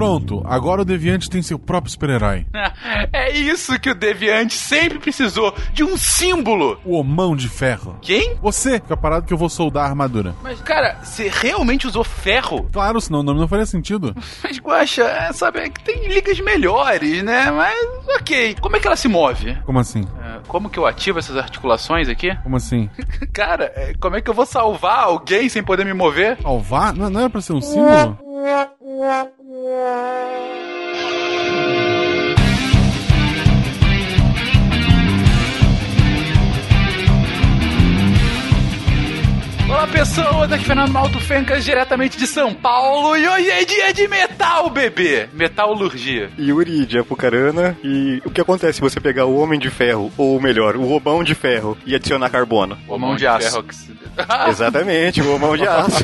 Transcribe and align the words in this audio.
Pronto, 0.00 0.42
agora 0.46 0.80
o 0.80 0.84
Deviante 0.84 1.28
tem 1.28 1.42
seu 1.42 1.58
próprio 1.58 1.92
super-herói. 1.92 2.46
É 3.12 3.32
isso 3.32 3.78
que 3.78 3.90
o 3.90 3.94
Deviante 3.94 4.54
sempre 4.54 4.98
precisou, 4.98 5.54
de 5.72 5.84
um 5.84 5.96
símbolo. 5.96 6.80
O 6.84 6.96
Homão 6.96 7.36
de 7.36 7.48
Ferro. 7.48 7.98
Quem? 8.00 8.36
Você, 8.40 8.74
fica 8.74 8.96
parado 8.96 9.26
que 9.26 9.32
eu 9.32 9.36
vou 9.36 9.48
soldar 9.48 9.84
a 9.84 9.88
armadura. 9.88 10.34
Mas, 10.42 10.60
cara, 10.62 10.98
você 11.02 11.28
realmente 11.28 11.86
usou 11.86 12.04
ferro? 12.04 12.68
Claro, 12.72 13.00
senão 13.00 13.20
o 13.20 13.22
nome 13.22 13.40
não 13.40 13.48
faria 13.48 13.66
sentido. 13.66 14.14
Mas, 14.42 14.58
Guaxa, 14.58 15.02
é, 15.02 15.32
sabe, 15.32 15.60
é 15.60 15.68
que 15.68 15.82
tem 15.82 16.08
ligas 16.08 16.40
melhores, 16.40 17.22
né? 17.22 17.50
Mas, 17.50 17.76
ok. 18.20 18.56
Como 18.60 18.76
é 18.76 18.80
que 18.80 18.86
ela 18.86 18.96
se 18.96 19.08
move? 19.08 19.58
Como 19.66 19.78
assim? 19.78 20.06
É, 20.22 20.40
Como 20.46 20.70
que 20.70 20.78
eu 20.78 20.86
ativo 20.86 21.18
essas 21.18 21.36
articulações 21.36 22.08
aqui? 22.08 22.34
Como 22.42 22.56
assim? 22.56 22.88
Cara, 23.32 23.72
é, 23.74 23.92
como 24.00 24.16
é 24.16 24.20
que 24.20 24.30
eu 24.30 24.34
vou 24.34 24.46
salvar 24.46 25.04
alguém 25.04 25.48
sem 25.48 25.62
poder 25.62 25.84
me 25.84 25.92
mover? 25.92 26.38
Salvar? 26.40 26.94
Não, 26.94 27.10
não 27.10 27.20
era 27.20 27.30
pra 27.30 27.40
ser 27.40 27.52
um 27.52 27.60
símbolo? 27.60 28.18
Yeah. 29.62 30.69
Olá, 39.70 39.86
pessoas! 39.86 40.50
Aqui 40.50 40.64
é 40.64 40.66
Fernando 40.66 40.90
Malto 40.90 41.20
Fencas, 41.20 41.64
diretamente 41.64 42.18
de 42.18 42.26
São 42.26 42.52
Paulo. 42.52 43.16
E 43.16 43.26
hoje 43.28 43.48
é 43.50 43.64
dia 43.64 43.94
de 43.94 44.08
metal, 44.08 44.68
bebê! 44.68 45.28
Metalurgia. 45.32 46.28
Yuri 46.36 46.84
de 46.84 46.98
Apucarana. 46.98 47.78
E 47.84 48.20
o 48.24 48.30
que 48.32 48.40
acontece 48.40 48.74
se 48.74 48.80
você 48.80 48.98
pegar 48.98 49.26
o 49.26 49.36
Homem 49.36 49.60
de 49.60 49.70
Ferro, 49.70 50.12
ou 50.18 50.40
melhor, 50.40 50.74
o 50.74 50.84
Romão 50.84 51.22
de 51.22 51.36
Ferro, 51.36 51.78
e 51.86 51.94
adicionar 51.94 52.30
carbono? 52.30 52.76
O 52.88 52.98
mão 52.98 53.14
de 53.16 53.28
aço. 53.28 53.64
Exatamente, 54.48 55.22
o 55.22 55.32
Romão 55.32 55.56
de 55.56 55.66
Aço. 55.66 56.02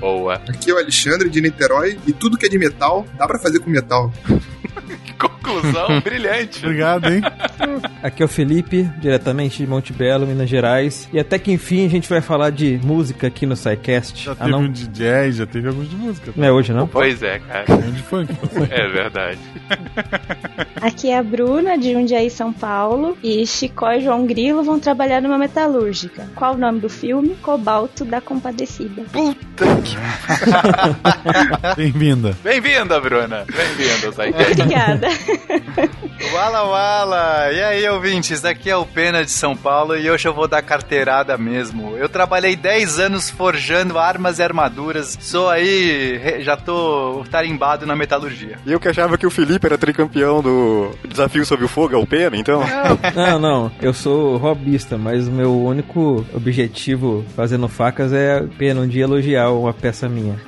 Boa. 0.00 0.40
Aqui 0.48 0.70
é 0.70 0.74
o 0.74 0.78
Alexandre 0.78 1.28
de 1.28 1.42
Niterói 1.42 1.98
e 2.06 2.12
tudo 2.12 2.38
que 2.38 2.46
é 2.46 2.48
de 2.48 2.58
metal 2.58 3.06
dá 3.18 3.26
pra 3.26 3.38
fazer 3.38 3.60
com 3.60 3.68
metal. 3.68 4.10
Conclusão 5.18 6.00
brilhante. 6.04 6.64
Obrigado, 6.64 7.06
hein? 7.12 7.20
Aqui 8.02 8.22
é 8.22 8.26
o 8.26 8.28
Felipe, 8.28 8.82
diretamente 8.98 9.58
de 9.58 9.66
Monte 9.66 9.92
Belo, 9.92 10.26
Minas 10.26 10.48
Gerais. 10.48 11.08
E 11.12 11.18
até 11.18 11.38
que 11.38 11.50
enfim 11.52 11.86
a 11.86 11.88
gente 11.88 12.08
vai 12.08 12.20
falar 12.20 12.50
de 12.50 12.78
música 12.84 13.26
aqui 13.26 13.46
no 13.46 13.56
SciCast. 13.56 14.24
Já 14.24 14.32
Ah, 14.32 14.34
teve 14.36 14.50
não? 14.50 14.60
um 14.60 14.70
de 14.70 14.86
jazz, 14.88 15.36
já 15.36 15.46
teve 15.46 15.68
alguns 15.68 15.88
de 15.88 15.96
música. 15.96 16.32
Não 16.36 16.44
é 16.46 16.52
hoje, 16.52 16.72
não? 16.72 16.86
Pois 16.86 17.22
é, 17.22 17.38
cara. 17.38 17.64
Um 17.74 17.90
de 17.92 18.02
funk. 18.02 18.32
É 18.70 18.88
verdade. 18.88 19.38
Aqui 20.80 21.10
é 21.10 21.18
a 21.18 21.22
Bruna, 21.22 21.78
de 21.78 21.92
Jundiaí, 21.92 22.28
São 22.28 22.52
Paulo, 22.52 23.16
e 23.22 23.46
Chicó 23.46 23.92
e 23.92 24.00
João 24.00 24.26
Grilo 24.26 24.62
vão 24.62 24.78
trabalhar 24.78 25.22
numa 25.22 25.38
metalúrgica. 25.38 26.28
Qual 26.34 26.54
o 26.54 26.58
nome 26.58 26.80
do 26.80 26.88
filme? 26.88 27.34
Cobalto 27.42 28.04
da 28.04 28.20
Compadecida. 28.20 29.04
Puta 29.12 29.66
que. 29.82 29.96
Bem-vinda. 31.76 32.36
Bem-vinda, 32.42 33.00
Bruna. 33.00 33.44
Bem-vinda. 33.46 34.08
Obrigada. 34.08 35.08
Wala 36.32 36.62
Wala! 36.64 37.52
E 37.52 37.62
aí, 37.62 37.88
ouvintes? 37.88 38.44
Aqui 38.44 38.68
é 38.68 38.76
o 38.76 38.84
Pena 38.84 39.24
de 39.24 39.30
São 39.30 39.56
Paulo 39.56 39.96
e 39.96 40.10
hoje 40.10 40.28
eu 40.28 40.34
vou 40.34 40.46
dar 40.48 40.62
carteirada 40.62 41.38
mesmo. 41.38 41.96
Eu 41.96 42.08
trabalhei 42.08 42.56
10 42.56 42.98
anos 42.98 43.30
forjando 43.30 43.98
armas 43.98 44.38
e 44.38 44.42
armaduras. 44.42 45.16
Sou 45.20 45.48
aí, 45.48 46.42
já 46.42 46.56
tô 46.56 47.24
tarimbado 47.30 47.86
na 47.86 47.96
metalurgia. 47.96 48.58
E 48.66 48.72
eu 48.72 48.80
que 48.80 48.88
achava 48.88 49.16
que 49.16 49.26
o 49.26 49.30
Felipe 49.30 49.66
era 49.66 49.78
tricampeão 49.78 50.42
do 50.42 50.65
Desafio 51.08 51.44
Sob 51.44 51.64
o 51.64 51.68
Fogo, 51.68 51.94
é 51.94 51.98
o 51.98 52.06
Pena, 52.06 52.36
então? 52.36 52.62
Não, 53.14 53.38
não. 53.38 53.72
Eu 53.80 53.92
sou 53.92 54.36
hobbyista, 54.36 54.98
mas 54.98 55.28
o 55.28 55.32
meu 55.32 55.56
único 55.64 56.24
objetivo 56.34 57.24
fazendo 57.34 57.68
facas 57.68 58.12
é 58.12 58.42
pena 58.58 58.80
um 58.80 58.88
dia 58.88 59.04
elogiar 59.04 59.50
uma 59.50 59.72
peça 59.72 60.08
minha. 60.08 60.36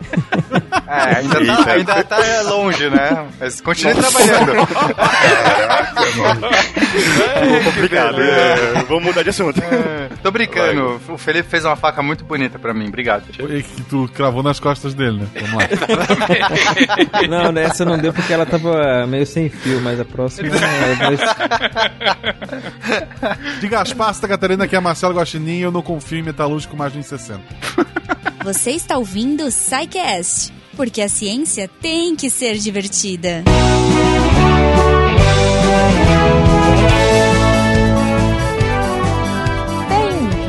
É, 0.89 1.19
ainda 1.19 1.39
Eita. 1.39 1.65
tá, 1.65 1.73
ainda 1.73 2.05
tá 2.05 2.19
longe, 2.49 2.89
né? 2.89 3.27
Mas 3.39 3.61
continue 3.61 3.95
trabalhando. 3.95 4.53
É 7.37 7.61
complicado. 7.65 8.21
É, 8.23 8.83
vamos 8.89 9.05
mudar 9.05 9.23
de 9.23 9.29
assunto. 9.29 9.61
Tô 10.23 10.31
brincando. 10.31 10.99
O 11.09 11.19
Felipe 11.19 11.49
fez 11.49 11.65
uma 11.65 11.77
faca 11.77 12.03
muito 12.03 12.25
bonita 12.25 12.59
pra 12.59 12.73
mim. 12.73 12.89
Obrigado. 12.89 13.25
E 13.51 13.63
que 13.63 13.83
tu 13.83 14.09
cravou 14.15 14.43
nas 14.43 14.59
costas 14.59 14.95
dele, 14.95 15.21
né? 15.21 15.27
Vamos 15.35 15.55
lá. 15.55 15.69
Não, 17.29 17.53
nessa 17.53 17.85
não 17.85 17.99
deu 17.99 18.13
porque 18.13 18.33
ela 18.33 18.47
tava 18.47 19.07
meio 19.07 19.27
sem 19.27 19.49
fio, 19.49 19.81
mas 19.81 20.01
a 20.01 20.05
próxima 20.09 20.49
é 20.57 21.07
dois... 21.07 21.21
De 23.61 23.69
Gaspar, 23.69 24.15
Santa 24.15 24.29
Catarina, 24.29 24.65
aqui 24.65 24.77
é 24.77 24.81
Marcelo 24.81 25.15
Guaxinim 25.15 25.59
eu 25.59 25.71
não 25.71 25.83
confio 25.83 26.19
em 26.19 26.23
metalúrgico 26.23 26.77
mais 26.77 26.93
de 26.93 27.03
60. 27.03 27.41
Você 28.45 28.71
está 28.71 28.97
ouvindo 28.97 29.45
o 29.45 29.51
SciCast, 29.51 30.53
porque 30.77 31.03
a 31.03 31.09
ciência 31.09 31.69
tem 31.81 32.15
que 32.17 32.31
ser 32.31 32.57
divertida. 32.57 33.43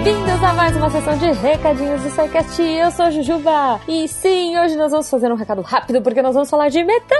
Bem-vindos 0.04 0.44
a 0.44 0.54
mais 0.54 0.76
uma 0.78 0.90
sessão 0.90 1.18
de 1.18 1.32
recadinhos 1.32 2.02
do 2.02 2.10
SciCast. 2.10 2.62
Eu 2.62 2.92
sou 2.92 3.06
a 3.06 3.12
Jujuba. 3.12 3.80
E 3.88 4.08
sim, 4.08 4.58
hoje 4.58 4.76
nós 4.76 4.92
vamos 4.92 5.10
fazer 5.10 5.32
um 5.32 5.36
recado 5.36 5.62
rápido 5.62 6.02
porque 6.02 6.22
nós 6.22 6.34
vamos 6.34 6.50
falar 6.50 6.70
de 6.70 6.84
metal. 6.84 7.20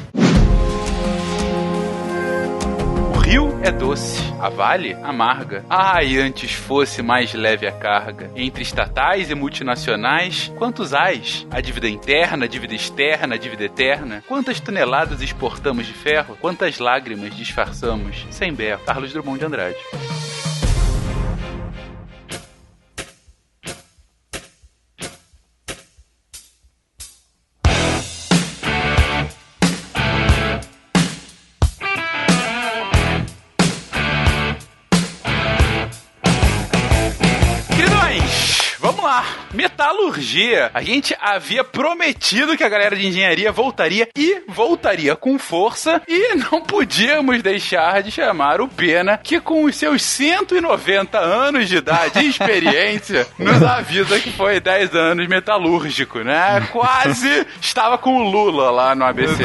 Rio 3.26 3.58
é 3.60 3.72
doce, 3.72 4.22
a 4.40 4.48
vale 4.48 4.94
amarga. 5.02 5.64
Ai, 5.68 6.16
antes 6.16 6.52
fosse 6.52 7.02
mais 7.02 7.34
leve 7.34 7.66
a 7.66 7.72
carga. 7.72 8.30
Entre 8.36 8.62
estatais 8.62 9.30
e 9.30 9.34
multinacionais, 9.34 10.52
quantos 10.56 10.94
ais? 10.94 11.44
A 11.50 11.60
dívida 11.60 11.88
interna, 11.88 12.44
a 12.44 12.48
dívida 12.48 12.74
externa, 12.74 13.34
a 13.34 13.38
dívida 13.38 13.64
eterna? 13.64 14.22
Quantas 14.28 14.60
toneladas 14.60 15.20
exportamos 15.22 15.86
de 15.86 15.92
ferro? 15.92 16.38
Quantas 16.40 16.78
lágrimas 16.78 17.34
disfarçamos? 17.34 18.24
Sem 18.30 18.54
berro. 18.54 18.82
Carlos 18.86 19.12
Drummond 19.12 19.40
de 19.40 19.44
Andrade. 19.44 19.76
Metalurgia. 39.66 40.70
A 40.72 40.80
gente 40.80 41.16
havia 41.20 41.64
prometido 41.64 42.56
que 42.56 42.62
a 42.62 42.68
galera 42.68 42.94
de 42.94 43.04
engenharia 43.04 43.50
voltaria 43.50 44.08
e 44.16 44.42
voltaria 44.46 45.16
com 45.16 45.38
força 45.38 46.00
e 46.06 46.36
não 46.36 46.62
podíamos 46.62 47.42
deixar 47.42 48.00
de 48.00 48.12
chamar 48.12 48.60
o 48.60 48.68
Pena, 48.68 49.18
que 49.18 49.40
com 49.40 49.64
os 49.64 49.74
seus 49.74 50.02
190 50.02 51.18
anos 51.18 51.68
de 51.68 51.78
idade 51.78 52.20
e 52.20 52.28
experiência, 52.28 53.26
nos 53.38 53.60
avisa 53.60 54.20
que 54.20 54.30
foi 54.30 54.60
10 54.60 54.94
anos 54.94 55.26
metalúrgico, 55.26 56.20
né? 56.20 56.66
Quase 56.70 57.46
estava 57.60 57.98
com 57.98 58.18
o 58.18 58.30
Lula 58.30 58.70
lá 58.70 58.94
no 58.94 59.04
ABC. 59.04 59.42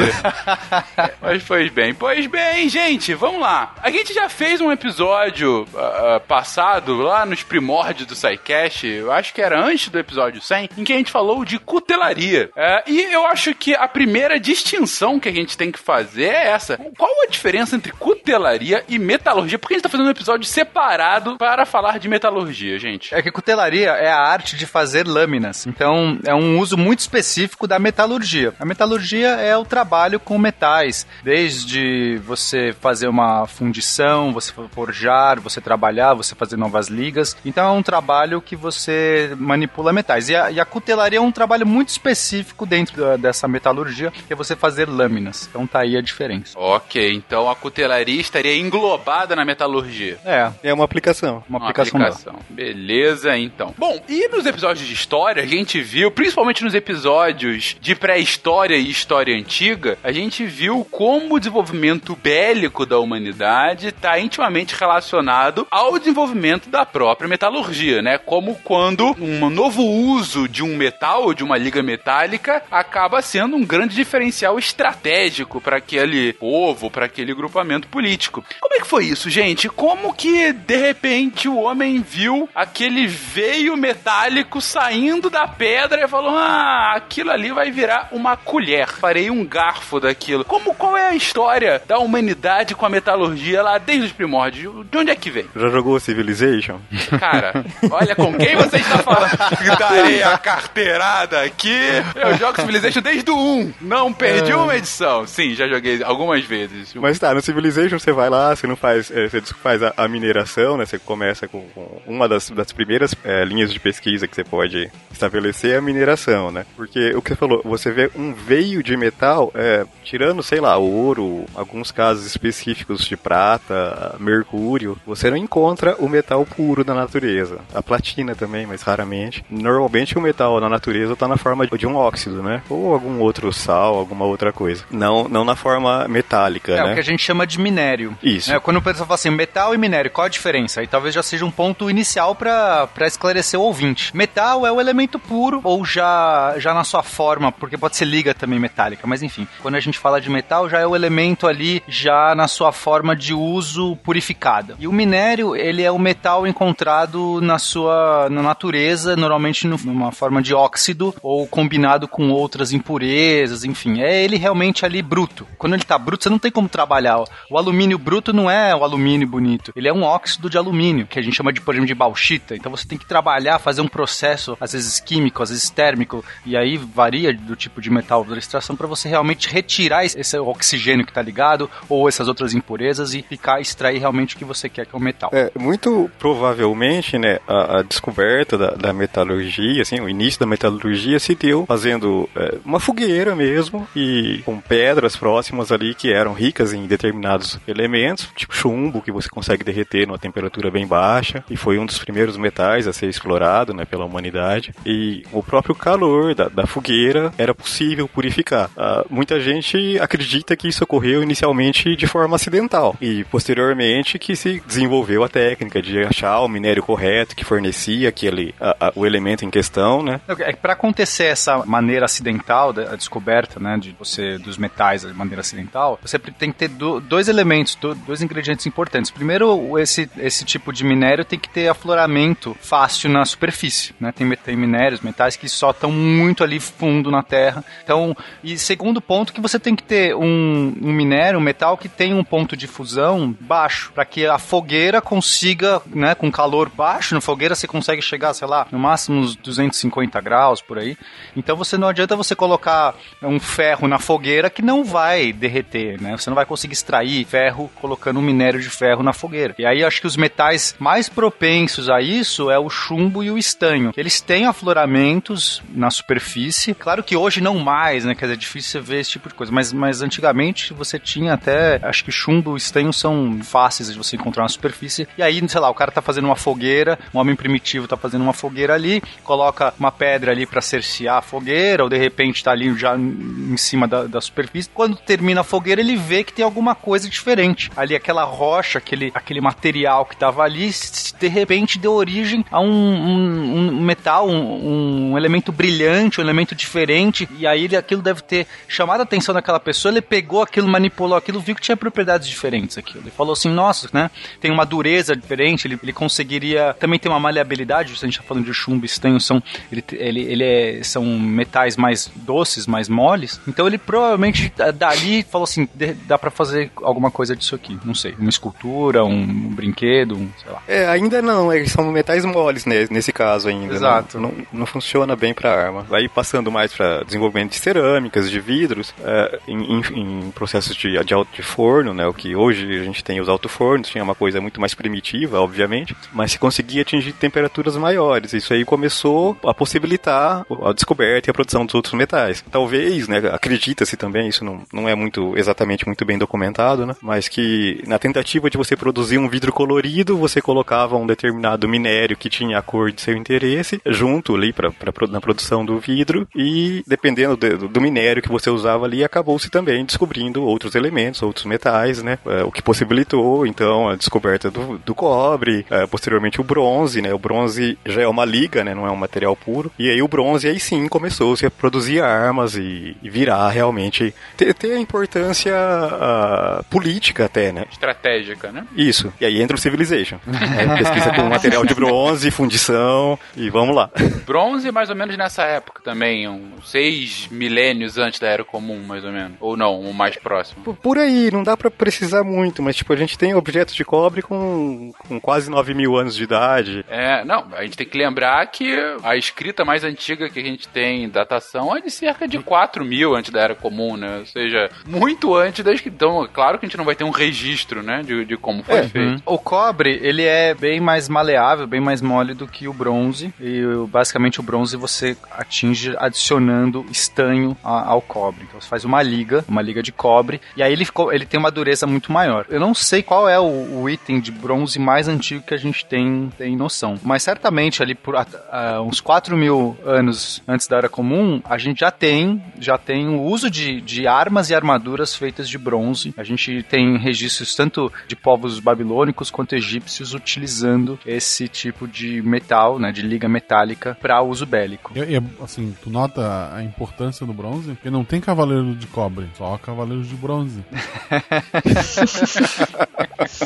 Mas 1.20 1.42
foi 1.42 1.68
bem. 1.68 1.94
Pois 1.94 2.26
bem, 2.28 2.68
gente, 2.68 3.12
vamos 3.14 3.40
lá. 3.40 3.74
A 3.82 3.90
gente 3.90 4.14
já 4.14 4.28
fez 4.28 4.60
um 4.60 4.70
episódio 4.70 5.62
uh, 5.62 6.20
passado, 6.28 6.98
lá 6.98 7.26
nos 7.26 7.42
primórdios 7.42 8.06
do 8.06 8.14
SciCast, 8.14 8.86
eu 8.86 9.10
acho 9.10 9.34
que 9.34 9.42
era 9.42 9.60
antes 9.60 9.88
do 9.88 9.98
episódio 9.98 10.11
100, 10.40 10.70
em 10.76 10.84
que 10.84 10.92
a 10.92 10.96
gente 10.96 11.10
falou 11.10 11.44
de 11.44 11.58
cutelaria. 11.58 12.50
Uh, 12.56 12.90
e 12.90 13.02
eu 13.12 13.26
acho 13.26 13.54
que 13.54 13.74
a 13.74 13.88
primeira 13.88 14.38
distinção 14.38 15.18
que 15.18 15.28
a 15.28 15.32
gente 15.32 15.56
tem 15.56 15.70
que 15.70 15.78
fazer 15.78 16.24
é 16.24 16.48
essa. 16.48 16.78
Qual 16.96 17.10
a 17.22 17.30
diferença 17.30 17.76
entre 17.76 17.92
cutelaria 17.92 18.84
e 18.88 18.98
metalurgia? 18.98 19.58
Porque 19.58 19.74
a 19.74 19.76
gente 19.76 19.84
tá 19.84 19.88
fazendo 19.88 20.06
um 20.06 20.10
episódio 20.10 20.46
separado 20.46 21.36
para 21.36 21.64
falar 21.64 21.98
de 21.98 22.08
metalurgia, 22.08 22.78
gente. 22.78 23.14
É 23.14 23.22
que 23.22 23.30
cutelaria 23.30 23.90
é 23.90 24.10
a 24.10 24.20
arte 24.20 24.56
de 24.56 24.66
fazer 24.66 25.06
lâminas. 25.06 25.66
Então, 25.66 26.18
é 26.26 26.34
um 26.34 26.58
uso 26.58 26.76
muito 26.76 27.00
específico 27.00 27.66
da 27.66 27.78
metalurgia. 27.78 28.54
A 28.58 28.64
metalurgia 28.64 29.28
é 29.28 29.56
o 29.56 29.64
trabalho 29.64 30.18
com 30.20 30.38
metais, 30.38 31.06
desde 31.22 32.18
você 32.18 32.74
fazer 32.80 33.08
uma 33.08 33.46
fundição, 33.46 34.32
você 34.32 34.52
forjar, 34.70 35.40
você 35.40 35.60
trabalhar, 35.60 36.14
você 36.14 36.34
fazer 36.34 36.56
novas 36.56 36.88
ligas. 36.88 37.36
Então, 37.44 37.74
é 37.74 37.78
um 37.78 37.82
trabalho 37.82 38.40
que 38.40 38.56
você 38.56 39.34
manipula 39.36 39.92
metais. 39.92 40.01
E 40.28 40.36
a, 40.36 40.50
e 40.50 40.60
a 40.60 40.64
cutelaria 40.64 41.18
é 41.18 41.22
um 41.22 41.32
trabalho 41.32 41.66
muito 41.66 41.88
específico 41.88 42.66
dentro 42.66 42.96
da, 42.96 43.16
dessa 43.16 43.46
metalurgia, 43.48 44.10
que 44.10 44.32
é 44.32 44.36
você 44.36 44.54
fazer 44.56 44.88
lâminas. 44.88 45.46
Então, 45.48 45.66
tá 45.66 45.80
aí 45.80 45.96
a 45.96 46.00
diferença. 46.00 46.58
Ok, 46.58 47.12
então 47.12 47.50
a 47.50 47.54
cutelaria 47.56 48.20
estaria 48.20 48.56
englobada 48.56 49.34
na 49.36 49.44
metalurgia. 49.44 50.18
É, 50.24 50.50
É 50.62 50.74
uma 50.74 50.84
aplicação. 50.84 51.42
uma 51.48 51.58
aplicação, 51.58 51.98
dela. 52.00 52.16
Beleza, 52.48 53.36
então. 53.36 53.74
Bom, 53.76 54.00
e 54.08 54.28
nos 54.28 54.46
episódios 54.46 54.86
de 54.86 54.94
história, 54.94 55.42
a 55.42 55.46
gente 55.46 55.80
viu, 55.80 56.10
principalmente 56.10 56.64
nos 56.64 56.74
episódios 56.74 57.76
de 57.80 57.94
pré-história 57.94 58.76
e 58.76 58.90
história 58.90 59.36
antiga, 59.36 59.98
a 60.02 60.12
gente 60.12 60.44
viu 60.44 60.86
como 60.90 61.34
o 61.34 61.38
desenvolvimento 61.38 62.16
bélico 62.16 62.86
da 62.86 62.98
humanidade 62.98 63.88
está 63.88 64.18
intimamente 64.18 64.74
relacionado 64.74 65.66
ao 65.70 65.98
desenvolvimento 65.98 66.68
da 66.68 66.84
própria 66.84 67.28
metalurgia, 67.28 68.02
né? 68.02 68.18
Como 68.18 68.54
quando 68.64 69.14
um 69.20 69.48
novo 69.50 69.81
uso 69.84 70.48
de 70.48 70.62
um 70.62 70.76
metal, 70.76 71.32
de 71.34 71.44
uma 71.44 71.56
liga 71.58 71.82
metálica, 71.82 72.62
acaba 72.70 73.22
sendo 73.22 73.56
um 73.56 73.64
grande 73.64 73.94
diferencial 73.94 74.58
estratégico 74.58 75.60
para 75.60 75.76
aquele 75.76 76.32
povo, 76.34 76.90
para 76.90 77.06
aquele 77.06 77.34
grupamento 77.34 77.88
político. 77.88 78.44
Como 78.60 78.74
é 78.74 78.80
que 78.80 78.86
foi 78.86 79.04
isso, 79.04 79.30
gente? 79.30 79.68
Como 79.68 80.12
que 80.14 80.52
de 80.52 80.76
repente 80.76 81.48
o 81.48 81.56
homem 81.58 82.00
viu 82.00 82.48
aquele 82.54 83.06
veio 83.06 83.76
metálico 83.76 84.60
saindo 84.60 85.30
da 85.30 85.46
pedra 85.46 86.04
e 86.04 86.08
falou: 86.08 86.36
"Ah, 86.36 86.94
aquilo 86.96 87.30
ali 87.30 87.50
vai 87.52 87.70
virar 87.70 88.08
uma 88.12 88.36
colher. 88.36 88.88
Farei 88.88 89.30
um 89.30 89.44
garfo 89.44 90.00
daquilo". 90.00 90.44
Como 90.44 90.74
qual 90.74 90.96
é 90.96 91.08
a 91.08 91.14
história 91.14 91.80
da 91.86 91.98
humanidade 91.98 92.74
com 92.74 92.86
a 92.86 92.90
metalurgia 92.90 93.62
lá 93.62 93.78
desde 93.78 94.06
os 94.06 94.12
primórdios? 94.12 94.86
De 94.90 94.98
onde 94.98 95.10
é 95.10 95.14
que 95.16 95.30
vem? 95.30 95.46
Já 95.54 95.68
jogou 95.68 95.98
Civilization? 96.00 96.78
Cara, 97.18 97.64
olha 97.90 98.14
com 98.14 98.32
quem 98.34 98.56
você 98.56 98.76
está 98.76 98.98
falando. 98.98 99.32
Darei 99.78 100.22
a 100.22 100.38
carteirada 100.38 101.42
aqui. 101.42 101.78
Eu 102.14 102.36
jogo 102.36 102.60
Civilization 102.60 103.00
desde 103.00 103.30
o 103.30 103.36
1. 103.36 103.74
Não 103.80 104.12
perdi 104.12 104.52
uma 104.52 104.76
edição. 104.76 105.26
Sim, 105.26 105.54
já 105.54 105.68
joguei 105.68 106.02
algumas 106.02 106.44
vezes. 106.44 106.94
Mas 106.94 107.18
tá, 107.18 107.34
no 107.34 107.42
Civilization 107.42 107.98
você 107.98 108.12
vai 108.12 108.28
lá, 108.28 108.54
você 108.54 108.66
não 108.66 108.76
faz, 108.76 109.10
é, 109.10 109.28
você 109.28 109.40
faz 109.40 109.82
a, 109.82 109.92
a 109.96 110.08
mineração, 110.08 110.76
né? 110.76 110.86
Você 110.86 110.98
começa 110.98 111.48
com, 111.48 111.62
com 111.74 112.00
uma 112.06 112.28
das, 112.28 112.50
das 112.50 112.72
primeiras 112.72 113.14
é, 113.24 113.44
linhas 113.44 113.72
de 113.72 113.80
pesquisa 113.80 114.26
que 114.26 114.34
você 114.34 114.44
pode 114.44 114.90
estabelecer 115.10 115.74
é 115.74 115.76
a 115.76 115.80
mineração, 115.80 116.50
né? 116.50 116.64
Porque 116.76 117.14
o 117.14 117.22
que 117.22 117.30
você 117.30 117.36
falou, 117.36 117.62
você 117.64 117.90
vê 117.90 118.10
um 118.14 118.32
veio 118.32 118.82
de 118.82 118.96
metal, 118.96 119.50
é, 119.54 119.84
tirando, 120.02 120.42
sei 120.42 120.60
lá, 120.60 120.76
ouro, 120.76 121.46
alguns 121.54 121.90
casos 121.90 122.26
específicos 122.26 123.04
de 123.04 123.16
prata, 123.16 124.16
mercúrio, 124.18 124.98
você 125.06 125.30
não 125.30 125.36
encontra 125.36 125.96
o 125.98 126.08
metal 126.08 126.44
puro 126.44 126.84
da 126.84 126.94
natureza. 126.94 127.60
A 127.74 127.82
platina 127.82 128.34
também, 128.34 128.66
mas 128.66 128.82
raramente. 128.82 129.44
Normalmente 129.62 130.16
o 130.18 130.20
metal 130.20 130.60
na 130.60 130.68
natureza 130.68 131.12
está 131.12 131.26
na 131.28 131.36
forma 131.36 131.66
de 131.66 131.86
um 131.86 131.96
óxido, 131.96 132.42
né? 132.42 132.62
Ou 132.68 132.92
algum 132.92 133.20
outro 133.20 133.52
sal, 133.52 133.94
alguma 133.96 134.24
outra 134.24 134.52
coisa. 134.52 134.84
Não, 134.90 135.28
não 135.28 135.44
na 135.44 135.56
forma 135.56 136.06
metálica, 136.08 136.72
É 136.72 136.84
né? 136.84 136.90
o 136.90 136.94
que 136.94 137.00
a 137.00 137.04
gente 137.04 137.22
chama 137.22 137.46
de 137.46 137.58
minério. 137.60 138.16
Isso. 138.22 138.52
É, 138.52 138.58
quando 138.58 138.78
o 138.78 138.82
pessoal 138.82 139.06
fala 139.06 139.14
assim, 139.14 139.30
metal 139.30 139.74
e 139.74 139.78
minério, 139.78 140.10
qual 140.10 140.26
a 140.26 140.28
diferença? 140.28 140.80
Aí 140.80 140.86
talvez 140.86 141.14
já 141.14 141.22
seja 141.22 141.44
um 141.44 141.50
ponto 141.50 141.88
inicial 141.88 142.34
para 142.34 142.88
esclarecer 143.02 143.58
o 143.58 143.62
ouvinte. 143.62 144.14
Metal 144.16 144.66
é 144.66 144.72
o 144.72 144.80
elemento 144.80 145.18
puro, 145.18 145.60
ou 145.64 145.84
já, 145.84 146.54
já 146.58 146.74
na 146.74 146.84
sua 146.84 147.02
forma, 147.02 147.52
porque 147.52 147.78
pode 147.78 147.96
ser 147.96 148.04
liga 148.04 148.34
também 148.34 148.58
metálica, 148.58 149.06
mas 149.06 149.22
enfim, 149.22 149.46
quando 149.60 149.74
a 149.76 149.80
gente 149.80 149.98
fala 149.98 150.20
de 150.20 150.28
metal, 150.30 150.68
já 150.68 150.78
é 150.80 150.86
o 150.86 150.96
elemento 150.96 151.46
ali, 151.46 151.82
já 151.86 152.34
na 152.34 152.48
sua 152.48 152.72
forma 152.72 153.14
de 153.14 153.34
uso 153.34 153.96
purificada. 153.96 154.74
E 154.78 154.86
o 154.88 154.92
minério, 154.92 155.54
ele 155.54 155.82
é 155.82 155.90
o 155.90 155.98
metal 155.98 156.46
encontrado 156.46 157.40
na 157.40 157.58
sua 157.58 158.28
na 158.30 158.42
natureza, 158.42 159.16
normalmente 159.16 159.51
no- 159.66 159.78
numa 159.84 160.12
forma 160.12 160.40
de 160.42 160.54
óxido, 160.54 161.14
ou 161.22 161.46
combinado 161.46 162.06
com 162.08 162.30
outras 162.30 162.72
impurezas, 162.72 163.64
enfim. 163.64 164.00
É 164.00 164.22
ele 164.22 164.36
realmente 164.36 164.84
ali 164.84 165.02
bruto. 165.02 165.46
Quando 165.58 165.74
ele 165.74 165.84
tá 165.84 165.98
bruto, 165.98 166.22
você 166.24 166.30
não 166.30 166.38
tem 166.38 166.50
como 166.50 166.68
trabalhar. 166.68 167.22
O 167.50 167.58
alumínio 167.58 167.98
bruto 167.98 168.32
não 168.32 168.50
é 168.50 168.74
o 168.74 168.84
alumínio 168.84 169.26
bonito. 169.28 169.72
Ele 169.76 169.88
é 169.88 169.92
um 169.92 170.02
óxido 170.02 170.48
de 170.48 170.56
alumínio, 170.58 171.06
que 171.06 171.18
a 171.18 171.22
gente 171.22 171.34
chama 171.36 171.52
de, 171.52 171.60
por 171.60 171.74
exemplo, 171.74 171.86
de 171.88 171.94
bauxita. 171.94 172.54
Então 172.56 172.70
você 172.70 172.86
tem 172.86 172.98
que 172.98 173.06
trabalhar, 173.06 173.58
fazer 173.58 173.80
um 173.80 173.88
processo, 173.88 174.56
às 174.60 174.72
vezes 174.72 174.98
químico, 175.00 175.42
às 175.42 175.50
vezes 175.50 175.68
térmico, 175.70 176.24
e 176.46 176.56
aí 176.56 176.76
varia 176.76 177.32
do 177.32 177.56
tipo 177.56 177.80
de 177.80 177.90
metal 177.90 178.24
da 178.24 178.36
extração 178.38 178.74
para 178.76 178.86
você 178.86 179.08
realmente 179.08 179.48
retirar 179.48 180.04
esse 180.04 180.18
esse 180.22 180.38
oxigênio 180.38 181.04
que 181.04 181.12
tá 181.12 181.20
ligado, 181.20 181.68
ou 181.88 182.08
essas 182.08 182.28
outras 182.28 182.54
impurezas, 182.54 183.12
e 183.12 183.22
ficar, 183.22 183.60
extrair 183.60 183.98
realmente 183.98 184.34
o 184.36 184.38
que 184.38 184.44
você 184.44 184.68
quer, 184.68 184.86
que 184.86 184.94
é 184.94 184.98
o 184.98 185.02
metal. 185.02 185.30
É, 185.32 185.50
muito 185.58 186.08
provavelmente, 186.18 187.18
né, 187.18 187.38
a, 187.46 187.78
a 187.78 187.82
descoberta 187.82 188.56
da, 188.56 188.70
da 188.70 188.92
metalurgia, 188.92 189.41
assim, 189.80 190.00
o 190.00 190.08
início 190.08 190.40
da 190.40 190.46
metalurgia 190.46 191.18
se 191.18 191.34
deu 191.34 191.64
fazendo 191.66 192.28
é, 192.36 192.56
uma 192.64 192.80
fogueira 192.80 193.34
mesmo 193.34 193.86
e 193.94 194.40
com 194.44 194.58
pedras 194.60 195.16
próximas 195.16 195.70
ali 195.72 195.94
que 195.94 196.12
eram 196.12 196.32
ricas 196.32 196.72
em 196.72 196.86
determinados 196.86 197.58
elementos, 197.66 198.28
tipo 198.36 198.54
chumbo, 198.54 199.00
que 199.02 199.12
você 199.12 199.28
consegue 199.28 199.64
derreter 199.64 200.06
numa 200.06 200.18
temperatura 200.18 200.70
bem 200.70 200.86
baixa, 200.86 201.44
e 201.50 201.56
foi 201.56 201.78
um 201.78 201.86
dos 201.86 201.98
primeiros 201.98 202.36
metais 202.36 202.86
a 202.86 202.92
ser 202.92 203.08
explorado, 203.08 203.72
né, 203.74 203.84
pela 203.84 204.04
humanidade. 204.04 204.74
E 204.84 205.22
o 205.32 205.42
próprio 205.42 205.74
calor 205.74 206.34
da, 206.34 206.48
da 206.48 206.66
fogueira 206.66 207.32
era 207.38 207.54
possível 207.54 208.06
purificar. 208.08 208.70
Ah, 208.76 209.04
muita 209.10 209.40
gente 209.40 209.98
acredita 210.00 210.56
que 210.56 210.68
isso 210.68 210.84
ocorreu 210.84 211.22
inicialmente 211.22 211.94
de 211.96 212.06
forma 212.06 212.36
acidental 212.36 212.96
e 213.00 213.24
posteriormente 213.24 214.18
que 214.18 214.34
se 214.36 214.62
desenvolveu 214.66 215.22
a 215.24 215.28
técnica 215.28 215.80
de 215.80 216.00
achar 216.02 216.40
o 216.40 216.48
minério 216.48 216.82
correto 216.82 217.34
que 217.36 217.44
fornecia 217.44 218.08
aquele 218.08 218.54
a- 218.60 218.76
a- 218.88 218.92
o 218.94 219.06
elemento 219.06 219.31
em 219.42 219.50
questão, 219.50 220.02
né? 220.02 220.20
É 220.40 220.52
para 220.52 220.72
acontecer 220.74 221.24
essa 221.24 221.64
maneira 221.64 222.04
acidental 222.04 222.70
a 222.70 222.96
descoberta, 222.96 223.58
né, 223.58 223.76
de 223.78 223.94
você 223.98 224.38
dos 224.38 224.56
metais 224.58 225.02
de 225.02 225.12
maneira 225.14 225.40
acidental, 225.40 225.98
você 226.02 226.18
tem 226.18 226.50
que 226.52 226.58
ter 226.58 226.68
do- 226.68 227.00
dois 227.00 227.28
elementos, 227.28 227.74
do- 227.76 227.94
dois 227.94 228.20
ingredientes 228.22 228.66
importantes. 228.66 229.10
Primeiro, 229.10 229.78
esse 229.78 230.08
esse 230.18 230.44
tipo 230.44 230.72
de 230.72 230.84
minério 230.84 231.24
tem 231.24 231.38
que 231.38 231.48
ter 231.48 231.68
afloramento 231.68 232.56
fácil 232.60 233.10
na 233.10 233.24
superfície, 233.24 233.94
né? 234.00 234.12
Tem, 234.12 234.28
tem 234.36 234.56
minérios, 234.56 235.00
metais 235.00 235.36
que 235.36 235.48
só 235.48 235.70
estão 235.70 235.90
muito 235.90 236.42
ali 236.44 236.58
fundo 236.60 237.10
na 237.10 237.22
terra. 237.22 237.64
Então, 237.82 238.16
e 238.42 238.56
segundo 238.58 239.00
ponto 239.00 239.32
que 239.32 239.40
você 239.40 239.58
tem 239.58 239.74
que 239.76 239.82
ter 239.82 240.14
um, 240.14 240.74
um 240.80 240.92
minério, 240.92 241.38
um 241.38 241.42
metal 241.42 241.76
que 241.76 241.88
tem 241.88 242.14
um 242.14 242.24
ponto 242.24 242.56
de 242.56 242.66
fusão 242.66 243.34
baixo, 243.40 243.92
para 243.94 244.04
que 244.04 244.26
a 244.26 244.38
fogueira 244.38 245.00
consiga, 245.00 245.80
né, 245.86 246.14
com 246.14 246.30
calor 246.30 246.68
baixo, 246.68 247.14
na 247.14 247.20
fogueira 247.20 247.54
você 247.54 247.66
consegue 247.66 248.02
chegar, 248.02 248.34
sei 248.34 248.48
lá, 248.48 248.66
no 248.70 248.78
máximo 248.78 249.21
uns 249.22 249.36
250 249.36 250.20
graus 250.20 250.60
por 250.60 250.78
aí. 250.78 250.96
Então 251.36 251.56
você 251.56 251.78
não 251.78 251.88
adianta 251.88 252.16
você 252.16 252.34
colocar 252.34 252.94
um 253.22 253.38
ferro 253.38 253.88
na 253.88 253.98
fogueira 253.98 254.50
que 254.50 254.62
não 254.62 254.84
vai 254.84 255.32
derreter, 255.32 256.00
né? 256.00 256.16
Você 256.16 256.28
não 256.28 256.34
vai 256.34 256.44
conseguir 256.44 256.74
extrair 256.74 257.24
ferro 257.24 257.70
colocando 257.80 258.18
um 258.18 258.22
minério 258.22 258.60
de 258.60 258.68
ferro 258.68 259.02
na 259.02 259.12
fogueira. 259.12 259.54
E 259.58 259.64
aí 259.64 259.84
acho 259.84 260.00
que 260.00 260.06
os 260.06 260.16
metais 260.16 260.74
mais 260.78 261.08
propensos 261.08 261.88
a 261.88 262.00
isso 262.00 262.50
é 262.50 262.58
o 262.58 262.68
chumbo 262.68 263.22
e 263.22 263.30
o 263.30 263.38
estanho. 263.38 263.92
Eles 263.96 264.20
têm 264.20 264.46
afloramentos 264.46 265.62
na 265.72 265.90
superfície. 265.90 266.74
Claro 266.74 267.02
que 267.02 267.16
hoje 267.16 267.40
não 267.40 267.58
mais, 267.58 268.04
né? 268.04 268.14
Quer 268.14 268.26
dizer, 268.26 268.34
é 268.34 268.36
difícil 268.36 268.72
você 268.72 268.80
ver 268.80 269.00
esse 269.00 269.10
tipo 269.10 269.28
de 269.28 269.34
coisa, 269.34 269.52
mas, 269.52 269.72
mas 269.72 270.02
antigamente 270.02 270.72
você 270.72 270.98
tinha 270.98 271.34
até, 271.34 271.80
acho 271.82 272.04
que 272.04 272.10
chumbo 272.10 272.54
e 272.54 272.58
estanho 272.58 272.92
são 272.92 273.40
fáceis 273.42 273.92
de 273.92 273.98
você 273.98 274.16
encontrar 274.16 274.42
na 274.42 274.48
superfície. 274.48 275.06
E 275.16 275.22
aí, 275.22 275.42
sei 275.48 275.60
lá, 275.60 275.70
o 275.70 275.74
cara 275.74 275.90
tá 275.90 276.02
fazendo 276.02 276.24
uma 276.24 276.36
fogueira, 276.36 276.98
um 277.14 277.18
homem 277.18 277.36
primitivo 277.36 277.86
tá 277.86 277.96
fazendo 277.96 278.22
uma 278.22 278.32
fogueira 278.32 278.62
fogueira 278.62 278.74
ali, 278.74 279.02
coloca 279.22 279.74
uma 279.78 279.90
pedra 279.90 280.32
ali 280.32 280.46
para 280.46 280.60
cercear 280.60 281.18
a 281.18 281.22
fogueira, 281.22 281.82
ou 281.82 281.88
de 281.88 281.96
repente 281.96 282.42
tá 282.42 282.50
ali 282.50 282.76
já 282.76 282.96
em 282.96 283.56
cima 283.56 283.86
da, 283.86 284.04
da 284.04 284.20
superfície. 284.20 284.70
Quando 284.72 284.96
termina 284.96 285.40
a 285.40 285.44
fogueira, 285.44 285.80
ele 285.80 285.96
vê 285.96 286.24
que 286.24 286.32
tem 286.32 286.44
alguma 286.44 286.74
coisa 286.74 287.08
diferente. 287.08 287.70
Ali, 287.76 287.94
aquela 287.94 288.24
rocha, 288.24 288.78
aquele, 288.78 289.10
aquele 289.14 289.40
material 289.40 290.04
que 290.04 290.16
tava 290.16 290.42
ali, 290.42 290.70
de 291.18 291.28
repente 291.28 291.78
deu 291.78 291.92
origem 291.92 292.44
a 292.50 292.60
um, 292.60 292.66
um, 292.66 293.68
um 293.68 293.80
metal, 293.82 294.28
um, 294.28 295.10
um, 295.12 295.18
elemento 295.18 295.52
brilhante, 295.52 296.20
um 296.20 296.24
elemento 296.24 296.54
diferente. 296.54 297.28
E 297.38 297.46
aí 297.46 297.64
ele, 297.64 297.76
aquilo 297.76 298.02
deve 298.02 298.22
ter 298.22 298.46
chamado 298.68 299.00
a 299.00 299.04
atenção 299.04 299.34
daquela 299.34 299.60
pessoa. 299.60 299.92
Ele 299.92 300.00
pegou 300.00 300.42
aquilo, 300.42 300.68
manipulou 300.68 301.16
aquilo, 301.16 301.40
viu 301.40 301.54
que 301.54 301.62
tinha 301.62 301.76
propriedades 301.76 302.28
diferentes 302.28 302.78
aquilo. 302.78 303.04
Ele 303.04 303.10
falou 303.10 303.32
assim: 303.32 303.50
nossa, 303.50 303.88
né? 303.92 304.10
Tem 304.40 304.50
uma 304.50 304.64
dureza 304.64 305.14
diferente. 305.14 305.66
Ele, 305.66 305.78
ele 305.82 305.92
conseguiria 305.92 306.74
também 306.78 306.98
ter 306.98 307.08
uma 307.08 307.20
maleabilidade. 307.20 307.92
A 307.92 307.96
gente 307.96 308.18
tá 308.18 308.24
falando 308.24 308.44
de 308.44 308.54
chumbo, 308.54 308.86
estanho, 308.92 309.20
são, 309.20 309.42
ele, 309.70 309.84
ele, 309.92 310.20
ele 310.20 310.44
é, 310.44 310.82
são 310.82 311.04
metais 311.04 311.76
mais 311.76 312.10
doces, 312.14 312.66
mais 312.66 312.88
moles. 312.88 313.40
Então 313.46 313.66
ele 313.66 313.78
provavelmente 313.78 314.52
dali 314.74 315.22
falou 315.22 315.44
assim: 315.44 315.68
dá 316.06 316.18
para 316.18 316.30
fazer 316.30 316.70
alguma 316.76 317.10
coisa 317.10 317.34
disso 317.34 317.54
aqui. 317.54 317.78
Não 317.84 317.94
sei, 317.94 318.14
uma 318.18 318.30
escultura, 318.30 319.04
um 319.04 319.26
brinquedo, 319.54 320.16
um, 320.16 320.28
sei 320.42 320.52
lá. 320.52 320.62
É, 320.66 320.86
ainda 320.88 321.20
não, 321.20 321.52
eles 321.52 321.72
são 321.72 321.90
metais 321.90 322.24
moles 322.24 322.64
né, 322.66 322.86
nesse 322.90 323.12
caso 323.12 323.48
ainda. 323.48 323.74
Exato. 323.74 324.20
Não, 324.20 324.30
não, 324.30 324.46
não 324.52 324.66
funciona 324.66 325.16
bem 325.16 325.34
para 325.34 325.52
arma. 325.52 325.82
Vai 325.82 326.08
passando 326.08 326.50
mais 326.50 326.72
para 326.72 327.02
desenvolvimento 327.04 327.50
de 327.50 327.58
cerâmicas, 327.58 328.30
de 328.30 328.40
vidros, 328.40 328.94
é, 329.02 329.38
em, 329.48 329.78
em, 329.78 329.82
em, 329.94 330.30
processos 330.30 330.76
de, 330.76 330.92
de, 331.04 331.14
de 331.34 331.42
forno, 331.42 331.94
né? 331.94 332.06
O 332.06 332.14
que 332.14 332.34
hoje 332.34 332.80
a 332.80 332.84
gente 332.84 333.02
tem 333.02 333.20
os 333.20 333.28
alto-fornos, 333.28 333.88
tinha 333.88 334.04
uma 334.04 334.14
coisa 334.14 334.40
muito 334.40 334.60
mais 334.60 334.74
primitiva, 334.74 335.40
obviamente, 335.40 335.94
mas 336.12 336.32
se 336.32 336.38
conseguia 336.38 336.82
atingir 336.82 337.12
temperaturas 337.12 337.76
maiores. 337.76 338.32
Isso 338.32 338.52
aí 338.52 338.64
começou 338.82 339.36
a 339.44 339.54
possibilitar 339.54 340.44
a 340.64 340.72
descoberta 340.72 341.28
e 341.28 341.30
a 341.30 341.34
produção 341.34 341.64
dos 341.64 341.72
outros 341.72 341.94
metais. 341.94 342.44
Talvez, 342.50 343.06
né, 343.06 343.18
acredita-se 343.32 343.96
também, 343.96 344.28
isso 344.28 344.44
não, 344.44 344.62
não 344.72 344.88
é 344.88 344.94
muito 344.96 345.38
exatamente 345.38 345.86
muito 345.86 346.04
bem 346.04 346.18
documentado, 346.18 346.84
né? 346.84 346.96
Mas 347.00 347.28
que 347.28 347.80
na 347.86 347.96
tentativa 347.96 348.50
de 348.50 348.58
você 348.58 348.74
produzir 348.74 349.18
um 349.18 349.28
vidro 349.28 349.52
colorido, 349.52 350.16
você 350.16 350.42
colocava 350.42 350.96
um 350.96 351.06
determinado 351.06 351.68
minério 351.68 352.16
que 352.16 352.28
tinha 352.28 352.58
a 352.58 352.62
cor 352.62 352.90
de 352.90 353.00
seu 353.00 353.16
interesse 353.16 353.80
junto 353.86 354.34
ali 354.34 354.52
pra, 354.52 354.72
pra, 354.72 355.06
na 355.06 355.20
produção 355.20 355.64
do 355.64 355.78
vidro 355.78 356.26
e 356.34 356.82
dependendo 356.84 357.36
do, 357.36 357.68
do 357.68 357.80
minério 357.80 358.20
que 358.20 358.28
você 358.28 358.50
usava 358.50 358.84
ali, 358.84 359.04
acabou-se 359.04 359.48
também 359.48 359.84
descobrindo 359.84 360.42
outros 360.42 360.74
elementos, 360.74 361.22
outros 361.22 361.46
metais, 361.46 362.02
né? 362.02 362.18
É, 362.26 362.42
o 362.42 362.50
que 362.50 362.60
possibilitou 362.60 363.46
então 363.46 363.88
a 363.88 363.94
descoberta 363.94 364.50
do, 364.50 364.78
do 364.78 364.92
cobre, 364.92 365.64
é, 365.70 365.86
posteriormente 365.86 366.40
o 366.40 366.44
bronze, 366.44 367.00
né? 367.00 367.14
O 367.14 367.18
bronze 367.18 367.78
já 367.86 368.02
é 368.02 368.08
uma 368.08 368.24
liga, 368.24 368.64
né? 368.64 368.71
Não 368.74 368.86
é 368.86 368.90
um 368.90 368.96
material 368.96 369.36
puro. 369.36 369.70
E 369.78 369.90
aí 369.90 370.02
o 370.02 370.08
bronze 370.08 370.48
aí 370.48 370.58
sim 370.58 370.88
começou-se 370.88 371.44
a 371.44 371.50
produzir 371.50 372.02
armas 372.02 372.56
e, 372.56 372.96
e 373.02 373.10
virar 373.10 373.48
realmente 373.50 374.14
ter, 374.36 374.54
ter 374.54 374.72
a 374.72 374.78
importância 374.78 375.54
uh, 375.54 376.64
política 376.64 377.26
até, 377.26 377.52
né? 377.52 377.64
Estratégica, 377.70 378.50
né? 378.50 378.66
Isso. 378.76 379.12
E 379.20 379.24
aí 379.24 379.40
entra 379.40 379.56
o 379.56 379.60
Civilization. 379.60 380.18
é, 380.58 380.76
pesquisa 380.76 381.12
com 381.12 381.22
material 381.22 381.64
de 381.64 381.74
bronze, 381.74 382.30
fundição 382.30 383.18
e 383.36 383.50
vamos 383.50 383.74
lá. 383.74 383.90
Bronze 384.26 384.70
mais 384.70 384.90
ou 384.90 384.96
menos 384.96 385.16
nessa 385.16 385.44
época 385.44 385.82
também, 385.82 386.28
uns 386.28 386.70
seis 386.70 387.28
milênios 387.30 387.98
antes 387.98 388.20
da 388.20 388.28
Era 388.28 388.44
Comum, 388.44 388.82
mais 388.86 389.04
ou 389.04 389.12
menos. 389.12 389.36
Ou 389.40 389.56
não, 389.56 389.80
o 389.80 389.92
mais 389.92 390.16
próximo. 390.16 390.62
Por, 390.62 390.76
por 390.76 390.98
aí, 390.98 391.30
não 391.30 391.42
dá 391.42 391.56
para 391.56 391.70
precisar 391.70 392.22
muito, 392.22 392.62
mas 392.62 392.76
tipo, 392.76 392.92
a 392.92 392.96
gente 392.96 393.18
tem 393.18 393.34
objetos 393.34 393.74
de 393.74 393.84
cobre 393.84 394.22
com, 394.22 394.92
com 395.08 395.20
quase 395.20 395.50
9 395.50 395.74
mil 395.74 395.96
anos 395.96 396.14
de 396.14 396.24
idade. 396.24 396.84
É, 396.88 397.24
não, 397.24 397.48
a 397.52 397.62
gente 397.62 397.76
tem 397.76 397.86
que 397.86 397.98
lembrar 397.98 398.44
que 398.46 398.61
a 399.02 399.16
escrita 399.16 399.64
mais 399.64 399.84
antiga 399.84 400.28
que 400.28 400.40
a 400.40 400.42
gente 400.42 400.68
tem, 400.68 401.08
datação, 401.08 401.76
é 401.76 401.80
de 401.80 401.90
cerca 401.90 402.26
de 402.26 402.38
4 402.38 402.84
mil 402.84 403.14
antes 403.14 403.30
da 403.30 403.40
Era 403.40 403.54
Comum, 403.54 403.96
né? 403.96 404.18
Ou 404.18 404.26
seja, 404.26 404.70
muito 404.86 405.34
antes 405.34 405.64
da 405.64 405.72
escrita. 405.72 405.96
Então, 405.96 406.28
claro 406.32 406.58
que 406.58 406.66
a 406.66 406.68
gente 406.68 406.76
não 406.76 406.84
vai 406.84 406.94
ter 406.94 407.04
um 407.04 407.10
registro, 407.10 407.82
né, 407.82 408.02
de, 408.02 408.24
de 408.24 408.36
como 408.36 408.62
foi 408.62 408.78
é, 408.78 408.88
feito. 408.88 409.22
O 409.26 409.38
cobre, 409.38 409.98
ele 410.02 410.24
é 410.24 410.54
bem 410.54 410.80
mais 410.80 411.08
maleável, 411.08 411.66
bem 411.66 411.80
mais 411.80 412.00
mole 412.00 412.34
do 412.34 412.46
que 412.46 412.68
o 412.68 412.72
bronze. 412.72 413.32
E 413.40 413.62
basicamente 413.88 414.40
o 414.40 414.42
bronze 414.42 414.76
você 414.76 415.16
atinge 415.30 415.94
adicionando 415.98 416.84
estanho 416.90 417.56
ao 417.62 418.00
cobre. 418.00 418.44
Então 418.48 418.60
você 418.60 418.68
faz 418.68 418.84
uma 418.84 419.02
liga, 419.02 419.44
uma 419.48 419.62
liga 419.62 419.82
de 419.82 419.92
cobre, 419.92 420.40
e 420.56 420.62
aí 420.62 420.72
ele, 420.72 420.84
ficou, 420.84 421.12
ele 421.12 421.26
tem 421.26 421.38
uma 421.38 421.50
dureza 421.50 421.86
muito 421.86 422.12
maior. 422.12 422.46
Eu 422.48 422.60
não 422.60 422.74
sei 422.74 423.02
qual 423.02 423.28
é 423.28 423.38
o, 423.38 423.80
o 423.82 423.88
item 423.88 424.20
de 424.20 424.30
bronze 424.30 424.78
mais 424.78 425.08
antigo 425.08 425.42
que 425.42 425.54
a 425.54 425.58
gente 425.58 425.84
tem, 425.84 426.30
tem 426.36 426.56
noção. 426.56 426.98
Mas 427.02 427.22
certamente 427.22 427.82
ali 427.82 427.94
por 427.94 428.16
uh, 428.52 428.82
uns 428.82 429.00
4 429.00 429.36
mil 429.36 429.76
anos 429.84 430.42
antes 430.46 430.66
da 430.66 430.76
Era 430.76 430.88
Comum, 430.88 431.40
a 431.44 431.56
gente 431.56 431.80
já 431.80 431.90
tem, 431.90 432.42
já 432.58 432.76
tem 432.76 433.08
o 433.08 433.22
uso 433.22 433.50
de, 433.50 433.80
de 433.80 434.06
armas 434.06 434.50
e 434.50 434.54
armaduras 434.54 435.14
feitas 435.14 435.48
de 435.48 435.56
bronze. 435.56 436.12
A 436.16 436.22
gente 436.22 436.62
tem 436.64 436.98
registros 436.98 437.54
tanto 437.54 437.90
de 438.06 438.14
povos 438.14 438.60
babilônicos 438.60 439.30
quanto 439.30 439.54
egípcios 439.54 440.12
utilizando 440.12 440.98
esse 441.06 441.48
tipo 441.48 441.88
de 441.88 442.20
metal, 442.22 442.78
né, 442.78 442.92
de 442.92 443.02
liga 443.02 443.28
metálica 443.28 443.96
para 444.00 444.22
uso 444.22 444.44
bélico. 444.44 444.92
E, 444.94 445.00
e, 445.00 445.22
assim, 445.42 445.74
tu 445.82 445.88
nota 445.88 446.54
a 446.54 446.62
importância 446.62 447.24
do 447.24 447.32
bronze? 447.32 447.72
Porque 447.72 447.90
não 447.90 448.04
tem 448.04 448.20
cavaleiro 448.20 448.74
de 448.74 448.86
cobre, 448.86 449.28
só 449.36 449.56
cavaleiros 449.58 450.08
de 450.08 450.14
bronze. 450.14 450.62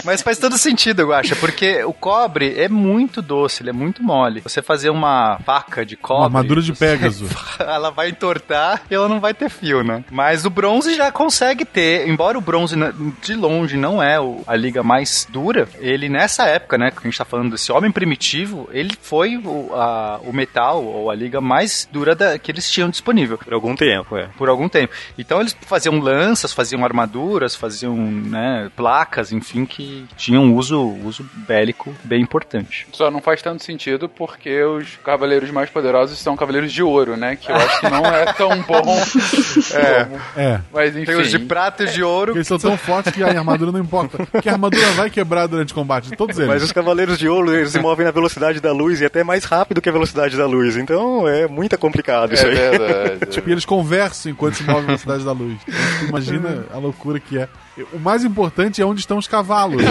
Mas 0.04 0.22
faz 0.22 0.38
todo 0.38 0.56
sentido, 0.56 1.02
eu 1.02 1.12
acho, 1.12 1.36
porque 1.36 1.84
o 1.84 1.92
cobre 1.92 2.58
é 2.58 2.68
muito 2.68 3.20
doce, 3.20 3.62
ele 3.62 3.70
é 3.70 3.72
muito 3.72 4.02
mole. 4.02 4.40
Você 4.40 4.62
fazer 4.62 4.90
uma 4.96 5.38
faca 5.44 5.84
de 5.84 5.96
cobre. 5.96 6.20
Uma 6.20 6.26
armadura 6.26 6.62
de 6.62 6.72
Pégaso. 6.76 7.26
ela 7.58 7.90
vai 7.90 8.10
entortar 8.10 8.82
e 8.90 8.94
ela 8.94 9.08
não 9.08 9.20
vai 9.20 9.34
ter 9.34 9.48
fio, 9.50 9.82
né? 9.82 10.04
Mas 10.10 10.44
o 10.44 10.50
bronze 10.50 10.94
já 10.94 11.10
consegue 11.10 11.64
ter, 11.64 12.08
embora 12.08 12.38
o 12.38 12.40
bronze 12.40 12.76
de 13.22 13.34
longe 13.34 13.76
não 13.76 14.02
é 14.02 14.16
a 14.46 14.56
liga 14.56 14.82
mais 14.82 15.26
dura, 15.30 15.68
ele 15.78 16.08
nessa 16.08 16.44
época, 16.46 16.78
né, 16.78 16.90
que 16.90 16.98
a 16.98 17.02
gente 17.02 17.18
tá 17.18 17.24
falando 17.24 17.50
desse 17.52 17.72
homem 17.72 17.90
primitivo, 17.90 18.68
ele 18.72 18.96
foi 19.00 19.36
o, 19.36 19.74
a, 19.74 20.20
o 20.22 20.32
metal 20.32 20.84
ou 20.84 21.10
a 21.10 21.14
liga 21.14 21.40
mais 21.40 21.88
dura 21.90 22.14
da, 22.14 22.38
que 22.38 22.50
eles 22.50 22.70
tinham 22.70 22.88
disponível. 22.88 23.38
Por 23.38 23.52
algum 23.52 23.74
tempo, 23.74 24.16
é. 24.16 24.28
Por 24.36 24.48
algum 24.48 24.68
tempo. 24.68 24.92
Então 25.18 25.40
eles 25.40 25.56
faziam 25.62 25.98
lanças, 25.98 26.52
faziam 26.52 26.84
armaduras, 26.84 27.54
faziam 27.54 27.96
né, 27.96 28.70
placas, 28.76 29.32
enfim, 29.32 29.64
que 29.64 30.06
tinham 30.16 30.44
um 30.44 30.54
uso, 30.54 30.80
uso 31.04 31.28
bélico 31.34 31.94
bem 32.04 32.22
importante. 32.22 32.86
Só 32.92 33.10
não 33.10 33.20
faz 33.20 33.42
tanto 33.42 33.62
sentido 33.62 34.08
porque 34.08 34.62
os 34.62 34.85
cavaleiros 35.04 35.50
mais 35.50 35.70
poderosos 35.70 36.18
são 36.18 36.36
cavaleiros 36.36 36.72
de 36.72 36.82
ouro, 36.82 37.16
né? 37.16 37.36
Que 37.36 37.50
eu 37.50 37.56
acho 37.56 37.80
que 37.80 37.90
não 37.90 38.04
é 38.06 38.32
tão 38.32 38.62
bom. 38.62 38.98
é. 39.74 40.40
É. 40.40 40.60
Mas 40.72 40.96
enfim. 40.96 41.06
Tem 41.06 41.16
os 41.16 41.30
de 41.30 41.38
prata 41.38 41.84
e 41.84 41.88
de 41.88 42.02
ouro. 42.02 42.36
Eles 42.36 42.46
são 42.46 42.58
tão 42.58 42.76
fortes 42.76 43.12
que 43.12 43.22
a 43.22 43.28
armadura 43.28 43.72
não 43.72 43.80
importa. 43.80 44.18
Porque 44.26 44.48
a 44.48 44.52
armadura 44.52 44.86
vai 44.92 45.10
quebrar 45.10 45.46
durante 45.46 45.72
o 45.72 45.74
combate, 45.74 46.10
todos 46.16 46.36
eles. 46.36 46.48
Mas 46.48 46.62
os 46.62 46.72
cavaleiros 46.72 47.18
de 47.18 47.28
ouro, 47.28 47.54
eles 47.54 47.70
se 47.70 47.78
movem 47.78 48.04
na 48.06 48.12
velocidade 48.12 48.60
da 48.60 48.72
luz 48.72 49.00
e 49.00 49.04
até 49.04 49.24
mais 49.24 49.44
rápido 49.44 49.80
que 49.80 49.88
a 49.88 49.92
velocidade 49.92 50.36
da 50.36 50.46
luz. 50.46 50.76
Então 50.76 51.26
é 51.28 51.46
muito 51.46 51.76
complicado 51.78 52.34
isso 52.34 52.46
é 52.46 52.48
aí. 52.48 52.54
Verdade, 52.54 53.26
tipo, 53.32 53.50
eles 53.50 53.64
conversam 53.64 54.32
enquanto 54.32 54.54
se 54.54 54.62
movem 54.64 54.82
na 54.82 54.86
velocidade 54.88 55.24
da 55.24 55.32
luz. 55.32 55.58
Então, 55.66 56.08
imagina 56.08 56.66
a 56.72 56.78
loucura 56.78 57.18
que 57.20 57.38
é. 57.38 57.48
O 57.92 57.98
mais 57.98 58.24
importante 58.24 58.80
é 58.80 58.86
onde 58.86 59.00
estão 59.00 59.18
os 59.18 59.28
cavalos. 59.28 59.82
Né? 59.82 59.90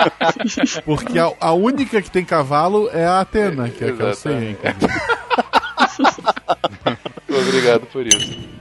Porque 0.84 1.18
a, 1.18 1.32
a, 1.40 1.52
única 1.52 2.00
que 2.00 2.10
tem 2.10 2.24
cavalo 2.24 2.88
é 2.92 3.04
a 3.04 3.20
Atena, 3.20 3.68
que 3.68 3.84
é 3.84 3.88
aquela 3.90 4.14
sem. 4.14 4.56
Obrigado 7.28 7.86
por 7.86 8.06
isso. 8.06 8.55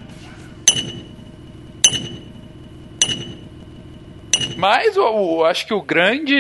Mas 4.66 4.98
eu, 4.98 5.46
acho 5.46 5.68
que 5.68 5.76
o 5.76 5.82
grande, 5.82 6.36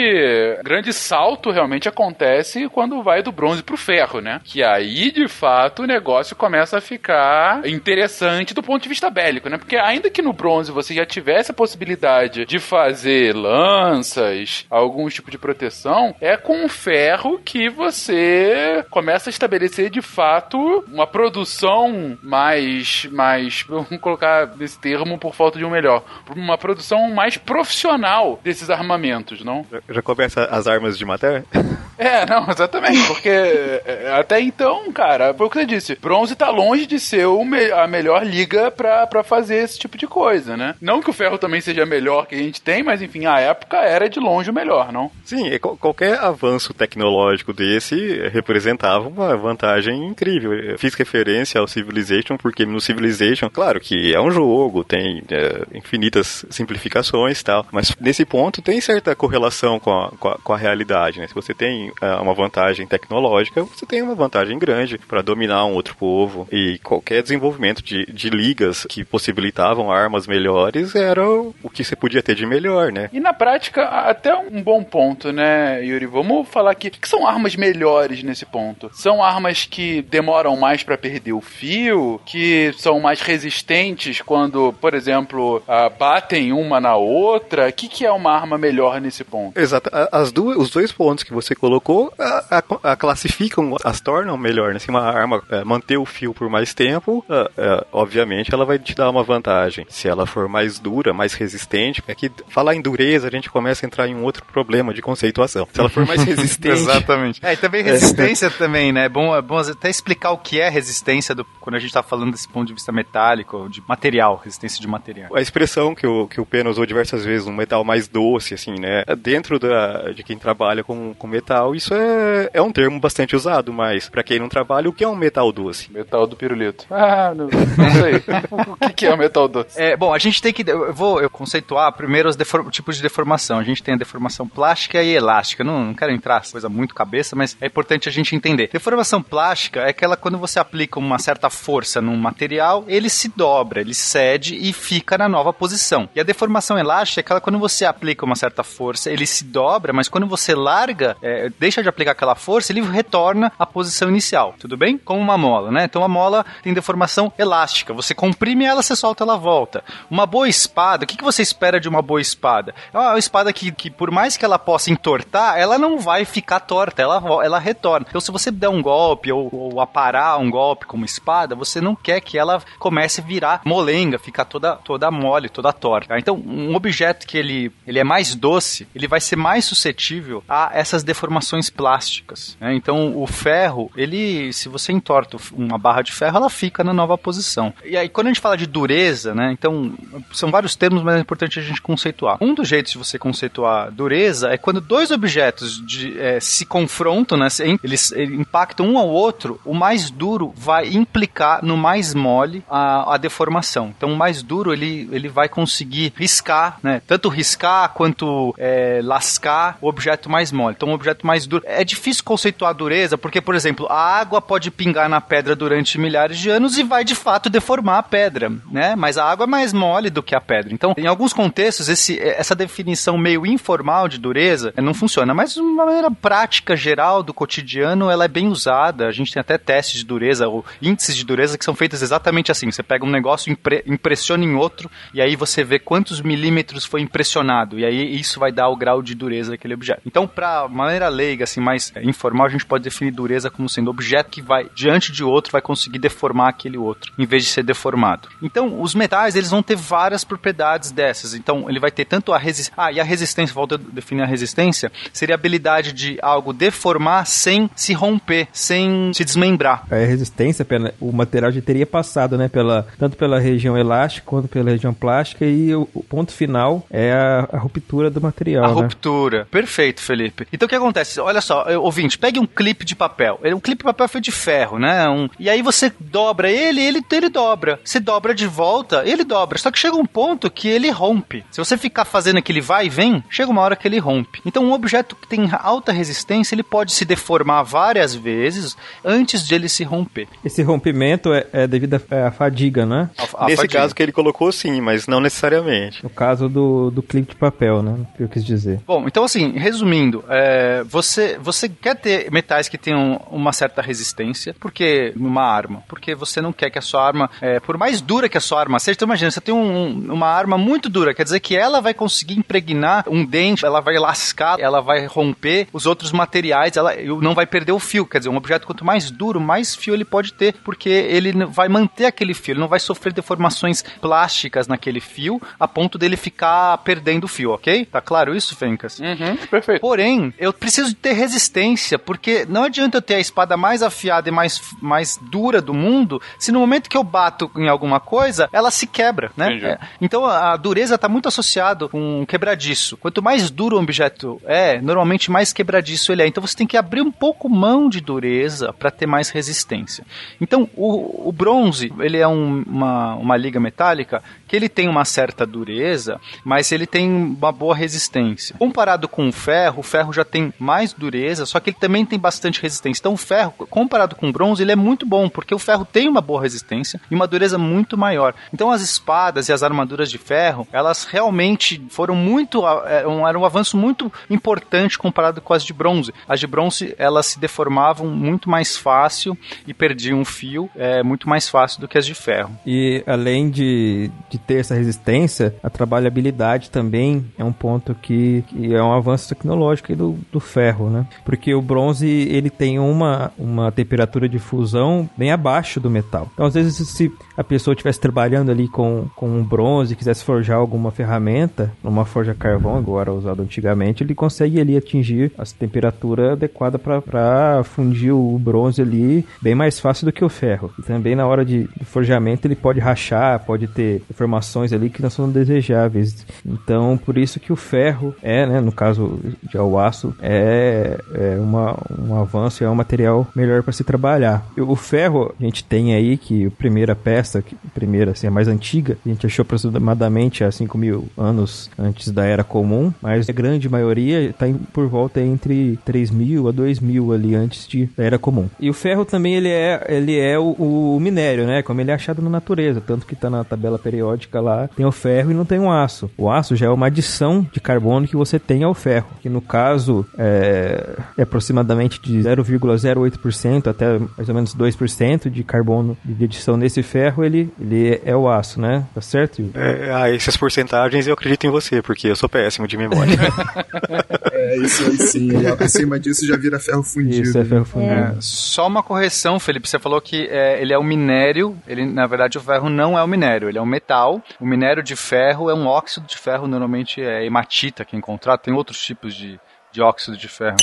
grande 0.63 0.91
salto 0.91 1.51
realmente 1.51 1.87
acontece 1.87 2.67
quando 2.69 3.03
vai 3.03 3.21
do 3.21 3.31
bronze 3.31 3.61
pro 3.61 3.77
ferro, 3.77 4.19
né? 4.19 4.41
Que 4.43 4.63
aí, 4.63 5.11
de 5.11 5.27
fato, 5.27 5.83
o 5.83 5.85
negócio 5.85 6.35
começa 6.35 6.79
a 6.79 6.81
ficar 6.81 7.63
interessante 7.67 8.55
do 8.55 8.63
ponto 8.63 8.81
de 8.81 8.89
vista 8.89 9.11
bélico, 9.11 9.47
né? 9.47 9.59
Porque 9.59 9.77
ainda 9.77 10.09
que 10.09 10.23
no 10.23 10.33
bronze 10.33 10.71
você 10.71 10.95
já 10.95 11.05
tivesse 11.05 11.51
a 11.51 11.53
possibilidade 11.53 12.47
de 12.47 12.57
fazer 12.57 13.35
lanças, 13.35 14.65
algum 14.71 15.07
tipo 15.07 15.29
de 15.29 15.37
proteção, 15.37 16.15
é 16.19 16.35
com 16.35 16.65
o 16.65 16.69
ferro 16.69 17.37
que 17.37 17.69
você 17.69 18.83
começa 18.89 19.29
a 19.29 19.31
estabelecer 19.31 19.91
de 19.91 20.01
fato 20.01 20.83
uma 20.91 21.05
produção 21.05 22.17
mais, 22.23 23.05
mais, 23.11 23.63
vamos 23.69 23.99
colocar 24.01 24.49
esse 24.59 24.79
termo 24.79 25.19
por 25.19 25.35
falta 25.35 25.59
de 25.59 25.65
um 25.65 25.69
melhor, 25.69 26.03
uma 26.35 26.57
produção 26.57 27.11
mais 27.11 27.37
profissional 27.37 28.14
final 28.15 28.39
desses 28.43 28.69
armamentos, 28.69 29.43
não? 29.43 29.65
Já, 29.71 29.79
já 29.95 30.01
começa 30.01 30.45
as 30.45 30.67
armas 30.67 30.97
de 30.97 31.05
matéria? 31.05 31.43
É, 31.97 32.25
não, 32.25 32.49
exatamente, 32.51 33.07
porque 33.07 33.29
é, 33.29 34.13
até 34.19 34.41
então, 34.41 34.91
cara, 34.91 35.33
foi 35.33 35.47
o 35.47 35.49
que 35.49 35.57
você 35.59 35.65
disse, 35.65 35.95
bronze 35.95 36.35
tá 36.35 36.49
longe 36.49 36.85
de 36.85 36.99
ser 36.99 37.25
me- 37.45 37.71
a 37.71 37.87
melhor 37.87 38.21
liga 38.25 38.69
pra, 38.69 39.07
pra 39.07 39.23
fazer 39.23 39.63
esse 39.63 39.79
tipo 39.79 39.97
de 39.97 40.05
coisa, 40.05 40.57
né? 40.57 40.75
Não 40.81 41.01
que 41.01 41.09
o 41.09 41.13
ferro 41.13 41.37
também 41.37 41.61
seja 41.61 41.83
a 41.83 41.85
melhor 41.85 42.27
que 42.27 42.35
a 42.35 42.37
gente 42.37 42.61
tem, 42.61 42.83
mas 42.83 43.01
enfim, 43.01 43.25
a 43.25 43.39
época 43.39 43.77
era 43.77 44.09
de 44.09 44.19
longe 44.19 44.49
o 44.49 44.53
melhor, 44.53 44.91
não? 44.91 45.09
Sim, 45.23 45.47
é 45.47 45.57
qual- 45.57 45.77
qualquer 45.77 46.19
avanço 46.19 46.73
tecnológico 46.73 47.53
desse 47.53 48.27
representava 48.27 49.07
uma 49.07 49.37
vantagem 49.37 50.05
incrível. 50.05 50.51
Eu 50.53 50.77
fiz 50.77 50.93
referência 50.95 51.61
ao 51.61 51.67
Civilization 51.67 52.35
porque 52.35 52.65
no 52.65 52.81
Civilization, 52.81 53.49
claro 53.49 53.79
que 53.79 54.13
é 54.13 54.19
um 54.19 54.31
jogo, 54.31 54.83
tem 54.83 55.23
é, 55.31 55.61
infinitas 55.77 56.45
simplificações 56.49 57.39
e 57.39 57.43
tal, 57.45 57.65
mas 57.71 57.94
nesse 57.99 58.25
ponto 58.25 58.61
tem 58.61 58.79
certa 58.81 59.15
correlação 59.15 59.79
com 59.79 59.91
a, 59.91 60.11
com 60.11 60.27
a, 60.27 60.37
com 60.37 60.53
a 60.53 60.57
realidade, 60.57 61.19
né? 61.19 61.27
Se 61.27 61.33
você 61.33 61.53
tem 61.53 61.91
é, 62.01 62.15
uma 62.15 62.33
vantagem 62.33 62.87
tecnológica, 62.87 63.63
você 63.63 63.85
tem 63.85 64.01
uma 64.01 64.15
vantagem 64.15 64.57
grande 64.57 64.97
para 64.97 65.21
dominar 65.21 65.65
um 65.65 65.73
outro 65.73 65.95
povo 65.95 66.47
e 66.51 66.79
qualquer 66.79 67.21
desenvolvimento 67.21 67.83
de, 67.83 68.05
de 68.05 68.29
ligas 68.29 68.85
que 68.89 69.03
possibilitavam 69.03 69.91
armas 69.91 70.27
melhores 70.27 70.95
era 70.95 71.27
o 71.29 71.69
que 71.71 71.83
você 71.83 71.95
podia 71.95 72.21
ter 72.21 72.35
de 72.35 72.45
melhor, 72.45 72.91
né? 72.91 73.09
E 73.11 73.19
na 73.19 73.33
prática, 73.33 73.83
até 73.83 74.35
um 74.35 74.61
bom 74.61 74.83
ponto, 74.83 75.31
né, 75.31 75.83
Yuri? 75.83 76.05
Vamos 76.05 76.47
falar 76.47 76.71
aqui. 76.71 76.87
O 76.87 76.91
que 76.91 77.09
são 77.09 77.27
armas 77.27 77.55
melhores 77.55 78.23
nesse 78.23 78.45
ponto? 78.45 78.89
São 78.93 79.23
armas 79.23 79.65
que 79.65 80.01
demoram 80.01 80.55
mais 80.55 80.83
pra 80.83 80.97
perder 80.97 81.33
o 81.33 81.41
fio? 81.41 82.21
Que 82.25 82.73
são 82.77 82.99
mais 82.99 83.21
resistentes 83.21 84.21
quando, 84.21 84.73
por 84.79 84.93
exemplo, 84.93 85.61
ah, 85.67 85.89
batem 85.89 86.51
uma 86.51 86.79
na 86.79 86.95
outra? 86.95 87.69
O 87.69 87.73
que, 87.89 87.97
que 87.97 88.05
é 88.05 88.11
uma 88.11 88.31
arma 88.31 88.57
melhor 88.57 88.99
nesse 89.01 89.23
ponto? 89.23 89.59
Exato. 89.59 89.89
As 90.11 90.31
duas, 90.31 90.57
os 90.57 90.69
dois 90.69 90.91
pontos 90.91 91.23
que 91.23 91.33
você 91.33 91.53
colocou 91.55 92.13
a, 92.19 92.57
a- 92.83 92.91
a 92.91 92.95
classificam, 92.95 93.75
as 93.83 93.99
tornam 94.01 94.37
melhor. 94.37 94.73
Né? 94.73 94.79
Se 94.79 94.89
uma 94.89 95.01
arma 95.01 95.41
é, 95.49 95.63
manter 95.63 95.97
o 95.97 96.05
fio 96.05 96.33
por 96.33 96.49
mais 96.49 96.73
tempo, 96.73 97.23
é, 97.29 97.51
é, 97.57 97.85
obviamente 97.91 98.53
ela 98.53 98.65
vai 98.65 98.77
te 98.79 98.93
dar 98.95 99.09
uma 99.09 99.23
vantagem. 99.23 99.85
Se 99.89 100.07
ela 100.07 100.25
for 100.25 100.47
mais 100.47 100.79
dura, 100.79 101.13
mais 101.13 101.33
resistente, 101.33 102.03
é 102.07 102.15
que 102.15 102.31
falar 102.49 102.75
em 102.75 102.81
dureza 102.81 103.27
a 103.27 103.31
gente 103.31 103.49
começa 103.49 103.85
a 103.85 103.87
entrar 103.87 104.07
em 104.07 104.15
um 104.15 104.23
outro 104.23 104.43
problema 104.45 104.93
de 104.93 105.01
conceituação. 105.01 105.67
Se 105.73 105.79
ela 105.79 105.89
for 105.89 106.05
mais 106.05 106.21
resistente, 106.23 106.69
Exatamente. 106.75 107.39
É, 107.45 107.53
e 107.53 107.57
também 107.57 107.83
resistência 107.83 108.49
também, 108.49 108.91
né? 108.91 109.05
É 109.05 109.09
bom, 109.09 109.35
é 109.35 109.41
bom 109.41 109.57
até 109.57 109.89
explicar 109.89 110.31
o 110.31 110.37
que 110.37 110.59
é 110.59 110.69
resistência 110.69 111.33
do, 111.35 111.43
quando 111.59 111.75
a 111.75 111.79
gente 111.79 111.91
tá 111.93 112.03
falando 112.03 112.31
desse 112.31 112.47
ponto 112.47 112.67
de 112.67 112.73
vista 112.73 112.91
metálico, 112.91 113.67
de 113.69 113.83
material, 113.87 114.39
resistência 114.43 114.79
de 114.81 114.87
material. 114.87 115.35
A 115.35 115.41
expressão 115.41 115.93
que 115.95 116.05
o, 116.05 116.27
que 116.27 116.39
o 116.39 116.45
Pena 116.45 116.69
usou 116.69 116.85
diversas 116.85 117.25
vezes, 117.25 117.47
um 117.47 117.53
metal 117.53 117.74
mais 117.83 118.07
doce, 118.07 118.53
assim, 118.53 118.75
né? 118.79 119.03
Dentro 119.17 119.59
da, 119.59 120.11
de 120.11 120.23
quem 120.23 120.37
trabalha 120.37 120.83
com, 120.83 121.13
com 121.13 121.27
metal, 121.27 121.75
isso 121.75 121.93
é, 121.93 122.49
é 122.53 122.61
um 122.61 122.71
termo 122.71 122.99
bastante 122.99 123.35
usado, 123.35 123.73
mas 123.73 124.09
pra 124.09 124.23
quem 124.23 124.39
não 124.39 124.49
trabalha, 124.49 124.89
o 124.89 124.93
que 124.93 125.03
é 125.03 125.07
um 125.07 125.15
metal 125.15 125.51
doce? 125.51 125.91
Metal 125.91 126.25
do 126.27 126.35
pirulito. 126.35 126.85
Ah, 127.05 127.33
não, 127.35 127.45
não 127.45 127.91
sei. 127.91 128.15
o 128.67 128.75
que, 128.87 128.93
que 128.93 129.05
é 129.05 129.13
o 129.13 129.17
metal 129.17 129.47
doce? 129.47 129.79
É, 129.79 129.95
bom, 129.95 130.13
a 130.13 130.17
gente 130.17 130.41
tem 130.41 130.51
que. 130.51 130.63
Eu 130.67 130.93
vou 130.93 131.21
eu 131.21 131.29
conceituar 131.29 131.91
primeiro 131.91 132.29
os 132.29 132.37
tipos 132.71 132.95
de 132.95 133.01
deformação. 133.01 133.59
A 133.59 133.63
gente 133.63 133.83
tem 133.83 133.93
a 133.93 133.97
deformação 133.97 134.47
plástica 134.47 135.03
e 135.03 135.13
elástica. 135.13 135.63
Não, 135.63 135.85
não 135.85 135.93
quero 135.93 136.11
entrar 136.11 136.41
coisa 136.49 136.69
muito 136.69 136.95
cabeça, 136.95 137.35
mas 137.35 137.55
é 137.59 137.67
importante 137.67 138.07
a 138.07 138.11
gente 138.11 138.35
entender. 138.35 138.69
Deformação 138.71 139.21
plástica 139.21 139.81
é 139.81 139.89
aquela 139.89 140.15
quando 140.15 140.37
você 140.37 140.57
aplica 140.57 140.99
uma 140.99 141.19
certa 141.19 141.49
força 141.49 142.01
num 142.01 142.15
material, 142.15 142.85
ele 142.87 143.09
se 143.09 143.27
dobra, 143.35 143.81
ele 143.81 143.93
cede 143.93 144.55
e 144.55 144.71
fica 144.71 145.17
na 145.17 145.27
nova 145.27 145.51
posição. 145.51 146.09
E 146.15 146.19
a 146.19 146.23
deformação 146.23 146.77
elástica 146.77 147.19
é 147.19 147.23
aquela 147.23 147.41
quando 147.41 147.59
você 147.67 147.85
aplica 147.85 148.25
uma 148.25 148.35
certa 148.35 148.63
força, 148.63 149.11
ele 149.11 149.25
se 149.25 149.43
dobra, 149.43 149.91
mas 149.91 150.07
quando 150.07 150.27
você 150.27 150.53
larga, 150.53 151.17
é, 151.21 151.49
deixa 151.59 151.81
de 151.81 151.89
aplicar 151.89 152.11
aquela 152.11 152.35
força, 152.35 152.71
ele 152.71 152.81
retorna 152.81 153.51
à 153.57 153.65
posição 153.65 154.09
inicial. 154.09 154.55
Tudo 154.59 154.77
bem? 154.77 154.97
Como 154.97 155.19
uma 155.19 155.37
mola, 155.37 155.71
né? 155.71 155.85
Então 155.85 156.03
a 156.03 156.07
mola 156.07 156.45
tem 156.61 156.73
deformação 156.73 157.33
elástica. 157.37 157.93
Você 157.93 158.13
comprime 158.13 158.65
ela, 158.65 158.83
você 158.83 158.95
solta, 158.95 159.23
ela 159.23 159.37
volta. 159.37 159.83
Uma 160.09 160.25
boa 160.25 160.47
espada, 160.47 161.03
o 161.03 161.07
que, 161.07 161.17
que 161.17 161.23
você 161.23 161.41
espera 161.41 161.79
de 161.79 161.89
uma 161.89 162.01
boa 162.01 162.21
espada? 162.21 162.75
É 162.93 162.97
uma 162.97 163.17
espada 163.17 163.51
que, 163.51 163.71
que, 163.71 163.89
por 163.89 164.11
mais 164.11 164.37
que 164.37 164.45
ela 164.45 164.59
possa 164.59 164.91
entortar, 164.91 165.57
ela 165.57 165.77
não 165.77 165.97
vai 165.97 166.23
ficar 166.25 166.59
torta, 166.59 167.01
ela, 167.01 167.21
ela 167.43 167.59
retorna. 167.59 168.05
Então, 168.07 168.21
se 168.21 168.31
você 168.31 168.51
der 168.51 168.69
um 168.69 168.81
golpe 168.81 169.31
ou, 169.31 169.49
ou 169.51 169.81
aparar 169.81 170.37
um 170.37 170.49
golpe 170.49 170.85
com 170.85 170.97
uma 170.97 171.05
espada, 171.05 171.55
você 171.55 171.81
não 171.81 171.95
quer 171.95 172.21
que 172.21 172.37
ela 172.37 172.61
comece 172.77 173.21
a 173.21 173.23
virar 173.23 173.61
molenga, 173.65 174.19
ficar 174.19 174.45
toda, 174.45 174.75
toda 174.75 175.11
mole, 175.11 175.49
toda 175.49 175.73
torta. 175.73 176.17
Então, 176.17 176.35
um 176.35 176.75
objeto 176.75 177.25
que 177.25 177.37
ele, 177.37 177.54
ele 177.87 177.99
é 177.99 178.03
mais 178.03 178.35
doce, 178.35 178.87
ele 178.95 179.07
vai 179.07 179.19
ser 179.19 179.35
mais 179.35 179.65
suscetível 179.65 180.43
a 180.47 180.71
essas 180.73 181.03
deformações 181.03 181.69
plásticas. 181.69 182.57
né? 182.59 182.75
Então, 182.75 183.17
o 183.17 183.27
ferro, 183.27 183.91
ele, 183.95 184.51
se 184.53 184.69
você 184.69 184.91
entorta 184.91 185.37
uma 185.53 185.77
barra 185.77 186.01
de 186.01 186.11
ferro, 186.11 186.37
ela 186.37 186.49
fica 186.49 186.83
na 186.83 186.93
nova 186.93 187.17
posição. 187.17 187.73
E 187.83 187.97
aí, 187.97 188.09
quando 188.09 188.27
a 188.27 188.29
gente 188.29 188.41
fala 188.41 188.57
de 188.57 188.65
dureza, 188.65 189.33
né? 189.33 189.51
Então, 189.51 189.93
são 190.31 190.51
vários 190.51 190.75
termos, 190.75 191.03
mas 191.03 191.15
é 191.15 191.19
importante 191.19 191.59
a 191.59 191.61
gente 191.61 191.81
conceituar. 191.81 192.37
Um 192.41 192.53
dos 192.53 192.67
jeitos 192.67 192.91
de 192.91 192.97
você 192.97 193.17
conceituar 193.17 193.91
dureza 193.91 194.49
é 194.49 194.57
quando 194.57 194.81
dois 194.81 195.11
objetos 195.11 195.85
de, 195.85 196.19
eh, 196.19 196.39
se 196.39 196.65
confrontam, 196.65 197.37
né? 197.37 197.47
Eles, 197.83 198.11
eh, 198.11 198.23
impactam 198.23 198.87
um 198.87 198.97
ao 198.97 199.07
outro, 199.07 199.59
o 199.65 199.73
mais 199.73 200.09
duro 200.09 200.53
vai 200.55 200.89
implicar 200.89 201.63
no 201.63 201.77
mais 201.77 202.13
mole 202.13 202.63
a, 202.69 203.15
a 203.15 203.17
deformação. 203.17 203.93
Então, 203.95 204.11
o 204.11 204.15
mais 204.15 204.41
duro, 204.41 204.73
ele, 204.73 205.07
ele 205.11 205.29
vai 205.29 205.47
conseguir 205.47 206.13
riscar, 206.15 206.79
né? 206.81 207.01
Tanto 207.07 207.29
riscar 207.29 207.44
quanto 207.93 208.55
eh, 208.57 209.01
lascar 209.03 209.77
o 209.81 209.87
objeto 209.87 210.29
mais 210.29 210.51
mole. 210.51 210.75
Então, 210.75 210.89
o 210.89 210.93
objeto 210.93 211.25
mais 211.27 211.45
duro. 211.45 211.63
É 211.65 211.83
difícil 211.83 212.23
conceituar 212.23 212.71
a 212.71 212.73
dureza, 212.73 213.17
porque, 213.17 213.41
por 213.41 213.53
exemplo, 213.53 213.85
a 213.89 213.99
água 214.19 214.41
pode 214.41 214.71
pingar 214.71 215.09
na 215.09 215.21
pedra 215.21 215.55
durante 215.55 215.99
milhares 215.99 216.39
de 216.39 216.49
anos 216.49 216.77
e 216.77 216.83
vai 216.83 217.03
de 217.03 217.15
fato 217.15 217.49
deformar 217.49 217.99
a 217.99 218.03
pedra, 218.03 218.51
né? 218.71 218.95
Mas 218.95 219.17
a 219.17 219.25
água 219.25 219.45
é 219.45 219.47
mais 219.47 219.73
mole 219.73 220.09
do 220.09 220.23
que 220.23 220.35
a 220.35 220.41
pedra. 220.41 220.73
Então, 220.73 220.93
em 220.97 221.07
alguns 221.07 221.33
contextos, 221.33 221.89
esse, 221.89 222.19
essa 222.19 222.55
definição 222.55 223.17
meio 223.17 223.45
informal 223.45 224.07
de 224.07 224.17
dureza 224.17 224.73
eh, 224.75 224.81
não 224.81 224.93
funciona, 224.93 225.33
mas 225.33 225.53
de 225.53 225.59
uma 225.59 225.85
maneira 225.85 226.09
prática, 226.09 226.75
geral, 226.75 227.21
do 227.21 227.33
cotidiano, 227.33 228.09
ela 228.09 228.25
é 228.25 228.29
bem 228.29 228.47
usada. 228.47 229.07
A 229.07 229.11
gente 229.11 229.33
tem 229.33 229.41
até 229.41 229.57
testes 229.57 229.99
de 229.99 230.05
dureza, 230.05 230.47
ou 230.47 230.65
índices 230.81 231.15
de 231.15 231.25
dureza 231.25 231.57
que 231.57 231.65
são 231.65 231.75
feitos 231.75 232.01
exatamente 232.01 232.51
assim. 232.51 232.71
Você 232.71 232.83
pega 232.83 233.05
um 233.05 233.09
negócio, 233.09 233.51
impre- 233.51 233.83
impressiona 233.85 234.43
em 234.43 234.55
outro, 234.55 234.89
e 235.13 235.21
aí 235.21 235.35
você 235.35 235.63
vê 235.63 235.79
quantos 235.79 236.21
milímetros 236.21 236.85
foi 236.85 237.01
impressionado, 237.01 237.34
e 237.79 237.85
aí 237.85 238.19
isso 238.19 238.39
vai 238.39 238.51
dar 238.51 238.69
o 238.69 238.75
grau 238.75 239.01
de 239.01 239.15
dureza 239.15 239.51
daquele 239.51 239.73
objeto. 239.73 240.01
Então, 240.05 240.27
para 240.27 240.67
maneira 240.67 241.07
leiga, 241.07 241.43
assim, 241.43 241.59
mais 241.59 241.91
informal, 242.01 242.47
a 242.47 242.49
gente 242.49 242.65
pode 242.65 242.83
definir 242.83 243.11
dureza 243.11 243.49
como 243.49 243.69
sendo 243.69 243.89
objeto 243.89 244.29
que 244.29 244.41
vai 244.41 244.67
diante 244.75 245.11
de 245.11 245.23
outro, 245.23 245.51
vai 245.51 245.61
conseguir 245.61 245.99
deformar 245.99 246.49
aquele 246.49 246.77
outro, 246.77 247.11
em 247.17 247.25
vez 247.25 247.43
de 247.43 247.49
ser 247.49 247.63
deformado. 247.63 248.29
Então, 248.41 248.81
os 248.81 248.93
metais, 248.95 249.35
eles 249.35 249.49
vão 249.49 249.63
ter 249.63 249.75
várias 249.75 250.23
propriedades 250.23 250.91
dessas. 250.91 251.33
Então, 251.33 251.69
ele 251.69 251.79
vai 251.79 251.91
ter 251.91 252.05
tanto 252.05 252.33
a 252.33 252.37
resistência. 252.37 252.73
Ah, 252.77 252.91
e 252.91 252.99
a 252.99 253.03
resistência, 253.03 253.53
volta 253.53 253.75
a 253.75 253.77
definir 253.77 254.23
a 254.23 254.25
resistência, 254.25 254.91
seria 255.11 255.35
a 255.35 255.37
habilidade 255.37 255.93
de 255.93 256.17
algo 256.21 256.53
deformar 256.53 257.25
sem 257.25 257.69
se 257.75 257.93
romper, 257.93 258.47
sem 258.51 259.11
se 259.13 259.23
desmembrar. 259.23 259.85
A 259.89 259.95
resistência, 259.95 260.65
o 260.99 261.11
material 261.11 261.51
já 261.51 261.61
teria 261.61 261.85
passado, 261.85 262.37
né? 262.37 262.47
Pela, 262.47 262.87
tanto 262.97 263.17
pela 263.17 263.39
região 263.39 263.77
elástica 263.77 264.25
quanto 264.25 264.47
pela 264.47 264.71
região 264.71 264.93
plástica, 264.93 265.45
e 265.45 265.73
o, 265.73 265.87
o 265.93 266.03
ponto 266.03 266.31
final 266.31 266.85
é 266.89 267.11
a, 267.13 267.24
a 267.51 267.57
ruptura 267.57 268.09
do 268.09 268.21
material. 268.21 268.63
A 268.65 268.67
né? 268.67 268.73
ruptura. 268.73 269.47
Perfeito, 269.51 270.01
Felipe. 270.01 270.47
Então 270.51 270.65
o 270.65 270.69
que 270.69 270.75
acontece? 270.75 271.19
Olha 271.19 271.41
só, 271.41 271.65
ouvinte, 271.79 272.17
pegue 272.17 272.39
um 272.39 272.45
clipe 272.45 272.85
de 272.85 272.95
papel. 272.95 273.39
Um 273.43 273.59
clipe 273.59 273.79
de 273.79 273.85
papel 273.85 274.07
feito 274.07 274.25
de 274.25 274.31
ferro, 274.31 274.77
né? 274.79 275.07
Um- 275.09 275.29
e 275.39 275.49
aí 275.49 275.61
você 275.61 275.91
dobra 275.99 276.49
ele, 276.49 276.81
ele, 276.81 277.01
ele 277.11 277.29
dobra. 277.29 277.79
Você 277.83 277.99
dobra 277.99 278.33
de 278.33 278.47
volta, 278.47 279.03
ele 279.05 279.23
dobra. 279.23 279.57
Só 279.57 279.71
que 279.71 279.79
chega 279.79 279.95
um 279.95 280.05
ponto 280.05 280.49
que 280.49 280.67
ele 280.67 280.89
rompe. 280.89 281.43
Se 281.51 281.57
você 281.59 281.77
ficar 281.77 282.05
fazendo 282.05 282.37
aquele 282.37 282.61
vai 282.61 282.85
e 282.87 282.89
vem, 282.89 283.23
chega 283.29 283.49
uma 283.51 283.61
hora 283.61 283.75
que 283.75 283.87
ele 283.87 283.99
rompe. 283.99 284.41
Então 284.45 284.63
um 284.63 284.73
objeto 284.73 285.15
que 285.15 285.27
tem 285.27 285.49
alta 285.59 285.91
resistência, 285.91 286.55
ele 286.55 286.63
pode 286.63 286.91
se 286.91 287.05
deformar 287.05 287.63
várias 287.63 288.13
vezes 288.15 288.75
antes 289.03 289.45
de 289.47 289.55
ele 289.55 289.69
se 289.69 289.83
romper. 289.83 290.27
Esse 290.43 290.61
rompimento 290.61 291.33
é, 291.33 291.45
é 291.53 291.67
devido 291.67 291.95
à 291.95 292.25
à 292.27 292.31
fadiga, 292.31 292.85
né? 292.85 293.09
A- 293.17 293.43
a 293.43 293.45
Nesse 293.47 293.57
fadiga. 293.57 293.79
caso 293.79 293.93
que 293.95 294.01
ele 294.01 294.11
colocou, 294.11 294.51
sim, 294.51 294.79
mas 294.81 295.05
não 295.07 295.19
necessariamente. 295.19 296.03
No 296.03 296.09
caso 296.09 296.47
do, 296.49 296.89
do 296.91 297.01
clipe 297.15 297.31
de 297.33 297.35
papel, 297.39 297.81
né? 297.81 298.05
Eu 298.19 298.27
quis 298.27 298.43
dizer. 298.43 298.79
Bom, 298.85 299.05
então 299.07 299.23
assim, 299.23 299.51
resumindo, 299.51 300.23
é, 300.29 300.83
você, 300.83 301.37
você 301.41 301.67
quer 301.69 301.95
ter 301.95 302.31
metais 302.31 302.67
que 302.69 302.77
tenham 302.77 303.21
uma 303.31 303.51
certa 303.53 303.81
resistência, 303.81 304.55
porque 304.59 305.13
numa 305.15 305.43
arma, 305.43 305.83
porque 305.87 306.13
você 306.15 306.41
não 306.41 306.51
quer 306.53 306.69
que 306.69 306.77
a 306.79 306.81
sua 306.81 307.05
arma, 307.05 307.29
é, 307.41 307.59
por 307.59 307.77
mais 307.77 308.01
dura 308.01 308.27
que 308.29 308.37
a 308.37 308.41
sua 308.41 308.59
arma 308.59 308.79
seja, 308.79 308.95
então 308.95 309.05
imagina, 309.07 309.31
você 309.31 309.41
tem 309.41 309.53
um- 309.53 310.11
uma 310.13 310.27
arma 310.27 310.57
muito 310.57 310.89
dura, 310.89 311.13
quer 311.13 311.23
dizer 311.23 311.39
que 311.39 311.55
ela 311.55 311.81
vai 311.81 311.93
conseguir 311.93 312.37
impregnar 312.37 313.05
um 313.09 313.25
dente, 313.25 313.65
ela 313.65 313.79
vai 313.81 313.97
lascar, 313.97 314.59
ela 314.59 314.81
vai 314.81 315.05
romper 315.05 315.67
os 315.73 315.85
outros 315.85 316.11
materiais, 316.11 316.75
ela 316.77 316.93
não 317.21 317.33
vai 317.33 317.45
perder 317.45 317.71
o 317.71 317.79
fio, 317.79 318.05
quer 318.05 318.19
dizer, 318.19 318.29
um 318.29 318.35
objeto 318.37 318.65
quanto 318.67 318.83
mais 318.85 319.09
duro, 319.11 319.39
mais 319.39 319.75
fio 319.75 319.93
ele 319.93 320.05
pode 320.05 320.33
ter, 320.33 320.53
porque 320.63 320.89
ele 320.89 321.31
vai 321.45 321.67
manter 321.69 322.05
aquele 322.05 322.33
fio, 322.33 322.53
ele 322.53 322.59
não 322.59 322.67
vai 322.67 322.79
sofrer 322.79 323.13
deformações 323.13 323.83
plásticas 324.01 324.67
naquele 324.67 324.99
fio, 324.99 325.41
a 325.59 325.67
ponto 325.67 325.97
dele 325.97 326.15
ficar 326.17 326.77
perdendo 326.95 327.25
o 327.25 327.27
fio, 327.27 327.51
ok? 327.51 327.85
Tá 327.85 327.99
claro 327.99 328.33
isso, 328.35 328.55
Fencas? 328.55 328.99
Uhum, 328.99 329.35
perfeito. 329.49 329.81
Porém, 329.81 330.33
eu 330.39 330.53
preciso 330.53 330.95
ter 330.95 331.11
resistência, 331.13 331.99
porque 331.99 332.45
não 332.47 332.63
adianta 332.63 332.97
eu 332.97 333.01
ter 333.01 333.15
a 333.15 333.19
espada 333.19 333.57
mais 333.57 333.83
afiada 333.83 334.29
e 334.29 334.31
mais, 334.31 334.61
mais 334.81 335.19
dura 335.21 335.61
do 335.61 335.73
mundo, 335.73 336.21
se 336.39 336.51
no 336.51 336.59
momento 336.59 336.89
que 336.89 336.95
eu 336.97 337.03
bato 337.03 337.51
em 337.57 337.67
alguma 337.67 337.99
coisa, 337.99 338.47
ela 338.53 338.71
se 338.71 338.87
quebra, 338.87 339.31
né? 339.35 339.53
É, 339.61 339.79
então 340.01 340.25
a 340.25 340.45
a 340.55 340.57
dureza 340.57 340.95
está 340.95 341.09
muito 341.09 341.27
associado 341.27 341.89
com 341.89 342.23
quebradiço. 342.27 342.95
Quanto 342.97 343.21
mais 343.21 343.49
duro 343.49 343.75
o 343.77 343.79
objeto 343.81 344.39
é, 344.45 344.79
normalmente 344.79 345.29
mais 345.31 345.51
quebradiço 345.51 346.11
ele 346.11 346.21
é. 346.21 346.27
Então 346.27 346.41
você 346.45 346.55
tem 346.55 346.67
que 346.67 346.77
abrir 346.77 347.01
um 347.01 347.11
pouco 347.11 347.49
mão 347.49 347.89
de 347.89 347.99
dureza 347.99 348.71
para 348.71 348.91
ter 348.91 349.05
mais 349.07 349.29
resistência. 349.29 350.05
Então 350.39 350.69
o, 350.75 351.27
o 351.29 351.31
bronze, 351.31 351.91
ele 351.99 352.17
é 352.17 352.27
um- 352.27 352.63
uma, 352.67 353.15
uma 353.15 353.35
liga 353.37 353.59
metálica 353.59 354.21
que 354.47 354.55
ele 354.55 354.69
tem 354.69 354.87
uma 354.87 355.05
certa 355.05 355.45
dureza, 355.45 356.19
mas 356.43 356.71
ele 356.71 356.85
tem 356.85 357.09
uma 357.09 357.51
boa 357.51 357.75
resistência. 357.75 358.55
Comparado 358.57 359.07
com 359.07 359.27
o 359.27 359.31
ferro, 359.31 359.79
o 359.79 359.83
ferro 359.83 360.13
já 360.13 360.23
tem 360.23 360.53
mais 360.59 360.93
dureza, 360.93 361.45
só 361.45 361.59
que 361.59 361.69
ele 361.69 361.77
também 361.79 362.05
tem 362.05 362.19
bastante 362.19 362.61
resistência. 362.61 363.01
Então 363.01 363.13
o 363.13 363.17
ferro, 363.17 363.53
comparado 363.69 364.15
com 364.15 364.29
o 364.29 364.31
bronze, 364.31 364.61
ele 364.61 364.71
é 364.71 364.75
muito 364.75 365.05
bom, 365.05 365.29
porque 365.29 365.53
o 365.53 365.59
ferro 365.59 365.85
tem 365.85 366.07
uma 366.07 366.21
boa 366.21 366.41
resistência 366.41 366.99
e 367.09 367.15
uma 367.15 367.27
dureza 367.27 367.57
muito 367.57 367.97
maior. 367.97 368.33
Então 368.53 368.71
as 368.71 368.81
espadas 368.81 369.49
e 369.49 369.53
as 369.53 369.63
armaduras 369.63 370.09
de 370.09 370.17
ferro, 370.17 370.67
elas 370.71 371.05
realmente 371.05 371.81
foram 371.89 372.15
muito, 372.15 372.65
ah, 372.65 372.83
era 372.87 373.39
um, 373.39 373.45
avanço 373.45 373.77
muito 373.77 374.11
importante 374.29 374.97
comparado 374.97 375.41
com 375.41 375.53
as 375.53 375.63
de 375.63 375.73
bronze. 375.73 376.13
As 376.27 376.39
de 376.39 376.47
bronze, 376.47 376.95
elas 376.97 377.27
se 377.27 377.39
deformavam 377.39 378.07
muito 378.07 378.49
mais 378.49 378.77
fácil 378.77 379.37
e 379.67 379.73
perdiam 379.73 380.23
fio 380.23 380.69
é, 380.75 381.03
muito 381.03 381.27
mais 381.27 381.49
fácil 381.49 381.81
do 381.81 381.87
que 381.87 381.97
as 381.97 382.05
de 382.05 382.13
ferro. 382.13 382.57
E 382.65 383.03
além 383.05 383.49
de 383.49 384.11
ter 384.37 384.59
essa 384.59 384.75
resistência, 384.75 385.55
a 385.63 385.69
trabalhabilidade 385.69 386.69
também 386.69 387.25
é 387.37 387.43
um 387.43 387.53
ponto 387.53 387.95
que, 387.95 388.43
que 388.47 388.73
é 388.73 388.81
um 388.81 388.93
avanço 388.93 389.29
tecnológico 389.29 389.95
do, 389.95 390.17
do 390.31 390.39
ferro, 390.39 390.89
né? 390.89 391.05
Porque 391.23 391.53
o 391.53 391.61
bronze 391.61 392.07
ele 392.07 392.49
tem 392.49 392.79
uma, 392.79 393.31
uma 393.37 393.71
temperatura 393.71 394.27
de 394.27 394.39
fusão 394.39 395.09
bem 395.17 395.31
abaixo 395.31 395.79
do 395.79 395.89
metal. 395.89 396.29
Então, 396.33 396.45
às 396.45 396.53
vezes, 396.53 396.75
se 396.89 397.11
a 397.37 397.43
pessoa 397.43 397.73
estivesse 397.73 397.99
trabalhando 397.99 398.51
ali 398.51 398.67
com, 398.67 399.07
com 399.15 399.27
um 399.27 399.43
bronze 399.43 399.95
quisesse 399.95 400.23
forjar 400.23 400.57
alguma 400.57 400.91
ferramenta, 400.91 401.71
numa 401.83 402.05
forja 402.05 402.33
carvão, 402.33 402.75
agora 402.75 403.13
usada 403.13 403.41
antigamente, 403.41 404.03
ele 404.03 404.15
consegue 404.15 404.59
ali 404.59 404.77
atingir 404.77 405.31
a 405.37 405.43
temperatura 405.43 406.33
adequada 406.33 406.79
para 406.79 407.63
fundir 407.63 408.13
o 408.13 408.37
bronze 408.39 408.81
ali 408.81 409.25
bem 409.41 409.55
mais 409.55 409.79
fácil 409.79 410.05
do 410.05 410.11
que 410.11 410.23
o 410.23 410.29
ferro. 410.29 410.71
E 410.79 410.81
também 410.81 411.15
na 411.15 411.25
hora 411.27 411.45
de, 411.45 411.67
de 411.77 411.85
forjamento 411.85 412.47
ele 412.47 412.55
pode 412.55 412.79
rachar, 412.79 413.43
pode 413.45 413.67
ter 413.67 414.01
informações 414.25 414.73
ali 414.73 414.89
que 414.89 415.01
não 415.01 415.09
são 415.09 415.29
desejáveis. 415.29 416.25
Então, 416.45 416.97
por 416.97 417.17
isso 417.17 417.39
que 417.39 417.53
o 417.53 417.55
ferro 417.55 418.15
é, 418.21 418.45
né, 418.45 418.59
no 418.59 418.71
caso 418.71 419.19
de 419.43 419.57
o 419.57 419.79
aço, 419.79 420.13
é, 420.21 420.99
é 421.13 421.37
uma, 421.39 421.77
um 421.97 422.15
avanço, 422.19 422.63
é 422.63 422.69
um 422.69 422.75
material 422.75 423.27
melhor 423.35 423.63
para 423.63 423.71
se 423.71 423.83
trabalhar. 423.83 424.45
O 424.57 424.75
ferro, 424.75 425.33
a 425.39 425.43
gente 425.43 425.63
tem 425.63 425.93
aí 425.93 426.17
que 426.17 426.47
a 426.47 426.51
primeira 426.51 426.95
peça, 426.95 427.39
a 427.39 427.69
primeira, 427.73 428.11
assim, 428.11 428.27
a 428.27 428.31
mais 428.31 428.47
antiga, 428.47 428.97
a 429.05 429.09
gente 429.09 429.25
achou 429.25 429.43
aproximadamente 429.43 430.43
há 430.43 430.51
5 430.51 430.77
mil 430.77 431.07
anos 431.17 431.69
antes 431.77 432.11
da 432.11 432.25
Era 432.25 432.43
Comum, 432.43 432.93
mas 433.01 433.29
a 433.29 433.33
grande 433.33 433.69
maioria 433.69 434.29
está 434.29 434.45
por 434.73 434.87
volta 434.87 435.21
entre 435.21 435.77
3 435.85 436.11
mil 436.11 436.47
a 436.47 436.51
2 436.51 436.79
mil 436.79 437.13
ali 437.13 437.35
antes 437.35 437.67
de, 437.67 437.89
da 437.95 438.03
Era 438.03 438.17
Comum. 438.19 438.49
E 438.59 438.69
o 438.69 438.73
ferro 438.73 439.05
também 439.05 439.35
ele 439.35 439.49
é, 439.49 439.85
ele 439.87 440.19
é 440.19 440.37
o, 440.37 440.95
o 440.95 440.99
minério, 440.99 441.45
né? 441.45 441.61
Como 441.61 441.79
ele 441.79 441.91
é 441.91 441.93
achado 441.93 442.21
na 442.21 442.29
natureza, 442.29 442.81
tanto 442.81 443.05
que 443.05 443.13
está 443.13 443.29
na 443.29 443.43
tabela 443.43 443.77
periódica 443.77 444.14
lá, 444.41 444.67
tem 444.67 444.85
o 444.85 444.91
ferro 444.91 445.31
e 445.31 445.33
não 445.33 445.45
tem 445.45 445.59
o 445.59 445.71
aço. 445.71 446.09
O 446.17 446.29
aço 446.29 446.55
já 446.55 446.67
é 446.67 446.69
uma 446.69 446.87
adição 446.87 447.45
de 447.51 447.59
carbono 447.59 448.07
que 448.07 448.15
você 448.15 448.39
tem 448.39 448.63
ao 448.63 448.73
ferro, 448.73 449.07
que 449.21 449.29
no 449.29 449.41
caso 449.41 450.05
é, 450.17 450.95
é 451.17 451.23
aproximadamente 451.23 452.01
de 452.01 452.17
0,08% 452.19 453.67
até 453.67 453.99
mais 454.17 454.29
ou 454.29 454.35
menos 454.35 454.55
2% 454.55 455.29
de 455.29 455.43
carbono 455.43 455.97
de 456.03 456.25
adição 456.25 456.57
nesse 456.57 456.83
ferro, 456.83 457.23
ele, 457.23 457.49
ele 457.59 458.01
é 458.03 458.15
o 458.15 458.29
aço, 458.29 458.59
né? 458.59 458.85
Tá 458.93 459.01
certo? 459.01 459.41
Igor? 459.41 459.61
É, 459.61 459.93
ah, 459.93 460.13
essas 460.13 460.37
porcentagens 460.37 461.07
eu 461.07 461.13
acredito 461.13 461.45
em 461.45 461.49
você, 461.49 461.81
porque 461.81 462.07
eu 462.07 462.15
sou 462.15 462.29
péssimo 462.29 462.67
de 462.67 462.77
memória. 462.77 463.15
É, 464.35 464.57
isso 464.57 464.83
aí 464.83 464.97
sim. 464.97 465.29
Acima 465.59 465.99
disso 465.99 466.25
já 466.27 466.35
vira 466.35 466.59
ferro 466.59 466.83
fundido. 466.83 467.29
Isso, 467.29 467.37
é 467.37 467.45
ferro 467.45 467.65
fundido. 467.65 467.93
É, 467.93 468.15
só 468.19 468.67
uma 468.67 468.83
correção, 468.83 469.39
Felipe. 469.39 469.67
Você 469.67 469.79
falou 469.79 470.01
que 470.01 470.27
é, 470.27 470.61
ele 470.61 470.73
é 470.73 470.77
um 470.77 470.83
minério. 470.83 471.57
Ele, 471.65 471.85
na 471.85 472.05
verdade, 472.05 472.37
o 472.37 472.41
ferro 472.41 472.69
não 472.69 472.97
é 472.97 473.03
um 473.03 473.07
minério, 473.07 473.47
ele 473.47 473.57
é 473.57 473.61
um 473.61 473.65
metal. 473.65 474.04
O 474.39 474.45
minério 474.45 474.83
de 474.83 474.95
ferro 474.95 475.49
é 475.49 475.53
um 475.53 475.67
óxido 475.67 476.05
de 476.07 476.17
ferro, 476.17 476.47
normalmente 476.47 477.01
é 477.01 477.25
hematita 477.25 477.85
que 477.85 477.95
é 477.95 477.99
encontrado. 477.99 478.39
Tem 478.39 478.53
outros 478.53 478.83
tipos 478.83 479.13
de, 479.15 479.39
de 479.71 479.81
óxido 479.81 480.17
de 480.17 480.27
ferro. 480.27 480.57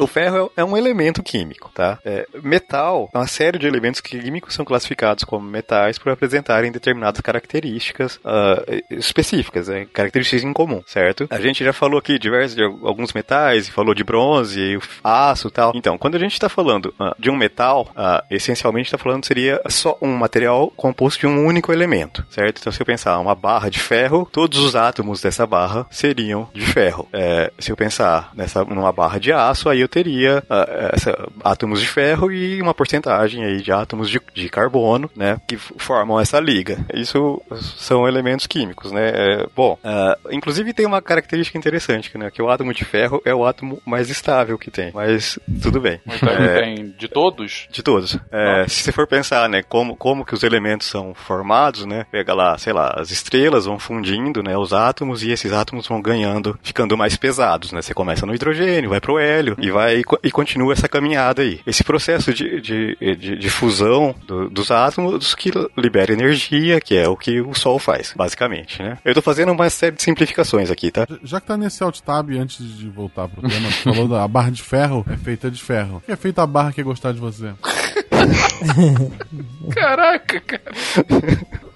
O 0.00 0.06
ferro 0.06 0.50
é 0.56 0.60
é 0.60 0.64
um 0.64 0.76
elemento 0.76 1.22
químico, 1.22 1.70
tá? 1.74 1.98
É, 2.04 2.26
metal, 2.42 3.08
uma 3.14 3.26
série 3.26 3.58
de 3.58 3.66
elementos 3.66 4.00
químicos 4.00 4.54
são 4.54 4.64
classificados 4.64 5.24
como 5.24 5.48
metais 5.48 5.98
por 5.98 6.12
apresentarem 6.12 6.70
determinadas 6.70 7.20
características 7.22 8.20
ah, 8.22 8.62
específicas, 8.90 9.68
né? 9.68 9.86
características 9.90 10.44
em 10.44 10.52
comum, 10.52 10.82
certo? 10.86 11.26
A 11.30 11.40
gente 11.40 11.64
já 11.64 11.72
falou 11.72 11.98
aqui 11.98 12.18
diversos 12.18 12.54
de 12.54 12.62
alguns 12.62 13.14
metais, 13.14 13.68
falou 13.68 13.94
de 13.94 14.04
bronze, 14.04 14.78
aço 15.02 15.48
e 15.48 15.50
tal. 15.50 15.72
Então, 15.74 15.96
quando 15.96 16.16
a 16.16 16.18
gente 16.18 16.34
está 16.34 16.48
falando 16.48 16.92
ah, 16.98 17.14
de 17.18 17.30
um 17.30 17.36
metal, 17.36 17.90
ah, 17.96 18.22
essencialmente 18.30 18.88
está 18.88 18.98
falando 18.98 19.24
seria 19.24 19.60
só 19.68 19.96
um 20.02 20.14
material 20.14 20.70
composto 20.76 21.20
de 21.20 21.26
um 21.26 21.46
único 21.46 21.72
elemento, 21.72 22.24
certo? 22.28 22.58
Então, 22.60 22.72
se 22.72 22.82
eu 22.82 22.86
pensar 22.86 23.18
uma 23.18 23.34
barra 23.34 23.70
de 23.70 23.78
ferro, 23.78 24.28
todos 24.30 24.58
os 24.58 24.76
átomos 24.76 25.22
dessa 25.22 25.46
barra 25.46 25.86
seriam 25.90 26.48
de 26.52 26.66
ferro. 26.66 27.08
É, 27.12 27.50
se 27.58 27.72
eu 27.72 27.76
pensar 27.76 28.30
nessa 28.34 28.62
numa 28.64 28.92
barra 28.92 29.18
de 29.18 29.32
aço, 29.32 29.68
aí 29.68 29.80
eu 29.80 29.88
teria 29.90 30.42
ah, 30.48 30.90
essa- 30.94 31.28
átomos 31.44 31.80
de 31.80 31.86
ferro 31.88 32.30
e 32.32 32.60
uma 32.62 32.72
porcentagem 32.74 33.44
aí 33.44 33.60
de 33.60 33.72
átomos 33.72 34.08
de, 34.08 34.20
de 34.34 34.48
carbono, 34.48 35.10
né, 35.16 35.40
que 35.46 35.56
formam 35.56 36.18
essa 36.20 36.38
liga. 36.40 36.78
Isso 36.94 37.42
são 37.76 38.06
elementos 38.06 38.46
químicos, 38.46 38.92
né? 38.92 39.10
É, 39.14 39.46
bom, 39.54 39.78
ah, 39.84 40.16
inclusive 40.30 40.72
tem 40.72 40.86
uma 40.86 41.02
característica 41.02 41.58
interessante, 41.58 42.16
né, 42.16 42.30
que 42.30 42.40
o 42.42 42.48
átomo 42.48 42.72
de 42.72 42.84
ferro 42.84 43.20
é 43.24 43.34
o 43.34 43.44
átomo 43.44 43.80
mais 43.84 44.08
estável 44.10 44.56
que 44.58 44.70
tem. 44.70 44.90
Mas 44.94 45.38
tudo 45.62 45.80
bem. 45.80 46.00
Então 46.06 46.28
É, 46.30 46.60
tem 46.62 46.94
de 46.96 47.08
todos? 47.08 47.66
de 47.70 47.82
todos. 47.82 48.16
É, 48.30 48.66
se 48.68 48.82
você 48.82 48.92
for 48.92 49.06
pensar, 49.06 49.48
né, 49.48 49.62
como, 49.62 49.96
como 49.96 50.24
que 50.24 50.34
os 50.34 50.42
elementos 50.42 50.86
são 50.86 51.14
formados, 51.14 51.84
né, 51.84 52.06
pega 52.10 52.32
lá, 52.34 52.56
sei 52.58 52.72
lá, 52.72 52.94
as 52.96 53.10
estrelas 53.10 53.64
vão 53.66 53.78
fundindo, 53.78 54.42
né, 54.42 54.56
os 54.56 54.72
átomos 54.72 55.22
e 55.22 55.30
esses 55.30 55.52
átomos 55.52 55.86
vão 55.86 56.00
ganhando, 56.00 56.58
ficando 56.62 56.96
mais 56.96 57.16
pesados, 57.16 57.72
né, 57.72 57.82
você 57.82 57.92
começa 57.94 58.24
no 58.26 58.34
hidrogênio, 58.34 58.90
vai 58.90 59.00
pro 59.00 59.18
hélio 59.18 59.56
e 59.58 59.69
e, 59.70 60.04
co- 60.04 60.18
e 60.22 60.30
continua 60.30 60.72
essa 60.72 60.88
caminhada 60.88 61.42
aí. 61.42 61.60
Esse 61.66 61.82
processo 61.84 62.32
de, 62.32 62.60
de, 62.60 62.96
de, 63.16 63.36
de 63.36 63.50
fusão 63.50 64.14
do- 64.26 64.48
dos 64.50 64.70
átomos 64.70 65.34
que 65.34 65.50
libera 65.76 66.12
energia, 66.12 66.80
que 66.80 66.96
é 66.96 67.08
o 67.08 67.16
que 67.16 67.40
o 67.40 67.54
Sol 67.54 67.78
faz, 67.78 68.12
basicamente, 68.16 68.82
né. 68.82 68.98
Eu 69.04 69.14
tô 69.14 69.22
fazendo 69.22 69.52
uma 69.52 69.68
série 69.70 69.96
de 69.96 70.02
simplificações 70.02 70.70
aqui, 70.70 70.90
tá? 70.90 71.06
Já 71.22 71.40
que 71.40 71.46
tá 71.46 71.56
nesse 71.56 71.82
alt 71.82 71.98
tab, 72.00 72.30
antes 72.38 72.58
de 72.78 72.88
voltar 72.88 73.28
pro 73.28 73.48
tema, 73.48 73.70
você 73.70 73.82
falou 73.82 74.08
da 74.08 74.24
a 74.24 74.28
barra 74.28 74.50
de 74.50 74.62
ferro 74.62 75.04
é 75.10 75.16
feita 75.16 75.50
de 75.50 75.62
ferro. 75.62 75.96
O 75.98 76.00
que 76.00 76.12
é 76.12 76.16
feita 76.16 76.42
a 76.42 76.46
barra 76.46 76.72
que 76.72 76.80
é 76.80 76.84
gostar 76.84 77.12
de 77.12 77.20
você? 77.20 77.52
Caraca, 79.74 80.40
cara. 80.40 80.72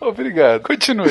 Obrigado. 0.05 0.63
Continue. 0.63 1.09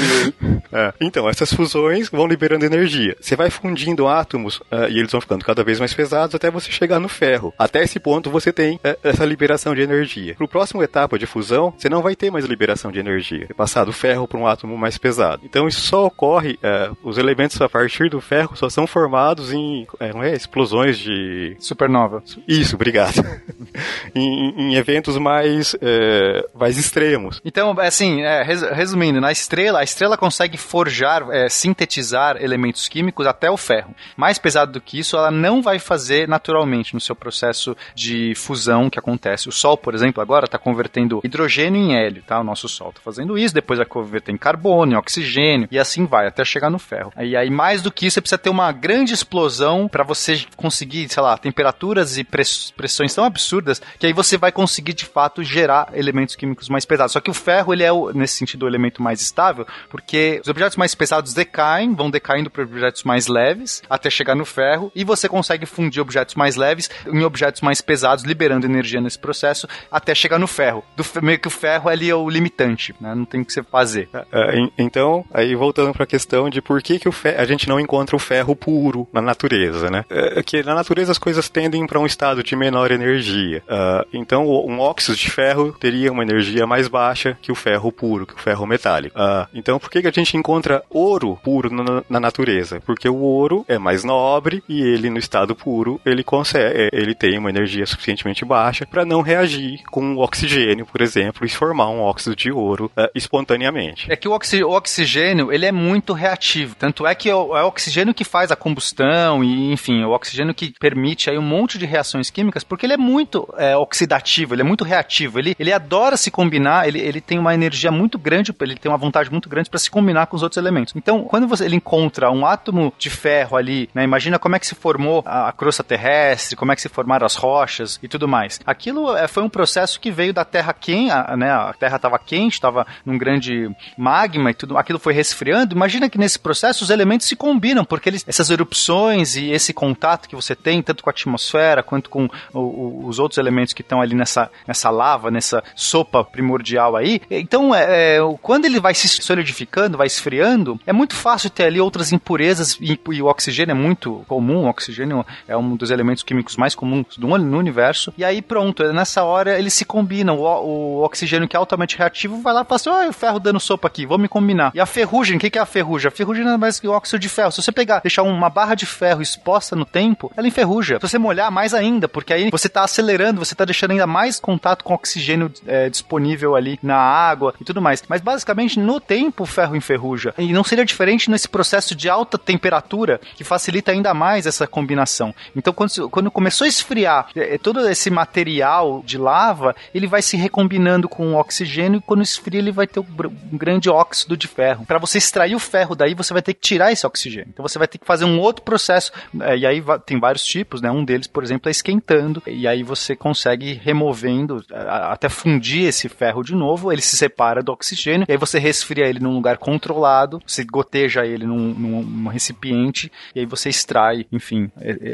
É, 0.72 0.94
Então, 1.02 1.28
essas 1.28 1.52
fusões 1.52 2.10
vão 2.10 2.28
liberando 2.28 2.66
energia. 2.66 3.16
Você 3.20 3.36
vai 3.36 3.50
fundindo 3.50 4.08
átomos 4.08 4.62
ah, 4.72 4.88
e 4.88 5.00
eles 5.00 5.12
vão 5.12 5.22
ficando 5.22 5.44
cada 5.44 5.64
vez 5.64 5.80
mais 5.80 5.94
pesados 5.94 6.36
até 6.36 6.52
você 6.52 6.72
chegar 6.72 7.00
no 7.00 7.10
ferro. 7.10 7.54
Até 7.58 7.84
esse 7.84 8.00
ponto 8.00 8.30
você 8.30 8.54
tem 8.54 8.80
eh, 8.84 8.98
essa 9.04 9.26
liberação 9.26 9.74
de 9.74 9.82
energia. 9.82 10.36
Para 10.36 10.46
a 10.46 10.50
próxima 10.50 10.84
etapa 10.84 11.18
de 11.18 11.26
fusão, 11.26 11.74
você 11.76 11.90
não 11.90 12.02
vai 12.02 12.16
ter 12.16 12.32
mais 12.32 12.46
liberação 12.46 12.92
de 12.92 13.00
energia. 13.00 13.48
Você 13.48 13.54
passar 13.54 13.84
do 13.86 13.94
ferro 13.94 14.28
para 14.28 14.38
um 14.38 14.48
átomo 14.48 14.78
mais 14.78 14.98
pesado. 14.98 15.42
Então, 15.44 15.68
isso 15.68 15.82
só 15.82 16.06
ocorre, 16.06 16.60
eh, 16.62 16.92
os 17.04 17.18
elementos 17.18 17.60
a 17.62 17.70
partir 17.70 18.10
do 18.10 18.22
ferro 18.22 18.56
só 18.56 18.70
são 18.70 18.86
formados 18.86 19.52
em 19.52 19.88
não 20.14 20.24
é, 20.24 20.34
explosões 20.34 20.98
de 20.98 21.56
Supernova. 21.60 22.24
isso, 22.48 22.76
obrigado. 22.76 23.24
em, 24.14 24.54
em 24.58 24.76
eventos 24.76 25.18
mais, 25.24 25.76
eh, 25.82 26.46
mais 26.54 26.78
extremos. 26.78 27.42
Então, 27.46 27.74
assim, 27.80 28.22
é, 28.22 28.44
res- 28.44 28.62
resumindo, 28.72 29.20
na 29.22 29.32
estrela, 29.32 29.80
a 29.80 29.84
estrela 29.84 30.18
consegue 30.18 30.58
forjar, 30.58 31.26
é, 31.32 31.48
sintetizar 31.50 32.38
elementos 32.42 32.88
químicos 32.88 33.26
até 33.26 33.50
o 33.50 33.58
ferro. 33.58 33.96
Mais 34.18 34.38
pesado 34.38 34.74
do 34.74 34.82
que 34.82 35.00
isso, 35.00 35.16
ela 35.18 35.32
não 35.32 35.62
vai 35.62 35.80
fazer 35.80 36.28
naturalmente 36.28 36.94
no 36.94 37.00
seu 37.00 37.16
processo 37.16 37.76
de 37.96 38.34
fusão 38.36 38.90
que 38.90 39.00
acontece. 39.00 39.48
O 39.50 39.52
Sol, 39.52 39.78
por 39.78 39.96
exemplo, 39.96 40.22
agora 40.22 40.46
está 40.46 40.58
convertendo 40.58 41.22
hidrogênio 41.24 41.82
em 41.82 41.96
hélio, 41.96 42.24
tá? 42.24 42.40
O 42.40 42.44
nosso 42.44 42.68
Sol 42.68 42.90
está 42.90 43.02
fazendo 43.02 43.38
isso, 43.38 43.54
depois 43.54 43.78
vai 43.78 43.86
converter 43.88 44.32
em 44.32 44.38
carbono, 44.38 44.92
em 44.94 44.96
oxigênio, 44.96 45.68
e 45.72 45.80
assim 45.80 46.06
vai, 46.06 46.28
até 46.28 46.44
chegar 46.44 46.70
no 46.70 46.78
ferro. 46.80 47.14
E 47.20 47.36
aí, 47.36 47.50
mais 47.50 47.82
do 47.82 47.92
que 47.92 48.06
isso, 48.08 48.16
você 48.16 48.22
precisa 48.22 48.38
ter 48.38 48.50
uma 48.50 48.72
grande 48.72 49.14
explosão 49.14 49.88
para 49.88 50.04
você 50.04 50.44
conseguir, 50.58 51.08
sei 51.10 51.24
lá, 51.24 51.38
temperaturas 51.38 52.18
e 52.18 52.24
pressões 52.24 53.14
tão 53.16 53.24
absurdas 53.24 53.82
que 53.98 54.06
aí 54.06 54.14
você 54.14 54.38
vai 54.38 54.52
conseguir, 54.52 54.94
de 54.94 55.06
fato, 55.14 55.44
gerar 55.44 55.90
elementos 55.94 56.36
químicos 56.36 56.70
mais 56.70 56.86
pesados. 56.86 57.14
Só 57.14 57.20
que 57.20 57.30
o 57.30 57.34
ferro, 57.34 57.74
ele 57.74 57.84
é, 57.84 57.90
nesse 58.14 58.38
sentido, 58.38 58.64
o 58.64 58.68
elemento 58.68 59.02
mais 59.02 59.22
estável, 59.22 59.66
porque 59.90 60.40
os 60.42 60.50
objetos 60.50 60.78
mais 60.78 60.96
pesados 60.96 61.34
decaem, 61.34 61.94
vão 61.94 62.10
decaindo 62.10 62.50
para 62.50 62.64
objetos 62.64 63.04
mais 63.04 63.28
leves, 63.28 63.82
até 63.90 64.10
chegar 64.10 64.36
no 64.36 64.46
ferro, 64.46 64.92
e 64.96 65.04
você 65.04 65.30
consegue 65.30 65.66
fundir 65.66 66.02
objetos 66.02 66.36
mais 66.36 66.56
leves 66.56 66.90
em 67.08 67.24
objetos 67.24 67.62
mais 67.62 67.82
pesados, 67.82 68.24
liberando 68.24 68.66
energia 68.66 69.00
nesse 69.00 69.20
processo, 69.20 69.68
até 69.92 70.16
chegar 70.16 70.40
no 70.40 70.48
ferro. 70.48 70.84
Do, 70.96 71.04
meio 71.22 71.40
que 71.40 71.48
o 71.48 71.52
ferro 71.52 71.90
ali 71.90 72.10
é 72.10 72.16
o 72.16 72.30
limitante, 72.30 72.96
né? 73.00 73.14
Não 73.14 73.26
tem 73.26 73.42
o 73.42 73.46
que 73.46 73.54
você 73.54 73.64
fazer. 73.64 74.10
Uh, 74.14 74.72
então, 74.78 75.26
aí 75.34 75.56
voltando 75.56 75.94
para 75.94 76.04
a 76.04 76.08
questão 76.08 76.50
de 76.50 76.62
por 76.62 76.82
que, 76.82 77.00
que 77.00 77.12
ferro, 77.12 77.42
a 77.42 77.46
gente 77.46 77.68
não 77.68 77.80
encontra 77.80 78.16
o 78.16 78.20
ferro 78.20 78.56
puro 78.56 79.08
na 79.14 79.22
natureza, 79.22 79.90
né? 79.90 80.06
É, 80.10 80.40
é 80.40 80.44
que 80.44 80.64
na 80.64 80.74
natureza 80.74 81.12
as 81.12 81.18
coisas 81.18 81.50
tendem 81.50 81.86
para 81.86 82.00
um 82.00 82.06
estado 82.06 82.44
de 82.44 82.56
menor 82.56 82.92
energia. 82.92 83.64
Uh, 83.68 84.08
então, 84.14 84.48
um 84.48 84.80
óxido 84.80 85.03
de 85.12 85.30
ferro 85.30 85.74
teria 85.74 86.12
uma 86.12 86.24
energia 86.24 86.66
mais 86.66 86.88
baixa 86.88 87.38
que 87.42 87.52
o 87.52 87.56
ferro 87.56 87.92
puro, 87.92 88.26
que 88.26 88.36
o 88.36 88.40
ferro 88.40 88.66
metálico. 88.66 89.20
Uh, 89.20 89.48
então, 89.54 89.78
por 89.78 89.90
que, 89.90 90.02
que 90.02 90.08
a 90.08 90.12
gente 90.12 90.38
encontra 90.38 90.84
ouro 90.90 91.38
puro 91.44 91.70
na, 91.70 92.04
na, 92.10 92.20
natureza? 92.20 92.80
Porque 92.86 93.10
o 93.10 93.18
ouro 93.18 93.66
é 93.68 93.78
mais 93.78 94.04
nobre 94.04 94.64
e 94.70 94.82
ele, 94.82 95.10
no 95.10 95.18
estado 95.18 95.56
puro, 95.56 96.00
ele 96.06 96.24
consegue, 96.24 96.90
ele 96.94 97.14
tem 97.14 97.38
uma 97.38 97.50
energia 97.50 97.86
suficientemente 97.86 98.46
baixa 98.46 98.86
para 98.86 99.06
não 99.06 99.22
reagir 99.22 99.82
com 99.92 100.16
o 100.16 100.20
oxigênio, 100.20 100.86
por 100.86 101.02
exemplo, 101.02 101.46
e 101.46 101.50
formar 101.50 101.90
um 101.90 102.00
óxido 102.00 102.36
de 102.36 102.52
ouro 102.52 102.92
uh, 102.98 103.10
espontaneamente. 103.14 104.12
É 104.12 104.16
que 104.16 104.28
o, 104.28 104.32
oxi 104.32 104.64
o, 104.64 104.72
oxigênio 104.72 105.52
ele 105.52 105.66
é 105.66 105.72
muito 105.72 106.14
reativo, 106.14 106.76
tanto 106.76 107.06
é 107.06 107.14
que 107.14 107.30
é 107.30 107.36
o, 107.36 107.56
é 107.58 107.64
oxigênio 107.64 108.14
que 108.14 108.24
faz 108.24 108.52
a 108.52 108.56
combustão 108.56 109.44
e, 109.44 109.72
enfim, 109.72 110.04
o 110.04 110.12
oxigênio 110.12 110.54
que 110.54 110.74
permite 110.80 111.30
aí 111.30 111.38
um 111.38 111.42
monte 111.42 111.78
de 111.78 111.86
reações 111.86 112.30
químicas, 112.30 112.64
porque 112.64 112.86
ele 112.86 112.94
é 112.94 112.98
muito 112.98 113.48
é, 113.58 113.76
oxidativo, 113.76 114.54
ele 114.54 114.62
é 114.62 114.66
muito 114.66 114.84
reativo, 114.84 114.93
ele, 115.36 115.56
ele 115.60 115.72
adora 115.72 116.18
se 116.18 116.30
combinar, 116.30 116.88
ele, 116.88 117.00
ele 117.00 117.22
tem 117.22 117.40
uma 117.40 117.54
energia 117.54 117.92
muito 117.92 118.18
grande, 118.18 118.54
ele 118.62 118.76
tem 118.76 118.92
uma 118.92 118.98
vontade 118.98 119.32
muito 119.32 119.50
grande 119.50 119.70
para 119.70 119.80
se 119.80 119.90
combinar 119.90 120.28
com 120.28 120.36
os 120.36 120.44
outros 120.44 120.58
elementos. 120.58 120.94
Então, 120.96 121.24
quando 121.24 121.48
você, 121.48 121.66
ele 121.66 121.76
encontra 121.76 122.32
um 122.32 122.46
átomo 122.46 122.94
de 122.98 123.10
ferro 123.10 123.58
ali, 123.58 123.90
né, 123.94 124.04
imagina 124.04 124.40
como 124.40 124.56
é 124.56 124.60
que 124.60 124.68
se 124.68 124.76
formou 124.76 125.24
a, 125.26 125.50
a 125.50 125.52
crosta 125.52 125.84
terrestre, 125.84 126.56
como 126.56 126.72
é 126.72 126.76
que 126.76 126.82
se 126.82 126.90
formaram 126.90 127.26
as 127.26 127.36
rochas 127.36 128.00
e 128.02 128.08
tudo 128.08 128.28
mais. 128.28 128.60
Aquilo 128.66 129.16
é, 129.16 129.28
foi 129.28 129.44
um 129.44 129.50
processo 129.50 130.00
que 130.00 130.12
veio 130.12 130.34
da 130.34 130.46
Terra 130.46 130.74
quente, 130.74 131.12
a, 131.12 131.36
né, 131.36 131.52
a 131.52 131.74
Terra 131.74 131.96
estava 131.96 132.20
quente, 132.20 132.54
estava 132.54 132.86
num 133.06 133.18
grande 133.18 133.70
magma 133.98 134.52
e 134.52 134.54
tudo, 134.54 134.78
aquilo 134.78 135.00
foi 135.00 135.14
resfriando. 135.14 135.76
Imagina 135.76 136.10
que 136.10 136.18
nesse 136.18 136.40
processo 136.40 136.84
os 136.84 136.90
elementos 136.90 137.28
se 137.28 137.36
combinam, 137.36 137.86
porque 137.86 138.10
eles, 138.10 138.24
essas 138.28 138.50
erupções 138.50 139.36
e 139.36 139.52
esse 139.52 139.74
contato 139.74 140.28
que 140.28 140.36
você 140.36 140.56
tem, 140.56 140.82
tanto 140.82 141.04
com 141.04 141.10
a 141.10 141.12
atmosfera 141.12 141.84
quanto 141.84 142.10
com 142.10 142.30
o, 142.54 142.60
o, 142.60 143.08
os 143.08 143.20
outros 143.20 143.38
elementos 143.38 143.74
que 143.74 143.82
estão 143.82 144.02
ali 144.02 144.16
nessa, 144.16 144.50
nessa 144.68 144.83
lava, 144.90 145.32
nessa 145.32 145.64
sopa 145.76 146.24
primordial 146.24 146.96
aí. 146.96 147.22
Então, 147.30 147.74
é, 147.74 148.18
é, 148.18 148.20
quando 148.42 148.66
ele 148.66 148.80
vai 148.80 148.94
se 148.94 149.08
solidificando, 149.08 149.98
vai 149.98 150.08
esfriando, 150.08 150.80
é 150.86 150.94
muito 150.94 151.16
fácil 151.16 151.50
ter 151.50 151.66
ali 151.66 151.80
outras 151.80 152.12
impurezas 152.12 152.78
e, 152.80 153.00
e 153.12 153.22
o 153.22 153.28
oxigênio 153.28 153.72
é 153.72 153.76
muito 153.76 154.24
comum. 154.28 154.66
O 154.66 154.70
oxigênio 154.70 155.26
é 155.48 155.56
um 155.56 155.76
dos 155.76 155.92
elementos 155.92 156.24
químicos 156.24 156.58
mais 156.58 156.76
comuns 156.76 157.18
do, 157.18 157.28
no 157.28 157.58
universo. 157.58 158.14
E 158.18 158.24
aí, 158.24 158.42
pronto, 158.42 158.92
nessa 158.94 159.24
hora 159.24 159.58
eles 159.58 159.74
se 159.74 159.86
combinam. 159.86 160.38
O, 160.38 160.44
o 160.44 161.04
oxigênio 161.04 161.48
que 161.48 161.56
é 161.56 161.60
altamente 161.60 161.98
reativo 161.98 162.42
vai 162.42 162.54
lá 162.54 162.62
e 162.62 162.66
fala 162.66 162.76
assim: 162.76 162.90
oh, 162.90 163.10
o 163.10 163.14
ferro 163.14 163.40
dando 163.40 163.60
sopa 163.60 163.88
aqui, 163.88 164.06
vou 164.06 164.18
me 164.18 164.28
combinar. 164.28 164.72
E 164.74 164.80
a 164.80 164.86
ferrugem, 164.86 165.38
o 165.38 165.40
que, 165.40 165.50
que 165.50 165.58
é 165.58 165.62
a 165.62 165.66
ferrugem? 165.66 166.08
A 166.08 166.12
ferrugem 166.12 166.48
é 166.48 166.58
mais 166.58 166.80
que 166.80 166.88
o 166.88 166.92
óxido 166.92 167.20
de 167.20 167.30
ferro. 167.30 167.52
Se 167.52 167.62
você 167.62 167.72
pegar, 167.72 168.02
deixar 168.02 168.24
uma 168.24 168.50
barra 168.50 168.76
de 168.76 168.86
ferro 168.86 169.22
exposta 169.22 169.76
no 169.76 169.86
tempo, 169.86 170.32
ela 170.36 170.48
enferruja. 170.48 170.96
Se 170.96 171.08
você 171.08 171.18
molhar 171.18 171.52
mais 171.52 171.74
ainda, 171.74 172.08
porque 172.08 172.34
aí 172.34 172.50
você 172.50 172.68
está 172.68 172.84
acelerando, 172.84 173.44
você 173.44 173.54
está 173.54 173.66
deixando 173.66 173.92
ainda 173.92 174.08
mais 174.08 174.40
contato 174.40 174.73
com 174.82 174.94
oxigênio 174.94 175.52
é, 175.68 175.90
disponível 175.90 176.56
ali 176.56 176.80
na 176.82 176.98
água 176.98 177.54
e 177.60 177.64
tudo 177.64 177.82
mais. 177.82 178.04
Mas 178.08 178.22
basicamente 178.22 178.80
no 178.80 179.00
tempo 179.00 179.44
o 179.44 179.46
ferro 179.46 179.76
enferruja. 179.76 180.34
E 180.38 180.54
não 180.54 180.64
seria 180.64 180.86
diferente 180.86 181.30
nesse 181.30 181.48
processo 181.48 181.96
de 181.96 182.10
alta 182.10 182.38
temperatura 182.38 183.20
que 183.36 183.44
facilita 183.44 183.92
ainda 183.92 184.14
mais 184.14 184.46
essa 184.46 184.66
combinação. 184.66 185.34
Então 185.56 185.74
quando, 185.74 186.10
quando 186.10 186.32
começou 186.32 186.66
a 186.66 186.68
esfriar 186.68 187.28
é, 187.36 187.58
todo 187.58 187.88
esse 187.88 188.10
material 188.10 189.04
de 189.06 189.18
lava, 189.18 189.76
ele 189.94 190.08
vai 190.08 190.22
se 190.22 190.38
recombinando 190.38 191.10
com 191.10 191.36
oxigênio 191.36 191.98
e 191.98 192.02
quando 192.02 192.24
esfria 192.24 192.60
ele 192.60 192.72
vai 192.72 192.88
ter 192.88 193.00
um 193.00 193.58
grande 193.58 193.90
óxido 193.90 194.38
de 194.38 194.48
ferro. 194.48 194.86
Para 194.86 195.00
você 195.00 195.18
extrair 195.18 195.56
o 195.56 195.60
ferro 195.60 195.96
daí, 195.96 196.14
você 196.14 196.34
vai 196.34 196.42
ter 196.42 196.54
que 196.54 196.62
tirar 196.62 196.92
esse 196.92 197.06
oxigênio. 197.06 197.50
Então 197.50 197.68
você 197.68 197.78
vai 197.78 197.88
ter 197.88 197.98
que 197.98 198.06
fazer 198.06 198.26
um 198.26 198.40
outro 198.40 198.64
processo. 198.64 199.12
É, 199.42 199.58
e 199.58 199.66
aí 199.66 199.84
tem 200.06 200.20
vários 200.20 200.44
tipos, 200.44 200.82
né? 200.82 200.90
Um 200.92 201.04
deles, 201.04 201.28
por 201.28 201.44
exemplo, 201.44 201.70
é 201.70 201.72
esquentando. 201.72 202.42
E 202.48 202.68
aí 202.68 202.84
você 202.84 203.16
consegue 203.16 203.74
removendo, 203.74 204.63
até 204.72 205.30
fundir 205.30 205.88
esse 205.88 206.10
ferro 206.10 206.44
de 206.44 206.56
novo, 206.56 206.92
ele 206.92 207.02
se 207.02 207.18
separa 207.18 207.62
do 207.62 207.72
oxigênio, 207.72 208.26
e 208.28 208.32
aí 208.32 208.38
você 208.38 208.60
resfria 208.60 209.06
ele 209.06 209.20
num 209.20 209.34
lugar 209.34 209.58
controlado, 209.58 210.42
você 210.46 210.64
goteja 210.64 211.26
ele 211.26 211.46
num, 211.46 211.74
num, 211.74 212.02
num 212.02 212.30
recipiente, 212.30 213.12
e 213.36 213.42
aí 213.42 213.46
você 213.46 213.70
extrai, 213.70 214.26
enfim, 214.32 214.72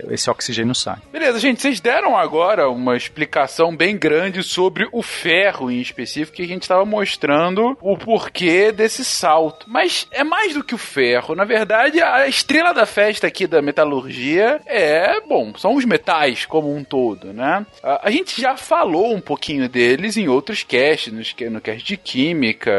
esse 0.10 0.30
oxigênio 0.30 0.76
sai. 0.76 0.98
Beleza, 1.12 1.40
gente, 1.40 1.62
vocês 1.62 1.80
deram 1.80 2.18
agora 2.18 2.70
uma 2.70 2.96
explicação 2.96 3.76
bem 3.76 3.98
grande 3.98 4.44
sobre 4.44 4.88
o 4.92 5.02
ferro 5.02 5.72
em 5.72 5.80
específico, 5.80 6.38
que 6.38 6.44
a 6.44 6.48
gente 6.48 6.64
estava 6.64 6.86
mostrando 6.86 7.78
o 7.82 7.98
porquê 7.98 8.72
desse 8.72 9.04
salto. 9.04 9.66
Mas 9.70 10.08
é 10.12 10.24
mais 10.24 10.54
do 10.54 10.64
que 10.64 10.76
o 10.76 10.78
ferro. 10.78 11.36
Na 11.36 11.46
verdade, 11.46 12.02
a 12.02 12.28
estrela 12.28 12.74
da 12.74 12.86
festa 12.86 13.28
aqui 13.28 13.48
da 13.48 13.62
metalurgia 13.62 14.62
é, 14.66 15.20
bom, 15.22 15.54
são 15.58 15.76
os 15.76 15.86
metais 15.86 16.46
como 16.46 16.74
um 16.74 16.84
todo, 16.84 17.34
né? 17.34 17.66
A, 17.84 18.10
gente 18.10 18.42
já 18.42 18.58
falou 18.58 19.14
um 19.14 19.22
pouquinho 19.30 19.70
deles 19.70 20.18
em 20.18 20.28
outros 20.28 20.64
casts, 20.64 21.14
nos, 21.14 21.36
no 21.52 21.62
cast 21.62 21.86
de 21.86 21.96
química, 21.96 22.72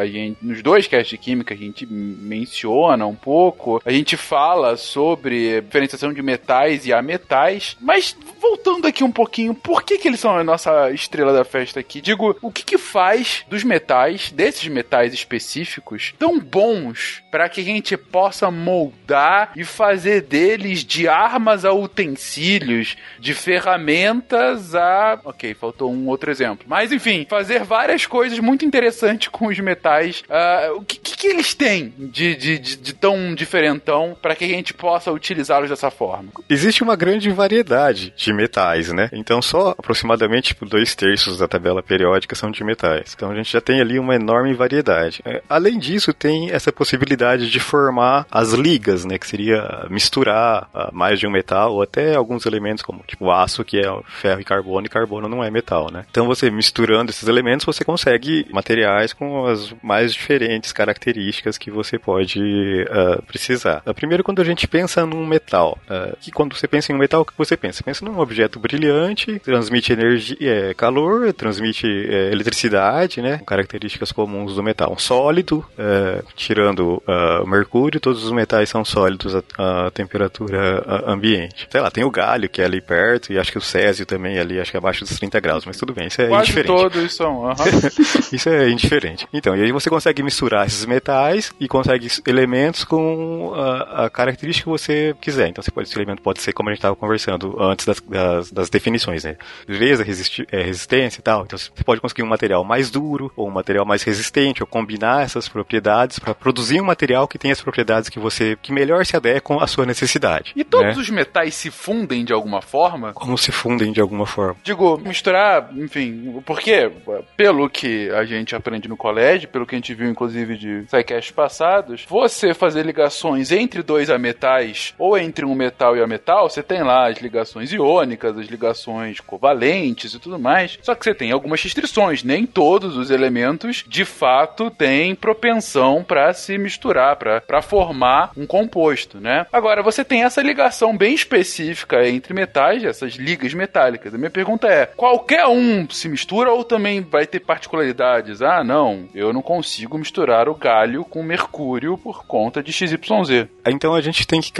a 0.00 0.06
gente, 0.06 0.38
nos 0.40 0.62
dois 0.62 0.86
casts 0.86 1.08
de 1.08 1.18
química 1.18 1.52
a 1.52 1.56
gente 1.56 1.84
menciona 1.84 3.04
um 3.04 3.16
pouco, 3.16 3.82
a 3.84 3.90
gente 3.90 4.16
fala 4.16 4.76
sobre 4.76 5.60
diferenciação 5.62 6.12
de 6.12 6.22
metais 6.22 6.86
e 6.86 6.92
ametais, 6.92 7.76
mas 7.80 8.16
voltando 8.40 8.86
aqui 8.86 9.02
um 9.02 9.10
pouquinho, 9.10 9.52
por 9.52 9.82
que 9.82 9.98
que 9.98 10.06
eles 10.06 10.20
são 10.20 10.36
a 10.36 10.44
nossa 10.44 10.92
estrela 10.92 11.32
da 11.32 11.44
festa 11.44 11.80
aqui? 11.80 12.00
Digo, 12.00 12.36
o 12.40 12.52
que 12.52 12.64
que 12.64 12.78
faz 12.78 13.44
dos 13.48 13.64
metais, 13.64 14.30
desses 14.30 14.68
metais 14.68 15.12
específicos, 15.12 16.14
tão 16.16 16.38
bons 16.38 17.24
para 17.32 17.48
que 17.48 17.60
a 17.60 17.64
gente 17.64 17.96
possa 17.96 18.48
moldar 18.48 19.50
e 19.56 19.64
fazer 19.64 20.22
deles 20.22 20.84
de 20.84 21.08
armas 21.08 21.64
a 21.64 21.72
utensílios, 21.72 22.96
de 23.18 23.34
ferramentas 23.34 24.72
a. 24.72 25.20
Ok, 25.24 25.52
faltou 25.54 25.90
um 25.90 25.95
outro 26.06 26.30
exemplo. 26.30 26.66
Mas 26.68 26.92
enfim, 26.92 27.26
fazer 27.28 27.64
várias 27.64 28.06
coisas 28.06 28.38
muito 28.38 28.64
interessantes 28.64 29.28
com 29.28 29.46
os 29.46 29.58
metais. 29.58 30.22
Uh, 30.28 30.76
o 30.76 30.84
que, 30.84 30.98
que, 30.98 31.26
eles 31.26 31.54
têm 31.54 31.92
de, 31.98 32.34
de, 32.36 32.58
de, 32.58 32.76
de 32.76 32.92
tão 32.94 33.34
diferentão 33.34 34.16
para 34.20 34.34
que 34.34 34.44
a 34.44 34.48
gente 34.48 34.74
possa 34.74 35.12
utilizá-los 35.12 35.70
dessa 35.70 35.90
forma? 35.90 36.30
Existe 36.48 36.82
uma 36.82 36.96
grande 36.96 37.30
variedade 37.30 38.12
de 38.16 38.32
metais, 38.32 38.92
né? 38.92 39.08
Então 39.12 39.40
só 39.40 39.70
aproximadamente 39.70 40.48
tipo, 40.48 40.66
dois 40.66 40.94
terços 40.94 41.38
da 41.38 41.48
tabela 41.48 41.82
periódica 41.82 42.34
são 42.34 42.50
de 42.50 42.62
metais. 42.64 43.12
Então 43.14 43.30
a 43.30 43.34
gente 43.34 43.52
já 43.52 43.60
tem 43.60 43.80
ali 43.80 43.98
uma 43.98 44.14
enorme 44.14 44.54
variedade. 44.54 45.20
É, 45.24 45.42
além 45.48 45.78
disso, 45.78 46.12
tem 46.12 46.50
essa 46.50 46.72
possibilidade 46.72 47.50
de 47.50 47.60
formar 47.60 48.26
as 48.30 48.52
ligas, 48.52 49.04
né? 49.04 49.18
Que 49.18 49.26
seria 49.26 49.86
misturar 49.90 50.68
uh, 50.74 50.94
mais 50.94 51.18
de 51.18 51.26
um 51.26 51.30
metal 51.30 51.74
ou 51.74 51.82
até 51.82 52.14
alguns 52.14 52.46
elementos 52.46 52.82
como 52.82 53.02
tipo 53.06 53.30
aço, 53.30 53.64
que 53.64 53.78
é 53.78 54.00
ferro 54.06 54.40
e 54.40 54.44
carbono, 54.44 54.86
e 54.86 54.90
carbono 54.90 55.28
não 55.28 55.42
é 55.42 55.50
metal, 55.50 55.85
né? 55.90 56.04
Então 56.10 56.26
você 56.26 56.50
misturando 56.50 57.10
esses 57.10 57.28
elementos, 57.28 57.64
você 57.64 57.84
consegue 57.84 58.46
materiais 58.50 59.12
com 59.12 59.46
as 59.46 59.74
mais 59.82 60.12
diferentes 60.12 60.72
características 60.72 61.58
que 61.58 61.70
você 61.70 61.98
pode 61.98 62.40
uh, 62.40 63.22
precisar. 63.22 63.82
Uh, 63.86 63.94
primeiro, 63.94 64.24
quando 64.24 64.40
a 64.40 64.44
gente 64.44 64.66
pensa 64.66 65.04
num 65.06 65.26
metal, 65.26 65.78
uh, 65.88 66.16
que 66.20 66.30
quando 66.30 66.54
você 66.54 66.66
pensa 66.66 66.92
em 66.92 66.94
um 66.94 66.98
metal, 66.98 67.22
o 67.22 67.24
que 67.24 67.32
você 67.36 67.56
pensa? 67.56 67.78
Você 67.78 67.84
pensa 67.84 68.04
num 68.04 68.18
objeto 68.18 68.58
brilhante, 68.58 69.38
transmite 69.40 69.92
energia, 69.92 70.36
é, 70.40 70.74
calor, 70.74 71.32
transmite 71.32 71.86
é, 71.86 72.32
eletricidade, 72.32 73.20
né? 73.20 73.40
Características 73.46 74.12
comuns 74.12 74.54
do 74.54 74.62
metal. 74.62 74.92
Um 74.92 74.98
sólido, 74.98 75.64
é, 75.78 76.22
tirando 76.34 77.02
o 77.06 77.46
mercúrio, 77.46 78.00
todos 78.00 78.24
os 78.24 78.32
metais 78.32 78.68
são 78.68 78.84
sólidos 78.84 79.34
a 79.34 79.90
temperatura 79.92 80.82
ambiente. 81.06 81.66
Sei 81.70 81.80
lá, 81.80 81.90
tem 81.90 82.04
o 82.04 82.10
galho 82.10 82.48
que 82.48 82.62
é 82.62 82.64
ali 82.64 82.80
perto 82.80 83.32
e 83.32 83.38
acho 83.38 83.52
que 83.52 83.58
o 83.58 83.62
césio 83.62 84.06
também 84.06 84.38
ali, 84.38 84.60
acho 84.60 84.70
que 84.70 84.76
é 84.76 84.78
abaixo 84.78 85.04
dos 85.04 85.18
30 85.18 85.40
graus, 85.40 85.64
mas 85.64 85.75
tudo 85.78 85.92
bem, 85.92 86.06
isso 86.06 86.20
é 86.22 86.28
Quase 86.28 86.50
indiferente. 86.50 86.82
todos 86.82 87.14
são, 87.14 87.52
isso 88.32 88.48
é 88.48 88.68
indiferente. 88.70 89.26
Então, 89.32 89.56
e 89.56 89.62
aí 89.62 89.72
você 89.72 89.90
consegue 89.90 90.22
misturar 90.22 90.66
esses 90.66 90.84
metais 90.84 91.52
e 91.58 91.68
consegue 91.68 92.08
elementos 92.26 92.84
com 92.84 93.52
a, 93.54 94.06
a 94.06 94.10
característica 94.10 94.64
que 94.64 94.70
você 94.70 95.14
quiser. 95.20 95.48
Então, 95.48 95.62
você 95.62 95.70
pode, 95.70 95.88
esse 95.88 95.98
elemento 95.98 96.22
pode 96.22 96.40
ser, 96.40 96.52
como 96.52 96.68
a 96.68 96.72
gente 96.72 96.78
estava 96.78 96.96
conversando 96.96 97.56
antes 97.60 97.86
das, 97.86 98.00
das, 98.00 98.50
das 98.50 98.70
definições, 98.70 99.24
né? 99.24 99.36
Dureza, 99.66 100.02
resisti, 100.02 100.46
é, 100.50 100.62
resistência 100.62 101.20
e 101.20 101.22
tal. 101.22 101.44
Então, 101.44 101.58
você 101.58 101.84
pode 101.84 102.00
conseguir 102.00 102.22
um 102.22 102.28
material 102.28 102.64
mais 102.64 102.90
duro 102.90 103.32
ou 103.36 103.48
um 103.48 103.52
material 103.52 103.84
mais 103.84 104.02
resistente 104.02 104.62
ou 104.62 104.66
combinar 104.66 105.22
essas 105.22 105.48
propriedades 105.48 106.18
para 106.18 106.34
produzir 106.34 106.80
um 106.80 106.84
material 106.84 107.28
que 107.28 107.38
tenha 107.38 107.52
as 107.52 107.60
propriedades 107.60 108.08
que 108.08 108.18
você 108.18 108.56
que 108.60 108.72
melhor 108.72 109.04
se 109.04 109.16
adequam 109.16 109.58
à 109.60 109.66
sua 109.66 109.86
necessidade. 109.86 110.52
E 110.56 110.64
todos 110.64 110.96
né? 110.96 111.02
os 111.02 111.10
metais 111.10 111.54
se 111.54 111.70
fundem 111.70 112.24
de 112.24 112.32
alguma 112.32 112.60
forma? 112.62 113.12
Como 113.12 113.36
se 113.36 113.52
fundem 113.52 113.92
de 113.92 114.00
alguma 114.00 114.26
forma. 114.26 114.56
Digo, 114.62 114.98
misturar, 114.98 115.65
enfim, 115.74 116.42
porque 116.44 116.90
pelo 117.36 117.68
que 117.68 118.10
a 118.10 118.24
gente 118.24 118.54
aprende 118.54 118.88
no 118.88 118.96
colégio, 118.96 119.48
pelo 119.48 119.66
que 119.66 119.74
a 119.74 119.78
gente 119.78 119.94
viu 119.94 120.08
inclusive 120.08 120.56
de 120.56 120.84
sidecasts 120.88 121.30
passados, 121.30 122.04
você 122.08 122.54
fazer 122.54 122.84
ligações 122.84 123.52
entre 123.52 123.82
dois 123.82 124.10
ametais 124.10 124.94
ou 124.98 125.16
entre 125.18 125.44
um 125.44 125.54
metal 125.54 125.96
e 125.96 126.02
a 126.02 126.06
metal, 126.06 126.48
você 126.48 126.62
tem 126.62 126.82
lá 126.82 127.08
as 127.08 127.18
ligações 127.18 127.72
iônicas, 127.72 128.38
as 128.38 128.46
ligações 128.46 129.20
covalentes 129.20 130.14
e 130.14 130.18
tudo 130.18 130.38
mais. 130.38 130.78
Só 130.82 130.94
que 130.94 131.04
você 131.04 131.14
tem 131.14 131.32
algumas 131.32 131.62
restrições, 131.62 132.22
nem 132.22 132.46
todos 132.46 132.96
os 132.96 133.10
elementos 133.10 133.84
de 133.86 134.04
fato 134.04 134.70
têm 134.70 135.14
propensão 135.14 136.02
para 136.02 136.32
se 136.32 136.58
misturar, 136.58 137.16
para 137.16 137.62
formar 137.62 138.32
um 138.36 138.46
composto, 138.46 139.20
né? 139.20 139.46
Agora, 139.52 139.82
você 139.82 140.04
tem 140.04 140.24
essa 140.24 140.42
ligação 140.42 140.96
bem 140.96 141.14
específica 141.14 142.06
entre 142.08 142.34
metais, 142.34 142.84
essas 142.84 143.14
ligas 143.14 143.54
metálicas. 143.54 144.14
A 144.14 144.18
minha 144.18 144.30
pergunta 144.30 144.68
é: 144.68 144.86
qualquer 144.86 145.46
um 145.46 145.55
se 145.90 146.08
mistura 146.08 146.52
ou 146.52 146.64
também 146.64 147.00
vai 147.00 147.26
ter 147.26 147.40
particularidades? 147.40 148.42
Ah, 148.42 148.62
não, 148.62 149.08
eu 149.14 149.32
não 149.32 149.42
consigo 149.42 149.98
misturar 149.98 150.48
o 150.48 150.54
galho 150.54 151.04
com 151.04 151.22
mercúrio 151.22 151.96
por 151.96 152.26
conta 152.26 152.62
de 152.62 152.72
XYZ. 152.72 153.48
Então 153.66 153.94
a 153.94 154.00
gente 154.00 154.26
tem 154.26 154.40
que 154.40 154.52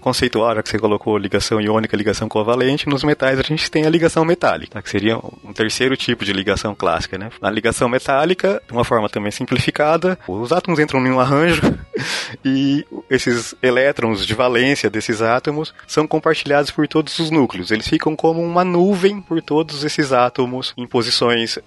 conceituar, 0.00 0.56
já 0.56 0.62
que 0.62 0.68
você 0.68 0.78
colocou 0.78 1.16
ligação 1.16 1.60
iônica, 1.60 1.96
ligação 1.96 2.28
covalente, 2.28 2.88
nos 2.88 3.02
metais 3.02 3.38
a 3.38 3.42
gente 3.42 3.70
tem 3.70 3.86
a 3.86 3.90
ligação 3.90 4.24
metálica, 4.24 4.80
que 4.82 4.90
seria 4.90 5.16
um 5.16 5.52
terceiro 5.52 5.96
tipo 5.96 6.24
de 6.24 6.32
ligação 6.32 6.74
clássica, 6.74 7.18
né? 7.18 7.30
Na 7.40 7.50
ligação 7.50 7.88
metálica, 7.88 8.62
de 8.66 8.72
uma 8.72 8.84
forma 8.84 9.08
também 9.08 9.32
simplificada, 9.32 10.18
os 10.28 10.52
átomos 10.52 10.78
entram 10.78 11.04
em 11.06 11.10
um 11.10 11.20
arranjo 11.20 11.62
e 12.44 12.84
esses 13.10 13.54
elétrons 13.62 14.26
de 14.26 14.34
valência 14.34 14.90
desses 14.90 15.22
átomos 15.22 15.74
são 15.86 16.06
compartilhados 16.06 16.70
por 16.70 16.86
todos 16.86 17.18
os 17.18 17.30
núcleos. 17.30 17.70
Eles 17.70 17.88
ficam 17.88 18.14
como 18.14 18.42
uma 18.42 18.64
nuvem 18.64 19.20
por 19.20 19.40
todos 19.42 19.84
esses 19.84 20.12
átomos 20.12 20.33
em 20.76 20.86
posições 20.86 21.56
uh, 21.56 21.60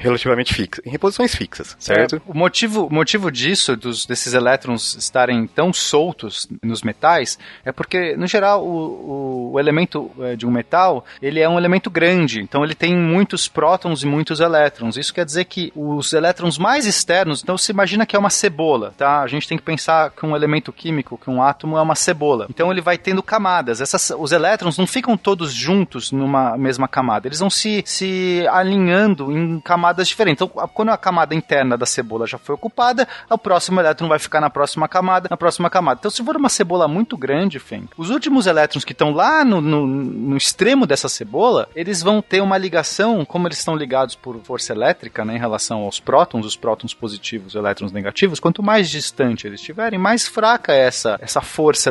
relativamente 0.00 0.54
fixas, 0.54 0.84
em 0.86 0.98
posições 0.98 1.34
fixas, 1.34 1.76
certo? 1.78 2.16
É, 2.16 2.20
o 2.26 2.36
motivo, 2.36 2.88
motivo 2.90 3.30
disso, 3.30 3.76
dos, 3.76 4.06
desses 4.06 4.34
elétrons 4.34 4.94
estarem 4.96 5.46
tão 5.46 5.72
soltos 5.72 6.46
nos 6.62 6.82
metais, 6.82 7.38
é 7.64 7.72
porque, 7.72 8.16
no 8.16 8.26
geral, 8.26 8.64
o, 8.64 9.52
o, 9.52 9.60
elemento 9.60 10.10
é, 10.20 10.36
de 10.36 10.46
um 10.46 10.50
metal, 10.50 11.04
ele 11.20 11.40
é 11.40 11.48
um 11.48 11.58
elemento 11.58 11.90
grande, 11.90 12.40
então 12.40 12.64
ele 12.64 12.74
tem 12.74 12.96
muitos 12.96 13.48
prótons 13.48 14.02
e 14.02 14.06
muitos 14.06 14.40
elétrons. 14.40 14.96
Isso 14.96 15.12
quer 15.12 15.24
dizer 15.24 15.44
que 15.44 15.72
os 15.74 16.12
elétrons 16.12 16.58
mais 16.58 16.86
externos, 16.86 17.42
então 17.42 17.58
se 17.58 17.72
imagina 17.72 18.06
que 18.06 18.16
é 18.16 18.18
uma 18.18 18.30
cebola, 18.30 18.94
tá? 18.96 19.20
A 19.20 19.26
gente 19.26 19.48
tem 19.48 19.58
que 19.58 19.64
pensar 19.64 20.10
que 20.10 20.24
um 20.24 20.34
elemento 20.34 20.72
químico, 20.72 21.18
que 21.18 21.30
um 21.30 21.42
átomo 21.42 21.76
é 21.76 21.82
uma 21.82 21.94
cebola. 21.94 22.46
Então 22.48 22.70
ele 22.70 22.80
vai 22.80 22.96
tendo 22.96 23.22
camadas. 23.22 23.80
Essas, 23.80 24.12
os 24.16 24.32
elétrons 24.32 24.78
não 24.78 24.86
ficam 24.86 25.16
todos 25.16 25.52
juntos 25.52 26.12
numa 26.12 26.56
mesma 26.56 26.88
camada, 26.88 27.28
eles 27.28 27.38
vão 27.38 27.50
se, 27.50 27.82
se 27.86 28.13
alinhando 28.50 29.30
em 29.32 29.60
camadas 29.60 30.08
diferentes. 30.08 30.42
Então, 30.42 30.68
quando 30.68 30.90
a 30.90 30.96
camada 30.96 31.34
interna 31.34 31.76
da 31.76 31.86
cebola 31.86 32.26
já 32.26 32.38
foi 32.38 32.54
ocupada, 32.54 33.06
o 33.28 33.38
próximo 33.38 33.80
elétron 33.80 34.08
vai 34.08 34.18
ficar 34.18 34.40
na 34.40 34.50
próxima 34.50 34.88
camada, 34.88 35.28
na 35.30 35.36
próxima 35.36 35.70
camada. 35.70 35.98
Então, 36.00 36.10
se 36.10 36.24
for 36.24 36.36
uma 36.36 36.48
cebola 36.48 36.88
muito 36.88 37.16
grande, 37.16 37.58
Fem, 37.58 37.88
os 37.96 38.10
últimos 38.10 38.46
elétrons 38.46 38.84
que 38.84 38.92
estão 38.92 39.12
lá 39.12 39.44
no, 39.44 39.60
no, 39.60 39.86
no, 39.86 40.36
extremo 40.36 40.86
dessa 40.86 41.08
cebola, 41.08 41.68
eles 41.74 42.02
vão 42.02 42.20
ter 42.20 42.40
uma 42.40 42.58
ligação, 42.58 43.24
como 43.24 43.46
eles 43.48 43.58
estão 43.58 43.76
ligados 43.76 44.14
por 44.14 44.36
força 44.42 44.72
elétrica, 44.72 45.24
né, 45.24 45.36
em 45.36 45.38
relação 45.38 45.80
aos 45.80 46.00
prótons, 46.00 46.46
os 46.46 46.56
prótons 46.56 46.94
positivos, 46.94 47.48
os 47.48 47.54
elétrons 47.54 47.92
negativos, 47.92 48.40
quanto 48.40 48.62
mais 48.62 48.90
distante 48.90 49.46
eles 49.46 49.60
estiverem, 49.60 49.98
mais 49.98 50.26
fraca 50.26 50.72
é 50.72 50.80
essa, 50.80 51.18
essa 51.20 51.40
força 51.40 51.90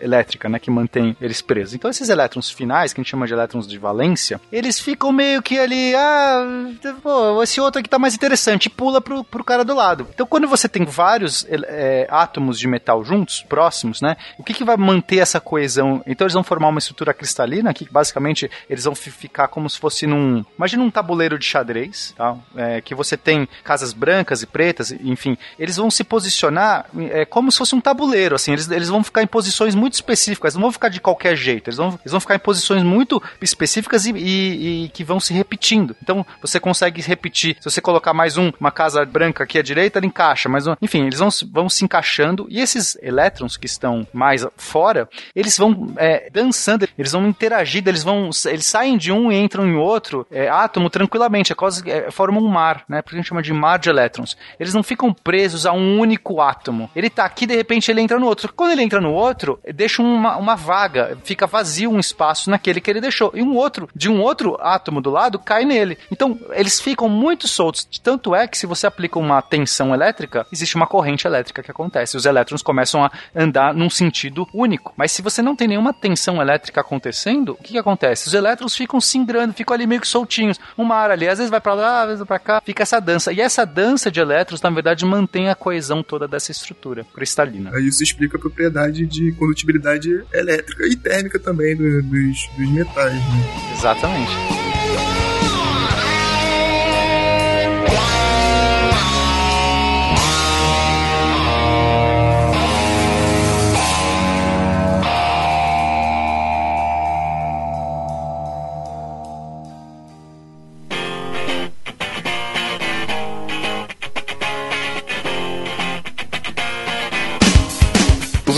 elétrica, 0.00 0.48
né, 0.48 0.58
que 0.58 0.70
mantém 0.70 1.16
eles 1.20 1.40
presos. 1.40 1.74
Então, 1.74 1.90
esses 1.90 2.08
elétrons 2.08 2.50
finais, 2.50 2.92
que 2.92 3.00
a 3.00 3.02
gente 3.02 3.10
chama 3.10 3.26
de 3.26 3.32
elétrons 3.32 3.66
de 3.66 3.78
valência, 3.78 4.40
eles 4.50 4.80
ficam 4.80 5.12
meio 5.12 5.42
que 5.44 5.58
ali, 5.58 5.94
ah, 5.94 6.72
pô, 7.02 7.42
esse 7.42 7.60
outro 7.60 7.78
aqui 7.78 7.88
tá 7.88 7.98
mais 7.98 8.14
interessante, 8.14 8.66
e 8.66 8.70
pula 8.70 9.00
pro, 9.00 9.22
pro 9.22 9.44
cara 9.44 9.64
do 9.64 9.74
lado. 9.74 10.08
Então, 10.12 10.26
quando 10.26 10.48
você 10.48 10.68
tem 10.68 10.84
vários 10.84 11.46
é, 11.50 12.06
átomos 12.10 12.58
de 12.58 12.66
metal 12.66 13.04
juntos, 13.04 13.42
próximos, 13.42 14.00
né, 14.00 14.16
o 14.38 14.42
que, 14.42 14.54
que 14.54 14.64
vai 14.64 14.76
manter 14.76 15.18
essa 15.18 15.38
coesão? 15.38 16.02
Então, 16.06 16.24
eles 16.24 16.34
vão 16.34 16.42
formar 16.42 16.68
uma 16.68 16.78
estrutura 16.78 17.12
cristalina, 17.12 17.74
que 17.74 17.86
basicamente 17.90 18.50
eles 18.68 18.84
vão 18.84 18.94
ficar 18.94 19.48
como 19.48 19.68
se 19.68 19.78
fosse 19.78 20.06
num. 20.06 20.44
Imagina 20.56 20.82
um 20.82 20.90
tabuleiro 20.90 21.38
de 21.38 21.44
xadrez, 21.44 22.14
tá? 22.16 22.36
É, 22.56 22.80
que 22.80 22.94
você 22.94 23.16
tem 23.16 23.46
casas 23.62 23.92
brancas 23.92 24.42
e 24.42 24.46
pretas, 24.46 24.90
enfim, 24.92 25.36
eles 25.58 25.76
vão 25.76 25.90
se 25.90 26.02
posicionar 26.02 26.86
é, 27.10 27.24
como 27.24 27.52
se 27.52 27.58
fosse 27.58 27.74
um 27.74 27.80
tabuleiro, 27.80 28.34
assim, 28.34 28.52
eles, 28.52 28.70
eles 28.70 28.88
vão 28.88 29.04
ficar 29.04 29.22
em 29.22 29.26
posições 29.26 29.74
muito 29.74 29.94
específicas, 29.94 30.54
não 30.54 30.62
vão 30.62 30.72
ficar 30.72 30.88
de 30.88 31.00
qualquer 31.00 31.36
jeito, 31.36 31.68
eles 31.68 31.76
vão, 31.76 31.88
eles 31.88 32.12
vão 32.12 32.20
ficar 32.20 32.36
em 32.36 32.38
posições 32.38 32.82
muito 32.82 33.22
específicas 33.42 34.06
e, 34.06 34.12
e, 34.12 34.84
e 34.84 34.88
que 34.88 35.04
vão 35.04 35.20
se 35.20 35.33
repetindo. 35.36 35.96
Então, 36.02 36.24
você 36.40 36.58
consegue 36.58 37.00
repetir, 37.02 37.56
se 37.60 37.70
você 37.70 37.80
colocar 37.80 38.12
mais 38.12 38.36
um, 38.36 38.52
uma 38.60 38.70
casa 38.70 39.04
branca 39.04 39.44
aqui 39.44 39.58
à 39.58 39.62
direita, 39.62 39.98
ele 39.98 40.06
encaixa, 40.06 40.48
mas 40.48 40.64
enfim, 40.80 41.06
eles 41.06 41.18
vão, 41.18 41.28
vão 41.50 41.68
se 41.68 41.84
encaixando 41.84 42.46
e 42.48 42.60
esses 42.60 42.96
elétrons 43.02 43.56
que 43.56 43.66
estão 43.66 44.06
mais 44.12 44.46
fora, 44.56 45.08
eles 45.34 45.56
vão 45.56 45.92
é, 45.96 46.28
dançando, 46.30 46.88
eles 46.98 47.12
vão 47.12 47.26
interagindo, 47.26 47.90
eles 47.90 48.02
vão, 48.02 48.30
eles 48.46 48.66
saem 48.66 48.96
de 48.96 49.12
um 49.12 49.30
e 49.30 49.36
entram 49.36 49.66
em 49.66 49.74
outro 49.74 50.26
é, 50.30 50.48
átomo 50.48 50.90
tranquilamente, 50.90 51.52
é 51.52 51.54
quase, 51.54 51.82
é, 51.90 52.08
um 52.32 52.48
mar, 52.48 52.84
né? 52.88 53.02
Porque 53.02 53.16
a 53.16 53.18
gente 53.18 53.28
chama 53.28 53.42
de 53.42 53.52
mar 53.52 53.78
de 53.78 53.88
elétrons. 53.88 54.36
Eles 54.58 54.74
não 54.74 54.82
ficam 54.82 55.12
presos 55.12 55.66
a 55.66 55.72
um 55.72 55.98
único 55.98 56.40
átomo. 56.40 56.90
Ele 56.94 57.08
tá 57.10 57.24
aqui, 57.24 57.46
de 57.46 57.54
repente 57.54 57.90
ele 57.90 58.00
entra 58.00 58.18
no 58.18 58.26
outro. 58.26 58.52
Quando 58.52 58.72
ele 58.72 58.82
entra 58.82 59.00
no 59.00 59.12
outro, 59.12 59.58
deixa 59.74 60.02
uma, 60.02 60.36
uma 60.36 60.54
vaga, 60.56 61.16
fica 61.24 61.46
vazio 61.46 61.90
um 61.90 62.00
espaço 62.00 62.50
naquele 62.50 62.80
que 62.80 62.90
ele 62.90 63.00
deixou. 63.00 63.30
E 63.34 63.42
um 63.42 63.54
outro, 63.54 63.88
de 63.94 64.08
um 64.08 64.20
outro 64.20 64.56
átomo 64.60 65.00
do 65.00 65.10
lado, 65.10 65.23
cai 65.38 65.64
nele. 65.64 65.98
Então, 66.10 66.38
eles 66.50 66.80
ficam 66.80 67.08
muito 67.08 67.48
soltos. 67.48 67.84
Tanto 68.02 68.34
é 68.34 68.46
que 68.46 68.58
se 68.58 68.66
você 68.66 68.86
aplica 68.86 69.18
uma 69.18 69.40
tensão 69.42 69.94
elétrica, 69.94 70.46
existe 70.52 70.76
uma 70.76 70.86
corrente 70.86 71.26
elétrica 71.26 71.62
que 71.62 71.70
acontece. 71.70 72.16
Os 72.16 72.26
elétrons 72.26 72.62
começam 72.62 73.04
a 73.04 73.10
andar 73.34 73.74
num 73.74 73.90
sentido 73.90 74.46
único. 74.52 74.92
Mas 74.96 75.12
se 75.12 75.22
você 75.22 75.42
não 75.42 75.56
tem 75.56 75.68
nenhuma 75.68 75.92
tensão 75.92 76.40
elétrica 76.40 76.80
acontecendo, 76.80 77.52
o 77.52 77.62
que, 77.62 77.72
que 77.72 77.78
acontece? 77.78 78.28
Os 78.28 78.34
elétrons 78.34 78.76
ficam 78.76 79.00
singrando, 79.00 79.54
ficam 79.54 79.74
ali 79.74 79.86
meio 79.86 80.00
que 80.00 80.08
soltinhos. 80.08 80.58
Uma 80.76 80.96
área 80.96 81.14
ali, 81.14 81.28
às 81.28 81.38
vezes 81.38 81.50
vai 81.50 81.60
para 81.60 81.74
lá, 81.74 82.00
às 82.02 82.06
vezes 82.06 82.18
vai 82.18 82.26
pra 82.26 82.38
cá. 82.38 82.62
Fica 82.64 82.82
essa 82.82 83.00
dança. 83.00 83.32
E 83.32 83.40
essa 83.40 83.64
dança 83.64 84.10
de 84.10 84.20
elétrons, 84.20 84.60
na 84.60 84.70
verdade, 84.70 85.04
mantém 85.04 85.48
a 85.48 85.54
coesão 85.54 86.02
toda 86.02 86.28
dessa 86.28 86.50
estrutura 86.50 87.06
cristalina. 87.14 87.70
Isso 87.80 88.02
explica 88.02 88.36
a 88.36 88.40
propriedade 88.40 89.06
de 89.06 89.32
condutibilidade 89.32 90.24
elétrica 90.32 90.86
e 90.86 90.96
térmica 90.96 91.38
também 91.38 91.76
dos, 91.76 92.04
dos, 92.04 92.48
dos 92.56 92.68
metais. 92.70 93.14
Né? 93.14 93.72
Exatamente. 93.72 94.73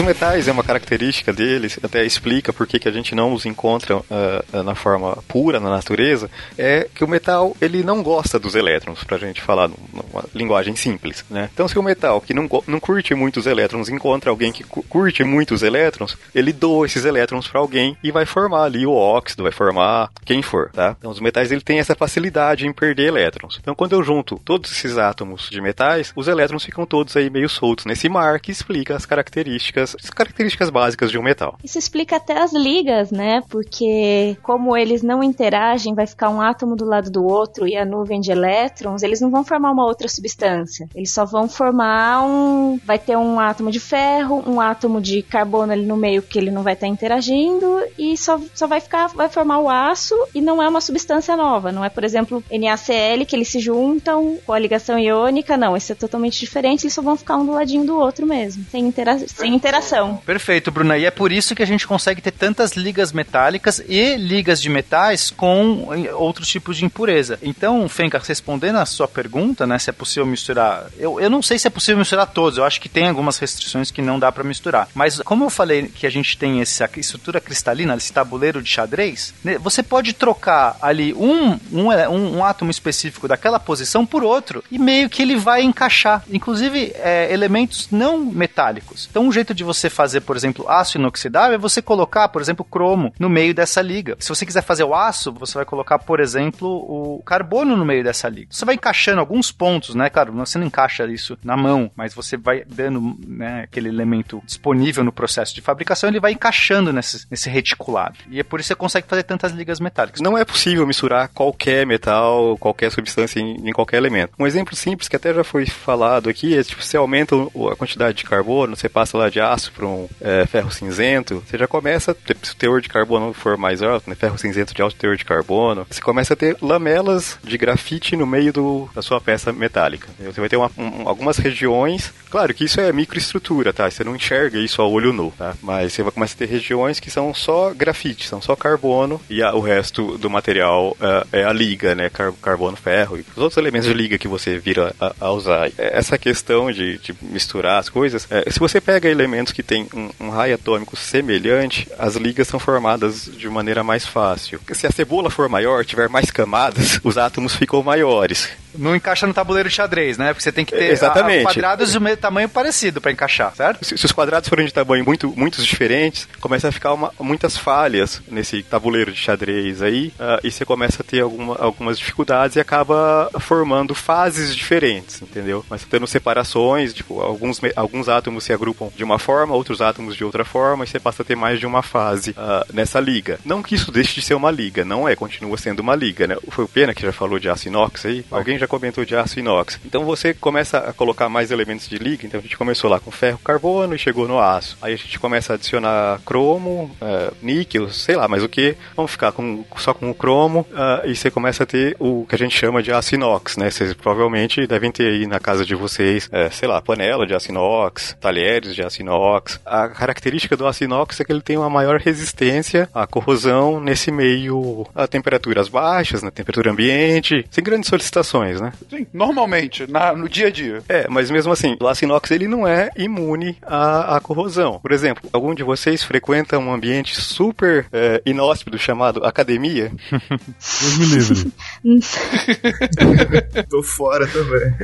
Metais 0.07 0.47
é 0.47 0.53
uma 0.53 0.63
característica 0.63 1.33
deles, 1.33 1.81
até 1.83 2.05
explica 2.05 2.53
por 2.53 2.65
que 2.65 2.89
a 2.89 2.93
gente 2.93 3.13
não 3.13 3.33
os 3.33 3.45
encontra 3.45 3.97
uh, 3.97 4.63
na 4.63 4.77
forma 4.77 5.19
pura 5.27 5.59
na 5.59 5.69
natureza, 5.69 6.31
é 6.57 6.89
que 6.95 7.03
o 7.03 7.09
metal 7.09 7.57
ele 7.61 7.83
não 7.83 8.05
gosta 8.05 8.39
dos 8.39 8.55
elétrons, 8.55 9.03
pra 9.03 9.19
gente 9.19 9.43
falar 9.43 9.69
numa 9.69 10.25
linguagem 10.33 10.77
simples, 10.77 11.25
né? 11.29 11.51
Então 11.53 11.67
se 11.67 11.77
o 11.77 11.83
metal 11.83 12.21
que 12.21 12.33
não, 12.33 12.49
não 12.69 12.79
curte 12.79 13.17
muitos 13.17 13.47
elétrons 13.47 13.89
encontra 13.89 14.31
alguém 14.31 14.53
que 14.53 14.63
curte 14.63 15.25
muitos 15.25 15.65
elétrons, 15.65 16.17
ele 16.33 16.53
doa 16.53 16.87
esses 16.87 17.05
elétrons 17.05 17.49
para 17.49 17.61
alguém 17.61 17.97
e 18.01 18.13
vai 18.13 18.25
formar 18.25 18.63
ali 18.63 18.87
o 18.87 18.93
óxido, 18.93 19.43
vai 19.43 19.53
formar 19.53 20.11
quem 20.25 20.41
for, 20.41 20.71
tá? 20.71 20.95
Então 20.97 21.11
os 21.11 21.19
metais 21.19 21.51
ele 21.51 21.63
tem 21.63 21.81
essa 21.81 21.97
facilidade 21.97 22.65
em 22.65 22.73
perder 22.73 23.09
elétrons. 23.09 23.59
Então 23.61 23.75
quando 23.75 23.95
eu 23.95 24.05
junto 24.05 24.41
todos 24.45 24.71
esses 24.71 24.99
átomos 24.99 25.51
de 25.51 25.61
metais, 25.61 26.13
os 26.15 26.29
elétrons 26.29 26.65
ficam 26.65 26.87
todos 26.87 27.17
aí 27.17 27.29
meio 27.29 27.49
soltos 27.49 27.87
nesse 27.87 28.09
mar 28.09 28.39
que 28.39 28.53
explica 28.53 28.95
as 28.95 29.05
características 29.05 29.96
as 30.03 30.11
características 30.11 30.71
básicas 30.71 31.11
de 31.11 31.19
um 31.19 31.23
metal. 31.23 31.59
Isso 31.63 31.79
explica 31.79 32.17
até 32.17 32.39
as 32.39 32.53
ligas, 32.53 33.11
né? 33.11 33.43
Porque 33.49 34.37
como 34.43 34.77
eles 34.77 35.03
não 35.03 35.23
interagem, 35.23 35.95
vai 35.95 36.07
ficar 36.07 36.31
um 36.31 36.41
átomo 36.41 36.77
do 36.77 36.85
lado 36.85 37.11
do 37.11 37.25
outro 37.25 37.67
e 37.67 37.77
a 37.77 37.85
nuvem 37.85 38.21
de 38.21 38.31
elétrons, 38.31 39.03
eles 39.03 39.21
não 39.21 39.31
vão 39.31 39.45
formar 39.45 39.73
uma 39.73 39.85
outra 39.85 40.09
substância. 40.09 40.89
Eles 40.95 41.13
só 41.13 41.25
vão 41.25 41.49
formar 41.49 42.25
um. 42.25 42.79
Vai 42.85 42.99
ter 42.99 43.17
um 43.17 43.39
átomo 43.41 43.71
de 43.71 43.81
ferro, 43.81 44.43
um 44.47 44.61
átomo 44.61 45.01
de 45.01 45.23
carbono 45.23 45.73
ali 45.73 45.87
no 45.87 45.97
meio 45.97 46.23
que 46.23 46.39
ele 46.39 46.51
não 46.51 46.63
vai 46.63 46.75
estar 46.75 46.87
interagindo 46.87 47.83
e 47.99 48.17
só, 48.17 48.41
só 48.55 48.67
vai 48.67 48.81
ficar, 48.81 49.09
vai 49.09 49.29
formar 49.29 49.59
o 49.59 49.69
aço 49.69 50.15
e 50.35 50.41
não 50.41 50.63
é 50.63 50.69
uma 50.69 50.81
substância 50.81 51.37
nova. 51.37 51.73
Não 51.73 51.85
é, 51.85 51.89
por 51.89 52.05
exemplo, 52.05 52.43
NaCl 52.51 53.25
que 53.27 53.35
eles 53.35 53.49
se 53.49 53.59
juntam 53.59 54.39
com 54.45 54.53
a 54.53 54.59
ligação 54.59 54.99
iônica. 54.99 55.57
Não, 55.57 55.77
isso 55.77 55.93
é 55.93 55.95
totalmente 55.95 56.39
diferente. 56.39 56.85
Eles 56.85 56.95
só 56.95 57.03
vão 57.03 57.17
ficar 57.17 57.37
um 57.37 57.47
do 57.47 57.53
ladinho 57.53 57.85
do 57.85 57.99
outro 57.99 58.27
mesmo, 58.27 58.65
sem, 58.71 58.87
intera 58.87 59.19
sem 59.19 59.55
interação. 59.55 59.86
Perfeito, 60.25 60.71
Bruna. 60.71 60.99
E 60.99 61.05
é 61.05 61.11
por 61.11 61.31
isso 61.33 61.55
que 61.55 61.63
a 61.63 61.67
gente 61.67 61.87
consegue 61.87 62.21
ter 62.21 62.33
tantas 62.33 62.73
ligas 62.73 63.13
metálicas 63.13 63.83
e 63.89 64.17
ligas 64.17 64.61
de 64.61 64.69
metais 64.69 65.31
com 65.31 65.87
outros 66.15 66.49
tipos 66.49 66.77
de 66.77 66.85
impureza. 66.85 67.39
Então, 67.43 67.89
Fenka, 67.89 68.21
respondendo 68.25 68.77
a 68.77 68.87
sua 68.87 69.07
pergunta, 69.07 69.67
né, 69.67 69.79
se 69.79 69.91
é 69.91 69.93
possível 69.93 70.27
misturar, 70.27 70.87
eu, 70.99 71.21
eu 71.21 71.31
não 71.31 71.43
sei 71.43 71.59
se 71.59 71.67
é 71.67 71.71
possível 71.71 71.99
misturar 71.99 72.27
todos. 72.27 72.59
Eu 72.59 72.65
acho 72.65 72.81
que 72.81 72.89
tem 72.89 73.09
algumas 73.09 73.39
restrições 73.39 73.91
que 73.91 74.03
não 74.03 74.19
dá 74.19 74.33
para 74.33 74.43
misturar. 74.43 74.89
Mas 74.95 75.21
como 75.21 75.45
eu 75.45 75.51
falei 75.51 75.89
que 75.89 76.07
a 76.07 76.11
gente 76.11 76.37
tem 76.37 76.61
essa 76.61 76.89
estrutura 76.97 77.41
cristalina, 77.41 77.95
esse 77.95 78.13
tabuleiro 78.13 78.63
de 78.63 78.69
xadrez, 78.69 79.35
né, 79.45 79.59
você 79.59 79.83
pode 79.83 80.13
trocar 80.13 80.77
ali 80.83 81.15
um, 81.15 81.59
um, 81.73 81.91
um, 82.11 82.39
um 82.39 82.45
átomo 82.45 82.71
específico 82.71 83.29
daquela 83.29 83.61
posição 83.61 84.05
por 84.05 84.25
outro 84.25 84.65
e 84.71 84.79
meio 84.79 85.09
que 85.09 85.23
ele 85.23 85.37
vai 85.37 85.63
encaixar. 85.63 86.25
Inclusive, 86.31 86.93
é, 86.97 87.33
elementos 87.33 87.89
não 87.91 88.19
metálicos. 88.19 89.09
Então, 89.11 89.27
um 89.27 89.33
jeito 89.33 89.55
de 89.55 89.63
você 89.63 89.76
fazer, 89.91 90.21
por 90.21 90.37
exemplo, 90.37 90.69
aço 90.69 90.99
inoxidável 90.99 91.55
é 91.55 91.59
você 91.59 91.83
colocar, 91.83 92.29
por 92.29 92.41
exemplo, 92.41 92.65
cromo 92.65 93.13
no 93.19 93.29
meio 93.29 93.55
dessa 93.55 93.81
liga. 93.83 94.17
Se 94.19 94.29
você 94.29 94.47
quiser 94.47 94.63
fazer 94.63 94.85
o 94.85 94.95
aço, 94.95 95.33
você 95.33 95.55
vai 95.55 95.65
colocar, 95.65 95.99
por 95.99 96.21
exemplo, 96.21 96.69
o 96.69 97.23
carbono 97.25 97.77
no 97.77 97.85
meio 97.85 98.05
dessa 98.05 98.29
liga. 98.29 98.49
Você 98.51 98.65
vai 98.65 98.75
encaixando 98.75 99.21
alguns 99.21 99.53
pontos, 99.53 99.95
né? 99.95 100.09
Claro, 100.11 100.33
você 100.33 100.59
não 100.59 100.67
encaixa 100.67 101.07
isso 101.07 101.39
na 101.43 101.57
mão, 101.57 101.91
mas 101.95 102.15
você 102.15 102.37
vai 102.37 102.65
dando 102.65 103.17
né, 103.27 103.63
aquele 103.65 103.89
elemento 103.89 104.43
disponível 104.45 105.05
no 105.05 105.13
processo 105.13 105.55
de 105.55 105.61
fabricação, 105.61 106.09
ele 106.09 106.21
vai 106.21 106.33
encaixando 106.33 106.93
nesse, 106.93 107.27
nesse 107.31 107.49
reticulado. 107.49 108.19
E 108.31 108.41
é 108.41 108.43
por 108.43 108.61
isso 108.61 108.69
que 108.69 108.75
você 108.75 108.79
consegue 108.79 109.09
fazer 109.09 109.23
tantas 109.23 109.53
ligas 109.53 109.81
metálicas. 109.81 110.21
Não 110.21 110.37
é 110.37 110.45
possível 110.45 110.87
misturar 110.87 111.29
qualquer 111.29 111.87
metal, 111.87 112.57
qualquer 112.59 112.91
substância 112.91 113.41
em, 113.41 113.69
em 113.69 113.73
qualquer 113.73 113.97
elemento. 113.97 114.33
Um 114.39 114.47
exemplo 114.47 114.75
simples 114.75 115.09
que 115.09 115.17
até 115.17 115.33
já 115.33 115.45
foi 115.45 115.67
falado 115.67 116.29
aqui 116.29 116.57
é 116.57 116.63
tipo, 116.63 116.83
você 116.83 116.97
aumenta 116.97 117.35
a 117.37 117.77
quantidade 117.77 118.19
de 118.19 118.25
carbono, 118.25 118.77
você 118.77 118.89
passa 118.89 119.17
lá 119.17 119.29
de 119.29 119.41
aço 119.41 119.66
para 119.73 119.87
um 119.87 120.09
é, 120.21 120.47
ferro 120.47 120.71
cinzento, 120.71 121.43
você 121.47 121.59
já 121.59 121.67
começa, 121.67 122.17
se 122.43 122.53
o 122.53 122.57
teor 122.57 122.81
de 122.81 122.89
carbono 122.89 123.33
for 123.33 123.57
mais 123.57 123.83
alto, 123.83 124.09
né, 124.09 124.17
ferro 124.17 124.39
cinzento 124.39 124.75
de 124.75 124.83
alto 124.83 124.97
teor 124.97 125.17
de 125.17 125.25
carbono, 125.25 125.87
você 125.89 126.01
começa 126.01 126.35
a 126.35 126.37
ter 126.37 126.57
lamelas 126.61 127.39
de 127.43 127.59
grafite 127.59 128.17
no 128.17 128.27
meio 128.27 128.53
do, 128.53 128.89
da 128.95 129.03
sua 129.03 129.21
peça 129.21 129.53
metálica. 129.53 130.09
Você 130.19 130.41
vai 130.41 130.49
ter 130.49 130.57
uma, 130.57 130.71
um, 130.77 131.09
algumas 131.09 131.39
regiões, 131.39 132.13
claro 132.31 132.53
que 132.55 132.65
isso 132.65 132.81
é 132.81 132.93
microestrutura, 132.93 133.73
tá? 133.73 133.91
Você 133.91 134.05
não 134.05 134.17
enxerga 134.17 134.59
isso 134.59 134.81
a 134.83 134.87
olho 134.87 135.13
nu, 135.13 135.33
tá? 135.37 135.55
Mas 135.63 135.93
você 135.93 136.03
vai 136.03 136.13
começar 136.13 136.35
a 136.35 136.39
ter 136.39 136.49
regiões 136.49 137.01
que 137.01 137.11
são 137.11 137.33
só 137.35 137.73
grafite, 137.75 138.27
são 138.27 138.41
só 138.41 138.57
carbono 138.57 139.21
e 139.29 139.43
a, 139.43 139.55
o 139.55 139.61
resto 139.61 140.19
do 140.19 140.31
material 140.31 140.97
uh, 141.01 141.27
é 141.33 141.45
a 141.45 141.53
liga, 141.53 141.95
né? 141.95 142.09
Car 142.11 142.33
carbono, 142.43 142.77
ferro 142.77 143.17
e 143.19 143.21
os 143.21 143.39
outros 143.39 143.57
elementos 143.57 143.89
de 143.89 143.95
liga 143.95 144.19
que 144.19 144.29
você 144.29 144.59
vira 144.59 144.95
a, 145.01 145.15
a 145.21 145.31
usar. 145.31 145.71
Essa 145.79 146.19
questão 146.19 146.71
de, 146.71 146.99
de 146.99 147.15
misturar 147.23 147.79
as 147.79 147.89
coisas, 147.89 148.27
é, 148.31 148.51
se 148.51 148.59
você 148.59 148.81
pega 148.81 149.09
elementos 149.09 149.53
que 149.57 149.63
têm 149.63 149.89
um, 149.95 150.27
um 150.27 150.29
raio 150.29 150.55
atômico 150.55 150.95
semelhante, 150.95 151.89
as 151.99 152.15
ligas 152.15 152.47
são 152.47 152.61
formadas 152.61 153.25
de 153.25 153.49
maneira 153.49 153.83
mais 153.83 154.05
fácil. 154.05 154.61
Se 154.73 154.87
a 154.87 154.91
cebola 154.91 155.31
for 155.31 155.49
maior, 155.49 155.83
tiver 155.83 156.11
mais 156.11 156.31
camadas, 156.31 157.01
os 157.03 157.17
átomos 157.17 157.55
ficam 157.55 157.83
maiores. 157.83 158.51
Não 158.79 158.95
encaixa 158.95 159.27
no 159.27 159.35
tabuleiro 159.35 159.69
de 159.69 159.75
xadrez, 159.75 160.19
né? 160.19 160.33
Porque 160.33 160.43
você 160.43 160.53
tem 160.53 160.65
que 160.65 160.73
ter 160.73 160.91
Exatamente. 160.91 161.47
A, 161.47 161.51
a 161.51 161.53
quadrados 161.53 161.93
de 161.93 161.99
um 161.99 162.17
tamanho 162.17 162.49
parecido 162.49 163.01
para 163.01 163.13
encaixar, 163.13 163.55
certo? 163.55 163.85
Se, 163.85 163.97
se, 163.97 164.05
os 164.05 164.13
quadrados 164.13 164.49
forem 164.49 164.67
de 164.67 164.73
tamanho 164.73 165.05
muito, 165.05 165.33
muitos 165.37 165.65
diferentes, 165.65 166.29
começa 166.41 166.69
a 166.69 166.73
ficar 166.73 166.93
uma, 166.93 167.13
muitas 167.21 167.57
falhas 167.57 168.23
nesse 168.29 168.63
tabuleiro 168.63 169.13
de 169.13 169.19
xadrez 169.19 169.83
aí, 169.83 170.13
uh, 170.19 170.41
e 170.43 170.51
você 170.51 170.65
começa 170.65 171.03
a 171.03 171.05
ter 171.05 171.21
alguma, 171.21 171.57
algumas 171.57 171.99
dificuldades 171.99 172.57
e 172.57 172.61
acaba 172.61 173.31
formando 173.41 173.95
fases 173.95 174.55
diferentes, 174.55 175.23
entendeu? 175.23 175.65
Mas 175.69 175.85
tendo 175.85 176.07
separações, 176.07 176.93
tipo, 176.95 177.21
alguns, 177.21 177.61
alguns 177.75 178.09
átomos 178.09 178.45
se 178.45 178.53
agrupam 178.53 178.89
de 178.95 179.05
uma 179.05 179.19
forma, 179.19 179.55
outros 179.55 179.81
átomos 179.81 180.17
de 180.17 180.25
outra 180.25 180.45
forma, 180.45 180.85
e 180.85 180.87
você 180.87 181.01
passa 181.01 181.23
a 181.23 181.25
ter 181.25 181.37
mais 181.37 181.59
de 181.59 181.67
uma 181.67 181.83
fase 181.83 182.31
uh, 182.31 182.73
nessa 182.73 183.01
liga. 183.01 183.39
Não 183.45 183.63
que 183.63 183.75
isso 183.75 183.91
deixe 183.91 184.15
de 184.15 184.23
ser 184.23 184.35
uma 184.35 184.51
liga, 184.51 184.85
não 184.85 185.09
é, 185.09 185.17
continua 185.17 185.57
sendo 185.57 185.81
uma 185.81 185.95
liga, 185.95 186.27
né? 186.27 186.37
Foi 186.49 186.65
o 186.65 186.69
Pena 186.69 186.95
que 186.95 187.03
já 187.03 187.13
falou 187.13 187.39
de 187.39 187.49
aço 187.49 187.69
inox 187.69 188.07
aí, 188.07 188.25
alguém 188.31 188.59
já 188.59 188.66
comentou 188.67 189.05
de 189.05 189.17
aço 189.17 189.39
inox. 189.39 189.79
Então 189.85 190.05
você 190.05 190.35
começa 190.35 190.79
a 190.79 190.93
colocar 190.93 191.29
mais 191.29 191.51
elementos 191.51 191.89
de 191.89 191.99
liga, 191.99 192.27
então 192.27 192.41
a 192.41 192.43
gente 192.43 192.57
começou 192.57 192.91
lá 192.91 193.01
com 193.01 193.11
ferro, 193.11 193.39
carbono 193.39 193.95
e 193.95 193.99
chegou 193.99 194.27
no 194.27 194.39
aço. 194.39 194.77
Aí 194.81 194.95
a 194.95 194.97
gente 194.97 195.19
começa 195.19 195.53
a 195.53 195.57
adicionar 195.57 196.21
cromo, 196.25 196.91
uh, 197.01 197.35
níquel, 197.43 197.91
sei 197.91 198.17
lá, 198.17 198.29
mas 198.29 198.43
o 198.43 198.49
que? 198.49 198.77
Vamos 198.95 199.11
ficar 199.11 199.33
com, 199.33 199.65
só 199.77 199.93
com 199.95 200.11
o 200.11 200.15
cromo 200.15 200.67
uh, 200.71 201.07
e 201.07 201.15
você 201.15 201.31
começa 201.31 201.63
a 201.63 201.67
ter 201.67 201.97
o 201.99 202.27
que 202.29 202.35
a 202.35 202.39
gente 202.39 202.57
chama 202.57 202.83
de 202.83 202.93
aço 202.93 203.15
inox, 203.15 203.57
né? 203.57 203.71
Vocês 203.71 203.93
provavelmente 203.95 204.67
devem 204.67 204.91
ter 204.91 205.09
aí 205.09 205.27
na 205.27 205.41
casa 205.41 205.65
de 205.65 205.75
vocês, 205.75 206.27
uh, 206.27 206.53
sei 206.53 206.69
lá, 206.69 206.81
panela 206.81 207.27
de 207.27 207.35
aço 207.35 207.51
inox, 207.51 208.17
talheres 208.21 208.75
de 208.75 208.83
aço 208.83 209.01
inox. 209.01 209.61
A 209.65 209.89
característica 209.89 210.57
do 210.57 210.67
aço 210.67 210.85
inox 210.85 211.21
é 211.21 211.25
que 211.25 211.33
ele 211.33 211.43
tem 211.43 211.57
uma 211.57 211.71
maior 211.71 212.01
resistência 212.01 212.89
à 212.95 213.07
corrosão 213.07 213.81
nesse 213.81 214.11
meio 214.11 214.87
a 214.95 215.07
temperaturas 215.07 215.69
baixas, 215.69 216.23
na 216.23 216.31
temperatura 216.31 216.71
ambiente, 216.71 217.45
sem 217.51 217.63
grandes 217.63 217.89
solicitações, 217.89 218.56
né? 218.61 218.73
Sim, 218.89 219.07
normalmente, 219.13 219.91
na, 219.91 220.13
no 220.15 220.29
dia 220.29 220.49
a 220.49 220.51
dia. 220.51 220.83
É, 220.89 221.07
mas 221.09 221.31
mesmo 221.31 221.53
assim, 221.53 221.77
o 221.81 221.87
aço 221.87 222.05
inox 222.05 222.31
ele 222.31 222.49
não 222.49 222.67
é 222.67 222.91
imune 222.97 223.57
à, 223.63 224.17
à 224.17 224.21
corrosão. 224.21 224.79
Por 224.81 224.93
exemplo, 224.93 225.29
algum 225.33 225.55
de 225.55 225.63
vocês 225.63 226.03
frequenta 226.03 226.59
um 226.59 226.73
ambiente 226.73 227.21
super 227.21 227.87
é, 227.93 228.23
inóspito 228.25 228.79
chamado 228.79 229.25
academia? 229.25 229.93
Deus 230.11 230.99
me 230.99 231.07
livre. 231.07 231.53
Tô 233.69 233.83
fora 233.83 234.27
também. 234.27 234.75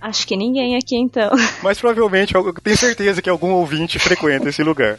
Acho 0.00 0.26
que 0.26 0.36
ninguém 0.36 0.76
aqui 0.76 0.96
então. 0.96 1.30
Mas 1.62 1.78
provavelmente, 1.78 2.34
eu 2.34 2.52
tenho 2.54 2.76
certeza 2.76 3.22
que 3.22 3.30
algum 3.30 3.50
ouvinte 3.52 3.98
frequenta 3.98 4.48
esse 4.48 4.62
lugar. 4.62 4.98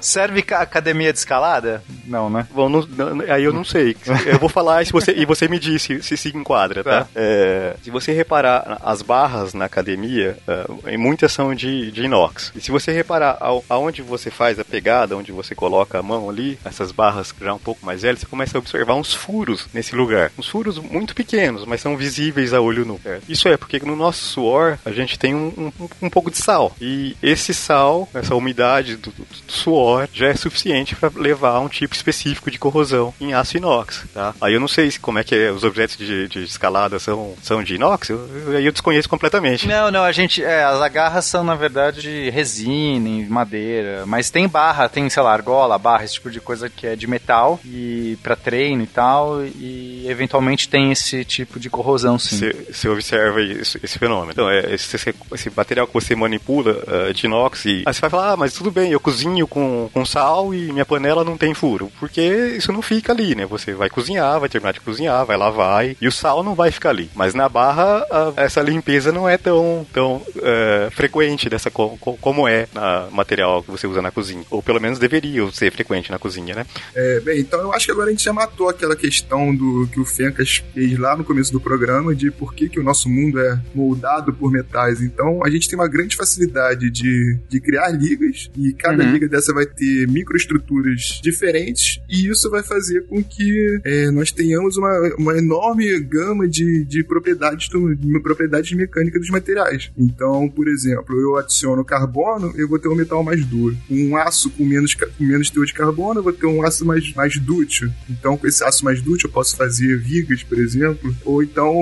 Serve 0.00 0.44
academia 0.50 1.12
de 1.12 1.18
escalada? 1.18 1.82
Não, 2.06 2.28
né? 2.30 2.46
Bom, 2.52 2.68
não, 2.68 2.86
não, 2.86 3.24
aí 3.32 3.44
eu 3.44 3.52
não 3.52 3.64
sei. 3.64 3.96
Eu 4.26 4.38
vou 4.38 4.48
falar 4.48 4.84
se 4.84 4.92
você, 4.92 5.12
e 5.12 5.24
você 5.24 5.48
me 5.48 5.58
diz 5.58 5.82
se 5.82 5.94
se, 6.02 6.16
se 6.16 6.36
enquadra, 6.36 6.82
tá? 6.82 7.06
É, 7.14 7.76
se 7.82 7.90
você 7.90 8.12
reparar 8.12 8.78
as 8.82 9.02
barras 9.02 9.54
na 9.54 9.64
academia, 9.64 10.36
uh, 10.46 10.98
muitas 10.98 11.32
são 11.32 11.54
de, 11.54 11.90
de 11.90 12.04
inox. 12.04 12.52
E 12.54 12.60
se 12.60 12.70
você 12.70 12.92
reparar 12.92 13.36
ao, 13.40 13.64
aonde 13.68 14.02
você 14.02 14.30
faz 14.30 14.58
a 14.58 14.64
pegada, 14.64 15.16
onde 15.16 15.32
você 15.32 15.54
coloca 15.54 15.98
a 15.98 16.02
mão 16.02 16.28
ali, 16.28 16.58
essas 16.64 16.92
barras 16.92 17.34
já 17.40 17.54
um 17.54 17.58
pouco 17.58 17.84
mais 17.84 18.02
velhas, 18.02 18.20
você 18.20 18.26
começa 18.26 18.56
a 18.56 18.60
observar 18.60 18.94
uns 18.94 19.12
furos 19.12 19.66
nesse 19.72 19.94
lugar. 19.94 20.30
Uns 20.38 20.48
furos 20.48 20.78
muito 20.78 21.14
pequenos, 21.14 21.64
mas 21.64 21.80
são 21.80 21.96
visíveis 21.96 22.52
a 22.52 22.60
olho 22.60 22.84
nu. 22.84 23.00
Certo? 23.02 23.24
Isso 23.28 23.48
é 23.48 23.56
porque 23.56 23.78
no 23.80 23.96
nosso 23.96 24.24
suor 24.24 24.78
a 24.84 24.90
gente 24.90 25.18
tem 25.18 25.34
um, 25.34 25.72
um, 25.80 25.88
um 26.02 26.10
pouco 26.10 26.30
de 26.30 26.38
sal. 26.38 26.74
E 26.80 27.16
esse 27.22 27.52
sal, 27.52 28.08
essa 28.14 28.34
umidade 28.34 28.96
do, 28.96 29.10
do, 29.10 29.24
do 29.46 29.52
suor, 29.52 30.08
já 30.12 30.28
é 30.28 30.34
suficiente 30.34 30.96
para 30.96 31.10
levar 31.14 31.50
a 31.50 31.60
um 31.60 31.68
tipo 31.68 31.93
específico 31.96 32.50
de 32.50 32.58
corrosão 32.58 33.12
em 33.20 33.34
aço 33.34 33.56
inox. 33.56 34.04
Tá? 34.12 34.34
Aí 34.40 34.54
eu 34.54 34.60
não 34.60 34.68
sei 34.68 34.90
como 35.00 35.18
é 35.18 35.24
que 35.24 35.34
é, 35.34 35.50
os 35.50 35.64
objetos 35.64 35.96
de, 35.96 36.28
de 36.28 36.44
escalada 36.44 36.98
são, 36.98 37.34
são 37.42 37.62
de 37.62 37.74
inox, 37.74 38.10
aí 38.10 38.16
eu, 38.16 38.52
eu, 38.52 38.60
eu, 38.60 38.72
desconheço 38.72 39.08
completamente. 39.08 39.66
Não, 39.66 39.90
não, 39.90 40.02
a 40.02 40.12
gente. 40.12 40.42
É, 40.42 40.64
as 40.64 40.80
agarras 40.80 41.24
são, 41.24 41.44
na 41.44 41.54
verdade, 41.54 42.02
de 42.02 42.30
resina, 42.30 43.26
madeira. 43.28 44.04
Mas 44.06 44.30
tem 44.30 44.48
barra, 44.48 44.88
tem, 44.88 45.08
sei 45.08 45.22
lá, 45.22 45.32
argola, 45.32 45.78
barra, 45.78 46.04
esse 46.04 46.14
tipo 46.14 46.30
de 46.30 46.40
coisa 46.40 46.68
que 46.68 46.86
é 46.86 46.96
de 46.96 47.06
metal 47.06 47.60
e 47.64 48.18
para 48.22 48.36
treino 48.36 48.82
e 48.82 48.86
tal. 48.86 49.44
E 49.44 50.06
eventualmente 50.08 50.68
tem 50.68 50.92
esse 50.92 51.24
tipo 51.24 51.58
de 51.58 51.70
corrosão, 51.70 52.18
sim. 52.18 52.50
Você 52.70 52.88
observa 52.88 53.40
isso, 53.40 53.78
esse 53.82 53.98
fenômeno. 53.98 54.32
Então, 54.32 54.50
é, 54.50 54.74
esse, 54.74 54.96
esse, 54.96 55.50
material 55.54 55.86
que 55.86 55.94
você 55.94 56.14
manipula 56.14 56.72
uh, 56.72 57.14
de 57.14 57.26
inox, 57.26 57.64
e 57.64 57.82
aí 57.86 57.94
você 57.94 58.00
vai 58.00 58.10
falar, 58.10 58.32
ah, 58.32 58.36
mas 58.36 58.52
tudo 58.52 58.70
bem, 58.70 58.90
eu 58.90 59.00
cozinho 59.00 59.46
com, 59.46 59.88
com 59.92 60.04
sal 60.04 60.54
e 60.54 60.72
minha 60.72 60.84
panela 60.84 61.24
não 61.24 61.36
tem 61.36 61.54
furo. 61.54 61.83
Porque 61.98 62.22
isso 62.56 62.72
não 62.72 62.82
fica 62.82 63.12
ali, 63.12 63.34
né? 63.34 63.44
Você 63.46 63.72
vai 63.72 63.90
cozinhar, 63.90 64.40
vai 64.40 64.48
terminar 64.48 64.72
de 64.72 64.80
cozinhar, 64.80 65.26
vai 65.26 65.36
lavar 65.36 65.86
e, 65.86 65.96
e 66.00 66.08
o 66.08 66.12
sal 66.12 66.42
não 66.42 66.54
vai 66.54 66.70
ficar 66.70 66.90
ali. 66.90 67.10
Mas 67.14 67.24
Mas 67.24 67.32
na 67.32 67.48
barra, 67.48 68.06
a, 68.10 68.32
essa 68.36 68.60
limpeza 68.60 69.10
não 69.10 69.26
é 69.26 69.38
tão, 69.38 69.86
tão 69.92 70.16
uh, 70.16 70.90
frequente 70.90 71.48
dessa 71.48 71.70
co, 71.70 71.96
co, 71.98 72.18
como 72.18 72.46
é 72.46 72.68
na 72.74 73.08
material 73.10 73.62
que 73.62 73.70
você 73.70 73.86
usa 73.86 74.02
na 74.02 74.10
cozinha. 74.10 74.44
Ou 74.50 74.62
pelo 74.62 74.78
menos 74.78 74.98
deveria 74.98 75.50
ser 75.50 75.72
frequente 75.72 76.10
na 76.10 76.18
cozinha, 76.18 76.54
né? 76.54 76.66
É, 76.94 77.20
bem, 77.20 77.40
então 77.40 77.60
eu 77.60 77.72
acho 77.72 77.86
que 77.86 77.92
agora 77.92 78.08
a 78.08 78.10
gente 78.10 78.22
já 78.22 78.32
matou 78.32 78.68
aquela 78.68 78.94
questão 78.94 79.54
do 79.54 79.88
que 79.90 79.98
o 79.98 80.04
Fencas 80.04 80.62
fez 80.74 80.98
lá 80.98 81.16
no 81.16 81.24
começo 81.24 81.50
do 81.50 81.58
programa 81.58 82.14
de 82.14 82.30
por 82.30 82.54
que, 82.54 82.68
que 82.68 82.78
o 82.78 82.84
nosso 82.84 83.08
mundo 83.08 83.40
é 83.40 83.58
moldado 83.74 84.32
por 84.34 84.52
metais. 84.52 85.00
Então 85.00 85.42
a 85.42 85.48
gente 85.48 85.66
tem 85.66 85.78
uma 85.78 85.88
grande 85.88 86.14
facilidade 86.14 86.90
de, 86.90 87.38
de 87.48 87.60
criar 87.60 87.88
ligas 87.88 88.50
e 88.56 88.74
cada 88.74 89.02
uhum. 89.02 89.12
liga 89.12 89.26
dessa 89.26 89.52
vai 89.54 89.64
ter 89.64 90.06
microestruturas 90.08 91.20
diferentes 91.22 91.73
e 92.08 92.28
isso 92.28 92.50
vai 92.50 92.62
fazer 92.62 93.06
com 93.06 93.22
que 93.22 93.80
é, 93.84 94.10
nós 94.10 94.30
tenhamos 94.30 94.76
uma, 94.76 95.14
uma 95.18 95.36
enorme 95.36 95.98
gama 96.00 96.48
de, 96.48 96.84
de 96.84 97.02
propriedades, 97.02 97.68
do, 97.68 97.94
de 97.94 98.20
propriedades 98.20 98.72
mecânicas 98.72 99.20
dos 99.20 99.30
materiais. 99.30 99.90
Então, 99.96 100.48
por 100.48 100.68
exemplo, 100.68 101.18
eu 101.18 101.36
adiciono 101.36 101.84
carbono, 101.84 102.52
eu 102.56 102.68
vou 102.68 102.78
ter 102.78 102.88
um 102.88 102.94
metal 102.94 103.22
mais 103.22 103.44
duro. 103.44 103.76
Um 103.90 104.16
aço 104.16 104.50
com 104.50 104.64
menos, 104.64 104.94
com 104.94 105.24
menos 105.24 105.50
teor 105.50 105.66
de 105.66 105.74
carbono, 105.74 106.20
eu 106.20 106.24
vou 106.24 106.32
ter 106.32 106.46
um 106.46 106.62
aço 106.62 106.84
mais, 106.84 107.12
mais 107.14 107.38
dútil. 107.38 107.90
Então, 108.08 108.36
com 108.36 108.46
esse 108.46 108.62
aço 108.64 108.84
mais 108.84 109.00
dútil, 109.00 109.28
eu 109.28 109.32
posso 109.32 109.56
fazer 109.56 109.98
vigas, 109.98 110.42
por 110.42 110.58
exemplo, 110.58 111.14
ou 111.24 111.42
então 111.42 111.74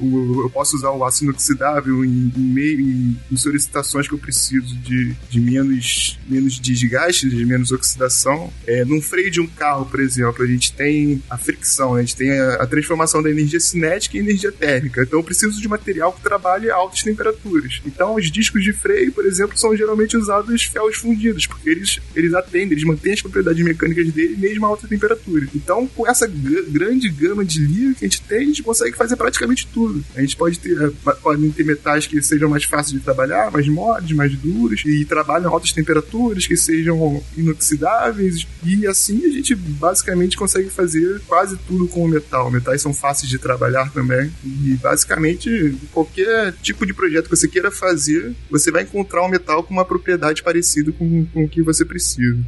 eu 0.00 0.50
posso 0.52 0.76
usar 0.76 0.90
o 0.90 1.04
aço 1.04 1.24
inoxidável 1.24 2.04
em, 2.04 2.32
em 2.36 2.40
meio 2.40 2.80
em, 2.80 3.36
solicitações 3.36 4.06
que 4.06 4.14
eu 4.14 4.18
preciso 4.18 4.76
de, 4.78 5.14
de 5.28 5.40
menos, 5.40 6.18
menos 6.28 6.60
desgaste, 6.60 7.28
de 7.28 7.44
menos 7.44 7.72
oxidação. 7.72 8.52
É, 8.66 8.84
num 8.84 9.00
freio 9.00 9.30
de 9.30 9.39
um 9.40 9.46
carro, 9.46 9.86
por 9.86 10.00
exemplo, 10.00 10.42
a 10.42 10.46
gente 10.46 10.72
tem 10.72 11.22
a 11.28 11.36
fricção, 11.36 11.94
a 11.94 12.00
gente 12.00 12.16
tem 12.16 12.30
a, 12.30 12.54
a 12.54 12.66
transformação 12.66 13.22
da 13.22 13.30
energia 13.30 13.60
cinética 13.60 14.16
em 14.16 14.20
energia 14.20 14.52
térmica. 14.52 15.02
Então, 15.02 15.18
eu 15.18 15.24
preciso 15.24 15.60
de 15.60 15.68
material 15.68 16.12
que 16.12 16.22
trabalhe 16.22 16.70
a 16.70 16.74
altas 16.74 17.02
temperaturas. 17.02 17.80
Então, 17.84 18.14
os 18.14 18.30
discos 18.30 18.62
de 18.62 18.72
freio, 18.72 19.12
por 19.12 19.24
exemplo, 19.24 19.56
são 19.56 19.76
geralmente 19.76 20.16
usados 20.16 20.64
ferros 20.64 20.96
fundidos, 20.96 21.46
porque 21.46 21.68
eles, 21.68 22.00
eles 22.14 22.34
atendem, 22.34 22.72
eles 22.72 22.84
mantêm 22.84 23.12
as 23.12 23.22
propriedades 23.22 23.64
mecânicas 23.64 24.10
dele 24.12 24.36
mesmo 24.36 24.66
a 24.66 24.68
alta 24.68 24.88
temperatura. 24.88 25.46
Então, 25.54 25.86
com 25.86 26.08
essa 26.08 26.26
grande 26.26 27.08
gama 27.08 27.44
de 27.44 27.60
liga 27.60 27.94
que 27.94 28.04
a 28.04 28.08
gente 28.08 28.22
tem, 28.22 28.38
a 28.38 28.46
gente 28.46 28.62
consegue 28.62 28.96
fazer 28.96 29.16
praticamente 29.16 29.66
tudo. 29.66 30.04
A 30.14 30.20
gente 30.20 30.36
pode 30.36 30.58
ter, 30.58 30.80
eh, 30.80 30.90
podem 31.22 31.50
ter 31.50 31.64
metais 31.64 32.06
que 32.06 32.20
sejam 32.22 32.48
mais 32.48 32.64
fáceis 32.64 32.92
de 32.92 33.00
trabalhar, 33.00 33.50
mais 33.50 33.68
moles, 33.68 34.12
mais 34.12 34.34
duros, 34.36 34.82
e 34.84 35.04
trabalham 35.04 35.50
a 35.50 35.52
altas 35.52 35.72
temperaturas, 35.72 36.46
que 36.46 36.56
sejam 36.56 37.22
inoxidáveis, 37.36 38.46
e 38.64 38.86
assim 38.86 39.20
a 39.30 39.34
gente 39.34 39.54
basicamente 39.54 40.36
consegue 40.36 40.70
fazer 40.70 41.20
quase 41.26 41.56
tudo 41.56 41.88
com 41.88 42.04
o 42.04 42.08
metal. 42.08 42.50
Metais 42.50 42.82
são 42.82 42.92
fáceis 42.92 43.28
de 43.28 43.38
trabalhar 43.38 43.92
também, 43.92 44.32
e 44.44 44.74
basicamente 44.74 45.76
qualquer 45.92 46.52
tipo 46.62 46.86
de 46.86 46.92
projeto 46.92 47.28
que 47.28 47.36
você 47.36 47.48
queira 47.48 47.70
fazer, 47.70 48.34
você 48.50 48.70
vai 48.70 48.82
encontrar 48.82 49.24
um 49.24 49.28
metal 49.28 49.62
com 49.62 49.72
uma 49.72 49.84
propriedade 49.84 50.42
parecida 50.42 50.92
com, 50.92 51.24
com 51.26 51.44
o 51.44 51.48
que 51.48 51.62
você 51.62 51.84
precisa. 51.84 52.38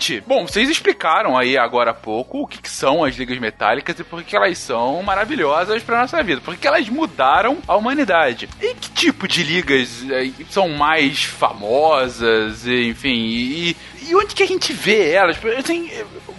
Gente, 0.00 0.22
bom, 0.26 0.46
vocês 0.46 0.70
explicaram 0.70 1.36
aí 1.36 1.58
agora 1.58 1.90
há 1.90 1.94
pouco 1.94 2.40
o 2.40 2.46
que, 2.46 2.62
que 2.62 2.70
são 2.70 3.04
as 3.04 3.16
ligas 3.16 3.38
metálicas 3.38 4.00
e 4.00 4.02
por 4.02 4.24
que 4.24 4.34
elas 4.34 4.56
são 4.56 5.02
maravilhosas 5.02 5.82
para 5.82 6.00
nossa 6.00 6.22
vida, 6.22 6.40
porque 6.42 6.66
elas 6.66 6.88
mudaram 6.88 7.58
a 7.68 7.76
humanidade. 7.76 8.48
E 8.62 8.74
que 8.74 8.90
tipo 8.92 9.28
de 9.28 9.42
ligas 9.42 10.02
é, 10.10 10.30
são 10.48 10.70
mais 10.70 11.24
famosas, 11.24 12.66
enfim, 12.66 13.12
e, 13.12 13.76
e 14.08 14.14
onde 14.14 14.34
que 14.34 14.42
a 14.42 14.46
gente 14.46 14.72
vê 14.72 15.10
elas? 15.10 15.36
Assim, 15.58 15.90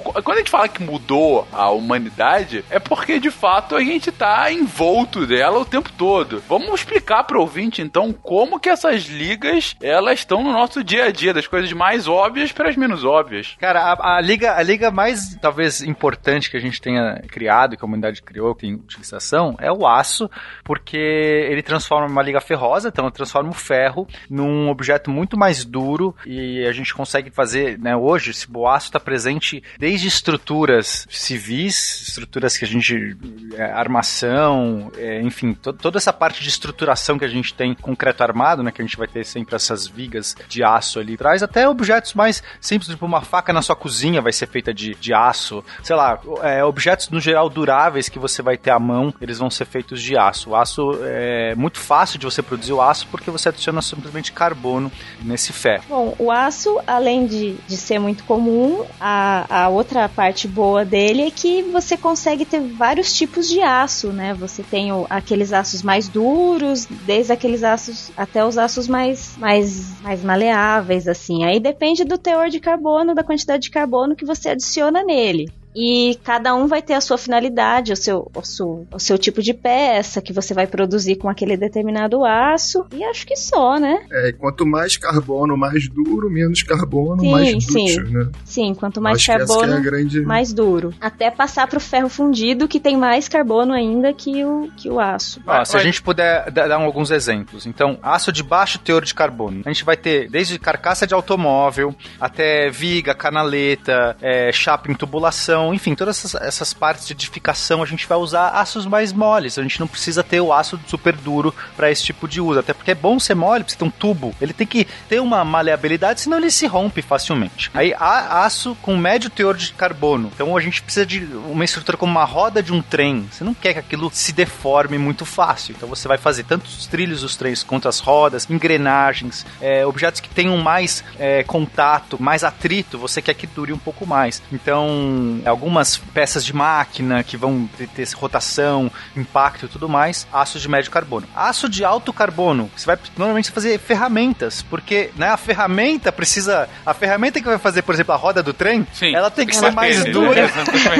quando 0.01 0.35
a 0.35 0.39
gente 0.39 0.49
fala 0.49 0.67
que 0.67 0.83
mudou 0.83 1.47
a 1.51 1.69
humanidade, 1.69 2.63
é 2.69 2.79
porque 2.79 3.19
de 3.19 3.31
fato 3.31 3.75
a 3.75 3.83
gente 3.83 4.11
tá 4.11 4.51
envolto 4.51 5.25
dela 5.25 5.59
o 5.59 5.65
tempo 5.65 5.91
todo. 5.97 6.43
Vamos 6.47 6.81
explicar 6.81 7.23
pro 7.23 7.41
ouvinte 7.41 7.81
então 7.81 8.11
como 8.11 8.59
que 8.59 8.69
essas 8.69 9.03
ligas 9.05 9.75
elas 9.81 10.19
estão 10.19 10.43
no 10.43 10.51
nosso 10.51 10.83
dia 10.83 11.05
a 11.05 11.11
dia, 11.11 11.33
das 11.33 11.47
coisas 11.47 11.71
mais 11.73 12.07
óbvias 12.07 12.51
para 12.51 12.69
as 12.69 12.75
menos 12.75 13.03
óbvias. 13.03 13.55
Cara, 13.59 13.79
a, 13.81 14.17
a, 14.17 14.21
liga, 14.21 14.55
a 14.55 14.63
liga 14.63 14.91
mais 14.91 15.35
talvez 15.41 15.81
importante 15.81 16.49
que 16.49 16.57
a 16.57 16.59
gente 16.59 16.81
tenha 16.81 17.21
criado, 17.27 17.77
que 17.77 17.83
a 17.83 17.87
humanidade 17.87 18.21
criou, 18.21 18.55
que 18.55 18.61
tem 18.61 18.73
utilização, 18.75 19.55
é 19.59 19.71
o 19.71 19.87
aço, 19.87 20.29
porque 20.63 20.97
ele 20.97 21.61
transforma 21.61 22.07
uma 22.07 22.21
liga 22.21 22.41
ferrosa, 22.41 22.89
então 22.89 23.09
transforma 23.11 23.49
o 23.49 23.53
ferro 23.53 24.07
num 24.29 24.69
objeto 24.69 25.09
muito 25.09 25.37
mais 25.37 25.65
duro 25.65 26.15
e 26.25 26.65
a 26.65 26.71
gente 26.71 26.93
consegue 26.93 27.29
fazer, 27.29 27.77
né, 27.79 27.95
hoje, 27.95 28.31
esse 28.31 28.47
aço 28.67 28.87
está 28.87 28.99
presente 28.99 29.63
desde 29.77 29.90
desde 29.91 30.07
estruturas 30.07 31.05
civis, 31.09 32.07
estruturas 32.07 32.57
que 32.57 32.63
a 32.63 32.67
gente. 32.67 33.17
É, 33.55 33.63
armação, 33.63 34.89
é, 34.97 35.21
enfim, 35.21 35.53
to, 35.53 35.73
toda 35.73 35.97
essa 35.97 36.13
parte 36.13 36.41
de 36.41 36.47
estruturação 36.47 37.19
que 37.19 37.25
a 37.25 37.27
gente 37.27 37.53
tem 37.53 37.73
concreto 37.73 38.23
armado, 38.23 38.63
né? 38.63 38.71
Que 38.71 38.81
a 38.81 38.85
gente 38.85 38.95
vai 38.95 39.07
ter 39.07 39.25
sempre 39.25 39.53
essas 39.55 39.87
vigas 39.87 40.35
de 40.47 40.63
aço 40.63 40.99
ali 40.99 41.15
atrás, 41.15 41.43
até 41.43 41.67
objetos 41.67 42.13
mais 42.13 42.41
simples, 42.61 42.89
tipo 42.89 43.05
uma 43.05 43.21
faca 43.21 43.51
na 43.51 43.61
sua 43.61 43.75
cozinha 43.75 44.21
vai 44.21 44.31
ser 44.31 44.47
feita 44.47 44.73
de, 44.73 44.95
de 44.95 45.13
aço. 45.13 45.63
Sei 45.83 45.95
lá, 45.95 46.19
é, 46.41 46.63
objetos 46.63 47.09
no 47.09 47.19
geral 47.19 47.49
duráveis 47.49 48.07
que 48.07 48.17
você 48.19 48.41
vai 48.41 48.57
ter 48.57 48.71
à 48.71 48.79
mão, 48.79 49.13
eles 49.19 49.39
vão 49.39 49.49
ser 49.49 49.65
feitos 49.65 50.01
de 50.01 50.17
aço. 50.17 50.51
O 50.51 50.55
aço 50.55 50.99
é 51.03 51.53
muito 51.55 51.79
fácil 51.79 52.17
de 52.17 52.25
você 52.25 52.41
produzir 52.41 52.71
o 52.71 52.81
aço 52.81 53.07
porque 53.11 53.29
você 53.29 53.49
adiciona 53.49 53.81
simplesmente 53.81 54.31
carbono 54.31 54.89
nesse 55.21 55.51
ferro. 55.51 55.83
Bom, 55.89 56.15
o 56.17 56.31
aço, 56.31 56.79
além 56.87 57.27
de, 57.27 57.55
de 57.67 57.75
ser 57.75 57.99
muito 57.99 58.23
comum, 58.23 58.85
a, 58.99 59.45
a 59.49 59.69
outra 59.81 60.07
parte 60.07 60.47
boa 60.47 60.85
dele 60.85 61.23
é 61.23 61.31
que 61.31 61.63
você 61.63 61.97
consegue 61.97 62.45
ter 62.45 62.61
vários 62.61 63.13
tipos 63.13 63.47
de 63.47 63.61
aço, 63.61 64.13
né? 64.13 64.33
Você 64.35 64.61
tem 64.63 64.91
o, 64.91 65.07
aqueles 65.09 65.51
aços 65.51 65.81
mais 65.81 66.07
duros, 66.07 66.85
desde 66.85 67.33
aqueles 67.33 67.63
aços 67.63 68.11
até 68.15 68.45
os 68.45 68.57
aços 68.57 68.87
mais, 68.87 69.35
mais, 69.37 69.99
mais 70.01 70.23
maleáveis, 70.23 71.07
assim. 71.07 71.43
Aí 71.43 71.59
depende 71.59 72.03
do 72.03 72.17
teor 72.17 72.49
de 72.49 72.59
carbono, 72.59 73.15
da 73.15 73.23
quantidade 73.23 73.63
de 73.63 73.71
carbono 73.71 74.15
que 74.15 74.25
você 74.25 74.49
adiciona 74.49 75.03
nele. 75.03 75.49
E 75.75 76.19
cada 76.23 76.53
um 76.53 76.67
vai 76.67 76.81
ter 76.81 76.93
a 76.93 77.01
sua 77.01 77.17
finalidade, 77.17 77.93
o 77.93 77.95
seu, 77.95 78.29
o 78.35 78.43
seu, 78.43 78.87
o 78.93 78.99
seu 78.99 79.17
tipo 79.17 79.41
de 79.41 79.53
peça 79.53 80.21
que 80.21 80.33
você 80.33 80.53
vai 80.53 80.67
produzir 80.67 81.15
com 81.15 81.29
aquele 81.29 81.55
determinado 81.55 82.25
aço. 82.25 82.85
E 82.91 83.03
acho 83.03 83.25
que 83.25 83.35
só, 83.35 83.79
né? 83.79 84.05
É, 84.11 84.31
quanto 84.33 84.65
mais 84.65 84.97
carbono 84.97 85.55
mais 85.57 85.87
duro, 85.87 86.29
menos 86.29 86.61
carbono 86.63 87.21
sim, 87.21 87.31
mais 87.31 87.65
dútil, 87.65 88.05
sim. 88.05 88.13
né? 88.13 88.29
Sim, 88.43 88.73
quanto 88.73 89.01
mais 89.01 89.17
acho 89.17 89.31
é 89.31 89.37
carbono 89.37 89.73
é 89.73 89.81
grande... 89.81 90.21
mais 90.21 90.53
duro. 90.53 90.93
Até 90.99 91.31
passar 91.31 91.67
pro 91.67 91.79
ferro 91.79 92.09
fundido, 92.09 92.67
que 92.67 92.79
tem 92.79 92.97
mais 92.97 93.27
carbono 93.27 93.73
ainda 93.73 94.13
que 94.13 94.43
o, 94.43 94.69
que 94.75 94.89
o 94.89 94.99
aço. 94.99 95.41
Ah, 95.47 95.63
se 95.63 95.77
a 95.77 95.79
gente 95.79 96.01
puder 96.01 96.51
dar 96.51 96.71
alguns 96.71 97.11
exemplos. 97.11 97.65
Então, 97.65 97.97
aço 98.01 98.31
de 98.31 98.43
baixo 98.43 98.79
teor 98.79 99.03
de 99.03 99.13
carbono. 99.13 99.61
A 99.65 99.69
gente 99.69 99.85
vai 99.85 99.95
ter 99.95 100.29
desde 100.29 100.59
carcaça 100.59 101.07
de 101.07 101.13
automóvel 101.13 101.95
até 102.19 102.69
viga, 102.69 103.13
canaleta, 103.13 104.15
é, 104.21 104.51
chapa 104.51 104.91
em 104.91 104.95
tubulação 104.95 105.60
então, 105.61 105.75
enfim, 105.75 105.93
todas 105.93 106.17
essas, 106.17 106.41
essas 106.41 106.73
partes 106.73 107.05
de 107.05 107.13
edificação 107.13 107.83
a 107.83 107.85
gente 107.85 108.07
vai 108.07 108.17
usar 108.17 108.49
aços 108.49 108.87
mais 108.87 109.13
moles. 109.13 109.59
A 109.59 109.61
gente 109.61 109.79
não 109.79 109.87
precisa 109.87 110.23
ter 110.23 110.41
o 110.41 110.51
aço 110.51 110.79
super 110.87 111.15
duro 111.15 111.53
para 111.77 111.91
esse 111.91 112.03
tipo 112.03 112.27
de 112.27 112.41
uso. 112.41 112.59
Até 112.59 112.73
porque 112.73 112.89
é 112.89 112.95
bom 112.95 113.19
ser 113.19 113.35
mole, 113.35 113.63
precisa 113.63 113.77
ter 113.79 113.85
um 113.85 113.91
tubo. 113.91 114.33
Ele 114.41 114.53
tem 114.53 114.65
que 114.65 114.87
ter 115.07 115.21
uma 115.21 115.45
maleabilidade, 115.45 116.21
senão 116.21 116.39
ele 116.39 116.49
se 116.49 116.65
rompe 116.65 117.03
facilmente. 117.03 117.69
Aí 117.75 117.93
aço 117.95 118.75
com 118.81 118.97
médio 118.97 119.29
teor 119.29 119.55
de 119.55 119.71
carbono. 119.73 120.31
Então 120.33 120.57
a 120.57 120.61
gente 120.61 120.81
precisa 120.81 121.05
de 121.05 121.23
uma 121.25 121.63
estrutura 121.63 121.95
como 121.95 122.11
uma 122.11 122.25
roda 122.25 122.63
de 122.63 122.73
um 122.73 122.81
trem. 122.81 123.27
Você 123.31 123.43
não 123.43 123.53
quer 123.53 123.73
que 123.73 123.79
aquilo 123.79 124.09
se 124.11 124.33
deforme 124.33 124.97
muito 124.97 125.25
fácil. 125.25 125.75
Então 125.77 125.87
você 125.87 126.07
vai 126.07 126.17
fazer 126.17 126.43
tanto 126.43 126.65
os 126.65 126.87
trilhos 126.87 127.21
dos 127.21 127.35
trens 127.35 127.61
quanto 127.61 127.87
as 127.87 127.99
rodas, 127.99 128.49
engrenagens, 128.49 129.45
é, 129.61 129.85
objetos 129.85 130.21
que 130.21 130.29
tenham 130.29 130.57
mais 130.57 131.03
é, 131.19 131.43
contato, 131.43 132.19
mais 132.19 132.43
atrito. 132.43 132.97
Você 132.97 133.21
quer 133.21 133.35
que 133.35 133.45
dure 133.45 133.71
um 133.71 133.77
pouco 133.77 134.07
mais. 134.07 134.41
Então 134.51 135.41
algumas 135.51 135.97
peças 135.97 136.43
de 136.43 136.53
máquina 136.53 137.23
que 137.23 137.37
vão 137.37 137.69
ter, 137.77 137.87
ter 137.87 138.07
rotação, 138.15 138.91
impacto 139.15 139.65
e 139.65 139.69
tudo 139.69 139.87
mais, 139.87 140.27
aço 140.31 140.59
de 140.59 140.67
médio 140.67 140.91
carbono. 140.91 141.27
Aço 141.35 141.69
de 141.69 141.83
alto 141.83 142.11
carbono, 142.11 142.69
você 142.75 142.85
vai 142.85 142.97
normalmente 143.17 143.51
fazer 143.51 143.77
ferramentas, 143.79 144.61
porque 144.61 145.11
né, 145.15 145.29
a 145.29 145.37
ferramenta 145.37 146.11
precisa. 146.11 146.67
A 146.85 146.93
ferramenta 146.93 147.39
que 147.39 147.45
vai 147.45 147.57
fazer, 147.57 147.81
por 147.81 147.93
exemplo, 147.93 148.13
a 148.13 148.17
roda 148.17 148.41
do 148.41 148.53
trem, 148.53 148.85
Sim, 148.93 149.15
ela 149.15 149.29
tem 149.29 149.45
que 149.45 149.55
ser 149.55 149.71
mais 149.71 150.03
dura. 150.11 150.49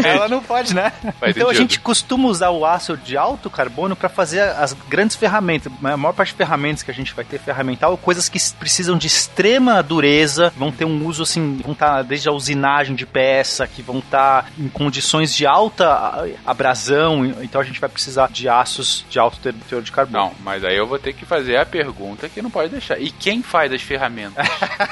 ela 0.04 0.28
não 0.28 0.42
pode, 0.42 0.76
né? 0.76 0.92
Faz 1.20 1.36
então 1.36 1.48
sentido. 1.48 1.50
a 1.50 1.54
gente 1.54 1.80
costuma 1.80 2.28
usar 2.28 2.50
o 2.50 2.66
aço 2.66 2.98
de 2.98 3.18
alto 3.18 3.50
carbono 3.50 3.96
para 3.96 4.10
fazer 4.10 4.42
as 4.42 4.74
grandes 4.88 5.16
ferramentas. 5.16 5.72
A 5.84 5.98
maior 5.98 6.14
parte 6.14 6.32
de 6.32 6.38
ferramentas 6.38 6.84
que 6.84 6.92
a 6.92 6.94
gente 6.94 7.14
vai 7.14 7.26
ter 7.26 7.40
ferramental, 7.40 7.98
coisas 7.98 8.30
que 8.30 8.40
precisam 8.60 8.98
de 8.98 9.08
extrema 9.08 9.82
dureza, 9.82 10.52
vão 10.58 10.72
ter 10.72 10.86
um 10.86 11.06
uso 11.06 11.24
assim, 11.24 11.60
vão 11.64 11.74
estar 11.74 11.98
tá 11.98 12.02
desde 12.02 12.28
a 12.30 12.32
usinagem 12.32 12.96
de 12.96 13.06
peça, 13.06 13.68
que 13.68 13.82
vão 13.82 14.00
estar 14.00 14.41
em 14.58 14.68
condições 14.68 15.36
de 15.36 15.46
alta 15.46 16.28
abrasão, 16.46 17.26
então 17.26 17.62
a 17.62 17.64
gente 17.64 17.80
vai 17.80 17.90
precisar 17.90 18.30
de 18.32 18.48
aços 18.48 19.06
de 19.10 19.20
alto 19.20 19.40
teor 19.40 19.82
de 19.82 19.92
carbono. 19.92 20.12
Não, 20.12 20.32
mas 20.44 20.64
aí 20.64 20.78
eu 20.78 20.88
vou 20.88 21.00
ter 21.00 21.14
que 21.14 21.26
fazer 21.26 21.58
a 21.58 21.66
pergunta 21.66 22.28
que 22.28 22.42
não 22.42 22.52
pode 22.52 22.70
deixar. 22.70 23.00
E 23.00 23.10
quem 23.10 23.42
faz 23.42 23.72
as 23.72 23.82
ferramentas? 23.82 24.46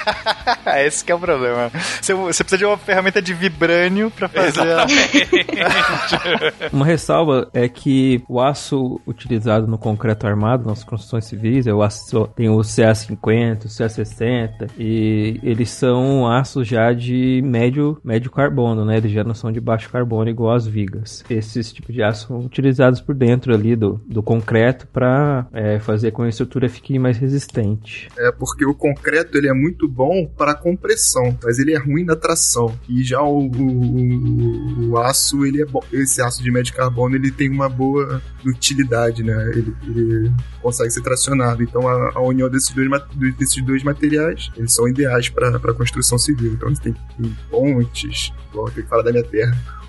Esse 0.78 1.04
que 1.04 1.12
é 1.12 1.16
o 1.16 1.20
problema. 1.20 1.72
Você, 2.02 2.14
você 2.14 2.44
precisa 2.44 2.58
de 2.58 2.66
uma 2.66 2.78
ferramenta 2.78 3.22
de 3.22 3.34
vibrânio 3.34 4.12
pra 4.12 4.28
fazer 4.28 4.62
a... 4.62 4.86
Uma 6.72 6.86
ressalva 6.86 7.50
é 7.54 7.68
que 7.68 8.24
o 8.28 8.40
aço 8.40 9.00
utilizado 9.06 9.68
no 9.68 9.78
concreto 9.78 10.26
armado, 10.28 10.68
nas 10.68 10.84
construções 10.84 11.26
civis, 11.26 11.68
é 11.68 11.74
o 11.74 11.82
aço, 11.82 12.28
tem 12.36 12.50
o 12.50 12.58
CA50, 12.58 13.66
o 13.66 13.68
CA60, 13.68 14.72
e 14.78 15.40
eles 15.44 15.70
são 15.70 16.28
aços 16.28 16.68
já 16.68 16.94
de 16.94 17.42
médio, 17.44 18.00
médio 18.04 18.32
carbono, 18.32 18.86
né? 18.86 18.98
Eles 18.98 19.12
já 19.12 19.24
não 19.24 19.34
de 19.52 19.60
baixo 19.60 19.90
carbono 19.90 20.30
igual 20.30 20.56
as 20.56 20.68
vigas. 20.68 21.24
Esses 21.30 21.72
tipos 21.72 21.94
de 21.94 22.04
aço 22.04 22.28
são 22.28 22.40
utilizados 22.40 23.02
por 23.02 23.16
dentro 23.16 23.54
ali 23.54 23.76
do, 23.76 24.02
do 24.08 24.22
concreto 24.22 24.88
para 24.88 25.48
é, 25.54 25.80
fazer 25.80 26.12
com 26.12 26.24
que 26.24 26.28
a 26.28 26.30
estrutura 26.30 26.68
fique 26.70 27.00
mais 27.00 27.18
resistente. 27.18 28.10
É 28.18 28.32
porque 28.32 28.66
o 28.66 28.74
concreto 28.74 29.38
ele 29.38 29.48
é 29.48 29.54
muito 29.54 29.88
bom 29.88 30.26
para 30.26 30.54
compressão, 30.54 31.38
mas 31.44 31.60
ele 31.60 31.74
é 31.74 31.78
ruim 31.78 32.04
na 32.04 32.16
tração. 32.16 32.78
E 32.88 33.04
já 33.04 33.22
o, 33.22 33.48
o, 33.48 34.90
o 34.90 34.98
aço, 34.98 35.46
ele 35.46 35.62
é 35.62 35.66
bom. 35.66 35.82
Esse 35.92 36.22
aço 36.22 36.44
de 36.44 36.52
médio 36.52 36.74
carbono 36.74 37.16
ele 37.16 37.32
tem 37.32 37.50
uma 37.50 37.70
boa 37.70 38.22
utilidade, 38.46 39.24
né? 39.24 39.52
Ele, 39.52 39.76
ele 39.84 40.32
consegue 40.62 40.92
ser 40.92 41.02
tracionado. 41.02 41.64
Então 41.64 41.88
a, 41.88 42.12
a 42.16 42.22
união 42.22 42.50
desses 42.50 42.74
dois, 42.74 42.90
desses 43.38 43.64
dois 43.64 43.84
materiais 43.84 44.52
eles 44.56 44.74
são 44.74 44.88
ideais 44.88 45.30
para 45.30 45.74
construção 45.74 46.18
civil. 46.18 46.54
Então 46.54 46.74
tem, 46.76 46.94
tem 46.94 47.38
pontes, 47.50 48.34
eu 48.54 48.64
tenho 48.66 48.84
que 48.84 48.90
falar 48.90 49.04
da 49.04 49.12
minha 49.12 49.24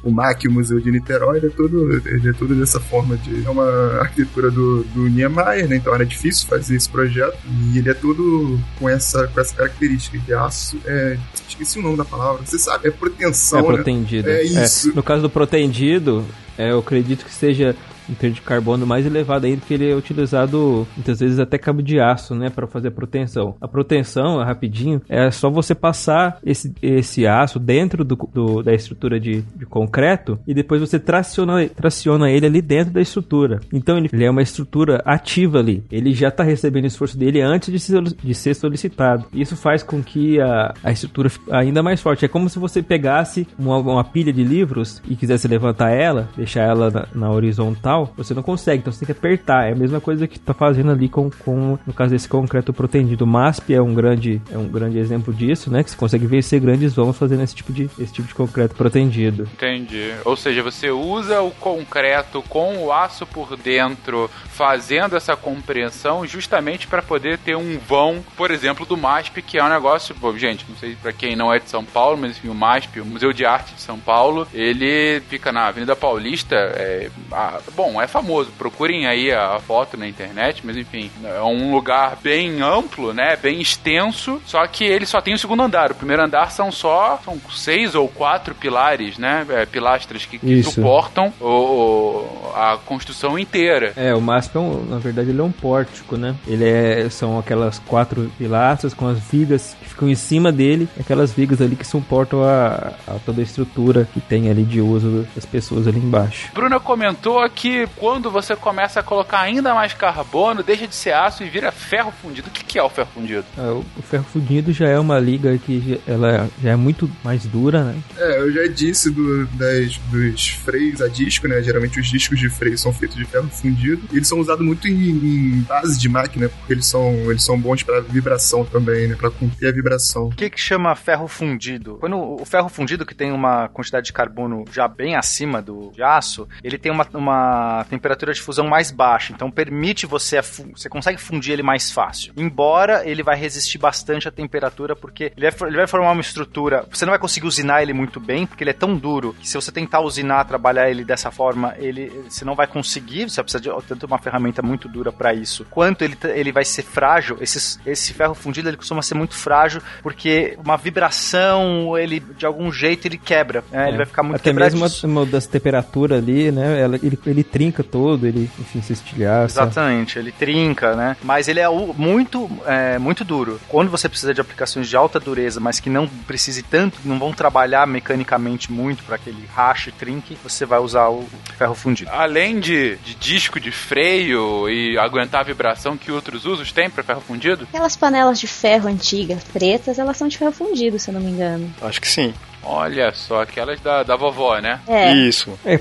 O 0.03 0.11
MAC, 0.11 0.49
o 0.49 0.51
Museu 0.51 0.80
de 0.80 0.91
Niterói, 0.91 1.36
ele 1.36 1.49
é 1.49 1.51
todo, 1.51 1.93
ele 2.07 2.28
é 2.30 2.32
todo 2.32 2.55
dessa 2.55 2.80
forma 2.80 3.18
de. 3.18 3.45
É 3.45 3.51
uma 3.51 4.01
arquitetura 4.01 4.51
do, 4.51 4.82
do 4.84 5.09
Niemeyer, 5.09 5.68
né? 5.68 5.76
Então 5.76 5.95
era 5.95 6.07
difícil 6.07 6.49
fazer 6.49 6.76
esse 6.76 6.88
projeto. 6.88 7.36
E 7.72 7.78
ele 7.78 7.91
é 7.91 7.95
todo 7.95 8.59
com 8.78 8.88
essa, 8.88 9.26
com 9.28 9.38
essa 9.38 9.55
característica 9.55 10.18
de 10.18 10.32
aço. 10.32 10.78
É, 10.86 11.18
esqueci 11.47 11.78
o 11.78 11.82
nome 11.82 11.99
da 11.99 12.05
palavra. 12.05 12.41
Você 12.47 12.59
sabe, 12.59 12.88
é 12.88 12.91
proteção. 12.91 13.59
é 13.59 13.62
né? 13.62 13.68
protendido. 13.74 14.30
É 14.30 14.43
isso. 14.43 14.95
no 14.95 15.03
caso 15.03 15.20
do 15.20 15.28
protendido, 15.28 16.24
é, 16.57 16.70
eu 16.70 16.78
acredito 16.78 17.26
que 17.26 17.32
seja 17.34 17.76
um 18.09 18.14
teor 18.14 18.32
de 18.32 18.40
carbono 18.40 18.86
mais 18.86 19.07
elevado 19.07 19.44
ainda, 19.46 19.59
porque 19.59 19.74
ele 19.74 19.90
é 19.90 19.94
utilizado 19.94 20.86
muitas 20.96 21.20
vezes 21.20 21.38
até 21.38 21.59
cabo 21.59 21.82
de 21.82 22.01
aço, 22.01 22.34
né, 22.34 22.51
para 22.51 22.66
fazer 22.66 22.88
a 22.88 22.92
proteção. 22.92 23.55
A 23.61 23.68
proteção, 23.68 24.38
rapidinho, 24.38 25.01
é 25.09 25.30
só 25.30 25.51
você 25.51 25.74
passar 25.74 26.38
esse, 26.44 26.72
esse 26.82 27.26
aço 27.26 27.59
dentro 27.59 28.05
do, 28.05 28.16
do- 28.32 28.62
da 28.62 28.72
estrutura 28.74 29.18
de, 29.18 29.42
de 29.57 29.66
concreto 29.66 30.38
e 30.46 30.55
depois 30.55 30.80
você 30.80 30.98
traciona, 30.98 31.68
traciona 31.68 32.30
ele 32.30 32.46
ali 32.46 32.61
dentro 32.62 32.92
da 32.92 33.01
estrutura. 33.01 33.61
Então 33.72 33.98
ele, 33.98 34.09
ele 34.12 34.24
é 34.24 34.30
uma 34.30 34.42
estrutura 34.42 35.03
ativa 35.05 35.59
ali. 35.59 35.82
Ele 35.90 36.12
já 36.12 36.28
está 36.28 36.42
recebendo 36.42 36.84
o 36.84 36.88
esforço 36.88 37.16
dele 37.18 37.40
antes 37.40 37.72
de 37.72 37.78
ser, 37.78 38.03
de 38.03 38.34
ser 38.34 38.55
solicitado. 38.55 39.24
Isso 39.32 39.57
faz 39.57 39.82
com 39.82 40.03
que 40.03 40.40
a, 40.40 40.74
a 40.82 40.90
estrutura 40.92 41.28
fique 41.30 41.53
ainda 41.53 41.82
mais 41.82 42.01
forte. 42.01 42.24
É 42.24 42.28
como 42.28 42.48
se 42.48 42.59
você 42.59 42.82
pegasse 42.82 43.46
uma, 43.59 43.78
uma 43.78 44.05
pilha 44.05 44.32
de 44.32 44.42
livros 44.42 45.03
e 45.09 45.16
quisesse 45.16 45.46
levantar 45.48 45.90
ela, 45.90 46.28
deixar 46.36 46.62
ela 46.62 46.90
na, 46.90 47.07
na 47.14 47.30
horizontal, 47.30 47.99
você 48.16 48.34
não 48.34 48.42
consegue, 48.42 48.80
então 48.80 48.92
você 48.92 49.05
tem 49.05 49.07
que 49.07 49.18
apertar. 49.18 49.68
É 49.68 49.72
a 49.72 49.76
mesma 49.76 50.01
coisa 50.01 50.26
que 50.26 50.36
está 50.36 50.55
fazendo 50.55 50.90
ali 50.90 51.09
com, 51.09 51.30
com, 51.30 51.78
no 51.86 51.92
caso 51.92 52.11
desse 52.11 52.28
concreto 52.28 52.72
protendido. 52.72 53.24
O 53.24 53.26
MASP 53.26 53.74
é 53.74 53.82
um 53.82 53.94
grande, 53.94 54.40
é 54.51 54.59
um 54.59 54.68
grande 54.68 54.98
exemplo 54.98 55.32
disso, 55.32 55.70
né? 55.70 55.82
Que 55.82 55.90
você 55.90 55.96
consegue 55.96 56.26
vencer 56.26 56.61
grandes 56.61 56.94
vãos 56.94 57.16
fazendo 57.16 57.42
esse 57.42 57.55
tipo 57.55 57.72
de, 57.72 57.90
esse 57.98 58.12
tipo 58.12 58.28
de 58.28 58.34
concreto 58.34 58.74
protendido. 58.74 59.48
Entendi. 59.53 60.12
Ou 60.24 60.36
seja, 60.36 60.62
você 60.62 60.90
usa 60.90 61.40
o 61.40 61.51
concreto 61.51 62.42
com 62.48 62.84
o 62.84 62.92
aço 62.92 63.26
por 63.26 63.57
dentro, 63.57 64.30
fazendo 64.48 65.16
essa 65.16 65.36
compreensão 65.36 66.26
justamente 66.26 66.86
para 66.86 67.03
poder 67.03 67.38
ter 67.38 67.57
um 67.57 67.78
vão, 67.78 68.24
por 68.36 68.51
exemplo, 68.51 68.84
do 68.86 68.96
MASP, 68.96 69.42
que 69.42 69.59
é 69.59 69.64
um 69.64 69.68
negócio, 69.68 70.14
bom, 70.14 70.36
gente, 70.36 70.64
não 70.68 70.76
sei 70.76 70.96
para 71.01 71.12
quem 71.12 71.36
não 71.36 71.53
é 71.53 71.59
de 71.59 71.68
São 71.68 71.84
Paulo, 71.84 72.18
mas 72.18 72.32
enfim, 72.32 72.48
o 72.48 72.55
MASP, 72.55 73.01
o 73.01 73.05
Museu 73.07 73.32
de 73.32 73.44
Arte 73.44 73.74
de 73.74 73.80
São 73.80 73.98
Paulo, 73.98 74.46
ele 74.53 75.20
fica 75.28 75.53
na 75.53 75.66
Avenida 75.66 75.96
Paulista, 75.96 76.57
é, 76.57 77.11
ah, 77.32 77.61
bom, 77.81 78.01
é 78.01 78.07
famoso, 78.07 78.51
procurem 78.59 79.07
aí 79.07 79.33
a 79.33 79.59
foto 79.59 79.97
na 79.97 80.07
internet, 80.07 80.61
mas 80.64 80.76
enfim, 80.76 81.11
é 81.24 81.41
um 81.43 81.72
lugar 81.74 82.16
bem 82.22 82.61
amplo, 82.61 83.14
né, 83.14 83.37
bem 83.37 83.61
extenso, 83.61 84.41
só 84.45 84.66
que 84.66 84.85
ele 84.85 85.07
só 85.07 85.20
tem 85.20 85.33
o 85.35 85.39
segundo 85.39 85.62
andar, 85.62 85.91
o 85.93 85.95
primeiro 85.95 86.22
andar 86.22 86.51
são 86.51 86.70
só, 86.70 87.18
são 87.24 87.41
seis 87.51 87.95
ou 87.95 88.07
quatro 88.09 88.55
pilares, 88.55 89.16
né, 89.18 89.47
é, 89.51 89.64
pilastras 89.66 90.26
que, 90.26 90.39
que 90.39 90.62
suportam 90.62 91.33
o, 91.41 91.47
o- 91.47 92.53
a 92.55 92.76
construção 92.85 93.39
inteira. 93.39 93.93
É, 93.97 94.14
o 94.14 94.20
MASP, 94.20 94.57
é 94.57 94.61
um, 94.61 94.85
na 94.85 94.99
verdade, 94.99 95.31
ele 95.31 95.41
é 95.41 95.45
um 95.45 95.53
pórtico, 95.53 96.16
né? 96.16 96.35
Ele 96.47 96.68
é, 96.68 97.09
são 97.09 97.39
aquelas 97.39 97.78
quatro 97.78 98.31
pilastras 98.37 98.93
com 98.93 99.07
as 99.07 99.18
vigas 99.18 99.76
que 99.81 99.89
ficam 99.89 100.09
em 100.09 100.14
cima 100.14 100.51
dele, 100.51 100.89
aquelas 100.99 101.33
vigas 101.33 101.61
ali 101.62 101.76
que 101.76 101.87
suportam 101.87 102.43
a, 102.43 102.93
a 103.07 103.14
toda 103.24 103.41
a 103.41 103.45
estrutura 103.45 104.07
que 104.12 104.20
tem 104.20 104.51
ali 104.51 104.64
de 104.64 104.81
uso 104.81 105.26
das 105.35 105.47
pessoas 105.47 105.87
ali 105.87 105.99
embaixo. 105.99 106.51
Bruna 106.53 106.81
comentou 106.81 107.41
que 107.71 107.87
quando 107.97 108.31
você 108.31 108.57
começa 108.57 109.01
a 109.01 109.03
colocar 109.03 109.41
ainda 109.41 109.73
mais 109.75 109.93
carbono, 109.93 110.62
deixa 110.62 110.87
de 110.87 110.95
ser 110.95 111.12
aço 111.12 111.43
e 111.45 111.49
vira 111.49 111.71
ferro 111.71 112.12
fundido. 112.23 112.49
O 112.49 112.51
que, 112.51 112.64
que 112.64 112.79
é 112.79 112.83
o 112.83 112.89
ferro 112.89 113.09
fundido? 113.14 113.45
Ah, 113.57 113.73
o, 113.73 114.03
ferro 114.03 114.25
fundido 114.25 114.73
já 114.73 114.89
é 114.89 114.99
uma 114.99 115.18
liga 115.18 115.57
que 115.59 115.81
já, 116.07 116.12
ela 116.12 116.49
já 116.62 116.71
é 116.71 116.77
muito 116.77 117.11
mais 117.23 117.47
dura, 117.47 117.85
né? 117.85 117.97
É, 118.16 118.41
eu 118.41 118.53
já 118.53 118.66
disse 118.66 119.11
do- 119.11 119.47
das, 119.49 119.97
dos 120.11 120.49
freios 120.49 121.01
a 121.01 121.09
disco, 121.09 121.47
né? 121.47 121.62
Geralmente 121.62 122.01
os 122.01 122.09
discos 122.09 122.39
de 122.39 122.49
freio 122.49 122.77
são 122.77 122.93
feitos 122.93 123.16
de 123.16 123.25
ferro 123.25 123.49
fundido. 123.49 124.03
E 124.12 124.16
eles 124.16 124.29
são 124.29 124.39
usados 124.41 124.64
muito 124.64 124.89
em, 124.89 124.93
em 125.11 125.61
base 125.62 125.99
de 125.99 126.09
máquina, 126.09 126.49
porque 126.49 126.73
eles 126.73 126.87
são, 126.87 127.12
eles 127.31 127.45
são 127.45 127.59
bons 127.59 127.83
para 127.83 128.01
vibração 128.01 128.64
também, 128.64 129.07
né? 129.09 129.14
Para 129.16 129.31
conter 129.31 129.68
a 129.68 129.73
vibração. 129.73 130.27
O 130.27 130.31
que 130.35 130.51
que 130.51 130.61
chama 130.61 130.95
ferro 130.97 131.29
fundido? 131.29 131.97
Quando 132.01 132.16
o 132.18 132.45
ferro 132.45 132.68
fundido, 132.68 133.07
que 133.07 133.14
tem 133.14 133.31
uma 133.33 133.68
quantidade 133.68 134.07
de 134.07 134.12
carbono 134.12 134.64
já 134.73 134.89
bem 134.89 135.14
acima 135.16 135.61
do 135.62 135.91
de 135.95 136.03
aço, 136.03 136.49
ele 136.64 136.79
tem 136.79 136.91
uma, 136.91 137.07
uma 137.14 137.60
temperatura 137.89 138.33
de 138.33 138.41
fusão 138.41 138.67
mais 138.67 138.91
baixa, 138.91 139.33
então 139.33 139.51
permite 139.51 140.07
você, 140.07 140.41
você 140.41 140.89
consegue 140.89 141.21
fundir 141.21 141.53
ele 141.53 141.63
mais 141.63 141.91
fácil. 141.91 142.33
Embora 142.37 143.09
ele 143.09 143.23
vai 143.23 143.37
resistir 143.37 143.79
bastante 143.79 144.29
à 144.29 144.31
temperatura, 144.31 144.95
porque 144.95 145.33
ele 145.37 145.51
vai, 145.51 145.69
ele 145.69 145.77
vai 145.77 145.87
formar 145.87 146.13
uma 146.13 146.21
estrutura, 146.21 146.85
você 146.91 147.05
não 147.05 147.11
vai 147.11 147.19
conseguir 147.19 147.47
usinar 147.47 147.83
ele 147.83 147.93
muito 147.93 148.21
bem, 148.21 148.47
porque 148.47 148.63
ele 148.63 148.71
é 148.71 148.75
tão 148.75 148.97
duro, 148.97 149.35
que 149.39 149.49
se 149.49 149.55
você 149.55 149.73
tentar 149.73 150.01
usinar, 150.01 150.45
trabalhar 150.45 150.91
ele 150.91 151.05
dessa 151.05 151.31
forma, 151.31 151.75
ele, 151.79 152.09
você 152.29 152.45
não 152.45 152.55
vai 152.55 152.67
conseguir, 152.67 153.29
você 153.29 153.43
precisa 153.43 153.63
de 153.63 153.71
tanto 153.87 154.07
uma 154.07 154.19
ferramenta 154.19 154.63
muito 154.63 154.89
dura 154.89 155.13
para 155.13 155.33
isso, 155.35 155.67
quanto 155.71 156.03
ele, 156.03 156.17
ele 156.35 156.53
vai 156.53 156.65
ser 156.65 156.83
frágil, 156.83 157.39
esses, 157.41 157.79
esse 157.87 158.13
ferro 158.13 158.35
fundido 158.35 158.69
ele 158.69 158.77
costuma 158.77 159.03
ser 159.03 159.15
muito 159.15 159.35
frágil, 159.35 159.83
porque 160.03 160.57
uma 160.63 160.77
vibração, 160.77 161.97
ele 161.99 162.21
de 162.21 162.47
algum 162.47 162.71
jeito 162.73 163.07
ele 163.07 163.19
quebra, 163.19 163.65
né? 163.71 163.89
ele 163.89 163.97
vai 163.97 164.07
ficar 164.07 164.23
muito 164.23 164.37
Até 164.37 164.53
mesmo 164.53 164.85
a, 164.85 165.07
uma 165.07 165.27
das 165.27 165.47
temperaturas 165.47 166.19
ali, 166.19 166.51
né? 166.51 166.85
Ele, 167.03 167.19
ele 167.27 167.45
trinca 167.51 167.82
todo, 167.82 168.26
ele, 168.26 168.51
enfim, 168.59 168.80
se 168.80 168.92
estilhaça. 168.92 169.62
Exatamente, 169.62 170.18
ele 170.18 170.32
trinca, 170.32 170.94
né? 170.94 171.16
Mas 171.22 171.48
ele 171.48 171.61
é 171.61 171.68
muito, 171.68 172.51
é, 172.66 172.98
muito 172.98 173.24
duro. 173.24 173.61
Quando 173.68 173.90
você 173.90 174.09
precisa 174.09 174.32
de 174.32 174.40
aplicações 174.40 174.88
de 174.88 174.96
alta 174.96 175.18
dureza, 175.18 175.61
mas 175.61 175.80
que 175.80 175.90
não 175.90 176.07
precise 176.09 176.62
tanto, 176.62 176.98
não 177.05 177.18
vão 177.18 177.32
trabalhar 177.32 177.86
mecanicamente 177.86 178.70
muito 178.70 179.03
para 179.05 179.18
que 179.18 179.30
ele 179.30 179.44
rache, 179.53 179.92
trinque, 179.92 180.36
você 180.42 180.64
vai 180.64 180.78
usar 180.78 181.09
o 181.09 181.28
ferro 181.59 181.74
fundido. 181.74 182.11
Além 182.12 182.61
de, 182.61 182.96
de 182.96 183.14
disco 183.14 183.61
de 183.61 183.70
freio 183.70 184.68
e 184.68 184.98
aguentar 184.98 185.40
a 185.40 185.44
vibração 185.44 185.96
que 185.96 186.12
outros 186.12 186.44
usos 186.44 186.72
têm 186.72 186.88
para 186.88 187.03
ferro 187.03 187.20
fundido? 187.20 187.66
Aquelas 187.70 187.96
panelas 187.96 188.38
de 188.38 188.46
ferro 188.46 188.88
antigas, 188.88 189.42
pretas, 189.44 189.98
elas 189.98 190.16
são 190.16 190.28
de 190.28 190.38
ferro 190.38 190.53
fundido, 190.53 190.98
se 190.98 191.11
eu 191.11 191.14
não 191.14 191.20
me 191.20 191.30
engano. 191.30 191.72
Acho 191.82 192.01
que 192.01 192.09
sim. 192.09 192.32
Olha 192.63 193.11
só, 193.15 193.43
aquelas 193.43 193.81
da, 193.81 194.03
da 194.03 194.17
vovó, 194.17 194.59
né? 194.59 194.81
É. 194.87 195.13
Isso. 195.13 195.59
É, 195.65 195.79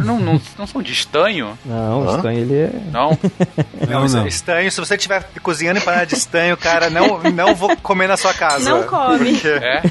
Não, 0.00 0.18
não, 0.18 0.40
não 0.58 0.66
são 0.66 0.82
de 0.82 0.92
estanho? 0.92 1.58
não, 1.64 2.08
Hã? 2.08 2.16
estanho 2.16 2.38
ele 2.38 2.54
é. 2.56 2.70
Não? 2.90 3.18
Não, 3.88 4.06
não. 4.08 4.26
Estanho, 4.26 4.70
se 4.70 4.78
você 4.80 4.94
estiver 4.94 5.24
cozinhando 5.42 5.78
em 5.78 5.82
panela 5.82 6.06
de 6.06 6.14
estanho, 6.14 6.56
cara, 6.56 6.88
não, 6.88 7.18
não 7.32 7.54
vou 7.54 7.76
comer 7.78 8.06
na 8.06 8.16
sua 8.16 8.32
casa. 8.32 8.70
Não 8.70 8.84
come. 8.84 9.32
Porque 9.32 9.48
É? 9.48 9.82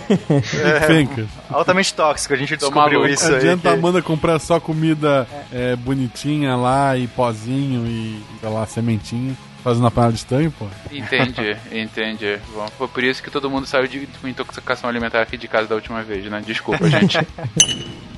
é 0.56 1.26
altamente 1.50 1.94
tóxico, 1.94 2.34
a 2.34 2.38
gente 2.38 2.56
descobriu 2.58 3.06
isso 3.06 3.28
aí. 3.28 3.36
Adianta 3.36 3.70
a 3.70 3.74
Amanda 3.74 4.02
comprar 4.02 4.40
só 4.40 4.60
comida 4.60 5.28
é, 5.52 5.76
bonitinha 5.76 6.56
lá 6.56 6.98
e 6.98 7.08
pozinho 7.08 7.86
e, 7.86 8.22
sei 8.40 8.50
lá, 8.50 8.66
sementinha. 8.66 9.36
Fazendo 9.64 9.84
na 9.84 9.92
panela 9.92 10.12
de 10.12 10.20
estanho, 10.20 10.52
pô. 10.52 10.66
Entendi, 10.92 11.56
entendi. 11.72 12.40
Bom, 12.54 12.68
foi 12.78 12.88
por 12.88 13.04
isso 13.04 13.22
que 13.22 13.30
todo 13.30 13.50
mundo 13.50 13.68
saiu 13.68 13.88
de 13.88 14.08
com 14.20 14.28
intoxicação 14.28 14.90
alimentar 14.90 15.22
aqui 15.22 15.38
de 15.38 15.48
casa 15.48 15.68
da 15.68 15.76
última 15.76 16.02
vez, 16.02 16.26
né? 16.26 16.42
Desculpa, 16.46 16.90
gente. 16.90 17.18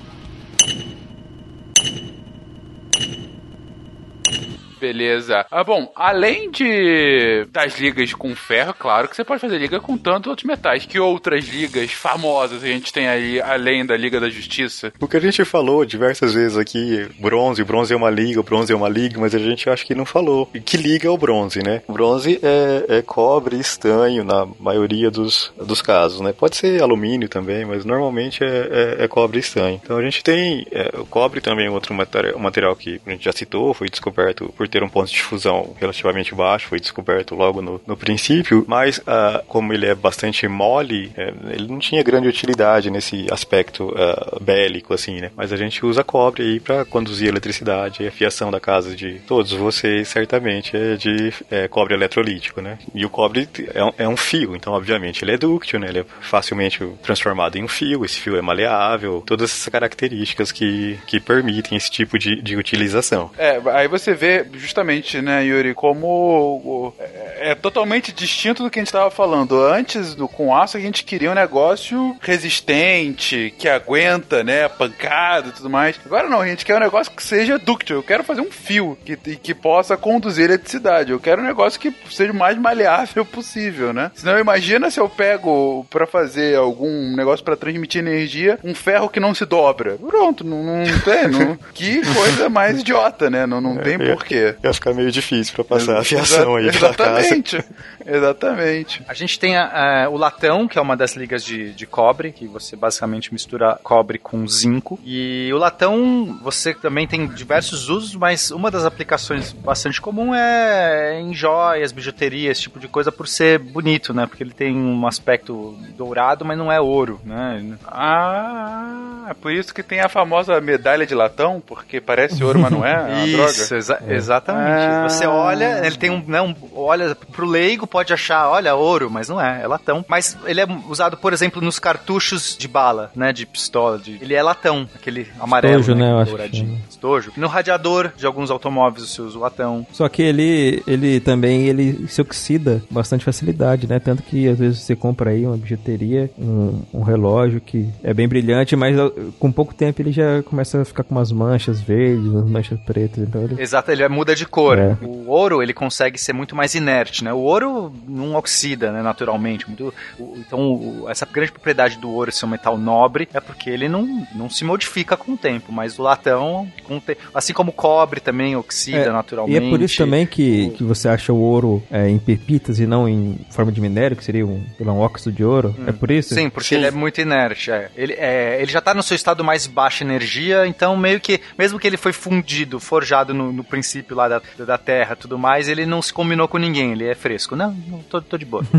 Beleza. 4.84 5.46
Ah, 5.50 5.64
bom, 5.64 5.90
além 5.96 6.52
de 6.52 7.46
das 7.54 7.80
ligas 7.80 8.14
com 8.14 8.36
ferro, 8.36 8.74
claro 8.78 9.08
que 9.08 9.16
você 9.16 9.24
pode 9.24 9.40
fazer 9.40 9.58
liga 9.58 9.80
com 9.80 9.98
tantos 9.98 10.30
outros 10.30 10.46
metais. 10.46 10.86
Que 10.86 11.00
outras 11.00 11.48
ligas 11.48 11.94
famosas 11.94 12.62
a 12.62 12.68
gente 12.68 12.92
tem 12.92 13.08
aí, 13.08 13.40
além 13.40 13.86
da 13.86 13.96
Liga 13.96 14.20
da 14.20 14.30
Justiça? 14.30 14.92
O 15.00 15.08
que 15.08 15.16
a 15.16 15.22
gente 15.22 15.46
falou 15.46 15.86
diversas 15.86 16.34
vezes 16.34 16.58
aqui, 16.58 17.08
bronze, 17.18 17.64
bronze 17.64 17.94
é 17.94 17.96
uma 17.96 18.10
liga, 18.10 18.44
bronze 18.44 18.74
é 18.74 18.76
uma 18.76 18.90
liga, 18.90 19.18
mas 19.18 19.34
a 19.34 19.40
gente 19.40 19.70
acha 19.70 19.86
que 19.86 19.96
não 19.96 20.06
falou. 20.06 20.50
E 20.54 20.60
que 20.60 20.76
liga 20.76 21.08
é 21.08 21.12
o 21.12 21.18
bronze, 21.18 21.64
né? 21.64 21.82
O 21.88 21.94
bronze 21.94 22.42
é, 22.44 22.98
é 22.98 23.02
cobre 23.02 23.56
e 23.56 23.62
estanho 23.62 24.26
na 24.26 24.46
maioria 24.60 25.10
dos, 25.10 25.54
dos 25.56 25.82
casos, 25.82 26.20
né? 26.20 26.34
Pode 26.34 26.58
ser 26.58 26.84
alumínio 26.84 27.30
também, 27.30 27.64
mas 27.64 27.86
normalmente 27.86 28.44
é, 28.44 28.98
é, 29.00 29.06
é 29.06 29.08
cobre 29.08 29.38
e 29.38 29.40
estanho. 29.40 29.80
Então 29.82 29.96
a 29.96 30.04
gente 30.04 30.22
tem 30.22 30.68
é, 30.74 30.92
o 31.00 31.06
cobre 31.06 31.40
também, 31.40 31.70
outro 31.70 31.94
material, 31.94 32.38
material 32.38 32.76
que 32.76 33.00
a 33.08 33.12
gente 33.12 33.24
já 33.24 33.32
citou, 33.32 33.74
foi 33.74 33.88
descoberto 33.88 34.52
por 34.58 34.73
ter 34.74 34.82
um 34.82 34.90
ponto 34.90 35.12
de 35.12 35.22
fusão 35.22 35.76
relativamente 35.80 36.34
baixo, 36.34 36.68
foi 36.68 36.80
descoberto 36.80 37.36
logo 37.36 37.62
no, 37.62 37.80
no 37.86 37.96
princípio, 37.96 38.66
mas 38.68 39.00
ah, 39.06 39.44
como 39.48 39.72
ele 39.72 39.86
é 39.86 39.94
bastante 39.94 40.48
mole, 40.48 41.12
é, 41.16 41.32
ele 41.52 41.68
não 41.68 41.78
tinha 41.78 42.02
grande 42.02 42.28
utilidade 42.28 42.90
nesse 42.90 43.28
aspecto 43.30 43.94
ah, 43.96 44.40
bélico, 44.42 44.92
assim, 44.92 45.22
né? 45.22 45.30
Mas 45.36 45.54
a 45.54 45.58
gente 45.58 45.86
usa 45.86 46.04
cobre 46.04 46.42
aí 46.42 46.60
para 46.60 46.84
conduzir 46.86 47.28
eletricidade 47.28 48.02
e 48.02 48.08
a 48.08 48.12
fiação 48.12 48.50
da 48.50 48.60
casa 48.60 48.96
de 48.96 49.20
todos 49.28 49.52
vocês, 49.52 50.08
certamente, 50.08 50.76
é 50.76 50.96
de 50.96 51.32
é, 51.52 51.68
cobre 51.68 51.94
eletrolítico, 51.94 52.60
né? 52.60 52.80
E 52.96 53.06
o 53.06 53.12
cobre 53.12 53.48
é 53.76 53.84
um, 53.84 53.94
é 54.00 54.08
um 54.08 54.18
fio, 54.18 54.56
então, 54.56 54.74
obviamente, 54.74 55.24
ele 55.24 55.34
é 55.34 55.38
dúctil, 55.38 55.80
né? 55.80 55.90
Ele 55.90 56.00
é 56.00 56.06
facilmente 56.20 56.84
transformado 57.04 57.60
em 57.60 57.64
um 57.64 57.68
fio, 57.68 58.04
esse 58.04 58.20
fio 58.20 58.36
é 58.36 58.42
maleável, 58.42 59.22
todas 59.24 59.52
essas 59.52 59.70
características 59.72 60.52
que, 60.52 60.98
que 61.06 61.20
permitem 61.20 61.78
esse 61.78 61.92
tipo 61.92 62.18
de, 62.18 62.42
de 62.42 62.58
utilização. 62.58 63.30
É, 63.38 63.62
aí 63.72 63.88
você 63.88 64.16
vê 64.16 64.44
justamente, 64.64 65.22
né, 65.22 65.44
Yuri, 65.46 65.74
como 65.74 66.08
o- 66.08 66.94
é, 67.00 67.52
é 67.52 67.56
totalmente 67.56 68.12
distinto 68.12 68.64
do 68.64 68.70
que 68.70 68.80
a 68.80 68.82
gente 68.82 68.88
estava 68.88 69.12
falando. 69.12 69.62
Antes 69.62 70.16
do 70.16 70.28
com 70.28 70.56
aço 70.56 70.78
a 70.78 70.80
gente 70.80 71.04
queria 71.04 71.30
um 71.30 71.36
negócio 71.36 72.16
resistente, 72.22 73.54
que 73.58 73.68
aguenta, 73.68 74.44
né, 74.44 74.68
pancada 74.70 75.50
e 75.50 75.52
tudo 75.52 75.70
mais. 75.70 76.00
Agora 76.06 76.30
não, 76.30 76.42
a 76.42 76.48
gente 76.48 76.66
quer 76.66 76.76
um 76.76 76.80
negócio 76.80 77.12
que 77.12 77.22
seja 77.24 77.58
dúctil. 77.60 77.98
Eu 77.98 78.04
quero 78.04 78.24
fazer 78.24 78.42
um 78.42 78.52
fio 78.52 78.98
que, 79.06 79.16
que 79.18 79.54
possa 79.54 79.98
conduzir 79.98 80.46
eletricidade. 80.46 81.12
Eu 81.12 81.20
quero 81.20 81.42
um 81.42 81.46
negócio 81.46 81.80
que 81.80 81.94
seja 82.10 82.32
o 82.32 82.36
mais 82.36 82.58
maleável 82.58 83.26
possível, 83.26 83.94
né? 83.94 84.12
Senão 84.16 84.40
imagina 84.40 84.90
se 84.90 85.00
eu 85.00 85.10
pego 85.10 85.86
pra 85.90 86.08
fazer 86.08 86.58
algum 86.58 87.16
negócio 87.16 87.44
pra 87.44 87.56
transmitir 87.56 88.00
energia, 88.02 88.58
um 88.64 88.74
ferro 88.74 89.10
que 89.10 89.20
não 89.20 89.34
se 89.34 89.46
dobra. 89.46 89.98
Pronto, 89.98 90.44
não, 90.44 90.64
não 90.64 91.00
tem. 91.00 91.28
Não, 91.28 91.58
que 91.74 92.02
coisa 92.14 92.50
mais 92.50 92.80
idiota, 92.80 93.30
né? 93.30 93.46
Não, 93.46 93.60
não 93.60 93.78
tem 93.78 93.96
É, 93.96 94.14
porquê. 94.14 94.53
Ia 94.64 94.74
ficar 94.74 94.94
meio 94.94 95.12
difícil 95.12 95.54
para 95.54 95.64
passar 95.64 96.00
a 96.00 96.04
fiação 96.04 96.56
aí 96.58 96.72
pela 96.72 96.94
casa. 96.94 97.20
Exatamente. 97.20 97.66
Exatamente. 98.06 99.02
A 99.08 99.14
gente 99.14 99.40
tem 99.40 99.56
a- 99.58 100.06
a- 100.06 100.10
o 100.10 100.18
latão, 100.18 100.68
que 100.68 100.78
é 100.78 100.82
uma 100.82 100.96
das 100.98 101.16
ligas 101.16 101.44
de, 101.44 101.74
de 101.74 101.86
cobre, 101.86 102.32
que 102.32 102.48
você 102.48 102.76
basicamente 102.76 103.32
mistura 103.34 103.80
cobre 103.84 104.18
com 104.18 104.48
zinco. 104.48 105.00
E 105.06 105.50
o 105.54 105.58
latão, 105.58 106.38
você 106.42 106.74
também 106.74 107.08
tem 107.08 107.28
diversos 107.28 107.90
usos, 107.90 108.16
mas 108.16 108.52
uma 108.52 108.70
das 108.72 108.86
aplicações 108.86 109.52
bastante 109.52 110.02
comum 110.02 110.34
é 110.34 111.20
em 111.20 111.34
joias, 111.34 111.92
bijuteria, 111.92 112.52
esse 112.52 112.62
tipo 112.62 112.80
de 112.80 112.88
coisa, 112.88 113.12
por 113.12 113.28
ser 113.28 113.60
bonito, 113.60 114.14
né? 114.14 114.26
Porque 114.26 114.44
ele 114.44 114.54
tem 114.54 114.76
um 114.76 115.06
aspecto 115.08 115.78
dourado, 115.98 116.44
mas 116.46 116.58
não 116.58 116.72
é 116.72 116.80
ouro, 116.80 117.20
né? 117.24 117.64
Ah, 117.86 119.28
é 119.30 119.34
por 119.34 119.52
isso 119.52 119.74
que 119.74 119.84
tem 119.84 120.00
a 120.02 120.10
famosa 120.10 120.60
medalha 120.62 121.06
de 121.06 121.16
latão, 121.16 121.62
porque 121.66 122.00
parece 122.02 122.44
ouro, 122.44 122.60
mas 122.60 122.72
não 122.72 122.86
é? 122.86 122.94
É 122.94 122.98
uma 123.16 123.26
Isso, 123.26 123.38
droga. 123.70 123.78
exa- 123.78 124.04
exatamente. 124.10 124.86
Ah. 124.86 125.08
Você 125.10 125.26
olha, 125.26 125.86
ele 125.86 125.96
tem 125.98 126.10
um, 126.10 126.24
né, 126.28 126.42
um- 126.42 126.56
olha 126.76 127.16
pro 127.16 127.46
leigo 127.46 127.88
pode 127.94 128.12
achar, 128.12 128.50
olha, 128.50 128.74
ouro, 128.74 129.08
mas 129.12 129.30
não 129.30 129.40
é, 129.40 129.62
é 129.62 129.68
latão. 129.68 130.04
Mas 130.08 130.36
ele 130.46 130.60
é 130.60 130.66
usado, 130.90 131.16
por 131.16 131.32
exemplo, 131.32 131.62
nos 131.62 131.78
cartuchos 131.78 132.58
de 132.58 132.68
bala, 132.68 133.12
né, 133.16 133.32
de 133.32 133.46
pistola, 133.46 134.00
de- 134.00 134.18
ele 134.20 134.34
é 134.34 134.42
latão, 134.42 134.88
aquele 134.96 135.28
amarelo, 135.40 135.80
Estojo, 135.82 135.96
né, 136.00 136.12
acho 136.22 136.32
douradinho. 136.32 136.78
que 136.88 136.90
Estojo. 136.90 137.32
No 137.38 137.48
radiador 137.48 138.12
de 138.18 138.26
alguns 138.26 138.50
automóveis 138.50 139.08
você 139.08 139.22
usa 139.22 139.38
o 139.38 139.42
latão. 139.42 139.86
Só 139.92 140.10
que 140.10 140.24
ele, 140.24 140.82
ele 140.88 141.20
também 141.20 141.68
ele 141.68 142.08
se 142.08 142.20
oxida 142.20 142.82
bastante 142.90 143.24
facilidade, 143.24 143.88
né? 143.88 144.00
Tanto 144.00 144.24
que 144.24 144.48
às 144.48 144.58
vezes 144.58 144.80
você 144.80 144.96
compra 144.96 145.30
aí 145.30 145.46
uma 145.46 145.56
bijuteria, 145.58 146.32
um, 146.40 146.82
um 146.92 147.04
relógio 147.04 147.62
que 147.62 147.88
é 148.04 148.12
bem 148.14 148.28
brilhante, 148.28 148.76
mas 148.76 148.96
com 149.40 149.52
pouco 149.52 149.74
tempo 149.74 150.02
ele 150.02 150.12
já 150.12 150.42
começa 150.44 150.82
a 150.82 150.86
ficar 150.86 151.04
com 151.04 151.14
umas 151.14 151.32
manchas 151.32 151.80
verdes, 151.80 152.26
umas 152.26 152.50
manchas 152.50 152.80
pretas, 152.80 153.20
então 153.24 153.44
ele... 153.44 153.62
Exato, 153.62 153.92
ele 153.92 154.08
muda 154.08 154.36
de 154.36 154.46
cor. 154.48 154.80
É. 154.80 154.98
O 155.02 155.30
ouro, 155.30 155.62
ele 155.62 155.74
consegue 155.74 156.18
ser 156.18 156.34
muito 156.34 156.56
mais 156.56 156.74
inerte, 156.74 157.24
né? 157.24 157.34
O 157.34 157.40
ouro 157.40 157.83
não 158.08 158.36
oxida, 158.36 158.92
né, 158.92 159.02
naturalmente. 159.02 159.68
Muito, 159.68 159.94
o- 160.20 160.36
então, 160.38 160.60
o- 160.74 161.06
essa 161.10 161.26
grande 161.26 161.52
propriedade 161.52 161.98
do 161.98 162.10
ouro 162.10 162.32
ser 162.32 162.46
um 162.46 162.50
metal 162.50 162.78
nobre 162.78 163.28
é 163.34 163.40
porque 163.40 163.70
ele 163.70 163.88
não, 163.90 164.26
não 164.36 164.50
se 164.50 164.64
modifica 164.64 165.16
com 165.18 165.34
o 165.34 165.38
tempo, 165.38 165.72
mas 165.72 165.98
o 165.98 166.04
latão, 166.04 166.68
com 166.84 167.00
te- 167.00 167.18
assim 167.34 167.54
como 167.54 167.70
o 167.72 167.74
cobre 167.74 168.20
também 168.20 168.56
oxida 168.56 168.98
É, 168.98 169.12
naturalmente. 169.12 169.64
E 169.64 169.68
é 169.68 169.70
por 169.70 169.82
isso 169.82 169.98
também 169.98 170.26
que, 170.26 170.70
que 170.72 170.84
você 170.84 171.08
acha 171.10 171.32
o 171.34 171.38
ouro 171.40 171.82
é, 171.92 172.08
em 172.10 172.20
pepitas 172.20 172.80
e 172.80 172.86
não 172.86 173.08
em 173.08 173.40
forma 173.50 173.72
de 173.72 173.82
minério, 173.82 174.16
que 174.16 174.24
seria 174.24 174.46
um, 174.46 174.64
um 174.80 175.00
óxido 175.00 175.32
de 175.32 175.44
ouro. 175.44 175.76
É 175.88 175.92
por 175.92 176.12
isso? 176.12 176.34
Sim, 176.36 176.50
porque 176.50 176.76
ele 176.76 176.86
é 176.86 176.92
muito 176.92 177.20
inerte. 177.22 177.72
é. 177.72 177.90
Ele, 177.96 178.14
é, 178.14 178.58
ele 178.62 178.72
já 178.72 178.82
tá 178.82 178.94
no 178.94 179.02
seu 179.04 179.16
estado 179.16 179.44
mais 179.44 179.66
baixa 179.68 180.04
energia, 180.04 180.66
então 180.68 180.96
meio 180.98 181.20
que, 181.20 181.40
mesmo 181.58 181.80
que 181.80 181.88
ele 181.88 181.98
foi 181.98 182.14
fundido, 182.14 182.80
forjado 182.80 183.34
no, 183.34 183.52
no 183.52 183.64
princípio 183.64 184.16
lá 184.16 184.28
da, 184.28 184.42
da 184.60 184.78
Terra 184.78 185.16
tudo 185.16 185.38
mais, 185.38 185.68
ele 185.68 185.86
não 185.86 186.02
se 186.02 186.14
combinou 186.14 186.48
com 186.48 186.58
ninguém, 186.58 186.92
ele 186.92 187.06
é 187.06 187.16
fresco. 187.16 187.56
Não, 187.56 187.73
não 187.88 188.00
tô, 188.04 188.22
tô 188.22 188.38
de 188.38 188.46
boa. 188.46 188.64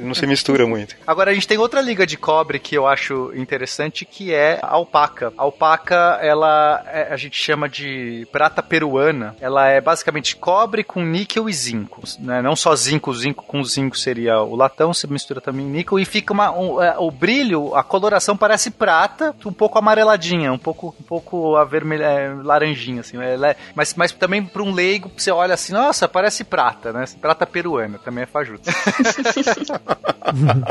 Não 0.00 0.14
se 0.14 0.26
mistura 0.26 0.66
muito. 0.66 0.96
Agora 1.06 1.30
a 1.30 1.34
gente 1.34 1.46
tem 1.46 1.58
outra 1.58 1.80
liga 1.80 2.06
de 2.06 2.16
cobre 2.16 2.58
que 2.58 2.74
eu 2.74 2.86
acho 2.86 3.32
interessante, 3.34 4.04
que 4.04 4.32
é 4.32 4.58
a 4.62 4.68
alpaca. 4.72 5.32
A 5.36 5.42
alpaca, 5.42 6.18
ela 6.22 6.82
é- 6.86 7.12
a 7.12 7.16
gente 7.16 7.36
chama 7.40 7.68
de 7.68 8.26
prata 8.32 8.62
peruana. 8.62 9.36
Ela 9.40 9.68
é 9.68 9.80
basicamente 9.80 10.36
cobre 10.36 10.82
com 10.82 11.02
níquel 11.04 11.48
e 11.48 11.52
zinco. 11.52 12.02
Né? 12.18 12.40
Não 12.40 12.56
só 12.56 12.74
zinco, 12.74 13.12
zinco 13.14 13.44
com 13.44 13.62
zinco 13.62 13.96
seria 13.98 14.40
o 14.40 14.54
latão, 14.56 14.94
você 14.94 15.06
mistura 15.06 15.40
também 15.40 15.66
níquel 15.66 15.98
e 15.98 16.04
fica 16.04 16.32
uma, 16.32 16.50
um- 16.50 16.82
é, 16.82 16.96
o 16.98 17.10
brilho, 17.10 17.74
a 17.74 17.82
coloração 17.82 18.36
parece 18.36 18.70
prata, 18.70 19.34
um 19.44 19.52
pouco 19.52 19.78
amareladinha, 19.78 20.52
um 20.52 20.58
pouco, 20.58 20.94
um 20.98 21.02
pouco 21.04 21.56
avermelha, 21.56 22.04
é, 22.04 22.34
laranjinha, 22.42 23.00
assim. 23.00 23.18
Ela 23.22 23.50
é- 23.50 23.56
mas, 23.74 23.94
mas 23.94 24.12
também 24.12 24.42
para 24.42 24.62
um 24.62 24.72
leigo, 24.72 25.10
você 25.16 25.30
olha 25.30 25.54
assim, 25.54 25.72
nossa, 25.72 26.08
parece 26.08 26.42
prata, 26.44 26.92
né? 26.92 27.04
Prata 27.20 27.46
peruana, 27.46 27.98
também 28.10 28.24
é 28.24 28.26
fajuto. 28.26 28.70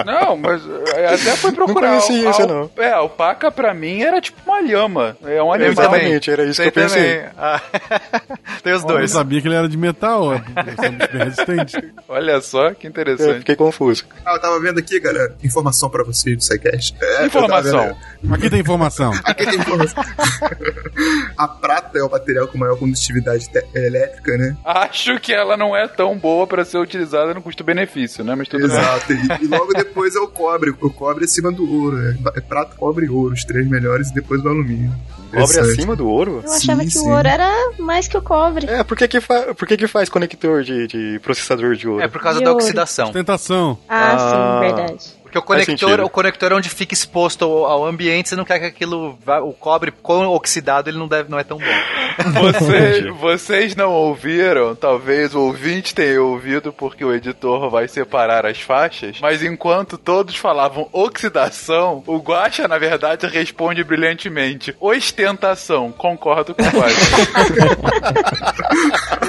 Não, 0.06 0.38
mas 0.38 0.62
é, 0.96 1.08
até 1.08 1.36
fui 1.36 1.52
procurar. 1.52 1.92
Não 1.92 2.00
conhecia 2.02 2.30
isso, 2.30 2.48
não. 2.48 2.70
É, 2.78 2.92
alpaca 2.92 3.52
pra 3.52 3.74
mim 3.74 4.02
era 4.04 4.22
tipo 4.22 4.38
uma 4.46 4.62
lhama. 4.62 5.18
É 5.26 5.42
um 5.42 5.52
animal. 5.52 5.72
Exatamente, 5.72 6.32
era 6.32 6.44
isso 6.46 6.62
que 6.62 6.68
eu 6.68 6.72
pensei. 6.72 7.18
também. 7.20 7.30
Ah, 7.38 7.62
Tem 8.64 8.74
os 8.74 8.82
Eu 8.84 8.88
dois. 8.88 9.12
sabia 9.12 9.42
que 9.42 9.48
ele 9.48 9.56
era 9.56 9.68
de 9.68 9.78
metal, 9.78 10.30
bem 10.30 11.20
resistente. 11.26 11.94
Olha 12.08 12.40
só 12.42 12.74
que 12.74 12.88
Eu 12.88 12.92
interessante. 12.92 13.40
fiquei 13.40 13.56
confuso. 13.56 14.06
Ah, 14.26 14.34
eu 14.36 14.42
tava 14.42 14.60
vendo 14.60 14.80
aqui, 14.80 15.00
galera, 15.00 15.36
informação 15.44 15.90
pra 15.90 16.04
vocês 16.04 16.38
do 16.38 16.44
SciCast. 16.44 16.96
É, 17.02 17.22
eu 17.24 17.28
Informação. 17.28 17.96
vendo- 18.22 18.34
Aqui 18.36 18.50
tem 18.50 18.60
informação. 18.60 19.12
Aqui 19.26 19.46
tem 19.46 19.60
informação. 19.60 20.04
a 21.38 21.48
prata 21.48 21.98
é 22.00 22.04
o 22.04 22.10
material 22.10 22.48
com 22.48 22.58
maior 22.58 22.78
condutividade 22.78 23.50
elétrica, 23.74 24.38
né? 24.38 24.56
Acho 24.64 25.20
que 25.20 25.34
ela 25.34 25.58
não 25.58 25.76
é 25.76 25.88
tão 25.88 26.18
boa 26.18 26.46
pra 26.48 26.64
ser 26.66 26.78
utilizada 26.78 27.29
no 27.34 27.42
custo-benefício, 27.42 28.24
né? 28.24 28.36
Mas 28.36 28.48
tudo 28.48 28.68
bem. 28.68 28.78
Exato. 28.78 29.14
E, 29.14 29.46
e 29.46 29.48
logo 29.48 29.74
depois 29.74 30.16
é 30.16 30.20
o 30.20 30.28
cobre. 30.28 30.72
O 30.82 30.90
cobre 30.90 31.24
é 31.24 31.26
acima 31.26 31.52
do 31.52 31.70
ouro. 31.72 31.98
É, 31.98 32.16
é 32.38 32.42
prata, 32.42 32.76
cobre 32.76 33.06
e 33.06 33.10
ouro, 33.10 33.34
os 33.34 33.44
três 33.44 33.68
melhores, 33.68 34.10
e 34.10 34.14
depois 34.14 34.44
o 34.44 34.50
alumínio. 34.50 34.92
Cobre 35.32 35.60
acima 35.60 35.96
do 35.96 36.08
ouro? 36.08 36.42
Eu 36.44 36.52
achava 36.52 36.82
Sim, 36.82 36.88
que 36.88 36.94
sim. 36.94 37.08
o 37.08 37.12
ouro 37.12 37.28
era 37.28 37.50
mais 37.78 38.08
que 38.08 38.18
o 38.18 38.22
cobre. 38.22 38.66
É, 38.68 38.84
por 38.84 38.98
que 38.98 39.08
que, 39.08 39.22
fa 39.22 39.54
por 39.54 39.68
que, 39.68 39.78
que 39.78 39.88
faz 39.88 40.10
conector 40.10 40.64
de, 40.64 40.88
de 40.88 41.20
processador 41.20 41.76
de 41.76 41.88
ouro? 41.88 42.04
É 42.04 42.08
por 42.08 42.20
causa 42.22 42.40
De 42.40 42.46
da 42.46 42.52
ouro. 42.52 42.64
oxidação. 42.64 43.12
Tentação. 43.12 43.78
Ah, 43.88 44.16
Ah. 44.16 44.60
sim, 44.60 44.76
verdade. 44.76 45.19
Porque 45.30 45.38
o 45.38 45.44
conector, 45.44 46.00
o 46.00 46.10
conector 46.10 46.52
é 46.52 46.56
onde 46.56 46.70
fica 46.70 46.92
exposto 46.92 47.46
ao, 47.46 47.66
ao 47.66 47.86
ambiente, 47.86 48.30
você 48.30 48.36
não 48.36 48.44
quer 48.44 48.58
que 48.60 48.66
aquilo 48.66 49.16
vá, 49.24 49.40
o 49.40 49.54
cobre 49.54 49.92
com 49.92 50.26
oxidado 50.26 50.90
ele 50.90 50.98
não 50.98 51.08
deve 51.08 51.30
não 51.30 51.38
é 51.38 51.44
tão 51.44 51.60
bom. 51.60 51.66
Vocês, 52.42 53.06
vocês 53.16 53.76
não 53.76 53.92
ouviram, 53.92 54.76
talvez 54.76 55.36
o 55.36 55.42
ouvinte 55.42 55.94
tenha 55.94 56.20
ouvido 56.20 56.74
porque 56.74 57.06
o 57.06 57.14
editor 57.14 57.70
vai 57.70 57.88
separar 57.88 58.48
as 58.48 58.60
faixas, 58.60 59.20
mas 59.22 59.44
enquanto 59.44 60.00
todos 60.00 60.36
falavam 60.36 60.90
oxidação, 60.92 62.04
o 62.08 62.18
Guaxa, 62.18 62.68
na 62.68 62.80
verdade, 62.80 63.28
responde 63.28 63.84
brilhantemente: 63.84 64.76
ostentação. 64.80 65.92
Concordo 65.92 66.56
com 66.56 66.64
o 66.64 66.66
Guaxa. 66.66 66.98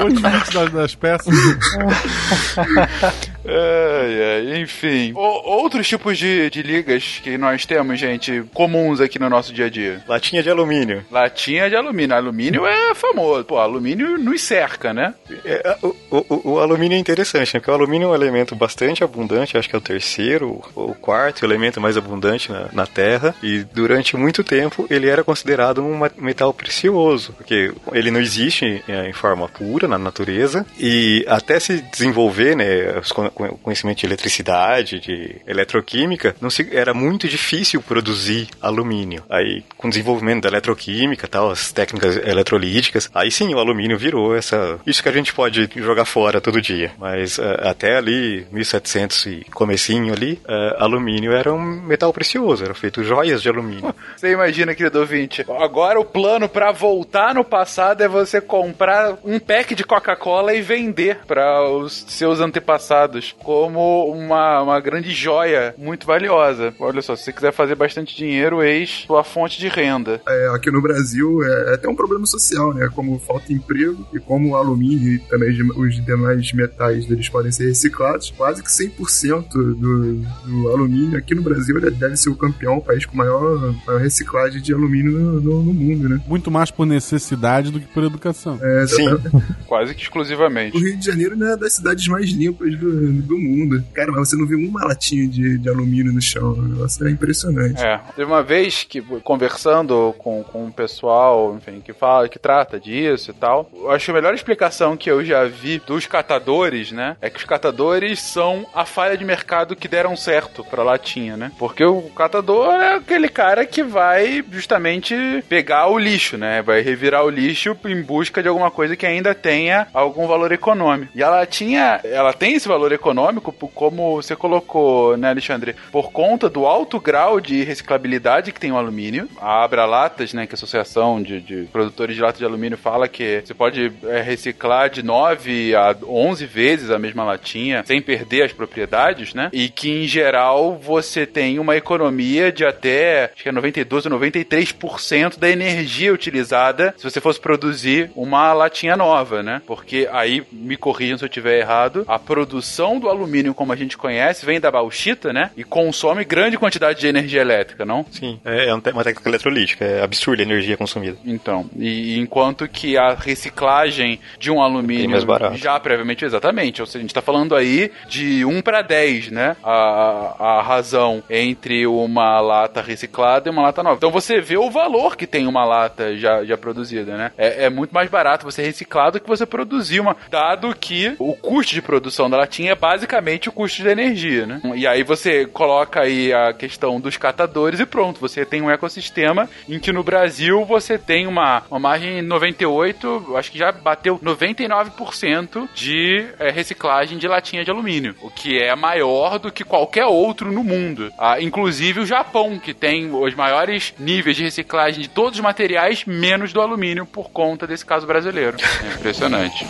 O 0.02 0.08
limite 0.08 0.54
das, 0.54 0.72
das 0.72 0.94
peças. 0.94 1.34
Ai, 3.44 4.60
enfim. 4.60 5.12
O- 5.14 5.60
outros 5.62 5.88
tipos 5.88 6.18
de, 6.18 6.50
de 6.50 6.62
ligas 6.62 7.20
que 7.22 7.36
nós 7.38 7.64
temos, 7.66 7.98
gente, 7.98 8.42
comuns 8.52 9.00
aqui 9.00 9.18
no 9.18 9.28
nosso 9.30 9.52
dia 9.52 9.66
a 9.66 9.70
dia. 9.70 10.02
Latinha 10.06 10.42
de 10.42 10.50
alumínio. 10.50 11.04
Latinha 11.10 11.68
de 11.68 11.76
alumínio. 11.76 12.14
Alumínio 12.16 12.66
é 12.66 12.94
famoso. 12.94 13.44
Pô, 13.44 13.58
alumínio 13.58 14.18
nos 14.18 14.42
cerca, 14.42 14.92
né? 14.92 15.14
É, 15.44 15.76
o, 15.82 15.94
o- 16.10 16.50
o 16.52 16.58
alumínio 16.60 16.96
é 16.96 16.98
interessante, 16.98 17.54
né? 17.54 17.60
Porque 17.60 17.70
o 17.70 17.74
alumínio 17.74 18.06
é 18.08 18.10
um 18.10 18.14
elemento 18.14 18.54
bastante 18.54 19.02
abundante, 19.02 19.56
acho 19.56 19.68
que 19.68 19.74
é 19.74 19.78
o 19.78 19.82
terceiro 19.82 20.62
ou 20.74 20.94
quarto 20.94 21.44
elemento 21.44 21.80
mais 21.80 21.96
abundante 21.96 22.50
na, 22.52 22.68
na 22.72 22.86
Terra. 22.86 23.34
E 23.42 23.64
durante 23.72 24.16
muito 24.16 24.44
tempo 24.44 24.86
ele 24.90 25.08
era 25.08 25.24
considerado 25.24 25.82
um 25.84 25.98
metal 26.18 26.52
precioso, 26.52 27.32
porque 27.32 27.72
ele 27.92 28.10
não 28.10 28.20
existe 28.20 28.82
é, 28.88 29.08
em 29.08 29.12
forma 29.12 29.48
pura 29.48 29.88
na 29.88 29.98
natureza. 29.98 30.66
E 30.78 31.24
até 31.28 31.58
se 31.58 31.80
desenvolver, 31.82 32.56
né, 32.56 32.98
os 32.98 33.10
conhecimento 33.30 33.98
de 33.98 34.06
eletricidade, 34.06 35.00
de 35.00 35.36
eletroquímica, 35.46 36.34
não 36.40 36.50
se, 36.50 36.68
era 36.72 36.92
muito 36.92 37.28
difícil 37.28 37.82
produzir 37.82 38.48
alumínio. 38.60 39.22
Aí, 39.28 39.64
com 39.76 39.88
o 39.88 39.90
desenvolvimento 39.90 40.42
da 40.42 40.48
eletroquímica, 40.48 41.28
tal, 41.28 41.50
as 41.50 41.72
técnicas 41.72 42.16
eletrolíticas, 42.16 43.10
aí 43.14 43.30
sim 43.30 43.54
o 43.54 43.58
alumínio 43.58 43.98
virou 43.98 44.36
essa. 44.36 44.78
Isso 44.86 45.02
que 45.02 45.08
a 45.08 45.12
gente 45.12 45.32
pode 45.32 45.68
jogar 45.76 46.04
fora 46.04 46.40
todo 46.40 46.60
dia. 46.60 46.92
Mas 46.98 47.38
eh, 47.38 47.60
até 47.62 47.96
ali, 47.96 48.46
1700 48.50 49.26
e 49.26 49.46
comecinho 49.52 50.12
ali, 50.12 50.40
eh, 50.46 50.76
alumínio 50.78 51.32
era 51.32 51.52
um 51.52 51.82
metal 51.82 52.12
precioso, 52.12 52.64
era 52.64 52.74
feito 52.74 53.02
joias 53.02 53.42
de 53.42 53.48
alumínio. 53.48 53.94
Você 54.16 54.32
imagina, 54.32 54.74
querido 54.74 55.00
ouvinte, 55.00 55.44
agora 55.58 55.98
o 55.98 56.04
plano 56.04 56.48
pra 56.48 56.72
voltar 56.72 57.34
no 57.34 57.44
passado 57.44 58.02
é 58.02 58.08
você 58.08 58.40
comprar 58.40 59.18
um 59.24 59.38
pack 59.38 59.74
de 59.74 59.84
Coca-Cola 59.84 60.54
e 60.54 60.60
vender 60.60 61.18
para 61.26 61.68
os 61.68 62.04
seus 62.08 62.40
antepassados 62.40 63.19
como 63.42 64.06
uma, 64.12 64.62
uma 64.62 64.80
grande 64.80 65.10
joia 65.12 65.74
muito 65.78 66.06
valiosa. 66.06 66.74
Olha 66.78 67.02
só, 67.02 67.14
se 67.16 67.24
você 67.24 67.32
quiser 67.32 67.52
fazer 67.52 67.74
bastante 67.74 68.16
dinheiro, 68.16 68.62
eis 68.62 69.04
sua 69.06 69.22
fonte 69.24 69.58
de 69.58 69.68
renda. 69.68 70.20
É, 70.26 70.48
aqui 70.54 70.70
no 70.70 70.80
Brasil 70.82 71.42
é 71.44 71.74
até 71.74 71.88
um 71.88 71.94
problema 71.94 72.26
social, 72.26 72.72
né? 72.74 72.88
Como 72.94 73.18
falta 73.18 73.52
emprego 73.52 74.06
e 74.12 74.18
como 74.18 74.50
o 74.50 74.56
alumínio 74.56 75.14
e 75.14 75.18
também 75.18 75.50
os 75.76 76.04
demais 76.04 76.52
metais 76.52 77.06
deles 77.06 77.28
podem 77.28 77.50
ser 77.52 77.66
reciclados, 77.66 78.32
quase 78.36 78.62
que 78.62 78.70
100% 78.70 79.48
do, 79.52 80.14
do 80.16 80.68
alumínio 80.70 81.18
aqui 81.18 81.34
no 81.34 81.42
Brasil 81.42 81.76
ele 81.76 81.90
deve 81.90 82.16
ser 82.16 82.30
o 82.30 82.36
campeão, 82.36 82.78
o 82.78 82.82
país 82.82 83.04
com 83.06 83.16
maior, 83.16 83.74
maior 83.86 84.00
reciclagem 84.00 84.60
de 84.60 84.72
alumínio 84.72 85.12
no, 85.12 85.40
no- 85.40 85.62
no 85.62 85.74
mundo, 85.74 86.08
né? 86.08 86.20
Muito 86.26 86.50
mais 86.50 86.70
por 86.70 86.86
necessidade 86.86 87.70
do 87.70 87.80
que 87.80 87.86
por 87.86 88.02
educação. 88.04 88.58
É, 88.62 88.86
Sim. 88.86 89.06
Quase 89.66 89.94
que 89.94 90.02
exclusivamente. 90.02 90.76
O 90.76 90.80
Rio 90.80 90.96
de 90.96 91.04
Janeiro 91.04 91.36
né, 91.36 91.52
é 91.52 91.56
das 91.56 91.74
cidades 91.74 92.06
mais 92.08 92.30
limpas 92.30 92.74
do, 92.78 93.09
do 93.12 93.38
mundo. 93.38 93.82
Cara, 93.92 94.12
mas 94.12 94.28
você 94.28 94.36
não 94.36 94.46
viu 94.46 94.58
uma 94.58 94.84
latinha 94.84 95.26
de, 95.28 95.58
de 95.58 95.68
alumínio 95.68 96.12
no 96.12 96.20
chão. 96.20 96.52
O 96.52 96.62
negócio 96.62 97.06
é 97.06 97.10
impressionante. 97.10 97.82
É, 97.82 98.00
teve 98.14 98.30
uma 98.30 98.42
vez 98.42 98.84
que 98.84 99.00
conversando 99.20 100.14
com, 100.18 100.42
com 100.44 100.64
um 100.64 100.70
pessoal, 100.70 101.56
enfim, 101.56 101.80
que 101.80 101.92
fala, 101.92 102.28
que 102.28 102.38
trata 102.38 102.78
disso 102.78 103.30
e 103.30 103.34
tal, 103.34 103.70
eu 103.74 103.90
acho 103.90 104.06
que 104.06 104.10
a 104.10 104.14
melhor 104.14 104.34
explicação 104.34 104.96
que 104.96 105.10
eu 105.10 105.24
já 105.24 105.44
vi 105.44 105.80
dos 105.86 106.06
catadores, 106.06 106.92
né, 106.92 107.16
é 107.20 107.30
que 107.30 107.38
os 107.38 107.44
catadores 107.44 108.20
são 108.20 108.66
a 108.74 108.84
falha 108.84 109.16
de 109.16 109.24
mercado 109.24 109.76
que 109.76 109.88
deram 109.88 110.16
certo 110.16 110.64
pra 110.64 110.82
latinha, 110.82 111.36
né? 111.36 111.52
Porque 111.58 111.84
o 111.84 112.02
catador 112.10 112.74
é 112.74 112.94
aquele 112.96 113.28
cara 113.28 113.64
que 113.66 113.82
vai 113.82 114.44
justamente 114.50 115.14
pegar 115.48 115.88
o 115.88 115.98
lixo, 115.98 116.36
né? 116.36 116.62
Vai 116.62 116.80
revirar 116.80 117.24
o 117.24 117.30
lixo 117.30 117.76
em 117.84 118.02
busca 118.02 118.42
de 118.42 118.48
alguma 118.48 118.70
coisa 118.70 118.96
que 118.96 119.06
ainda 119.06 119.34
tenha 119.34 119.86
algum 119.92 120.26
valor 120.26 120.52
econômico. 120.52 121.12
E 121.14 121.22
a 121.22 121.30
latinha, 121.30 122.00
ela 122.04 122.32
tem 122.32 122.54
esse 122.54 122.68
valor 122.68 122.92
econômico, 122.92 122.99
por- 123.00 123.70
como 123.70 124.16
você 124.16 124.36
colocou, 124.36 125.16
né, 125.16 125.30
Alexandre? 125.30 125.74
Por 125.90 126.10
conta 126.12 126.48
do 126.48 126.66
alto 126.66 127.00
grau 127.00 127.40
de 127.40 127.62
reciclabilidade 127.64 128.52
que 128.52 128.60
tem 128.60 128.72
o 128.72 128.76
alumínio. 128.76 129.28
A 129.40 129.64
Abra 129.64 129.84
Latas, 129.86 130.32
né, 130.32 130.46
que 130.46 130.52
é 130.52 130.54
a 130.54 130.58
Associação 130.58 131.22
de, 131.22 131.40
de 131.40 131.62
Produtores 131.72 132.14
de 132.16 132.22
Lata 132.22 132.38
de 132.38 132.44
Alumínio, 132.44 132.76
fala 132.78 133.08
que 133.08 133.42
você 133.44 133.54
pode 133.54 133.92
é, 134.04 134.20
reciclar 134.20 134.90
de 134.90 135.02
9 135.02 135.74
a 135.74 135.96
11 136.06 136.46
vezes 136.46 136.90
a 136.90 136.98
mesma 136.98 137.24
latinha 137.24 137.82
sem 137.86 138.00
perder 138.00 138.42
as 138.42 138.52
propriedades, 138.52 139.34
né? 139.34 139.48
E 139.52 139.68
que, 139.68 139.90
em 139.90 140.06
geral, 140.06 140.78
você 140.78 141.26
tem 141.26 141.58
uma 141.58 141.76
economia 141.76 142.50
de 142.52 142.64
até, 142.64 143.30
acho 143.32 143.42
que 143.42 143.48
é 143.48 143.52
92 143.52 144.06
ou 144.06 144.12
93% 144.12 145.38
da 145.38 145.48
energia 145.48 146.12
utilizada 146.12 146.94
se 146.96 147.04
você 147.04 147.20
fosse 147.20 147.40
produzir 147.40 148.10
uma 148.14 148.52
latinha 148.52 148.96
nova, 148.96 149.42
né? 149.42 149.62
Porque 149.66 150.08
aí, 150.12 150.42
me 150.52 150.76
corrijam 150.76 151.18
se 151.18 151.24
eu 151.24 151.28
estiver 151.28 151.58
errado, 151.58 152.04
a 152.08 152.18
produção 152.18 152.89
do 152.98 153.08
alumínio, 153.08 153.54
como 153.54 153.72
a 153.72 153.76
gente 153.76 153.96
conhece, 153.96 154.46
vem 154.46 154.60
da 154.60 154.70
bauxita, 154.70 155.32
né? 155.32 155.50
E 155.56 155.64
consome 155.64 156.24
grande 156.24 156.58
quantidade 156.58 157.00
de 157.00 157.06
energia 157.06 157.40
elétrica, 157.40 157.84
não? 157.84 158.04
Sim, 158.10 158.40
é 158.44 158.70
é 158.70 158.74
um 158.74 158.80
uma 158.92 159.04
técnica 159.04 159.28
eletrolítica, 159.28 159.84
é 159.84 160.02
absurda 160.02 160.42
a 160.42 160.46
energia 160.46 160.76
consumida. 160.76 161.16
Então, 161.24 161.68
e 161.76 162.18
enquanto 162.18 162.66
que 162.68 162.96
a 162.96 163.14
reciclagem 163.14 164.20
de 164.38 164.50
um 164.50 164.62
alumínio 164.62 165.24
barato. 165.24 165.56
já 165.56 165.78
previamente, 165.78 166.24
exatamente, 166.24 166.80
ou 166.80 166.86
seja, 166.86 166.98
a 166.98 167.02
gente 167.02 167.10
está 167.10 167.22
falando 167.22 167.54
aí 167.54 167.90
de 168.08 168.44
1 168.44 168.62
para 168.62 168.82
10, 168.82 169.30
né? 169.30 169.56
A, 169.62 170.58
a 170.58 170.62
razão 170.62 171.22
entre 171.28 171.86
uma 171.86 172.40
lata 172.40 172.80
reciclada 172.80 173.48
e 173.48 173.52
uma 173.52 173.62
lata 173.62 173.82
nova. 173.82 173.96
Então 173.96 174.10
você 174.10 174.40
vê 174.40 174.56
o 174.56 174.70
valor 174.70 175.16
que 175.16 175.26
tem 175.26 175.46
uma 175.46 175.64
lata 175.64 176.16
já, 176.16 176.44
já 176.44 176.56
produzida, 176.56 177.16
né? 177.16 177.32
É, 177.36 177.64
é 177.64 177.70
muito 177.70 177.92
mais 177.92 178.10
barato 178.10 178.44
você 178.44 178.62
reciclar 178.62 179.12
do 179.12 179.20
que 179.20 179.28
você 179.28 179.46
produzir 179.46 180.00
uma, 180.00 180.16
dado 180.30 180.74
que 180.74 181.14
o 181.18 181.34
custo 181.34 181.74
de 181.74 181.82
produção 181.82 182.28
da 182.28 182.36
latinha 182.36 182.72
é 182.72 182.74
basicamente 182.80 183.48
o 183.48 183.52
custo 183.52 183.82
de 183.82 183.88
energia, 183.88 184.46
né? 184.46 184.60
E 184.74 184.86
aí 184.86 185.02
você 185.02 185.46
coloca 185.46 186.00
aí 186.00 186.32
a 186.32 186.52
questão 186.52 187.00
dos 187.00 187.16
catadores 187.16 187.78
e 187.78 187.86
pronto, 187.86 188.20
você 188.20 188.44
tem 188.44 188.62
um 188.62 188.70
ecossistema 188.70 189.48
em 189.68 189.78
que 189.78 189.92
no 189.92 190.02
Brasil 190.02 190.64
você 190.64 190.96
tem 190.98 191.26
uma, 191.26 191.62
uma 191.70 191.78
margem 191.78 192.22
98, 192.22 193.26
eu 193.28 193.36
acho 193.36 193.52
que 193.52 193.58
já 193.58 193.70
bateu 193.70 194.18
99% 194.18 195.68
de 195.74 196.26
é, 196.38 196.50
reciclagem 196.50 197.18
de 197.18 197.28
latinha 197.28 197.64
de 197.64 197.70
alumínio, 197.70 198.14
o 198.22 198.30
que 198.30 198.58
é 198.58 198.74
maior 198.74 199.38
do 199.38 199.52
que 199.52 199.64
qualquer 199.64 200.06
outro 200.06 200.50
no 200.50 200.64
mundo. 200.64 201.12
Ah, 201.18 201.40
inclusive 201.40 202.00
o 202.00 202.06
Japão, 202.06 202.58
que 202.58 202.72
tem 202.72 203.12
os 203.12 203.34
maiores 203.34 203.92
níveis 203.98 204.36
de 204.36 204.44
reciclagem 204.44 205.02
de 205.02 205.08
todos 205.08 205.38
os 205.38 205.44
materiais, 205.44 206.04
menos 206.06 206.52
do 206.52 206.60
alumínio, 206.60 207.04
por 207.04 207.30
conta 207.30 207.66
desse 207.66 207.84
caso 207.84 208.06
brasileiro. 208.06 208.56
É 208.84 208.94
impressionante. 208.94 209.66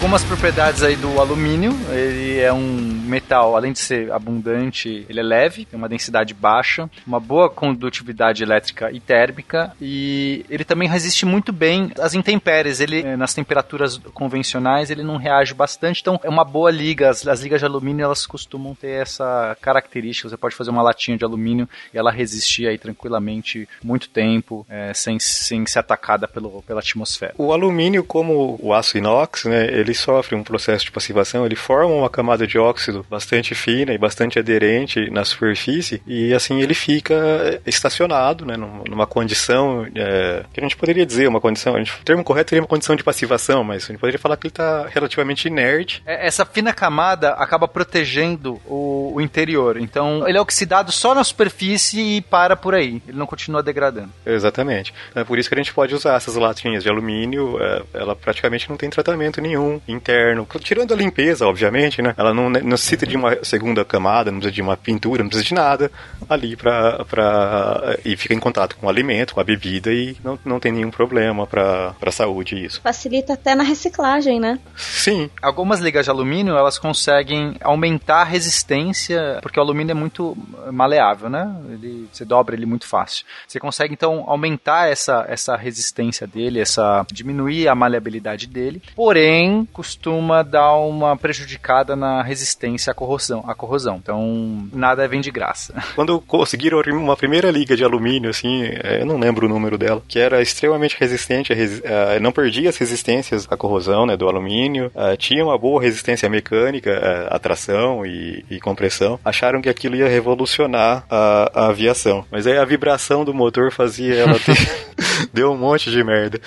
Algumas 0.00 0.24
propriedades 0.24 0.82
aí 0.82 0.96
do 0.96 1.20
alumínio, 1.20 1.78
ele 1.92 2.40
é 2.40 2.50
um 2.50 2.64
metal, 3.04 3.54
além 3.54 3.70
de 3.70 3.80
ser 3.80 4.10
abundante, 4.10 5.04
ele 5.06 5.20
é 5.20 5.22
leve, 5.22 5.66
tem 5.66 5.76
uma 5.76 5.90
densidade 5.90 6.32
baixa, 6.32 6.88
uma 7.06 7.20
boa 7.20 7.50
condutividade 7.50 8.42
elétrica 8.42 8.90
e 8.90 8.98
térmica, 8.98 9.74
e 9.78 10.42
ele 10.48 10.64
também 10.64 10.88
resiste 10.88 11.26
muito 11.26 11.52
bem 11.52 11.92
às 11.98 12.14
intempéries, 12.14 12.80
ele 12.80 13.02
eh, 13.02 13.14
nas 13.14 13.34
temperaturas 13.34 13.98
convencionais 14.14 14.90
ele 14.90 15.02
não 15.02 15.18
reage 15.18 15.52
bastante, 15.52 16.00
então 16.00 16.18
é 16.24 16.30
uma 16.30 16.46
boa 16.46 16.70
liga, 16.70 17.10
as, 17.10 17.26
as 17.26 17.42
ligas 17.42 17.60
de 17.60 17.66
alumínio 17.66 18.02
elas 18.02 18.24
costumam 18.24 18.74
ter 18.74 19.02
essa 19.02 19.54
característica, 19.60 20.30
você 20.30 20.36
pode 20.38 20.56
fazer 20.56 20.70
uma 20.70 20.82
latinha 20.82 21.18
de 21.18 21.24
alumínio 21.26 21.68
e 21.92 21.98
ela 21.98 22.10
resistir 22.10 22.66
aí 22.66 22.78
tranquilamente 22.78 23.68
muito 23.84 24.08
tempo, 24.08 24.64
eh, 24.70 24.92
sem, 24.94 25.18
sem 25.20 25.66
ser 25.66 25.80
atacada 25.80 26.26
pelo, 26.26 26.62
pela 26.62 26.80
atmosfera. 26.80 27.34
O 27.36 27.52
alumínio, 27.52 28.02
como 28.02 28.58
o 28.62 28.72
aço 28.72 28.96
inox, 28.96 29.44
né, 29.44 29.66
ele 29.66 29.89
sofre 29.94 30.34
um 30.34 30.42
processo 30.42 30.84
de 30.84 30.90
passivação, 30.90 31.44
ele 31.46 31.56
forma 31.56 31.94
uma 31.94 32.10
camada 32.10 32.46
de 32.46 32.58
óxido 32.58 33.04
bastante 33.08 33.54
fina 33.54 33.92
e 33.92 33.98
bastante 33.98 34.38
aderente 34.38 35.10
na 35.10 35.24
superfície, 35.24 36.02
e 36.06 36.32
assim 36.34 36.60
ele 36.60 36.74
fica 36.74 37.60
estacionado, 37.66 38.44
né, 38.44 38.56
num- 38.56 38.82
numa 38.88 39.06
condição 39.06 39.86
é, 39.94 40.44
que 40.52 40.60
a 40.60 40.62
gente 40.62 40.76
poderia 40.76 41.04
dizer 41.06 41.26
uma 41.28 41.40
condição, 41.40 41.74
a 41.74 41.78
gente- 41.78 41.92
o 41.92 42.04
termo 42.04 42.22
correto 42.24 42.50
seria 42.50 42.62
uma 42.62 42.68
condição 42.68 42.94
de 42.96 43.02
passivação, 43.02 43.62
mas 43.64 43.84
a 43.84 43.86
gente 43.88 43.98
poderia 44.00 44.18
falar 44.18 44.36
que 44.36 44.46
ele 44.46 44.52
está 44.52 44.86
relativamente 44.88 45.46
inerte. 45.48 46.02
É, 46.06 46.26
Essa 46.26 46.44
fina 46.44 46.72
camada 46.72 47.30
acaba 47.32 47.66
protegendo 47.66 48.60
o, 48.66 49.12
o 49.14 49.20
interior. 49.20 49.76
Então, 49.78 50.26
ele 50.28 50.38
é 50.38 50.40
oxidado 50.40 50.92
só 50.92 51.14
na 51.14 51.24
superfície 51.24 52.16
e 52.16 52.20
para 52.20 52.56
por 52.56 52.74
aí. 52.74 53.02
Ele 53.08 53.18
não 53.18 53.26
continua 53.26 53.62
degradando. 53.62 54.10
Exatamente. 54.24 54.92
É 55.14 55.24
por 55.24 55.38
isso 55.38 55.48
que 55.48 55.54
a 55.54 55.58
gente 55.58 55.72
pode 55.72 55.94
usar 55.94 56.14
essas 56.16 56.34
latinhas 56.36 56.82
de 56.82 56.88
alumínio, 56.88 57.56
é, 57.60 57.82
ela 57.94 58.14
praticamente 58.14 58.68
não 58.68 58.76
tem 58.76 58.88
tratamento 58.90 59.40
nenhum. 59.40 59.79
Interno. 59.86 60.46
Tirando 60.60 60.92
a 60.92 60.96
limpeza, 60.96 61.46
obviamente, 61.46 62.02
né? 62.02 62.14
Ela 62.16 62.32
não 62.32 62.50
necessita 62.50 63.06
de 63.06 63.16
uma 63.16 63.42
segunda 63.44 63.84
camada, 63.84 64.30
não 64.30 64.38
precisa 64.38 64.54
de 64.54 64.62
uma 64.62 64.76
pintura, 64.76 65.22
não 65.22 65.28
precisa 65.28 65.48
de 65.48 65.54
nada 65.54 65.90
ali 66.28 66.56
pra. 66.56 67.04
pra 67.04 67.96
e 68.04 68.16
fica 68.16 68.34
em 68.34 68.38
contato 68.38 68.76
com 68.76 68.86
o 68.86 68.88
alimento, 68.88 69.34
com 69.34 69.40
a 69.40 69.44
bebida 69.44 69.92
e 69.92 70.16
não, 70.24 70.38
não 70.44 70.60
tem 70.60 70.72
nenhum 70.72 70.90
problema 70.90 71.46
pra, 71.46 71.94
pra 71.98 72.12
saúde 72.12 72.62
isso. 72.64 72.80
Facilita 72.80 73.34
até 73.34 73.54
na 73.54 73.62
reciclagem, 73.62 74.40
né? 74.40 74.58
Sim. 74.76 75.30
Algumas 75.42 75.80
ligas 75.80 76.04
de 76.04 76.10
alumínio, 76.10 76.56
elas 76.56 76.78
conseguem 76.78 77.56
aumentar 77.60 78.22
a 78.22 78.24
resistência, 78.24 79.38
porque 79.42 79.58
o 79.58 79.62
alumínio 79.62 79.92
é 79.92 79.94
muito 79.94 80.36
maleável, 80.72 81.28
né? 81.28 81.54
Ele, 81.70 82.08
você 82.12 82.24
dobra 82.24 82.54
ele 82.54 82.66
muito 82.66 82.86
fácil. 82.86 83.24
Você 83.46 83.58
consegue, 83.58 83.94
então, 83.94 84.24
aumentar 84.26 84.88
essa, 84.88 85.24
essa 85.28 85.56
resistência 85.56 86.26
dele, 86.26 86.60
essa 86.60 87.04
diminuir 87.12 87.68
a 87.68 87.74
maleabilidade 87.74 88.46
dele, 88.46 88.82
porém, 88.94 89.66
costuma 89.72 90.42
dar 90.42 90.74
uma 90.76 91.16
prejudicada 91.16 91.96
na 91.96 92.22
resistência 92.22 92.90
à 92.90 92.94
corrosão. 92.94 93.44
À 93.46 93.54
corrosão. 93.54 93.96
Então, 93.96 94.68
nada 94.72 95.06
vem 95.08 95.20
de 95.20 95.30
graça. 95.30 95.74
Quando 95.94 96.20
conseguiram 96.20 96.80
uma 96.92 97.16
primeira 97.16 97.50
liga 97.50 97.76
de 97.76 97.84
alumínio, 97.84 98.30
assim, 98.30 98.64
é, 98.64 99.02
eu 99.02 99.06
não 99.06 99.18
lembro 99.18 99.46
o 99.46 99.48
número 99.48 99.78
dela, 99.78 100.02
que 100.06 100.18
era 100.18 100.42
extremamente 100.42 100.96
resistente, 100.98 101.54
resi 101.54 101.82
não 102.20 102.32
perdia 102.32 102.68
as 102.68 102.76
resistências 102.76 103.46
à 103.50 103.56
corrosão, 103.56 104.06
né, 104.06 104.16
do 104.16 104.28
alumínio, 104.28 104.90
tinha 105.18 105.44
uma 105.44 105.56
boa 105.56 105.80
resistência 105.80 106.28
mecânica, 106.28 106.90
atração 107.30 108.04
e, 108.04 108.44
e, 108.50 108.60
compressão, 108.60 109.18
acharam 109.24 109.60
que 109.60 109.68
aquilo 109.68 109.96
ia 109.96 110.08
revolucionar 110.08 111.04
a, 111.08 111.50
a 111.54 111.66
aviação. 111.68 112.24
Mas 112.30 112.46
aí 112.46 112.58
a 112.58 112.64
vibração 112.64 113.24
do 113.24 113.32
motor 113.32 113.72
fazia 113.72 114.14
ela 114.14 114.38
ter... 114.38 114.56
Deu 115.32 115.52
um 115.52 115.56
monte 115.56 115.90
de 115.90 116.02
merda. 116.02 116.40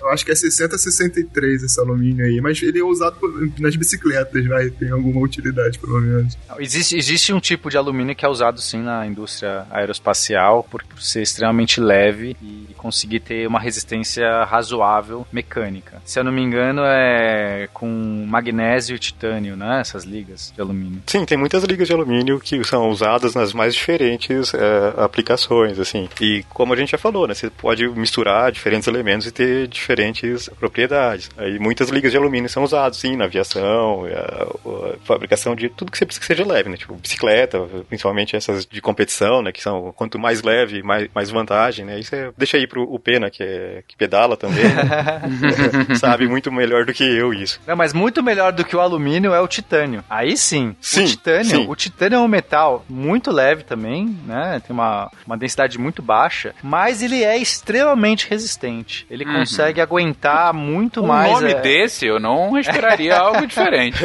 Eu 0.00 0.08
acho 0.08 0.24
que 0.24 0.32
é 0.32 0.34
6063 0.34 1.62
esse 1.62 1.80
alumínio 1.80 2.24
aí, 2.24 2.40
mas 2.40 2.47
ele 2.62 2.80
é 2.80 2.84
usado 2.84 3.16
nas 3.58 3.76
bicicletas, 3.76 4.46
vai, 4.46 4.70
tem 4.70 4.90
alguma 4.90 5.20
utilidade 5.20 5.78
pelo 5.78 6.00
menos. 6.00 6.36
Existe, 6.58 6.96
existe 6.96 7.32
um 7.32 7.40
tipo 7.40 7.70
de 7.70 7.76
alumínio 7.76 8.14
que 8.14 8.24
é 8.24 8.28
usado 8.28 8.60
sim 8.60 8.82
na 8.82 9.06
indústria 9.06 9.66
aeroespacial 9.70 10.64
por 10.64 10.82
ser 10.98 11.22
extremamente 11.22 11.80
leve 11.80 12.36
e 12.42 12.74
conseguir 12.74 13.20
ter 13.20 13.46
uma 13.46 13.60
resistência 13.60 14.44
razoável 14.44 15.26
mecânica. 15.32 16.00
Se 16.04 16.18
eu 16.18 16.24
não 16.24 16.32
me 16.32 16.42
engano, 16.42 16.82
é 16.84 17.68
com 17.72 18.24
magnésio 18.26 18.96
e 18.96 18.98
titânio, 18.98 19.56
né? 19.56 19.80
Essas 19.80 20.04
ligas 20.04 20.52
de 20.54 20.60
alumínio. 20.60 21.02
Sim, 21.06 21.24
tem 21.24 21.36
muitas 21.36 21.64
ligas 21.64 21.86
de 21.86 21.94
alumínio 21.94 22.40
que 22.40 22.62
são 22.64 22.88
usadas 22.88 23.34
nas 23.34 23.52
mais 23.52 23.74
diferentes 23.74 24.54
é, 24.54 24.94
aplicações, 24.96 25.78
assim. 25.78 26.08
E 26.20 26.44
como 26.48 26.72
a 26.72 26.76
gente 26.76 26.92
já 26.92 26.98
falou, 26.98 27.26
né? 27.26 27.34
Você 27.34 27.50
pode 27.50 27.86
misturar 27.88 28.52
diferentes 28.52 28.88
elementos 28.88 29.26
e 29.26 29.32
ter 29.32 29.66
diferentes 29.66 30.48
propriedades. 30.58 31.30
Aí 31.36 31.58
muitas 31.58 31.88
ligas 31.88 32.12
de 32.12 32.16
alumínio 32.16 32.37
são 32.46 32.62
usadas, 32.62 32.98
sim, 32.98 33.16
na 33.16 33.24
aviação, 33.24 34.04
a, 34.04 34.44
a, 34.44 34.96
fabricação 35.04 35.56
de 35.56 35.68
tudo 35.68 35.90
que 35.90 35.98
você 35.98 36.04
precisa 36.04 36.20
que 36.20 36.26
seja 36.26 36.46
leve, 36.46 36.68
né? 36.68 36.76
Tipo 36.76 36.94
bicicleta, 36.94 37.60
principalmente 37.88 38.36
essas 38.36 38.66
de 38.66 38.80
competição, 38.80 39.42
né? 39.42 39.50
Que 39.50 39.62
são 39.62 39.92
quanto 39.96 40.18
mais 40.18 40.42
leve, 40.42 40.82
mais, 40.82 41.08
mais 41.14 41.30
vantagem, 41.30 41.84
né? 41.84 41.98
Isso 41.98 42.14
é, 42.14 42.30
deixa 42.36 42.56
aí 42.56 42.66
pro 42.66 42.82
o 42.82 42.98
Pena, 42.98 43.30
que, 43.30 43.42
é, 43.42 43.82
que 43.86 43.96
pedala 43.96 44.36
também, 44.36 44.64
né? 44.64 45.96
sabe 45.98 46.28
muito 46.28 46.52
melhor 46.52 46.84
do 46.84 46.92
que 46.92 47.04
eu 47.04 47.32
isso. 47.32 47.60
Não, 47.66 47.76
mas 47.76 47.92
muito 47.92 48.22
melhor 48.22 48.52
do 48.52 48.64
que 48.64 48.76
o 48.76 48.80
alumínio 48.80 49.32
é 49.32 49.40
o 49.40 49.48
titânio. 49.48 50.04
Aí 50.08 50.36
sim, 50.36 50.76
sim 50.80 51.04
o 51.04 51.06
titânio, 51.06 51.44
sim. 51.44 51.66
o 51.68 51.74
titânio 51.74 52.16
é 52.16 52.20
um 52.20 52.28
metal 52.28 52.84
muito 52.88 53.30
leve 53.30 53.64
também, 53.64 54.16
né? 54.26 54.60
Tem 54.66 54.74
uma, 54.74 55.10
uma 55.26 55.36
densidade 55.36 55.78
muito 55.78 56.02
baixa, 56.02 56.54
mas 56.62 57.02
ele 57.02 57.22
é 57.24 57.38
extremamente 57.38 58.28
resistente. 58.28 59.06
Ele 59.10 59.24
uhum. 59.24 59.38
consegue 59.38 59.80
aguentar 59.80 60.52
muito 60.52 61.02
um 61.02 61.06
mais. 61.06 61.30
Um 61.30 61.34
nome 61.34 61.52
é... 61.52 61.60
desse 61.60 62.06
eu 62.06 62.20
não 62.20 62.27
esperaria 62.58 63.16
algo 63.18 63.46
diferente. 63.46 63.98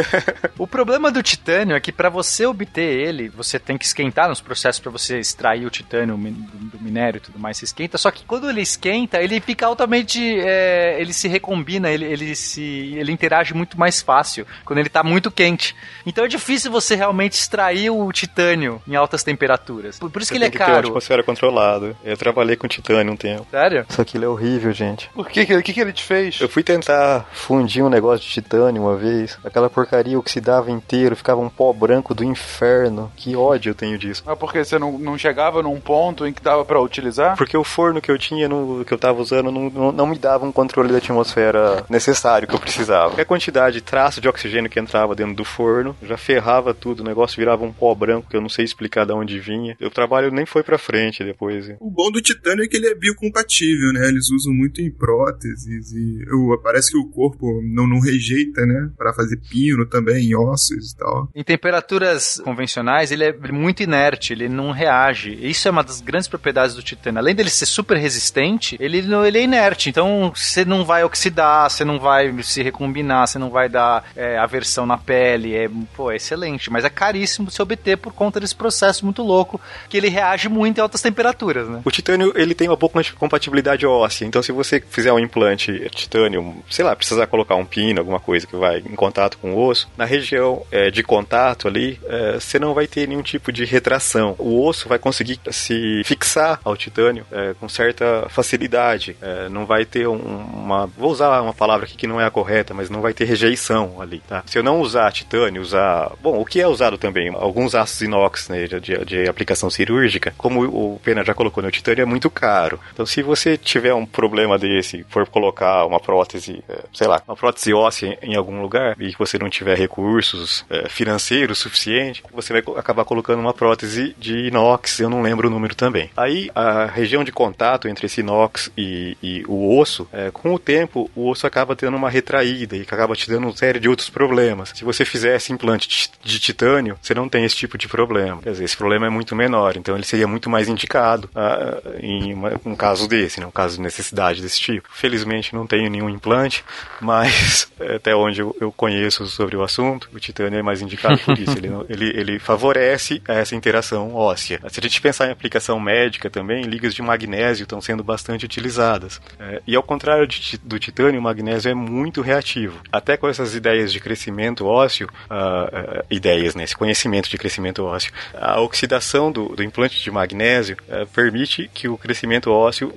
O 0.58 0.68
problema 0.68 1.12
do 1.12 1.24
titânio 1.24 1.76
é 1.76 1.80
que 1.80 1.92
para 1.92 2.10
você 2.10 2.46
obter 2.46 2.82
ele, 2.82 3.30
você 3.30 3.60
tem 3.60 3.78
que 3.78 3.86
esquentar 3.86 4.28
nos 4.30 4.42
processos 4.42 4.80
para 4.80 4.92
você 4.92 5.20
extrair 5.20 5.66
o 5.66 5.70
titânio 5.70 6.16
do 6.18 6.80
minério 6.82 7.18
e 7.18 7.22
tudo 7.22 7.40
mais, 7.40 7.58
você 7.58 7.66
esquenta. 7.66 7.98
Só 7.98 8.12
que 8.12 8.26
quando 8.26 8.50
ele 8.50 8.62
esquenta, 8.62 9.22
ele 9.22 9.40
fica 9.40 9.66
altamente. 9.66 10.20
É, 10.40 10.98
ele 11.00 11.14
se 11.14 11.28
recombina, 11.28 11.90
ele, 11.90 12.06
ele 12.06 12.36
se. 12.36 12.62
ele 12.96 13.12
interage 13.12 13.54
muito 13.54 13.80
mais 13.80 14.02
fácil 14.02 14.46
quando 14.66 14.80
ele 14.80 14.90
tá 14.90 15.04
muito 15.04 15.32
quente. 15.32 15.76
Então 16.06 16.26
é 16.26 16.28
difícil 16.28 16.72
você 16.72 16.96
realmente 16.96 17.34
extrair 17.34 17.90
o 17.90 18.12
titânio 18.12 18.82
em 18.88 18.96
altas 18.96 19.24
temperaturas. 19.24 20.00
Por, 20.00 20.10
por 20.10 20.22
isso 20.22 20.30
você 20.30 20.34
que 20.34 20.38
ele 20.38 20.46
é 20.46 20.50
que 20.50 20.58
caro. 20.58 20.72
Ter 20.72 20.78
uma 20.78 20.88
atmosfera 20.88 21.24
controlada. 21.24 21.96
Eu 22.04 22.18
trabalhei 22.18 22.56
com 22.56 22.68
titânio 22.68 23.14
um 23.14 23.18
tempo. 23.18 23.48
Sério? 23.50 23.86
Isso 23.90 24.02
aquilo 24.02 24.26
é 24.26 24.28
horrível, 24.28 24.72
gente. 24.72 25.10
Por 25.14 25.30
que? 25.30 25.42
O 25.42 25.64
que, 25.64 25.74
que 25.74 25.82
ele 25.82 25.94
te 25.94 26.04
fez? 26.04 26.40
Eu 26.40 26.50
fui 26.50 26.64
tentar 26.64 27.26
fundir 27.32 27.84
um 27.84 27.90
negócio 27.90 28.03
de 28.22 28.28
titânio 28.28 28.82
uma 28.82 28.96
vez. 28.96 29.38
Aquela 29.44 29.70
porcaria 29.70 30.18
oxidava 30.18 30.72
inteiro, 30.72 31.16
ficava 31.16 31.40
um 31.42 31.50
pó 31.50 31.72
branco 31.72 32.14
do 32.14 32.24
inferno. 32.24 33.12
Que 33.16 33.36
ódio 33.36 33.72
eu 33.72 33.76
tenho 33.76 33.98
disso. 33.98 34.24
Mas 34.26 34.38
porque 34.38 34.64
você 34.64 34.78
não, 34.78 34.98
não 34.98 35.18
chegava 35.18 35.64
num 35.64 35.80
ponto 35.80 36.26
em 36.26 36.34
que 36.34 36.42
dava 36.42 36.66
para 36.66 36.82
utilizar? 36.82 37.38
Porque 37.38 37.58
o 37.58 37.64
forno 37.64 38.02
que 38.02 38.12
eu 38.12 38.18
tinha, 38.18 38.48
no, 38.48 38.84
que 38.86 38.94
eu 38.94 38.98
tava 38.98 39.22
usando, 39.22 39.52
não, 39.52 39.70
não, 39.70 39.92
não, 39.92 40.08
me 40.08 40.18
dava 40.18 40.46
um 40.46 40.52
controle 40.52 40.92
da 40.92 40.98
atmosfera 40.98 41.86
necessário 41.90 42.48
que 42.48 42.54
eu 42.54 42.60
precisava. 42.60 43.10
Qualquer 43.10 43.26
quantidade 43.26 43.76
de 43.76 43.82
traço 43.82 44.22
de 44.22 44.28
oxigênio 44.28 44.70
que 44.70 44.80
entrava 44.80 45.16
dentro 45.16 45.36
do 45.36 45.46
forno 45.46 45.96
já 46.02 46.18
ferrava 46.18 46.74
tudo. 46.74 47.02
O 47.02 47.06
negócio 47.06 47.38
virava 47.38 47.64
um 47.64 47.72
pó 47.72 47.94
branco 47.96 48.30
que 48.30 48.36
eu 48.36 48.42
não 48.42 48.50
sei 48.50 48.66
explicar 48.66 49.06
de 49.06 49.14
onde 49.14 49.40
vinha. 49.40 49.76
O 49.82 49.90
trabalho 49.90 50.32
nem 50.32 50.46
foi 50.46 50.64
pra 50.64 50.78
frente 50.78 51.24
depois. 51.24 51.70
O 51.80 51.90
bom 51.90 52.12
do 52.12 52.22
titânio 52.22 52.64
é 52.64 52.68
que 52.68 52.78
ele 52.78 52.88
é 52.88 52.96
biocompatível, 52.96 53.94
né? 53.94 54.08
Eles 54.08 54.30
usam 54.32 54.54
muito 54.54 54.82
em 54.82 54.92
próteses 54.92 55.92
e 55.92 56.24
eu, 56.28 56.60
parece 56.62 56.92
que 56.92 56.98
o 56.98 57.10
corpo 57.10 57.62
não, 57.64 57.88
não 57.94 58.00
rejeita, 58.02 58.66
né? 58.66 58.90
Para 58.98 59.14
fazer 59.14 59.38
pino 59.50 59.86
também, 59.86 60.26
em 60.26 60.36
ossos 60.36 60.92
e 60.92 60.98
tal. 60.98 61.30
Em 61.36 61.44
temperaturas 61.44 62.42
convencionais, 62.44 63.12
ele 63.12 63.24
é 63.24 63.34
muito 63.52 63.84
inerte, 63.84 64.34
ele 64.34 64.50
não 64.50 64.72
reage. 64.72 65.38
Isso 65.42 65.68
é 65.68 65.72
uma 65.72 65.84
das 65.84 66.02
grandes 66.02 66.28
propriedades 66.28 66.76
do 66.76 66.84
titânio. 66.84 67.20
Além 67.20 67.36
dele 67.36 67.50
ser 67.50 67.66
super 67.66 67.98
resistente, 67.98 68.76
ele, 68.80 69.04
ele 69.28 69.38
é 69.38 69.44
inerte. 69.44 69.90
Então 69.90 70.32
você 70.36 70.66
não 70.66 70.84
vai 70.84 71.04
oxidar, 71.04 71.70
você 71.70 71.86
não 71.86 72.00
vai 72.00 72.34
se 72.44 72.64
recombinar, 72.64 73.28
você 73.28 73.38
não 73.38 73.50
vai 73.50 73.70
dar 73.70 74.04
é, 74.16 74.38
aversão 74.38 74.86
na 74.86 74.98
pele. 74.98 75.56
É, 75.56 75.70
pô, 75.96 76.12
é 76.12 76.16
excelente. 76.16 76.72
Mas 76.72 76.86
é 76.86 76.90
caríssimo 76.90 77.52
se 77.52 77.62
obter 77.62 77.98
por 77.98 78.14
conta 78.14 78.40
desse 78.40 78.56
processo 78.56 79.06
muito 79.06 79.22
louco 79.22 79.60
que 79.90 79.98
ele 79.98 80.10
reage 80.10 80.50
muito 80.50 80.78
em 80.78 80.82
altas 80.82 81.02
temperaturas, 81.02 81.68
né? 81.68 81.82
O 81.86 81.92
titânio, 81.92 82.34
ele 82.36 82.56
tem 82.56 82.68
uma 82.68 82.76
boa 82.76 82.92
compatibilidade 83.18 83.86
óssea. 83.86 84.26
Então 84.26 84.42
se 84.42 84.52
você 84.52 84.82
fizer 84.90 85.12
um 85.12 85.20
implante 85.20 85.90
titânio, 85.90 86.56
sei 86.70 86.84
lá, 86.86 86.96
precisar 86.96 87.28
colocar 87.28 87.56
um 87.56 87.66
pino, 87.66 87.83
alguma 87.98 88.20
coisa 88.20 88.48
que 88.48 88.56
vai 88.56 88.80
em 88.80 88.96
contato 88.96 89.38
com 89.38 89.54
o 89.54 89.68
osso, 89.68 89.90
na 89.98 90.06
região 90.06 90.66
é, 90.72 90.90
de 90.90 91.04
contato 91.04 91.68
ali, 91.68 92.00
é, 92.06 92.34
você 92.34 92.60
não 92.60 92.74
vai 92.74 92.88
ter 92.88 93.08
nenhum 93.08 93.22
tipo 93.22 93.52
de 93.52 93.66
retração. 93.66 94.36
O 94.38 94.66
osso 94.66 94.88
vai 94.88 95.00
conseguir 95.00 95.40
se 95.52 96.02
fixar 96.06 96.60
ao 96.64 96.78
titânio 96.78 97.26
é, 97.32 97.54
com 97.60 97.68
certa 97.68 98.28
facilidade. 98.30 99.16
É, 99.22 99.50
não 99.50 99.66
vai 99.66 99.86
ter 99.86 100.08
um, 100.08 100.16
uma. 100.16 100.88
Vou 100.88 101.12
usar 101.12 101.42
uma 101.42 101.54
palavra 101.54 101.86
aqui 101.86 101.96
que 101.96 102.08
não 102.08 102.20
é 102.20 102.26
a 102.26 102.32
correta, 102.32 102.74
mas 102.74 102.90
não 102.90 103.02
vai 103.02 103.14
ter 103.14 103.26
rejeição 103.26 104.02
ali, 104.02 104.20
tá? 104.28 104.44
Se 104.46 104.58
eu 104.58 104.64
não 104.64 104.80
usar 104.80 105.12
titânio, 105.12 105.62
usar. 105.62 106.12
Bom, 106.22 106.40
o 106.40 106.46
que 106.46 106.62
é 106.62 106.68
usado 106.68 106.98
também? 106.98 107.30
Alguns 107.30 107.76
aços 107.76 108.02
inox 108.02 108.50
né, 108.50 108.68
de, 108.68 109.06
de 109.06 109.30
aplicação 109.30 109.70
cirúrgica, 109.70 110.34
como 110.38 110.64
o 110.64 111.00
Pena 111.04 111.24
já 111.24 111.34
colocou, 111.34 111.62
no 111.62 111.68
né, 111.68 111.72
titânio 111.72 112.04
é 112.04 112.06
muito 112.06 112.30
caro. 112.30 112.80
Então, 112.94 113.06
se 113.06 113.22
você 113.22 113.58
tiver 113.58 113.94
um 113.94 114.06
problema 114.06 114.58
desse, 114.58 115.06
for 115.10 115.28
colocar 115.28 115.86
uma 115.86 116.00
prótese, 116.00 116.64
é, 116.70 116.84
sei 116.94 117.08
lá, 117.08 117.22
uma 117.28 117.36
prótese 117.36 117.73
óssea 117.74 118.18
em 118.22 118.36
algum 118.36 118.62
lugar 118.62 118.96
e 119.00 119.12
que 119.12 119.20
você 119.20 119.38
não 119.38 119.50
tiver 119.50 119.78
recursos 119.78 120.66
é, 120.70 120.88
financeiros 120.90 121.60
suficientes, 121.60 122.24
você 122.32 122.54
vai 122.54 122.64
acabar 122.78 123.06
colocando 123.06 123.40
uma 123.40 123.54
prótese 123.54 124.16
de 124.18 124.48
inox, 124.48 125.00
eu 125.00 125.10
não 125.10 125.22
lembro 125.22 125.48
o 125.48 125.52
número 125.52 125.76
também. 125.76 126.10
Aí, 126.16 126.50
a 126.54 126.86
região 126.86 127.24
de 127.24 127.32
contato 127.32 127.88
entre 127.88 128.06
esse 128.06 128.22
inox 128.22 128.72
e, 128.78 129.18
e 129.22 129.44
o 129.48 129.78
osso, 129.78 130.08
é, 130.12 130.32
com 130.32 130.54
o 130.54 130.60
tempo, 130.60 131.10
o 131.16 131.30
osso 131.30 131.48
acaba 131.48 131.76
tendo 131.76 131.96
uma 131.98 132.10
retraída 132.10 132.76
e 132.76 132.82
acaba 132.82 133.16
te 133.16 133.30
dando 133.30 133.46
uma 133.46 133.56
série 133.56 133.80
de 133.80 133.90
outros 133.90 134.10
problemas. 134.10 134.72
Se 134.76 134.84
você 134.84 135.06
fizesse 135.06 135.52
implante 135.52 136.12
de 136.22 136.40
titânio, 136.40 136.98
você 137.02 137.14
não 137.14 137.30
tem 137.30 137.46
esse 137.46 137.56
tipo 137.56 137.78
de 137.78 137.88
problema. 137.88 138.42
Quer 138.42 138.52
dizer, 138.52 138.64
esse 138.64 138.78
problema 138.78 139.08
é 139.08 139.10
muito 139.10 139.36
menor, 139.36 139.76
então 139.78 139.96
ele 139.96 140.06
seria 140.06 140.28
muito 140.28 140.50
mais 140.50 140.68
indicado 140.68 141.30
ah, 141.36 141.82
em 142.00 142.34
uma, 142.34 142.60
um 142.66 142.76
caso 142.76 143.08
desse, 143.08 143.40
né, 143.40 143.46
um 143.46 143.52
caso 143.52 143.78
de 143.78 143.82
necessidade 143.82 144.42
desse 144.42 144.60
tipo. 144.60 144.90
Felizmente 144.92 145.54
não 145.54 145.68
tenho 145.68 145.90
nenhum 145.90 146.10
implante, 146.10 146.64
mas 147.02 147.63
até 147.96 148.16
onde 148.16 148.42
eu, 148.42 148.56
eu 148.60 148.72
conheço 148.72 149.26
sobre 149.28 149.56
o 149.56 149.64
assunto, 149.64 150.10
o 150.14 150.20
titânio 150.20 150.60
é 150.60 150.62
mais 150.62 150.82
indicado 150.82 151.18
por 151.20 151.38
isso. 151.38 151.58
ele, 151.58 151.70
ele, 151.90 152.20
ele 152.20 152.40
favorece 152.40 153.22
essa 153.28 153.56
interação 153.56 154.14
óssea. 154.16 154.60
Se 154.70 154.80
a 154.80 154.84
gente 154.84 155.02
pensar 155.02 155.28
em 155.28 155.32
aplicação 155.32 155.80
médica, 155.80 156.30
também, 156.30 156.64
ligas 156.64 156.94
de 156.94 157.02
magnésio 157.02 157.64
estão 157.64 157.82
sendo 157.82 158.04
bastante 158.04 158.46
utilizadas. 158.46 159.22
É, 159.40 159.62
e 159.68 159.76
ao 159.76 159.84
contrário 159.84 160.28
de, 160.28 160.58
do 160.58 160.80
titânio, 160.80 161.20
o 161.20 161.24
magnésio 161.24 161.70
é 161.70 161.74
muito 161.74 162.22
reativo. 162.22 162.82
Até 162.92 163.18
com 163.18 163.28
essas 163.28 163.56
ideias 163.56 163.92
de 163.92 164.00
crescimento 164.00 164.66
ósseo, 164.66 165.08
uh, 165.30 166.00
uh, 166.00 166.06
ideias, 166.10 166.56
né, 166.56 166.64
esse 166.64 166.76
conhecimento 166.76 167.30
de 167.30 167.38
crescimento 167.38 167.84
ósseo, 167.84 168.12
a 168.34 168.60
oxidação 168.60 169.32
do, 169.32 169.50
do 169.50 169.64
implante 169.64 170.02
de 170.02 170.12
magnésio 170.12 170.78
uh, 170.88 171.06
permite 171.08 171.70
que 171.74 171.88
o 171.88 171.98
crescimento 171.98 172.52
ósseo 172.52 172.92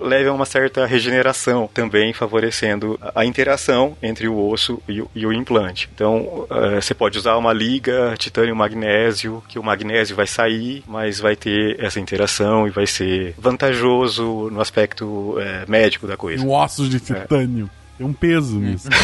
leve 0.00 0.28
a 0.28 0.32
uma 0.32 0.44
certa 0.44 0.86
regeneração, 0.86 1.68
também 1.72 2.12
favorecendo 2.12 2.98
a 3.14 3.24
interação 3.24 3.96
entre 4.02 4.28
o 4.28 4.48
osso 4.48 4.82
e 4.88 5.00
o, 5.00 5.10
e 5.14 5.26
o 5.26 5.32
implante. 5.32 5.88
Então, 5.94 6.46
você 6.74 6.92
pode 6.94 7.16
usar 7.18 7.36
uma 7.36 7.52
liga 7.52 8.14
titânio-magnésio, 8.18 9.42
que 9.48 9.58
o 9.58 9.62
magnésio 9.62 10.16
vai 10.16 10.26
sair, 10.26 10.82
mas 10.86 11.20
vai 11.20 11.36
ter 11.36 11.78
essa 11.78 12.00
interação 12.00 12.66
e 12.66 12.70
vai 12.70 12.86
ser 12.86 13.34
vantajoso 13.38 14.50
no 14.50 14.60
aspecto 14.60 15.36
é, 15.38 15.64
médico 15.68 16.06
da 16.06 16.16
coisa. 16.16 16.44
Um 16.44 16.50
ossos 16.50 16.88
de 16.88 17.00
titânio. 17.00 17.70
É. 17.78 17.81
Tem 18.02 18.10
um 18.10 18.12
peso 18.12 18.58
nisso. 18.58 18.88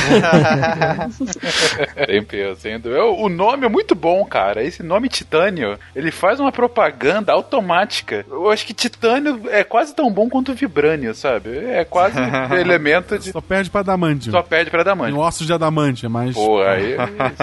tem 2.06 2.22
peso, 2.24 2.60
sem 2.60 2.80
dúvida. 2.80 3.04
O 3.04 3.28
nome 3.28 3.64
é 3.64 3.68
muito 3.68 3.94
bom, 3.94 4.24
cara. 4.24 4.64
Esse 4.64 4.82
nome 4.82 5.08
Titânio, 5.08 5.78
ele 5.94 6.10
faz 6.10 6.40
uma 6.40 6.50
propaganda 6.50 7.32
automática. 7.32 8.26
Eu 8.28 8.50
acho 8.50 8.66
que 8.66 8.74
Titânio 8.74 9.42
é 9.50 9.62
quase 9.62 9.94
tão 9.94 10.10
bom 10.10 10.28
quanto 10.28 10.52
Vibrânio, 10.52 11.14
sabe? 11.14 11.56
É 11.56 11.84
quase 11.84 12.18
elemento 12.58 13.16
de. 13.18 13.30
Só 13.30 13.40
perde 13.40 13.70
pra 13.70 13.82
Adamantium. 13.82 14.32
Só 14.32 14.42
perde 14.42 14.68
pra 14.68 14.80
Adamantium. 14.80 15.16
Tem 15.16 15.24
ossos 15.24 15.46
de 15.46 15.52
Adamantium, 15.52 16.06
é 16.06 16.10
mais. 16.10 16.34
Pô, 16.34 16.60
aí 16.60 16.96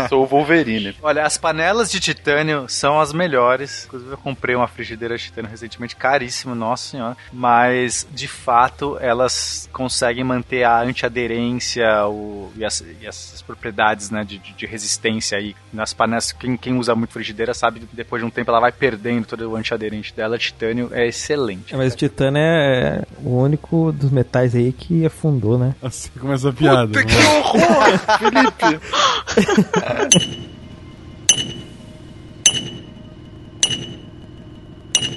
sou 0.10 0.24
o 0.24 0.28
Wolverine. 0.28 0.98
Olha, 1.02 1.24
as 1.24 1.38
panelas 1.38 1.90
de 1.90 2.02
titânio 2.02 2.66
são 2.68 3.00
as 3.00 3.14
melhores. 3.14 3.86
Inclusive, 3.86 4.12
eu 4.12 4.18
comprei 4.18 4.56
uma 4.56 4.68
frigideira 4.68 5.16
de 5.16 5.24
titânio 5.24 5.50
recentemente, 5.50 5.96
caríssimo, 5.96 6.54
nossa 6.54 6.90
senhora. 6.90 7.16
Mas, 7.32 8.06
de 8.12 8.28
fato, 8.28 8.98
elas 9.00 9.70
conseguem 9.72 10.24
manter 10.26 10.64
a 10.64 10.82
antiaderência 10.82 11.45
o, 12.08 12.52
e, 12.56 12.66
as, 12.66 12.84
e 13.02 13.08
as 13.08 13.42
propriedades 13.46 14.10
né, 14.10 14.24
de, 14.24 14.38
de, 14.38 14.66
resistência 14.66 15.38
aí 15.38 15.56
nas 15.72 15.94
panelas. 15.94 16.32
Quem, 16.32 16.58
quem 16.58 16.78
usa 16.78 16.96
muito 16.96 17.14
frigideira 17.14 17.54
sabe 17.54 17.80
que 17.82 17.96
depois 17.96 18.22
de 18.22 18.26
um 18.26 18.30
tempo 18.30 18.50
ela 18.52 18.60
vai 18.60 18.72
perdendo 18.72 19.26
todo 19.26 19.50
o 19.50 19.56
antiaderente 19.56 20.14
dela. 20.14 20.38
Titânio 20.38 20.90
é 20.92 21.08
excelente. 21.08 21.74
É, 21.74 21.78
mas 21.78 21.94
o 21.94 21.98
titânio 21.98 22.40
é 22.40 23.04
o 23.24 23.38
único 23.38 23.92
dos 23.92 24.12
metais 24.12 24.56
aí 24.56 24.72
que 24.72 25.06
afundou, 25.06 25.58
né? 25.58 25.76
Assim 25.82 26.10
começa 26.20 26.50
a 26.50 26.54
piada. 26.54 26.88
Puta, 26.88 27.04
que 27.04 27.16
horror, 27.16 28.00
Felipe! 28.20 28.80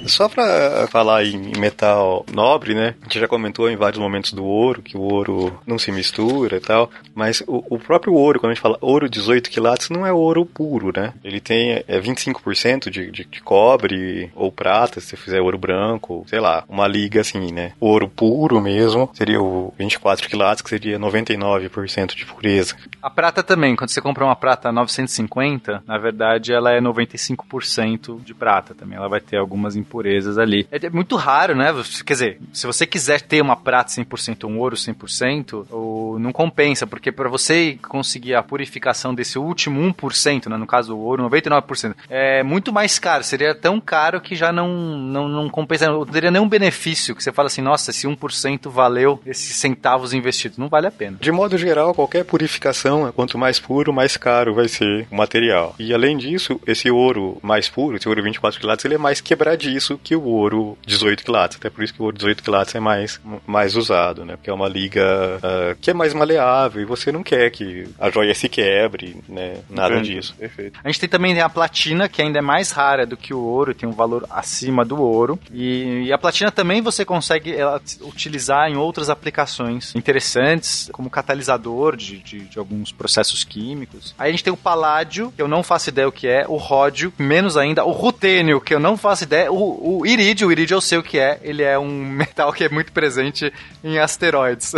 Só 0.09 0.27
pra 0.27 0.87
falar 0.87 1.23
em 1.23 1.53
metal 1.57 2.25
nobre, 2.33 2.73
né? 2.73 2.95
A 3.01 3.03
gente 3.05 3.19
já 3.19 3.27
comentou 3.27 3.69
em 3.69 3.75
vários 3.75 4.01
momentos 4.01 4.33
do 4.33 4.43
ouro, 4.43 4.81
que 4.81 4.97
o 4.97 5.01
ouro 5.01 5.57
não 5.65 5.77
se 5.77 5.91
mistura 5.91 6.57
e 6.57 6.59
tal, 6.59 6.89
mas 7.13 7.41
o, 7.47 7.63
o 7.69 7.79
próprio 7.79 8.13
ouro, 8.13 8.39
quando 8.39 8.51
a 8.51 8.53
gente 8.55 8.61
fala 8.61 8.77
ouro 8.81 9.09
18 9.09 9.49
quilates, 9.49 9.89
não 9.89 10.05
é 10.05 10.11
ouro 10.11 10.45
puro, 10.45 10.91
né? 10.95 11.13
Ele 11.23 11.39
tem 11.39 11.83
é 11.87 11.99
25% 11.99 12.89
de, 12.89 13.11
de, 13.11 13.23
de 13.23 13.41
cobre 13.41 14.31
ou 14.35 14.51
prata, 14.51 14.99
se 14.99 15.07
você 15.07 15.17
fizer 15.17 15.41
ouro 15.41 15.57
branco, 15.57 16.25
sei 16.27 16.39
lá, 16.39 16.63
uma 16.67 16.87
liga 16.87 17.21
assim, 17.21 17.51
né? 17.51 17.73
Ouro 17.79 18.09
puro 18.09 18.59
mesmo 18.59 19.09
seria 19.13 19.41
o 19.41 19.73
24 19.77 20.27
quilates, 20.27 20.61
que 20.61 20.69
seria 20.69 20.99
99% 20.99 22.15
de 22.15 22.25
pureza. 22.25 22.75
A 23.01 23.09
prata 23.09 23.43
também, 23.43 23.75
quando 23.75 23.89
você 23.89 24.01
compra 24.01 24.25
uma 24.25 24.35
prata 24.35 24.71
950, 24.71 25.83
na 25.85 25.97
verdade 25.97 26.51
ela 26.51 26.71
é 26.71 26.81
95% 26.81 28.23
de 28.23 28.33
prata 28.33 28.73
também, 28.73 28.97
ela 28.97 29.09
vai 29.09 29.21
ter 29.21 29.37
algumas 29.37 29.75
impurezas 29.75 29.98
impurezas 29.99 30.37
ali. 30.37 30.67
É, 30.71 30.85
é, 30.85 30.89
muito 30.89 31.15
raro, 31.15 31.55
né? 31.55 31.73
Quer 32.05 32.13
dizer, 32.13 32.41
se 32.53 32.65
você 32.65 32.85
quiser 32.85 33.21
ter 33.21 33.41
uma 33.41 33.55
prata 33.55 33.91
100%, 33.91 34.45
um 34.45 34.59
ouro 34.59 34.75
100%, 34.75 35.67
ou 35.69 36.17
não 36.17 36.31
compensa, 36.31 36.87
porque 36.87 37.11
para 37.11 37.29
você 37.29 37.77
conseguir 37.87 38.35
a 38.35 38.41
purificação 38.41 39.13
desse 39.13 39.37
último 39.37 39.81
1%, 39.93 40.47
né, 40.47 40.57
no 40.57 40.65
caso 40.65 40.95
o 40.95 40.99
ouro 40.99 41.29
99%, 41.29 41.95
é 42.09 42.43
muito 42.43 42.71
mais 42.71 42.97
caro. 42.97 43.23
Seria 43.23 43.53
tão 43.53 43.79
caro 43.81 44.21
que 44.21 44.35
já 44.35 44.51
não, 44.51 44.69
não, 44.97 45.27
não 45.27 45.49
compensa, 45.49 45.87
não 45.87 46.05
teria 46.05 46.31
nenhum 46.31 46.47
benefício 46.47 47.15
que 47.15 47.23
você 47.23 47.31
fala 47.31 47.47
assim, 47.47 47.61
nossa, 47.61 47.91
esse 47.91 48.07
1% 48.07 48.69
valeu 48.69 49.19
esses 49.25 49.55
centavos 49.55 50.13
investidos. 50.13 50.57
Não 50.57 50.69
vale 50.69 50.87
a 50.87 50.91
pena. 50.91 51.17
De 51.19 51.31
modo 51.31 51.57
geral, 51.57 51.93
qualquer 51.93 52.23
purificação, 52.23 53.11
quanto 53.11 53.37
mais 53.37 53.59
puro, 53.59 53.91
mais 53.91 54.15
caro 54.15 54.53
vai 54.53 54.67
ser 54.67 55.07
o 55.11 55.15
material. 55.15 55.75
E 55.77 55.93
além 55.93 56.17
disso, 56.17 56.59
esse 56.65 56.89
ouro 56.89 57.37
mais 57.41 57.67
puro, 57.67 57.97
esse 57.97 58.07
ouro 58.07 58.23
24 58.23 58.59
quilates, 58.59 58.85
ele 58.85 58.95
é 58.95 58.97
mais 58.97 59.21
quebradiço 59.21 59.88
isso 59.89 59.99
que 60.03 60.15
o 60.15 60.23
ouro 60.23 60.77
18 60.85 61.23
quilates. 61.23 61.57
Até 61.57 61.69
por 61.69 61.83
isso 61.83 61.93
que 61.93 62.01
o 62.01 62.05
ouro 62.05 62.17
18 62.17 62.43
quilates 62.43 62.75
é 62.75 62.79
mais, 62.79 63.19
mais 63.47 63.75
usado, 63.75 64.23
né? 64.23 64.35
Porque 64.35 64.49
é 64.49 64.53
uma 64.53 64.67
liga 64.67 65.01
uh, 65.37 65.75
que 65.81 65.89
é 65.89 65.93
mais 65.93 66.13
maleável 66.13 66.81
e 66.81 66.85
você 66.85 67.11
não 67.11 67.23
quer 67.23 67.49
que 67.49 67.87
a 67.97 68.09
joia 68.09 68.33
se 68.35 68.47
quebre, 68.47 69.17
né? 69.27 69.57
Nada 69.69 69.95
Entendi. 69.95 70.15
disso. 70.15 70.35
Perfeito. 70.37 70.79
A 70.83 70.87
gente 70.87 70.99
tem 70.99 71.09
também 71.09 71.39
a 71.39 71.49
platina, 71.49 72.07
que 72.07 72.21
ainda 72.21 72.39
é 72.39 72.41
mais 72.41 72.71
rara 72.71 73.05
do 73.05 73.17
que 73.17 73.33
o 73.33 73.39
ouro, 73.39 73.73
tem 73.73 73.87
um 73.87 73.93
valor 73.93 74.25
acima 74.29 74.85
do 74.85 75.01
ouro. 75.01 75.39
E, 75.51 76.03
e 76.05 76.13
a 76.13 76.17
platina 76.17 76.51
também 76.51 76.81
você 76.81 77.03
consegue 77.03 77.55
ela, 77.55 77.81
utilizar 78.01 78.69
em 78.69 78.75
outras 78.75 79.09
aplicações 79.09 79.95
interessantes, 79.95 80.89
como 80.91 81.09
catalisador 81.09 81.95
de, 81.95 82.19
de, 82.19 82.39
de 82.41 82.59
alguns 82.59 82.91
processos 82.91 83.43
químicos. 83.43 84.13
Aí 84.17 84.29
a 84.29 84.31
gente 84.31 84.43
tem 84.43 84.53
o 84.53 84.57
paládio, 84.57 85.31
que 85.35 85.41
eu 85.41 85.47
não 85.47 85.63
faço 85.63 85.89
ideia 85.89 86.07
o 86.07 86.11
que 86.11 86.27
é, 86.27 86.45
o 86.47 86.57
ródio, 86.57 87.11
menos 87.17 87.57
ainda, 87.57 87.85
o 87.85 87.91
rutênio, 87.91 88.61
que 88.61 88.73
eu 88.73 88.79
não 88.79 88.97
faço 88.97 89.23
ideia, 89.23 89.51
o 89.51 89.78
o 89.81 90.05
irídio, 90.05 90.47
o 90.47 90.51
irídio 90.51 90.75
eu 90.75 90.81
sei 90.81 90.97
o 90.97 91.03
que 91.03 91.17
é, 91.17 91.39
ele 91.41 91.63
é 91.63 91.77
um 91.79 91.87
metal 92.09 92.51
que 92.51 92.63
é 92.63 92.69
muito 92.69 92.91
presente 92.91 93.51
em 93.83 93.97
asteroides. 93.97 94.73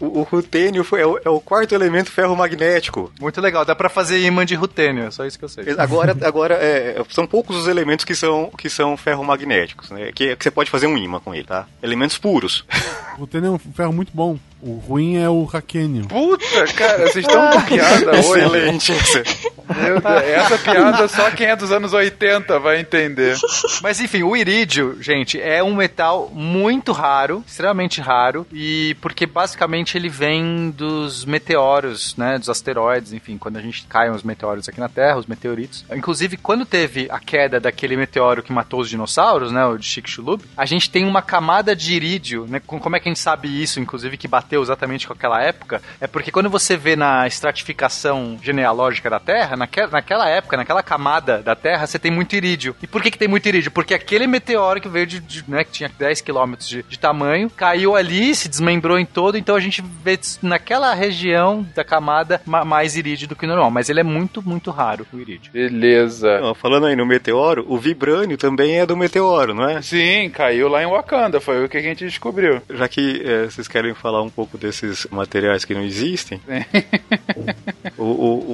o, 0.00 0.20
o 0.20 0.22
rutênio 0.22 0.86
é, 0.92 1.06
o, 1.06 1.18
é, 1.24 1.28
o, 1.28 1.40
quarto 1.40 1.74
elemento 1.74 2.10
ferromagnético. 2.10 3.12
Muito 3.20 3.40
legal, 3.40 3.64
dá 3.64 3.74
para 3.74 3.88
fazer 3.88 4.20
imã 4.20 4.44
de 4.46 4.54
rutênio, 4.54 5.04
é 5.04 5.10
só 5.10 5.24
isso 5.26 5.38
que 5.38 5.44
eu 5.44 5.48
sei. 5.48 5.64
Agora, 5.78 6.16
agora 6.22 6.54
é, 6.54 7.02
são 7.10 7.26
poucos 7.26 7.56
os 7.56 7.68
elementos 7.68 8.04
que 8.04 8.14
são, 8.14 8.50
que 8.56 8.70
são 8.70 8.96
ferromagnéticos, 8.96 9.90
né? 9.90 10.10
Que, 10.12 10.34
que 10.34 10.44
você 10.44 10.50
pode 10.50 10.70
fazer 10.70 10.86
um 10.86 10.96
imã 10.96 11.20
com 11.20 11.34
ele, 11.34 11.44
tá? 11.44 11.66
Elementos 11.82 12.18
puros. 12.18 12.64
O 13.10 13.24
rutênio 13.24 13.48
é 13.48 13.50
um 13.50 13.58
ferro 13.58 13.92
muito 13.92 14.12
bom. 14.14 14.38
O 14.62 14.76
ruim 14.76 15.16
é 15.16 15.28
o 15.28 15.44
Raquênio. 15.44 16.06
Puta, 16.06 16.66
cara, 16.74 17.06
vocês 17.06 17.24
estão 17.26 17.50
com 17.50 17.62
piada 17.62 18.10
hoje. 18.10 18.18
Excelente. 18.18 18.92
Meu 18.92 20.00
Deus, 20.00 20.22
essa 20.22 20.58
piada 20.58 21.08
só 21.08 21.30
quem 21.30 21.46
é 21.46 21.56
dos 21.56 21.72
anos 21.72 21.92
80 21.92 22.58
vai 22.58 22.80
entender. 22.80 23.36
Mas 23.82 24.00
enfim, 24.00 24.19
o 24.22 24.36
irídio, 24.36 24.96
gente, 25.00 25.40
é 25.40 25.62
um 25.62 25.74
metal 25.74 26.30
muito 26.32 26.92
raro, 26.92 27.44
extremamente 27.46 28.00
raro, 28.00 28.46
e 28.52 28.96
porque 29.00 29.26
basicamente 29.26 29.96
ele 29.96 30.08
vem 30.08 30.70
dos 30.70 31.24
meteoros, 31.24 32.16
né, 32.16 32.38
dos 32.38 32.48
asteroides, 32.48 33.12
enfim, 33.12 33.38
quando 33.38 33.56
a 33.56 33.60
gente 33.60 33.86
cai 33.86 34.10
os 34.10 34.22
meteoros 34.22 34.68
aqui 34.68 34.80
na 34.80 34.88
Terra, 34.88 35.18
os 35.18 35.26
meteoritos. 35.26 35.84
Inclusive, 35.94 36.36
quando 36.36 36.64
teve 36.64 37.08
a 37.10 37.18
queda 37.18 37.60
daquele 37.60 37.96
meteoro 37.96 38.42
que 38.42 38.52
matou 38.52 38.80
os 38.80 38.88
dinossauros, 38.88 39.52
né, 39.52 39.64
o 39.66 39.76
de 39.76 39.86
Chicxulub, 39.86 40.42
a 40.56 40.66
gente 40.66 40.90
tem 40.90 41.04
uma 41.04 41.22
camada 41.22 41.74
de 41.74 41.94
irídio, 41.94 42.46
né, 42.48 42.60
como 42.60 42.96
é 42.96 43.00
que 43.00 43.08
a 43.08 43.10
gente 43.12 43.20
sabe 43.20 43.62
isso, 43.62 43.80
inclusive, 43.80 44.16
que 44.16 44.28
bateu 44.28 44.62
exatamente 44.62 45.06
com 45.06 45.12
aquela 45.12 45.42
época, 45.42 45.82
é 46.00 46.06
porque 46.06 46.30
quando 46.30 46.50
você 46.50 46.76
vê 46.76 46.96
na 46.96 47.26
estratificação 47.26 48.38
genealógica 48.42 49.08
da 49.08 49.20
Terra, 49.20 49.56
naquela, 49.56 49.90
naquela 49.90 50.28
época, 50.28 50.56
naquela 50.56 50.82
camada 50.82 51.38
da 51.38 51.54
Terra, 51.54 51.86
você 51.86 51.98
tem 51.98 52.10
muito 52.10 52.34
irídio. 52.34 52.74
E 52.82 52.86
por 52.86 53.02
que, 53.02 53.10
que 53.10 53.18
tem 53.18 53.28
muito 53.28 53.46
irídio? 53.46 53.70
Porque 53.70 53.94
aquele 54.10 54.26
meteoro 54.26 54.80
que 54.80 54.88
veio 54.88 55.06
de, 55.06 55.20
de 55.20 55.44
né, 55.46 55.62
que 55.62 55.70
tinha 55.70 55.88
10 55.88 56.20
km 56.20 56.54
de, 56.58 56.82
de 56.82 56.98
tamanho, 56.98 57.48
caiu 57.48 57.94
ali, 57.94 58.34
se 58.34 58.48
desmembrou 58.48 58.98
em 58.98 59.06
todo, 59.06 59.38
então 59.38 59.54
a 59.54 59.60
gente 59.60 59.82
vê 60.02 60.18
naquela 60.42 60.92
região 60.94 61.64
da 61.76 61.84
camada 61.84 62.42
mais 62.44 62.96
irídio 62.96 63.28
do 63.28 63.36
que 63.36 63.46
normal. 63.46 63.70
Mas 63.70 63.88
ele 63.88 64.00
é 64.00 64.02
muito, 64.02 64.42
muito 64.42 64.72
raro, 64.72 65.06
o 65.12 65.18
irídio. 65.18 65.52
Beleza. 65.52 66.40
Não, 66.40 66.54
falando 66.54 66.86
aí 66.86 66.96
no 66.96 67.06
meteoro, 67.06 67.64
o 67.68 67.78
vibrânio 67.78 68.36
também 68.36 68.80
é 68.80 68.86
do 68.86 68.96
meteoro, 68.96 69.54
não 69.54 69.68
é? 69.68 69.80
Sim, 69.80 70.28
caiu 70.30 70.68
lá 70.68 70.82
em 70.82 70.86
Wakanda, 70.86 71.40
foi 71.40 71.64
o 71.64 71.68
que 71.68 71.76
a 71.76 71.82
gente 71.82 72.04
descobriu. 72.04 72.60
Já 72.68 72.88
que 72.88 73.22
é, 73.24 73.44
vocês 73.44 73.68
querem 73.68 73.94
falar 73.94 74.22
um 74.22 74.30
pouco 74.30 74.58
desses 74.58 75.06
materiais 75.10 75.64
que 75.64 75.72
não 75.72 75.82
existem. 75.82 76.40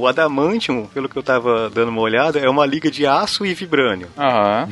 o, 0.06 0.08
adamantium, 0.08 0.86
pelo 0.86 1.08
que 1.08 1.16
eu 1.16 1.22
tava 1.22 1.70
dando 1.70 1.88
uma 1.88 2.00
olhada, 2.00 2.38
é 2.38 2.48
uma 2.48 2.64
liga 2.64 2.90
de 2.90 3.06
aço 3.06 3.44
e 3.44 3.54
vibrânio. 3.54 4.08
Aham. 4.16 4.68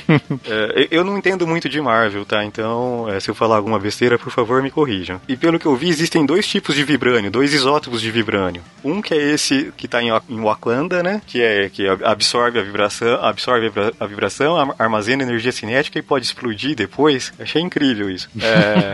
é, 0.46 0.88
eu 0.90 1.04
não 1.04 1.18
entendo 1.18 1.46
muito 1.46 1.68
de 1.68 1.80
Marvel, 1.80 2.24
tá? 2.24 2.44
Então, 2.44 3.06
é, 3.08 3.20
se 3.20 3.30
eu 3.30 3.34
falar 3.34 3.56
alguma 3.56 3.78
besteira, 3.78 4.18
por 4.18 4.30
favor, 4.30 4.62
me 4.62 4.70
corrijam. 4.70 5.20
E 5.28 5.36
pelo 5.36 5.58
que 5.58 5.66
eu 5.66 5.76
vi, 5.76 5.88
existem 5.88 6.24
dois 6.24 6.46
tipos 6.46 6.74
de 6.74 6.84
vibrânio, 6.84 7.30
dois 7.30 7.52
isótopos 7.52 8.00
de 8.00 8.10
vibrânio. 8.10 8.62
Um 8.84 9.02
que 9.02 9.14
é 9.14 9.16
esse 9.16 9.72
que 9.76 9.86
tá 9.86 10.02
em, 10.02 10.10
em 10.28 10.40
Wakanda, 10.40 11.02
né? 11.02 11.20
Que 11.26 11.42
é 11.42 11.68
que 11.68 11.86
absorve 11.88 12.58
a 12.58 12.62
vibração, 12.62 13.18
absorve 13.22 13.70
a 13.98 14.06
vibração, 14.06 14.74
armazena 14.78 15.22
energia 15.22 15.52
cinética 15.52 15.98
e 15.98 16.02
pode 16.02 16.24
explodir 16.24 16.74
depois. 16.74 17.32
Achei 17.38 17.60
incrível 17.60 18.10
isso. 18.10 18.28
É... 18.40 18.92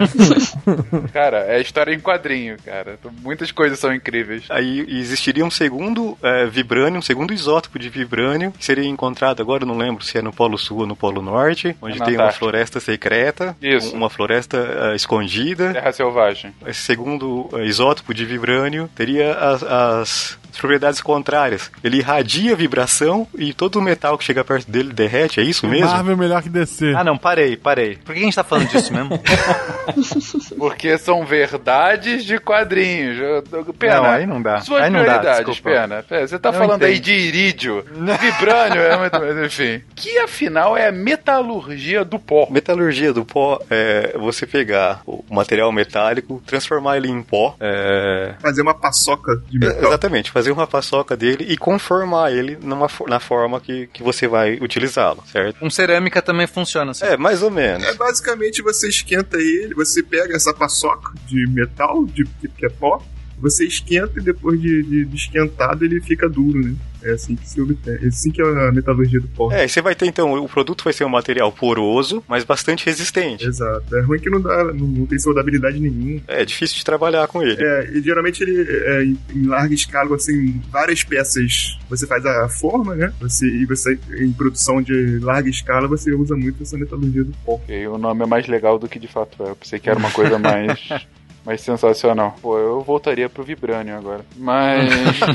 Cara, 1.13 1.45
é 1.49 1.61
história 1.61 1.95
em 1.95 2.01
quadrinho, 2.01 2.57
cara. 2.65 2.99
Muitas 3.23 3.51
coisas 3.51 3.79
são 3.79 3.95
incríveis. 3.95 4.45
Aí 4.51 4.85
existiria 4.89 5.45
um 5.45 5.51
segundo 5.51 5.84
segundo 5.85 6.17
é, 6.23 6.47
vibrânio, 6.47 6.99
um 6.99 7.03
segundo 7.03 7.35
isótopo 7.35 7.79
de 7.79 7.91
vibrânio, 7.91 8.53
que 8.53 8.65
seria 8.65 8.87
encontrado 8.89 9.43
agora, 9.43 9.67
não 9.67 9.77
lembro 9.77 10.03
se 10.03 10.17
é 10.17 10.23
no 10.23 10.33
Polo 10.33 10.57
Sul 10.57 10.79
ou 10.79 10.87
no 10.87 10.97
Polo 10.97 11.21
Norte, 11.21 11.77
onde 11.83 11.99
Na 11.99 12.05
tem 12.07 12.17
uma 12.17 12.33
floresta 12.33 12.81
secreta, 12.81 13.55
Isso. 13.61 13.95
uma 13.95 14.09
floresta 14.09 14.57
é, 14.93 14.97
escondida. 14.97 15.73
Terra 15.73 15.93
selvagem. 15.93 16.55
Esse 16.67 16.81
segundo 16.81 17.51
é, 17.53 17.67
isótopo 17.67 18.15
de 18.15 18.25
vibrânio 18.25 18.89
teria 18.95 19.35
as, 19.35 19.63
as 19.63 20.39
propriedades 20.59 21.01
contrárias. 21.01 21.71
Ele 21.83 21.99
irradia 21.99 22.57
vibração 22.57 23.27
e 23.35 23.53
todo 23.53 23.77
o 23.77 23.83
metal 23.83 24.17
que 24.19 24.25
chega 24.25 24.45
perto 24.45 24.71
dele 24.71 24.93
derrete, 24.93 25.41
é 25.41 25.43
isso 25.43 25.67
mesmo? 25.67 25.89
Marvel 25.89 26.17
melhor 26.17 26.43
que 26.43 26.49
DC. 26.49 26.95
Ah, 26.97 27.05
não, 27.05 27.17
parei, 27.17 27.57
parei. 27.57 27.97
Por 27.97 28.15
que 28.15 28.21
a 28.21 28.25
gente 28.25 28.35
tá 28.35 28.45
falando 28.45 28.69
disso 28.69 28.93
mesmo? 28.93 29.21
Porque 30.59 30.97
são 30.99 31.25
verdades 31.25 32.25
de 32.25 32.39
quadrinhos. 32.39 33.19
Pena. 33.79 33.97
Não, 33.97 34.05
aí 34.05 34.27
não 34.27 34.43
dá. 34.43 34.61
Suas 34.61 34.83
Aí 34.83 34.91
não 34.91 35.05
dá, 35.05 35.19
desculpa. 35.19 35.63
Pena. 35.63 36.03
Pena, 36.03 36.27
Você 36.27 36.39
tá 36.39 36.53
Não 36.53 36.59
falando 36.59 36.83
aí 36.85 36.99
de 36.99 37.13
irídio, 37.13 37.85
vibrânio, 38.21 38.81
é 38.81 38.97
muito, 38.97 39.45
enfim. 39.45 39.83
Que 39.95 40.19
afinal 40.19 40.77
é 40.77 40.89
a 40.89 40.93
metalurgia 40.93 42.05
do 42.05 42.19
pó. 42.19 42.47
Metalurgia 42.51 43.13
do 43.13 43.25
pó 43.25 43.61
é 43.71 44.17
você 44.19 44.47
pegar 44.47 45.01
o 45.07 45.25
material 45.31 45.71
metálico, 45.73 46.43
transformar 46.47 46.97
ele 46.97 47.09
em 47.09 47.23
pó, 47.23 47.57
é, 47.61 48.35
Fazer 48.41 48.63
uma 48.63 48.75
paçoca 48.75 49.43
de 49.49 49.59
metal. 49.59 49.89
Exatamente, 49.89 50.31
fazer 50.31 50.44
uma 50.51 50.67
paçoca 50.67 51.17
dele 51.17 51.45
e 51.49 51.57
conformar 51.57 52.33
ele 52.33 52.57
numa, 52.61 52.89
na 53.09 53.21
forma 53.21 53.61
que, 53.61 53.87
que 53.89 54.03
você 54.03 54.27
vai 54.27 54.55
utilizá-lo, 54.61 55.23
certo? 55.31 55.59
Com 55.59 55.71
cerâmica 55.71 56.21
também 56.23 56.47
funciona 56.47 56.91
assim. 56.91 57.05
É, 57.05 57.17
mais 57.17 57.43
ou 57.43 57.51
menos. 57.51 57.87
É 57.87 57.95
basicamente 57.95 58.63
você 58.63 58.89
esquenta 58.89 59.37
ele, 59.37 59.75
você 59.75 60.03
pega 60.03 60.35
essa 60.35 60.53
paçoca 60.53 61.13
de 61.27 61.47
metal, 61.49 62.05
de, 62.07 62.25
que 62.25 62.67
é 62.67 62.69
pó, 62.69 63.03
você 63.51 63.65
esquenta 63.67 64.19
e 64.19 64.23
depois 64.23 64.61
de, 64.61 64.83
de- 64.83 65.05
de 65.05 65.17
esquentado 65.17 65.85
ele 65.85 66.01
fica 66.01 66.29
duro, 66.29 66.59
né? 66.61 66.75
É 67.03 67.13
assim 67.13 67.37
que 67.37 67.47
se 67.47 67.61
obtém. 67.61 67.99
É 68.03 68.07
assim 68.07 68.31
que 68.31 68.41
é 68.41 68.45
a 68.47 68.73
metalurgia 68.73 69.21
do 69.21 69.29
pó. 69.29 69.53
É, 69.53 69.67
e 69.67 69.69
você 69.69 69.83
vai 69.83 69.95
ter 69.95 70.07
então, 70.07 70.33
o 70.43 70.49
produto 70.49 70.83
vai 70.83 70.93
ser 70.95 71.05
um 71.05 71.09
material 71.11 71.53
poroso, 71.53 72.25
mas 72.27 72.45
bastante 72.45 72.87
resistente. 72.87 73.47
Exato. 73.47 73.95
É 73.95 74.01
ruim 74.01 74.19
que 74.19 74.31
não 74.31 74.41
dá, 74.41 74.65
não, 74.73 74.87
não 74.87 75.05
tem 75.07 75.19
soldabilidade 75.19 75.79
nenhuma. 75.79 76.23
É 76.27 76.47
difícil 76.47 76.77
de 76.79 76.85
trabalhar 76.85 77.29
com 77.29 77.43
ele. 77.43 77.63
É, 77.63 77.91
e 77.93 78.01
geralmente 78.01 78.43
ele 78.43 78.67
é 78.67 79.05
em, 79.05 79.19
em 79.35 79.47
larga 79.47 79.75
escala, 79.75 80.17
assim, 80.17 80.59
várias 80.71 81.05
peças. 81.05 81.79
Você 81.91 82.07
faz 82.07 82.25
a 82.25 82.49
forma, 82.49 82.95
né? 82.97 83.13
Você, 83.21 83.47
e 83.49 83.67
você, 83.67 83.99
em 84.19 84.33
produção 84.33 84.81
de 84.81 85.19
larga 85.19 85.51
escala, 85.51 85.87
você 85.87 86.11
usa 86.15 86.35
muito 86.35 86.63
essa 86.63 86.79
metalurgia 86.79 87.23
do 87.25 87.33
pó. 87.45 87.57
Ok, 87.57 87.87
o 87.87 87.99
nome 87.99 88.23
é 88.23 88.27
mais 88.27 88.47
legal 88.49 88.79
do 88.79 88.89
que 88.89 88.99
de 88.99 89.09
fato 89.09 89.43
é. 89.45 89.51
Eu 89.51 89.57
pensei 89.57 89.79
que 89.79 89.91
era 89.91 89.99
uma 89.99 90.11
coisa 90.11 90.39
mais. 90.39 90.81
Mais 91.45 91.61
sensacional. 91.61 92.37
Pô, 92.41 92.59
eu 92.59 92.81
voltaria 92.81 93.29
pro 93.29 93.43
Vibranium 93.45 93.97
agora. 93.99 94.25
Mas. 94.37 94.89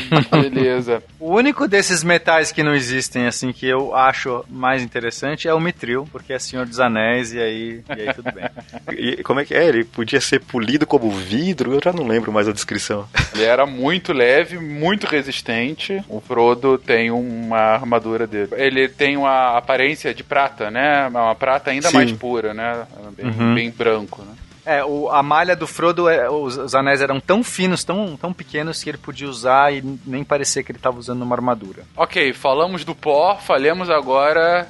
beleza. 0.31 1.03
O 1.19 1.33
único 1.35 1.67
desses 1.67 2.03
metais 2.03 2.51
que 2.51 2.63
não 2.63 2.73
existem, 2.73 3.27
assim, 3.27 3.51
que 3.51 3.67
eu 3.67 3.95
acho 3.95 4.43
mais 4.49 4.81
interessante 4.81 5.47
é 5.47 5.53
o 5.53 5.59
mitril, 5.59 6.07
porque 6.11 6.33
é 6.33 6.39
Senhor 6.39 6.65
dos 6.65 6.79
Anéis 6.79 7.33
e 7.33 7.39
aí, 7.39 7.83
e 7.95 8.01
aí 8.01 8.13
tudo 8.13 8.31
bem. 8.31 8.49
E 8.97 9.23
como 9.23 9.39
é 9.39 9.45
que 9.45 9.53
é? 9.53 9.65
Ele 9.67 9.83
podia 9.83 10.19
ser 10.19 10.39
polido 10.39 10.87
como 10.87 11.09
vidro, 11.11 11.73
eu 11.73 11.81
já 11.83 11.93
não 11.93 12.07
lembro 12.07 12.31
mais 12.31 12.47
a 12.47 12.51
descrição. 12.51 13.07
Ele 13.35 13.43
era 13.43 13.65
muito 13.65 14.11
leve, 14.11 14.57
muito 14.57 15.05
resistente. 15.05 16.03
O 16.09 16.19
Frodo 16.19 16.77
tem 16.77 17.11
uma 17.11 17.57
armadura 17.59 18.25
dele. 18.25 18.49
Ele 18.53 18.87
tem 18.87 19.15
uma 19.15 19.57
aparência 19.57 20.13
de 20.13 20.23
prata, 20.23 20.71
né? 20.71 21.07
Uma 21.07 21.35
prata 21.35 21.69
ainda 21.71 21.89
Sim. 21.89 21.95
mais 21.97 22.11
pura, 22.11 22.53
né? 22.53 22.87
Bem, 23.15 23.25
Uhum. 23.29 23.53
bem 23.55 23.69
branco, 23.69 24.21
né? 24.23 24.33
É, 24.69 24.85
o, 24.85 25.09
a 25.09 25.23
malha 25.23 25.55
do 25.55 25.65
Frodo, 25.65 26.07
é, 26.07 26.29
os, 26.29 26.55
os 26.55 26.75
anéis 26.75 27.01
eram 27.01 27.19
tão 27.19 27.43
finos, 27.43 27.83
tão, 27.83 28.15
tão 28.15 28.31
pequenos 28.31 28.83
que 28.83 28.89
ele 28.91 28.99
podia 28.99 29.27
usar 29.27 29.73
e 29.73 29.83
nem 30.05 30.23
parecia 30.23 30.61
que 30.61 30.71
ele 30.71 30.77
estava 30.77 30.99
usando 30.99 31.23
uma 31.23 31.35
armadura. 31.35 31.83
Ok, 31.97 32.33
falamos 32.33 32.85
do 32.85 32.93
pó, 32.93 33.35
falemos 33.35 33.89
agora 33.89 34.67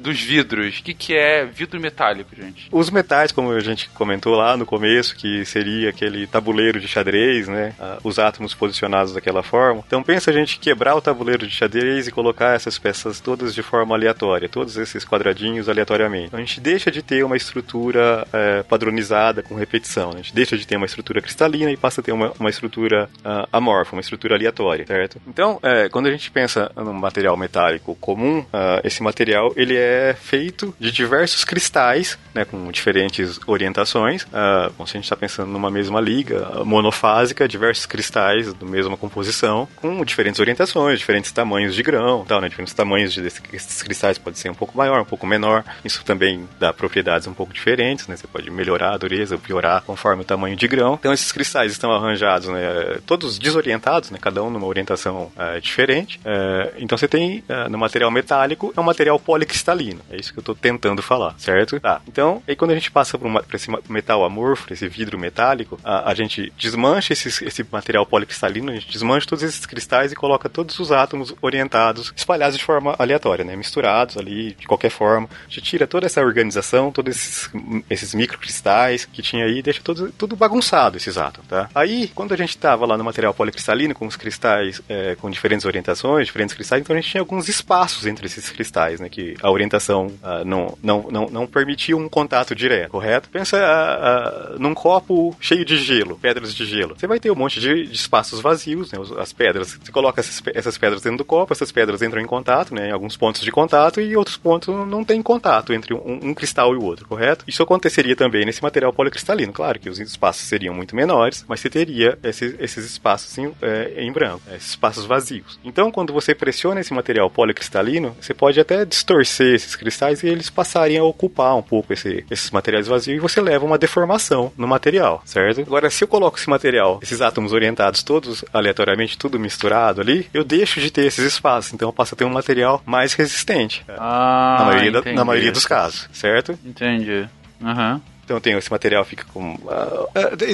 dos 0.00 0.20
vidros. 0.20 0.78
O 0.78 0.82
que, 0.84 0.94
que 0.94 1.16
é 1.16 1.44
vidro 1.44 1.80
metálico, 1.80 2.30
gente? 2.36 2.68
Os 2.70 2.90
metais, 2.90 3.32
como 3.32 3.50
a 3.50 3.58
gente 3.58 3.88
comentou 3.90 4.36
lá 4.36 4.56
no 4.56 4.64
começo, 4.64 5.16
que 5.16 5.44
seria 5.44 5.90
aquele 5.90 6.28
tabuleiro 6.28 6.78
de 6.78 6.86
xadrez, 6.86 7.48
né? 7.48 7.74
Ah, 7.80 7.98
Os 8.04 8.20
átomos 8.20 8.54
posicionados 8.54 9.12
daquela 9.12 9.42
forma. 9.42 9.82
Então 9.84 10.00
pensa 10.00 10.30
a 10.30 10.34
gente 10.34 10.60
quebrar 10.60 10.94
o 10.94 11.00
tabuleiro 11.00 11.44
de 11.44 11.52
xadrez 11.52 12.06
e 12.06 12.12
colocar 12.12 12.54
essas 12.54 12.78
peças 12.78 13.18
todas 13.18 13.52
de 13.52 13.62
forma 13.64 13.96
aleatória, 13.96 14.48
todos 14.48 14.76
esses 14.76 15.04
quadradinhos 15.04 15.68
aleatoriamente. 15.68 16.26
Então 16.26 16.38
a 16.38 16.44
gente 16.44 16.60
deixa 16.60 16.88
de 16.88 17.02
ter 17.02 17.24
uma 17.24 17.36
estrutura 17.36 18.24
eh, 18.32 18.62
padronizada 18.68 19.39
com 19.42 19.54
repetição. 19.54 20.10
né? 20.10 20.16
A 20.16 20.22
gente 20.22 20.34
deixa 20.34 20.56
de 20.56 20.66
ter 20.66 20.76
uma 20.76 20.86
estrutura 20.86 21.20
cristalina 21.20 21.70
e 21.70 21.76
passa 21.76 22.00
a 22.00 22.04
ter 22.04 22.12
uma, 22.12 22.32
uma 22.38 22.50
estrutura 22.50 23.08
ah, 23.24 23.48
amorfa, 23.52 23.94
uma 23.94 24.00
estrutura 24.00 24.34
aleatória, 24.34 24.86
certo? 24.86 25.20
Então, 25.26 25.58
eh, 25.62 25.88
quando 25.90 26.06
a 26.06 26.10
gente 26.10 26.30
pensa 26.30 26.70
num 26.76 26.92
material 26.92 27.36
metálico 27.36 27.94
comum, 27.96 28.44
ah, 28.52 28.80
esse 28.84 29.02
material 29.02 29.52
ele 29.56 29.76
é 29.76 30.14
feito 30.18 30.74
de 30.78 30.90
diversos 30.90 31.44
cristais, 31.44 32.18
né, 32.34 32.44
com 32.44 32.70
diferentes 32.70 33.40
orientações. 33.46 34.26
Ah, 34.32 34.70
bom, 34.76 34.86
se 34.86 34.96
a 34.96 34.98
gente 34.98 35.04
está 35.04 35.16
pensando 35.16 35.50
numa 35.50 35.70
mesma 35.70 36.00
liga 36.00 36.64
monofásica, 36.64 37.48
diversos 37.48 37.86
cristais 37.86 38.52
da 38.52 38.66
mesma 38.66 38.96
composição, 38.96 39.68
com 39.76 40.04
diferentes 40.04 40.40
orientações, 40.40 40.98
diferentes 40.98 41.32
tamanhos 41.32 41.74
de 41.74 41.82
grão, 41.82 42.24
tal, 42.26 42.40
né, 42.40 42.48
diferentes 42.48 42.74
tamanhos 42.74 43.12
de, 43.12 43.22
desses 43.22 43.82
cristais 43.82 44.18
pode 44.18 44.38
ser 44.38 44.50
um 44.50 44.54
pouco 44.54 44.76
maior, 44.76 45.00
um 45.00 45.04
pouco 45.04 45.26
menor. 45.26 45.64
Isso 45.84 46.04
também 46.04 46.48
dá 46.58 46.72
propriedades 46.72 47.26
um 47.26 47.34
pouco 47.34 47.52
diferentes, 47.52 48.06
né? 48.06 48.16
Você 48.16 48.26
pode 48.26 48.50
melhorar 48.50 48.94
a 48.94 48.98
dureza 48.98 49.29
piorar 49.38 49.82
conforme 49.82 50.22
o 50.22 50.24
tamanho 50.24 50.56
de 50.56 50.66
grão. 50.68 50.94
Então 50.98 51.12
esses 51.12 51.30
cristais 51.32 51.72
estão 51.72 51.90
arranjados, 51.92 52.48
né, 52.48 52.98
todos 53.06 53.38
desorientados, 53.38 54.10
né, 54.10 54.18
cada 54.20 54.42
um 54.42 54.50
numa 54.50 54.66
orientação 54.66 55.30
eh, 55.38 55.60
diferente. 55.60 56.20
Eh, 56.24 56.74
então 56.78 56.96
você 56.98 57.08
tem 57.08 57.42
eh, 57.48 57.68
no 57.68 57.78
material 57.78 58.10
metálico 58.10 58.72
é 58.76 58.80
um 58.80 58.84
material 58.84 59.18
policristalino. 59.18 60.00
É 60.10 60.16
isso 60.16 60.32
que 60.32 60.38
eu 60.38 60.42
estou 60.42 60.54
tentando 60.54 61.02
falar, 61.02 61.34
certo? 61.38 61.78
Tá. 61.80 62.00
Então, 62.06 62.42
aí 62.46 62.54
quando 62.56 62.70
a 62.72 62.74
gente 62.74 62.90
passa 62.90 63.18
para 63.18 63.56
esse 63.56 63.70
metal 63.88 64.24
amorfo, 64.24 64.72
esse 64.72 64.88
vidro 64.88 65.18
metálico, 65.18 65.78
a, 65.84 66.10
a 66.10 66.14
gente 66.14 66.52
desmancha 66.58 67.12
esses- 67.12 67.40
esse 67.42 67.64
material 67.70 68.04
policristalino, 68.06 68.70
a 68.70 68.74
gente 68.74 68.90
desmancha 68.90 69.26
todos 69.26 69.42
esses 69.44 69.64
cristais 69.66 70.12
e 70.12 70.16
coloca 70.16 70.48
todos 70.48 70.78
os 70.78 70.92
átomos 70.92 71.34
orientados, 71.40 72.12
espalhados 72.16 72.56
de 72.58 72.64
forma 72.64 72.94
aleatória, 72.98 73.44
né, 73.44 73.56
misturados 73.56 74.16
ali 74.16 74.54
de 74.54 74.66
qualquer 74.66 74.90
forma. 74.90 75.28
A 75.46 75.50
gente 75.50 75.62
tira 75.62 75.86
toda 75.86 76.06
essa 76.06 76.20
organização, 76.20 76.90
todos 76.92 77.16
esses, 77.16 77.50
esses 77.88 78.14
microcristais 78.14 79.08
que 79.12 79.22
tinha 79.22 79.44
aí, 79.44 79.62
deixa 79.62 79.80
tudo, 79.82 80.12
tudo 80.12 80.36
bagunçado 80.36 80.96
esses 80.96 81.16
átomos, 81.16 81.48
tá? 81.48 81.68
Aí, 81.74 82.08
quando 82.14 82.32
a 82.32 82.36
gente 82.36 82.50
estava 82.50 82.86
lá 82.86 82.96
no 82.96 83.04
material 83.04 83.34
policristalino, 83.34 83.94
com 83.94 84.06
os 84.06 84.16
cristais 84.16 84.80
é, 84.88 85.16
com 85.16 85.30
diferentes 85.30 85.66
orientações, 85.66 86.26
diferentes 86.26 86.54
cristais, 86.54 86.80
então 86.80 86.94
a 86.94 87.00
gente 87.00 87.10
tinha 87.10 87.20
alguns 87.20 87.48
espaços 87.48 88.06
entre 88.06 88.26
esses 88.26 88.48
cristais, 88.50 89.00
né? 89.00 89.08
Que 89.08 89.34
a 89.42 89.50
orientação 89.50 90.12
ah, 90.22 90.42
não, 90.44 90.76
não, 90.82 91.08
não, 91.10 91.26
não 91.30 91.46
permitia 91.46 91.96
um 91.96 92.08
contato 92.08 92.54
direto, 92.54 92.90
correto? 92.90 93.28
Pensa 93.28 93.58
ah, 93.58 94.52
ah, 94.52 94.56
num 94.58 94.74
copo 94.74 95.36
cheio 95.40 95.64
de 95.64 95.76
gelo, 95.76 96.18
pedras 96.18 96.54
de 96.54 96.64
gelo. 96.64 96.94
Você 96.98 97.06
vai 97.06 97.20
ter 97.20 97.30
um 97.30 97.36
monte 97.36 97.60
de, 97.60 97.86
de 97.86 97.94
espaços 97.94 98.40
vazios, 98.40 98.92
né? 98.92 98.98
As 99.18 99.32
pedras, 99.32 99.78
você 99.82 99.92
coloca 99.92 100.20
essas, 100.20 100.42
essas 100.54 100.78
pedras 100.78 101.02
dentro 101.02 101.18
do 101.18 101.24
copo, 101.24 101.52
essas 101.52 101.72
pedras 101.72 102.02
entram 102.02 102.20
em 102.20 102.26
contato, 102.26 102.74
né? 102.74 102.88
Em 102.88 102.92
alguns 102.92 103.16
pontos 103.16 103.42
de 103.42 103.50
contato 103.50 104.00
e 104.00 104.16
outros 104.16 104.36
pontos 104.36 104.68
não 104.86 105.04
tem 105.04 105.22
contato 105.22 105.72
entre 105.72 105.94
um, 105.94 106.30
um 106.30 106.34
cristal 106.34 106.74
e 106.74 106.76
o 106.76 106.82
outro, 106.82 107.06
correto? 107.06 107.44
Isso 107.46 107.62
aconteceria 107.62 108.16
também 108.16 108.44
nesse 108.44 108.62
material 108.62 108.92
policristalino. 109.00 109.52
Claro 109.52 109.78
que 109.80 109.88
os 109.88 109.98
espaços 109.98 110.42
seriam 110.46 110.74
muito 110.74 110.94
menores, 110.94 111.44
mas 111.48 111.60
você 111.60 111.70
teria 111.70 112.18
esses, 112.22 112.54
esses 112.60 112.84
espaços 112.84 113.36
em, 113.38 113.52
é, 113.62 113.94
em 114.04 114.12
branco, 114.12 114.42
é, 114.50 114.56
esses 114.56 114.70
espaços 114.70 115.04
vazios. 115.06 115.58
Então, 115.64 115.90
quando 115.90 116.12
você 116.12 116.34
pressiona 116.34 116.80
esse 116.80 116.92
material 116.92 117.30
policristalino, 117.30 118.14
você 118.20 118.34
pode 118.34 118.60
até 118.60 118.84
distorcer 118.84 119.54
esses 119.54 119.74
cristais 119.74 120.22
e 120.22 120.28
eles 120.28 120.50
passarem 120.50 120.98
a 120.98 121.02
ocupar 121.04 121.56
um 121.56 121.62
pouco 121.62 121.92
esse- 121.92 122.24
esses 122.30 122.50
materiais 122.50 122.86
vazios 122.86 123.16
e 123.16 123.20
você 123.20 123.40
leva 123.40 123.64
uma 123.64 123.78
deformação 123.78 124.52
no 124.56 124.66
material, 124.68 125.22
certo? 125.24 125.60
Agora, 125.62 125.88
se 125.90 126.04
eu 126.04 126.08
coloco 126.08 126.38
esse 126.38 126.48
material, 126.50 127.00
esses 127.02 127.20
átomos 127.20 127.52
orientados 127.52 128.02
todos 128.02 128.44
aleatoriamente, 128.52 129.16
tudo 129.18 129.38
misturado 129.38 130.00
ali, 130.00 130.28
eu 130.34 130.44
deixo 130.44 130.80
de 130.80 130.90
ter 130.90 131.06
esses 131.06 131.24
espaços, 131.24 131.72
então 131.72 131.88
eu 131.88 131.92
passo 131.92 132.14
a 132.14 132.18
ter 132.18 132.24
um 132.24 132.30
material 132.30 132.82
mais 132.84 133.14
resistente. 133.14 133.84
Ah, 133.88 134.56
na, 134.60 134.64
maioria 134.66 134.92
da- 134.92 135.12
na 135.12 135.24
maioria 135.24 135.52
dos 135.52 135.64
casos, 135.66 136.08
certo? 136.12 136.58
Entendi. 136.64 137.28
Aham. 137.62 138.00
Então 138.30 138.40
tem 138.40 138.56
esse 138.56 138.70
material 138.70 139.04
fica 139.04 139.24
com. 139.34 139.58
ah, 139.68 140.06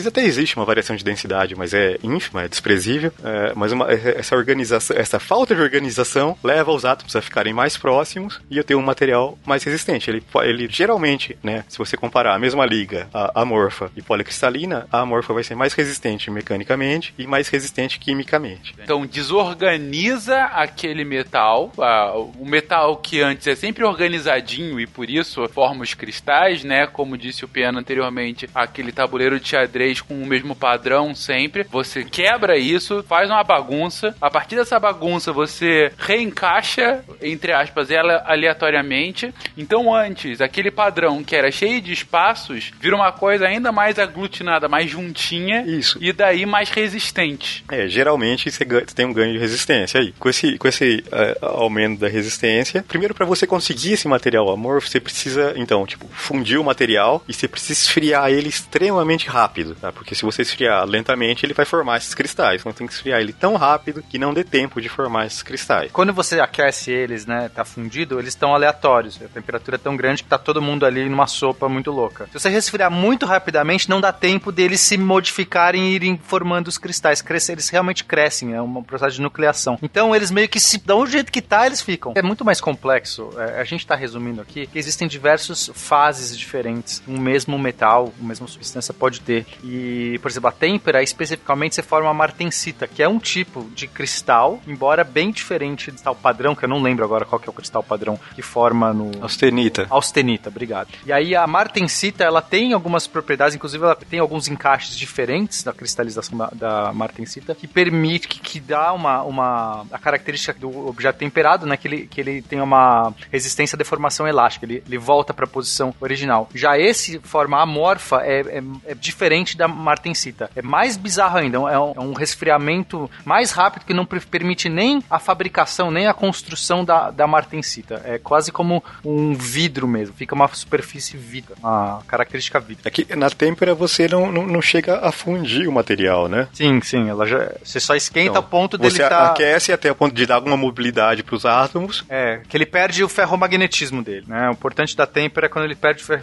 até 0.08 0.22
existe 0.24 0.56
uma 0.56 0.64
variação 0.64 0.96
de 0.96 1.04
densidade, 1.04 1.54
mas 1.54 1.74
é 1.74 1.98
ínfima, 2.02 2.44
é 2.44 2.48
desprezível. 2.48 3.12
É, 3.22 3.52
mas 3.54 3.70
uma- 3.70 3.90
essa 3.92 4.34
organização, 4.34 4.96
essa 4.96 5.20
falta 5.20 5.54
de 5.54 5.60
organização 5.60 6.38
leva 6.42 6.72
os 6.72 6.86
átomos 6.86 7.14
a 7.14 7.20
ficarem 7.20 7.52
mais 7.52 7.76
próximos 7.76 8.40
e 8.50 8.56
eu 8.56 8.64
tenho 8.64 8.80
um 8.80 8.82
material 8.82 9.38
mais 9.44 9.62
resistente. 9.62 10.08
Ele, 10.08 10.22
ele 10.42 10.66
geralmente, 10.70 11.36
né, 11.42 11.64
se 11.68 11.76
você 11.76 11.98
comparar 11.98 12.34
a 12.34 12.38
mesma 12.38 12.64
liga, 12.64 13.08
a 13.12 13.42
amorfa 13.42 13.90
e 13.94 14.00
policristalina, 14.00 14.86
a 14.90 15.00
amorfa 15.00 15.34
vai 15.34 15.44
ser 15.44 15.54
mais 15.54 15.74
resistente 15.74 16.30
mecanicamente 16.30 17.12
e 17.18 17.26
mais 17.26 17.48
resistente 17.48 17.98
quimicamente. 17.98 18.74
Então 18.82 19.04
desorganiza 19.04 20.44
aquele 20.44 21.04
metal, 21.04 21.70
ah, 21.78 22.14
o 22.16 22.46
metal 22.46 22.96
que 22.96 23.20
antes 23.20 23.46
é 23.46 23.54
sempre 23.54 23.84
organizadinho 23.84 24.80
e 24.80 24.86
por 24.86 25.10
isso 25.10 25.46
forma 25.48 25.82
os 25.82 25.92
cristais, 25.92 26.64
né? 26.64 26.86
Como 26.86 27.18
disse 27.18 27.44
o 27.44 27.48
Pena, 27.48 27.65
anteriormente 27.74 28.48
aquele 28.54 28.92
tabuleiro 28.92 29.40
de 29.40 29.48
xadrez 29.48 30.00
com 30.00 30.14
o 30.14 30.26
mesmo 30.26 30.54
padrão 30.54 31.14
sempre. 31.14 31.64
Você 31.70 32.04
quebra 32.04 32.56
isso, 32.58 33.04
faz 33.08 33.30
uma 33.30 33.42
bagunça. 33.42 34.14
A 34.20 34.30
partir 34.30 34.56
dessa 34.56 34.78
bagunça, 34.78 35.32
você 35.32 35.92
reencaixa, 35.98 37.04
entre 37.22 37.52
aspas, 37.52 37.90
ela 37.90 38.22
aleatoriamente. 38.26 39.32
Então, 39.56 39.94
antes, 39.94 40.40
aquele 40.40 40.70
padrão 40.70 41.22
que 41.22 41.36
era 41.36 41.50
cheio 41.50 41.80
de 41.80 41.92
espaços 41.92 42.72
vira 42.80 42.96
uma 42.96 43.12
coisa 43.12 43.46
ainda 43.46 43.70
mais 43.72 43.98
aglutinada, 43.98 44.68
mais 44.68 44.90
juntinha. 44.90 45.62
Isso. 45.66 45.98
E 46.00 46.12
daí 46.12 46.44
mais 46.46 46.70
resistente. 46.70 47.64
É, 47.70 47.88
geralmente 47.88 48.50
você 48.50 48.64
ganha- 48.64 48.84
você 48.86 48.94
tem 48.94 49.06
um 49.06 49.12
ganho 49.12 49.32
de 49.32 49.38
resistência 49.38 50.00
aí. 50.00 50.12
Com 50.18 50.28
esse, 50.28 50.58
com 50.58 50.68
esse 50.68 51.04
eh, 51.12 51.38
aumento 51.42 52.00
da 52.00 52.08
resistência, 52.08 52.84
primeiro 52.86 53.14
para 53.14 53.26
você 53.26 53.46
conseguir 53.46 53.92
esse 53.92 54.08
material 54.08 54.50
amorfo, 54.50 54.88
você 54.88 55.00
precisa, 55.00 55.52
então, 55.56 55.86
tipo, 55.86 56.06
fundir 56.08 56.58
o 56.58 56.64
material 56.64 57.22
e 57.28 57.32
você 57.32 57.46
precisa 57.56 57.80
esfriar 57.80 58.30
ele 58.30 58.48
extremamente 58.48 59.26
rápido, 59.28 59.74
tá? 59.74 59.90
Porque 59.90 60.14
se 60.14 60.22
você 60.22 60.42
esfriar 60.42 60.84
lentamente, 60.84 61.46
ele 61.46 61.54
vai 61.54 61.64
formar 61.64 61.96
esses 61.96 62.14
cristais. 62.14 62.60
Então 62.60 62.72
tem 62.72 62.86
que 62.86 62.92
esfriar 62.92 63.20
ele 63.20 63.32
tão 63.32 63.56
rápido 63.56 64.02
que 64.02 64.18
não 64.18 64.34
dê 64.34 64.44
tempo 64.44 64.80
de 64.80 64.88
formar 64.88 65.26
esses 65.26 65.42
cristais. 65.42 65.90
Quando 65.90 66.12
você 66.12 66.38
aquece 66.38 66.90
eles, 66.90 67.24
né, 67.24 67.48
tá 67.48 67.64
fundido, 67.64 68.18
eles 68.18 68.28
estão 68.34 68.54
aleatórios. 68.54 69.18
A 69.22 69.28
temperatura 69.28 69.76
é 69.76 69.78
tão 69.78 69.96
grande 69.96 70.22
que 70.22 70.28
tá 70.28 70.36
todo 70.36 70.60
mundo 70.60 70.84
ali 70.84 71.08
numa 71.08 71.26
sopa 71.26 71.68
muito 71.68 71.90
louca. 71.90 72.26
Se 72.26 72.38
você 72.38 72.50
resfriar 72.50 72.90
muito 72.90 73.24
rapidamente, 73.24 73.88
não 73.88 74.00
dá 74.00 74.12
tempo 74.12 74.52
deles 74.52 74.80
se 74.80 74.98
modificarem 74.98 75.88
e 75.88 75.94
irem 75.94 76.20
formando 76.22 76.68
os 76.68 76.76
cristais. 76.76 77.22
Crescer, 77.22 77.52
eles 77.52 77.70
realmente 77.70 78.04
crescem, 78.04 78.52
é 78.52 78.60
um 78.60 78.82
processo 78.82 79.16
de 79.16 79.22
nucleação. 79.22 79.78
Então 79.82 80.14
eles 80.14 80.30
meio 80.30 80.48
que 80.48 80.60
se 80.60 80.78
dão 80.78 81.00
o 81.00 81.06
jeito 81.06 81.32
que 81.32 81.40
tá, 81.40 81.64
eles 81.66 81.80
ficam. 81.80 82.12
É 82.16 82.22
muito 82.22 82.44
mais 82.44 82.60
complexo. 82.60 83.30
É, 83.38 83.60
a 83.60 83.64
gente 83.64 83.86
tá 83.86 83.94
resumindo 83.94 84.42
aqui 84.42 84.66
que 84.66 84.78
existem 84.78 85.08
diversas 85.08 85.70
fases 85.74 86.36
diferentes. 86.36 87.02
Um 87.08 87.18
mesmo 87.36 87.58
metal, 87.58 88.12
uma 88.18 88.28
mesma 88.28 88.48
substância 88.48 88.94
pode 88.94 89.20
ter. 89.20 89.46
E, 89.62 90.18
por 90.22 90.30
exemplo, 90.30 90.48
a 90.48 90.52
têmpera, 90.52 91.02
especificamente, 91.02 91.74
você 91.74 91.82
forma 91.82 92.08
a 92.08 92.14
martensita, 92.14 92.86
que 92.86 93.02
é 93.02 93.08
um 93.08 93.18
tipo 93.18 93.64
de 93.74 93.86
cristal, 93.86 94.58
embora 94.66 95.04
bem 95.04 95.30
diferente 95.30 95.90
do 95.90 95.94
cristal 95.94 96.14
padrão, 96.14 96.54
que 96.54 96.64
eu 96.64 96.68
não 96.68 96.80
lembro 96.82 97.04
agora 97.04 97.26
qual 97.26 97.38
que 97.38 97.48
é 97.48 97.50
o 97.50 97.52
cristal 97.52 97.82
padrão 97.82 98.18
que 98.34 98.42
forma 98.42 98.92
no... 98.92 99.10
Austenita. 99.20 99.86
Austenita, 99.90 100.48
obrigado. 100.48 100.88
E 101.04 101.12
aí 101.12 101.36
a 101.36 101.46
martensita, 101.46 102.24
ela 102.24 102.40
tem 102.40 102.72
algumas 102.72 103.06
propriedades, 103.06 103.54
inclusive 103.54 103.84
ela 103.84 103.94
tem 103.94 104.18
alguns 104.18 104.48
encaixes 104.48 104.96
diferentes 104.96 105.62
da 105.62 105.72
cristalização 105.72 106.38
da, 106.38 106.50
da 106.52 106.92
martensita, 106.92 107.54
que 107.54 107.66
permite, 107.66 108.28
que, 108.28 108.40
que 108.40 108.60
dá 108.60 108.92
uma, 108.92 109.22
uma... 109.22 109.86
a 109.92 109.98
característica 109.98 110.58
do 110.58 110.88
objeto 110.88 111.18
temperado, 111.18 111.66
né, 111.66 111.76
que 111.76 111.86
ele, 111.86 112.06
que 112.06 112.20
ele 112.20 112.40
tem 112.40 112.60
uma 112.60 113.12
resistência 113.30 113.76
à 113.76 113.78
deformação 113.78 114.26
elástica, 114.26 114.64
ele, 114.64 114.82
ele 114.86 114.98
volta 114.98 115.34
para 115.34 115.44
a 115.44 115.48
posição 115.48 115.94
original. 116.00 116.48
Já 116.54 116.78
esse, 116.78 117.18
forma 117.26 117.60
amorfa, 117.60 118.22
é, 118.22 118.40
é, 118.40 118.62
é 118.86 118.94
diferente 118.94 119.56
da 119.56 119.68
martensita. 119.68 120.50
É 120.56 120.62
mais 120.62 120.96
bizarro 120.96 121.38
ainda, 121.38 121.58
é 121.58 121.78
um, 121.78 121.92
é 121.92 122.00
um 122.00 122.12
resfriamento 122.12 123.10
mais 123.24 123.50
rápido 123.50 123.84
que 123.84 123.94
não 123.94 124.06
permite 124.06 124.68
nem 124.68 125.02
a 125.10 125.18
fabricação, 125.18 125.90
nem 125.90 126.06
a 126.06 126.14
construção 126.14 126.84
da, 126.84 127.10
da 127.10 127.26
martensita. 127.26 128.00
É 128.04 128.18
quase 128.18 128.52
como 128.52 128.82
um 129.04 129.34
vidro 129.34 129.86
mesmo, 129.88 130.14
fica 130.14 130.34
uma 130.34 130.48
superfície 130.48 131.16
vidro, 131.16 131.54
uma 131.58 132.02
característica 132.06 132.58
vidro. 132.60 132.82
É 132.86 132.90
que 132.90 133.14
na 133.16 133.30
têmpera 133.30 133.74
você 133.74 134.08
não, 134.08 134.30
não, 134.30 134.46
não 134.46 134.62
chega 134.62 135.00
a 135.00 135.10
fundir 135.12 135.68
o 135.68 135.72
material, 135.72 136.28
né? 136.28 136.48
Sim, 136.52 136.80
sim, 136.80 137.08
ela 137.08 137.26
já, 137.26 137.52
você 137.62 137.80
só 137.80 137.94
esquenta 137.94 138.30
Então, 138.30 138.40
a 138.40 138.42
ponto 138.42 138.78
dele 138.78 138.90
Você 138.90 139.02
estar... 139.02 139.26
aquece 139.30 139.72
até 139.72 139.90
o 139.90 139.94
ponto 139.94 140.14
de 140.14 140.26
dar 140.26 140.36
alguma 140.36 140.56
mobilidade 140.56 141.22
para 141.22 141.34
os 141.34 141.44
átomos. 141.44 142.04
É, 142.08 142.40
que 142.48 142.56
ele 142.56 142.66
perde 142.66 143.02
o 143.02 143.08
ferromagnetismo 143.08 144.02
dele, 144.02 144.24
né? 144.28 144.48
O 144.48 144.52
importante 144.52 144.96
da 144.96 145.06
têmpera 145.06 145.46
é 145.46 145.48
quando 145.48 145.64
ele 145.64 145.74
perde 145.74 146.02
o 146.02 146.06
fer- 146.06 146.22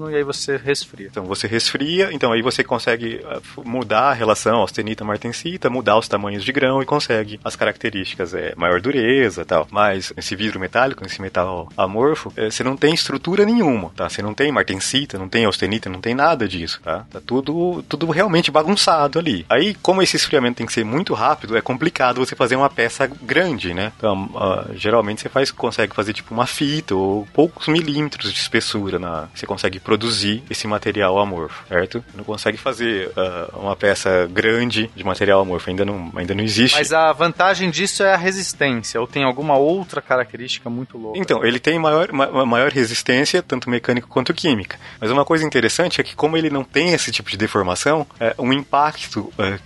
ferromagnetismo 0.00 0.10
e 0.10 0.16
aí 0.16 0.22
você 0.22 0.56
resfria. 0.56 1.08
Então 1.10 1.24
você 1.24 1.46
resfria, 1.46 2.10
então 2.12 2.32
aí 2.32 2.42
você 2.42 2.64
consegue 2.64 3.20
f- 3.24 3.60
mudar 3.64 4.10
a 4.10 4.12
relação 4.12 4.56
austenita-martensita, 4.56 5.68
mudar 5.68 5.98
os 5.98 6.08
tamanhos 6.08 6.44
de 6.44 6.52
grão 6.52 6.82
e 6.82 6.86
consegue 6.86 7.38
as 7.44 7.56
características, 7.56 8.34
é, 8.34 8.54
maior 8.56 8.80
dureza 8.80 9.44
tal. 9.44 9.66
Mas 9.70 10.12
esse 10.16 10.34
vidro 10.34 10.58
metálico, 10.60 11.04
esse 11.04 11.20
metal 11.20 11.68
amorfo, 11.76 12.32
é, 12.36 12.50
você 12.50 12.64
não 12.64 12.76
tem 12.76 12.94
estrutura 12.94 13.44
nenhuma, 13.44 13.90
tá? 13.96 14.08
Você 14.08 14.22
não 14.22 14.34
tem 14.34 14.50
martensita, 14.52 15.18
não 15.18 15.28
tem 15.28 15.44
austenita, 15.44 15.88
não 15.90 16.00
tem 16.00 16.14
nada 16.14 16.48
disso, 16.48 16.80
tá? 16.82 17.04
Tá 17.10 17.20
tudo, 17.24 17.82
tudo 17.88 18.06
realmente 18.10 18.50
bagunçado 18.50 19.18
ali. 19.18 19.44
Aí, 19.48 19.74
como 19.74 20.02
esse 20.02 20.16
esfriamento 20.16 20.58
tem 20.58 20.66
que 20.66 20.72
ser 20.72 20.84
muito 20.84 21.14
rápido, 21.14 21.56
é 21.56 21.60
complicado 21.60 22.24
você 22.24 22.34
fazer 22.36 22.56
uma 22.56 22.70
peça 22.70 23.06
grande, 23.22 23.74
né? 23.74 23.92
Então, 23.96 24.30
ah, 24.36 24.66
geralmente 24.74 25.20
você 25.20 25.28
faz, 25.28 25.50
consegue 25.50 25.94
fazer 25.94 26.12
tipo 26.12 26.32
uma 26.34 26.46
fita 26.46 26.94
ou 26.94 27.26
poucos 27.32 27.68
milímetros 27.68 28.32
de 28.32 28.38
espessura 28.38 28.98
na, 28.98 29.28
você 29.34 29.46
consegue 29.46 29.78
produzir 29.90 30.40
esse 30.48 30.68
material 30.68 31.18
amorfo, 31.18 31.64
certo? 31.66 32.04
Não 32.14 32.22
consegue 32.22 32.56
fazer 32.56 33.10
ah, 33.16 33.48
uma 33.54 33.74
peça 33.74 34.28
grande 34.30 34.88
de 34.94 35.02
material 35.02 35.40
amorfo, 35.40 35.68
ainda 35.68 35.84
não, 35.84 36.12
ainda 36.14 36.32
não 36.32 36.44
existe. 36.44 36.78
Mas 36.78 36.92
a 36.92 37.12
vantagem 37.12 37.68
disso 37.72 38.04
é 38.04 38.14
a 38.14 38.16
resistência, 38.16 39.00
ou 39.00 39.06
tem 39.08 39.24
alguma 39.24 39.56
outra 39.56 40.00
característica 40.00 40.70
muito 40.70 40.96
louca? 40.96 41.18
Então, 41.18 41.44
ele 41.44 41.58
tem 41.58 41.76
maior, 41.76 42.12
ma- 42.12 42.46
maior 42.46 42.70
resistência, 42.70 43.42
tanto 43.42 43.68
mecânica 43.68 44.06
quanto 44.06 44.32
química. 44.32 44.78
Mas 45.00 45.10
uma 45.10 45.24
coisa 45.24 45.44
interessante 45.44 46.00
é 46.00 46.04
que, 46.04 46.14
como 46.14 46.36
ele 46.36 46.50
não 46.50 46.62
tem 46.62 46.92
esse 46.92 47.10
tipo 47.10 47.28
de 47.28 47.36
deformação, 47.36 48.06
é, 48.20 48.32
um 48.38 48.52
impacto 48.52 49.32
é, 49.36 49.58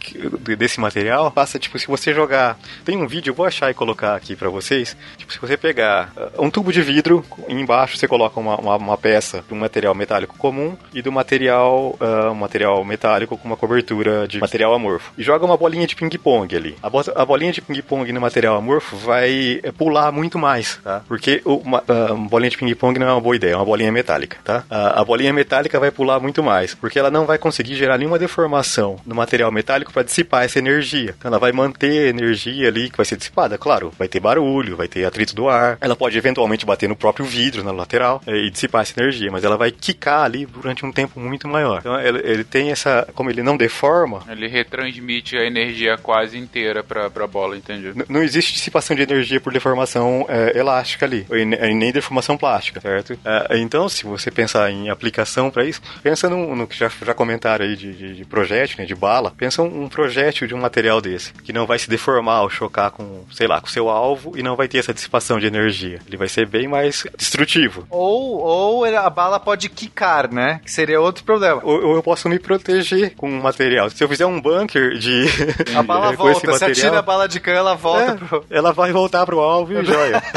desse 0.57 0.81
material 0.81 1.31
passa, 1.31 1.59
tipo, 1.59 1.79
se 1.79 1.87
você 1.87 2.15
jogar. 2.15 2.59
Tem 2.83 2.97
um 2.97 3.07
vídeo, 3.07 3.31
eu 3.33 3.35
vou 3.35 3.45
achar 3.45 3.71
e 3.71 3.75
colocar 3.75 4.15
aqui 4.15 4.35
pra 4.35 4.49
vocês. 4.49 4.97
Tipo, 5.19 5.31
se 5.35 5.39
você 5.39 5.59
pegar 5.59 6.11
é, 6.17 6.41
um 6.41 6.49
tubo 6.49 6.73
de 6.73 6.81
vidro, 6.81 7.23
e 7.47 7.53
embaixo 7.53 7.99
você 7.99 8.09
coloca 8.09 8.41
uma, 8.41 8.57
uma, 8.57 8.77
uma 8.77 8.97
peça 8.97 9.45
de 9.47 9.53
um 9.53 9.59
material 9.59 9.95
metálico 9.95 10.14
comum 10.23 10.77
e 10.95 11.03
do 11.03 11.11
material, 11.13 11.97
é, 12.01 12.29
um 12.31 12.35
material 12.35 12.85
metálico 12.85 13.37
com 13.37 13.49
uma 13.49 13.57
cobertura 13.57 14.27
de 14.29 14.39
material 14.41 14.73
amorfo. 14.75 15.13
E 15.19 15.23
joga 15.23 15.45
uma 15.45 15.57
bolinha 15.57 15.87
de 15.87 15.97
ping-pong 15.97 16.55
ali. 16.57 16.77
A, 16.83 16.89
bo- 16.89 17.03
a 17.15 17.25
bolinha 17.25 17.53
de 17.53 17.61
ping-pong 17.61 18.13
no 18.13 18.21
material 18.21 18.57
amorfo 18.57 18.97
vai 18.97 19.61
é, 19.63 19.73
pular 19.73 20.13
muito 20.13 20.39
mais, 20.39 20.77
tá? 20.83 21.03
Porque 21.09 21.43
uma, 21.45 21.83
uma 22.11 22.29
bolinha 22.29 22.51
de 22.51 22.57
ping-pong 22.57 22.99
não 22.99 23.09
é 23.09 23.13
uma 23.13 23.21
boa 23.21 23.37
ideia, 23.37 23.53
é 23.53 23.57
uma 23.57 23.65
bolinha 23.65 23.91
metálica, 23.93 24.37
tá? 24.45 24.65
A, 24.71 25.01
a 25.01 25.05
bolinha 25.05 25.33
metálica 25.33 25.81
vai 25.81 25.91
pular 25.91 26.21
muito 26.21 26.43
mais, 26.43 26.75
porque 26.75 26.99
ela 26.99 27.11
não 27.11 27.27
vai 27.27 27.39
conseguir 27.39 27.75
gerar 27.75 27.99
nenhuma 27.99 28.19
deformação 28.19 28.97
no 29.07 29.15
material 29.15 29.51
metálico 29.51 29.93
para 29.93 30.03
dissipar 30.03 30.45
essa 30.45 30.59
energia. 30.59 31.15
Então 31.19 31.29
ela 31.31 31.39
vai 31.39 31.53
manter 31.53 32.07
a 32.07 32.11
energia 32.11 32.69
ali 32.69 32.91
que 32.91 32.97
vai 32.97 33.07
ser 33.07 33.17
dissipada, 33.17 33.57
claro, 33.59 33.93
vai 33.99 34.09
ter 34.09 34.21
barulho, 34.21 34.77
vai 34.77 34.87
ter 34.89 35.05
atrito 35.05 35.35
do 35.35 35.49
ar, 35.49 35.79
ela 35.81 35.97
pode 35.97 36.17
eventualmente 36.19 36.67
bater 36.67 36.89
no 36.89 36.97
próprio 36.97 37.25
vidro, 37.25 37.65
na 37.65 37.73
lateral, 37.73 38.21
eh, 38.27 38.47
e 38.47 38.51
dissipar 38.51 38.83
essa 38.83 39.01
energia, 39.01 39.31
mas 39.31 39.45
ela 39.45 39.57
vai 39.57 39.71
quicar 39.71 40.04
ali 40.13 40.47
durante 40.47 40.85
um 40.85 40.93
tempo 40.93 41.19
muito 41.21 41.49
maior. 41.49 41.79
Então 41.81 42.01
ele, 42.01 42.19
ele 42.25 42.45
tem 42.45 42.71
essa, 42.71 43.07
como 43.15 43.31
ele 43.31 43.43
não 43.43 43.57
deforma, 43.57 44.23
Ele 44.29 44.47
retransmite 44.49 45.37
a 45.37 45.45
energia 45.45 45.97
quase 45.97 46.37
inteira 46.39 46.83
pra, 46.83 47.09
pra 47.11 47.27
bola, 47.27 47.57
entendeu? 47.57 47.93
N- 47.95 48.05
não 48.09 48.23
existe 48.23 48.53
dissipação 48.53 48.97
de 48.97 49.03
energia 49.03 49.41
por 49.41 49.53
deformação 49.53 50.27
é, 50.29 50.59
elástica 50.59 51.07
ali, 51.07 51.27
e 51.31 51.45
ne- 51.45 51.75
nem 51.75 51.93
deformação 51.93 52.37
plástica, 52.37 52.81
certo? 52.81 53.19
É, 53.25 53.59
então, 53.59 53.89
se 53.89 54.05
você 54.05 54.31
pensar 54.31 54.71
em 54.71 54.91
aplicação 54.91 55.51
para 55.51 55.65
isso, 55.65 55.81
pensa 56.03 56.29
no, 56.29 56.55
no 56.55 56.67
que 56.67 56.77
já, 56.77 56.91
já 57.05 57.15
comentaram 57.15 57.65
aí 57.65 57.77
de, 57.77 57.93
de, 57.93 58.15
de 58.17 58.25
projétil, 58.25 58.77
né, 58.79 58.85
de 58.85 58.95
bala, 58.95 59.33
pensa 59.37 59.63
um, 59.63 59.85
um 59.85 59.89
projétil 59.89 60.47
de 60.47 60.55
um 60.55 60.59
material 60.61 61.01
desse, 61.01 61.33
que 61.33 61.53
não 61.53 61.67
vai 61.67 61.79
se 61.79 61.89
deformar 61.89 62.37
ao 62.39 62.51
chocar 62.51 62.91
com, 62.91 63.25
sei 63.33 63.47
lá, 63.47 63.61
com 63.61 63.67
seu 63.67 63.89
alvo 63.89 64.37
e 64.37 64.43
não 64.43 64.57
vai 64.57 64.69
ter 64.69 64.79
essa 64.79 64.93
dissipação 64.95 65.39
de 65.39 65.47
energia. 65.47 66.01
Ele 66.07 66.17
vai 66.17 66.29
ser 66.29 66.47
bem 66.47 66.67
mais 66.69 67.05
destrutivo. 67.17 67.87
Ou, 67.91 68.39
ou 68.41 68.85
a 68.85 69.11
bala 69.11 69.39
pode 69.41 69.69
quicar, 69.69 69.94
né? 70.33 70.61
Que 70.65 70.71
seria 70.71 71.01
outro 71.01 71.25
problema. 71.25 71.61
Ou, 71.65 71.97
eu 71.97 72.03
posso 72.03 72.29
me 72.29 72.39
proteger 72.39 73.15
com 73.15 73.29
um 73.29 73.41
material. 73.41 73.89
Se 73.91 74.03
eu 74.03 74.09
fizer 74.09 74.27
um 74.27 74.41
bunker 74.41 74.99
de. 74.99 75.27
A 75.75 75.83
bala 75.85 76.17
com 76.17 76.29
esse 76.31 76.47
volta, 76.47 76.59
você 76.59 76.65
atira 76.73 76.89
a 76.89 76.93
material, 76.93 77.03
bala 77.03 77.29
de 77.29 77.41
cana, 77.41 77.59
ela 77.59 77.75
volta 77.75 78.13
É, 78.13 78.15
pro... 78.17 78.45
Ela 78.51 78.73
vai 78.73 78.93
voltar 78.93 79.25
pro 79.25 79.41
alvo 79.41 79.73
e 79.73 79.85
joia. 79.85 80.23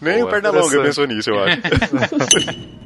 Nem 0.00 0.18
Boa, 0.18 0.26
o 0.26 0.30
Pernalonga 0.30 0.82
pensou 0.82 1.06
nisso, 1.06 1.30
eu 1.30 1.42
acho. 1.42 1.58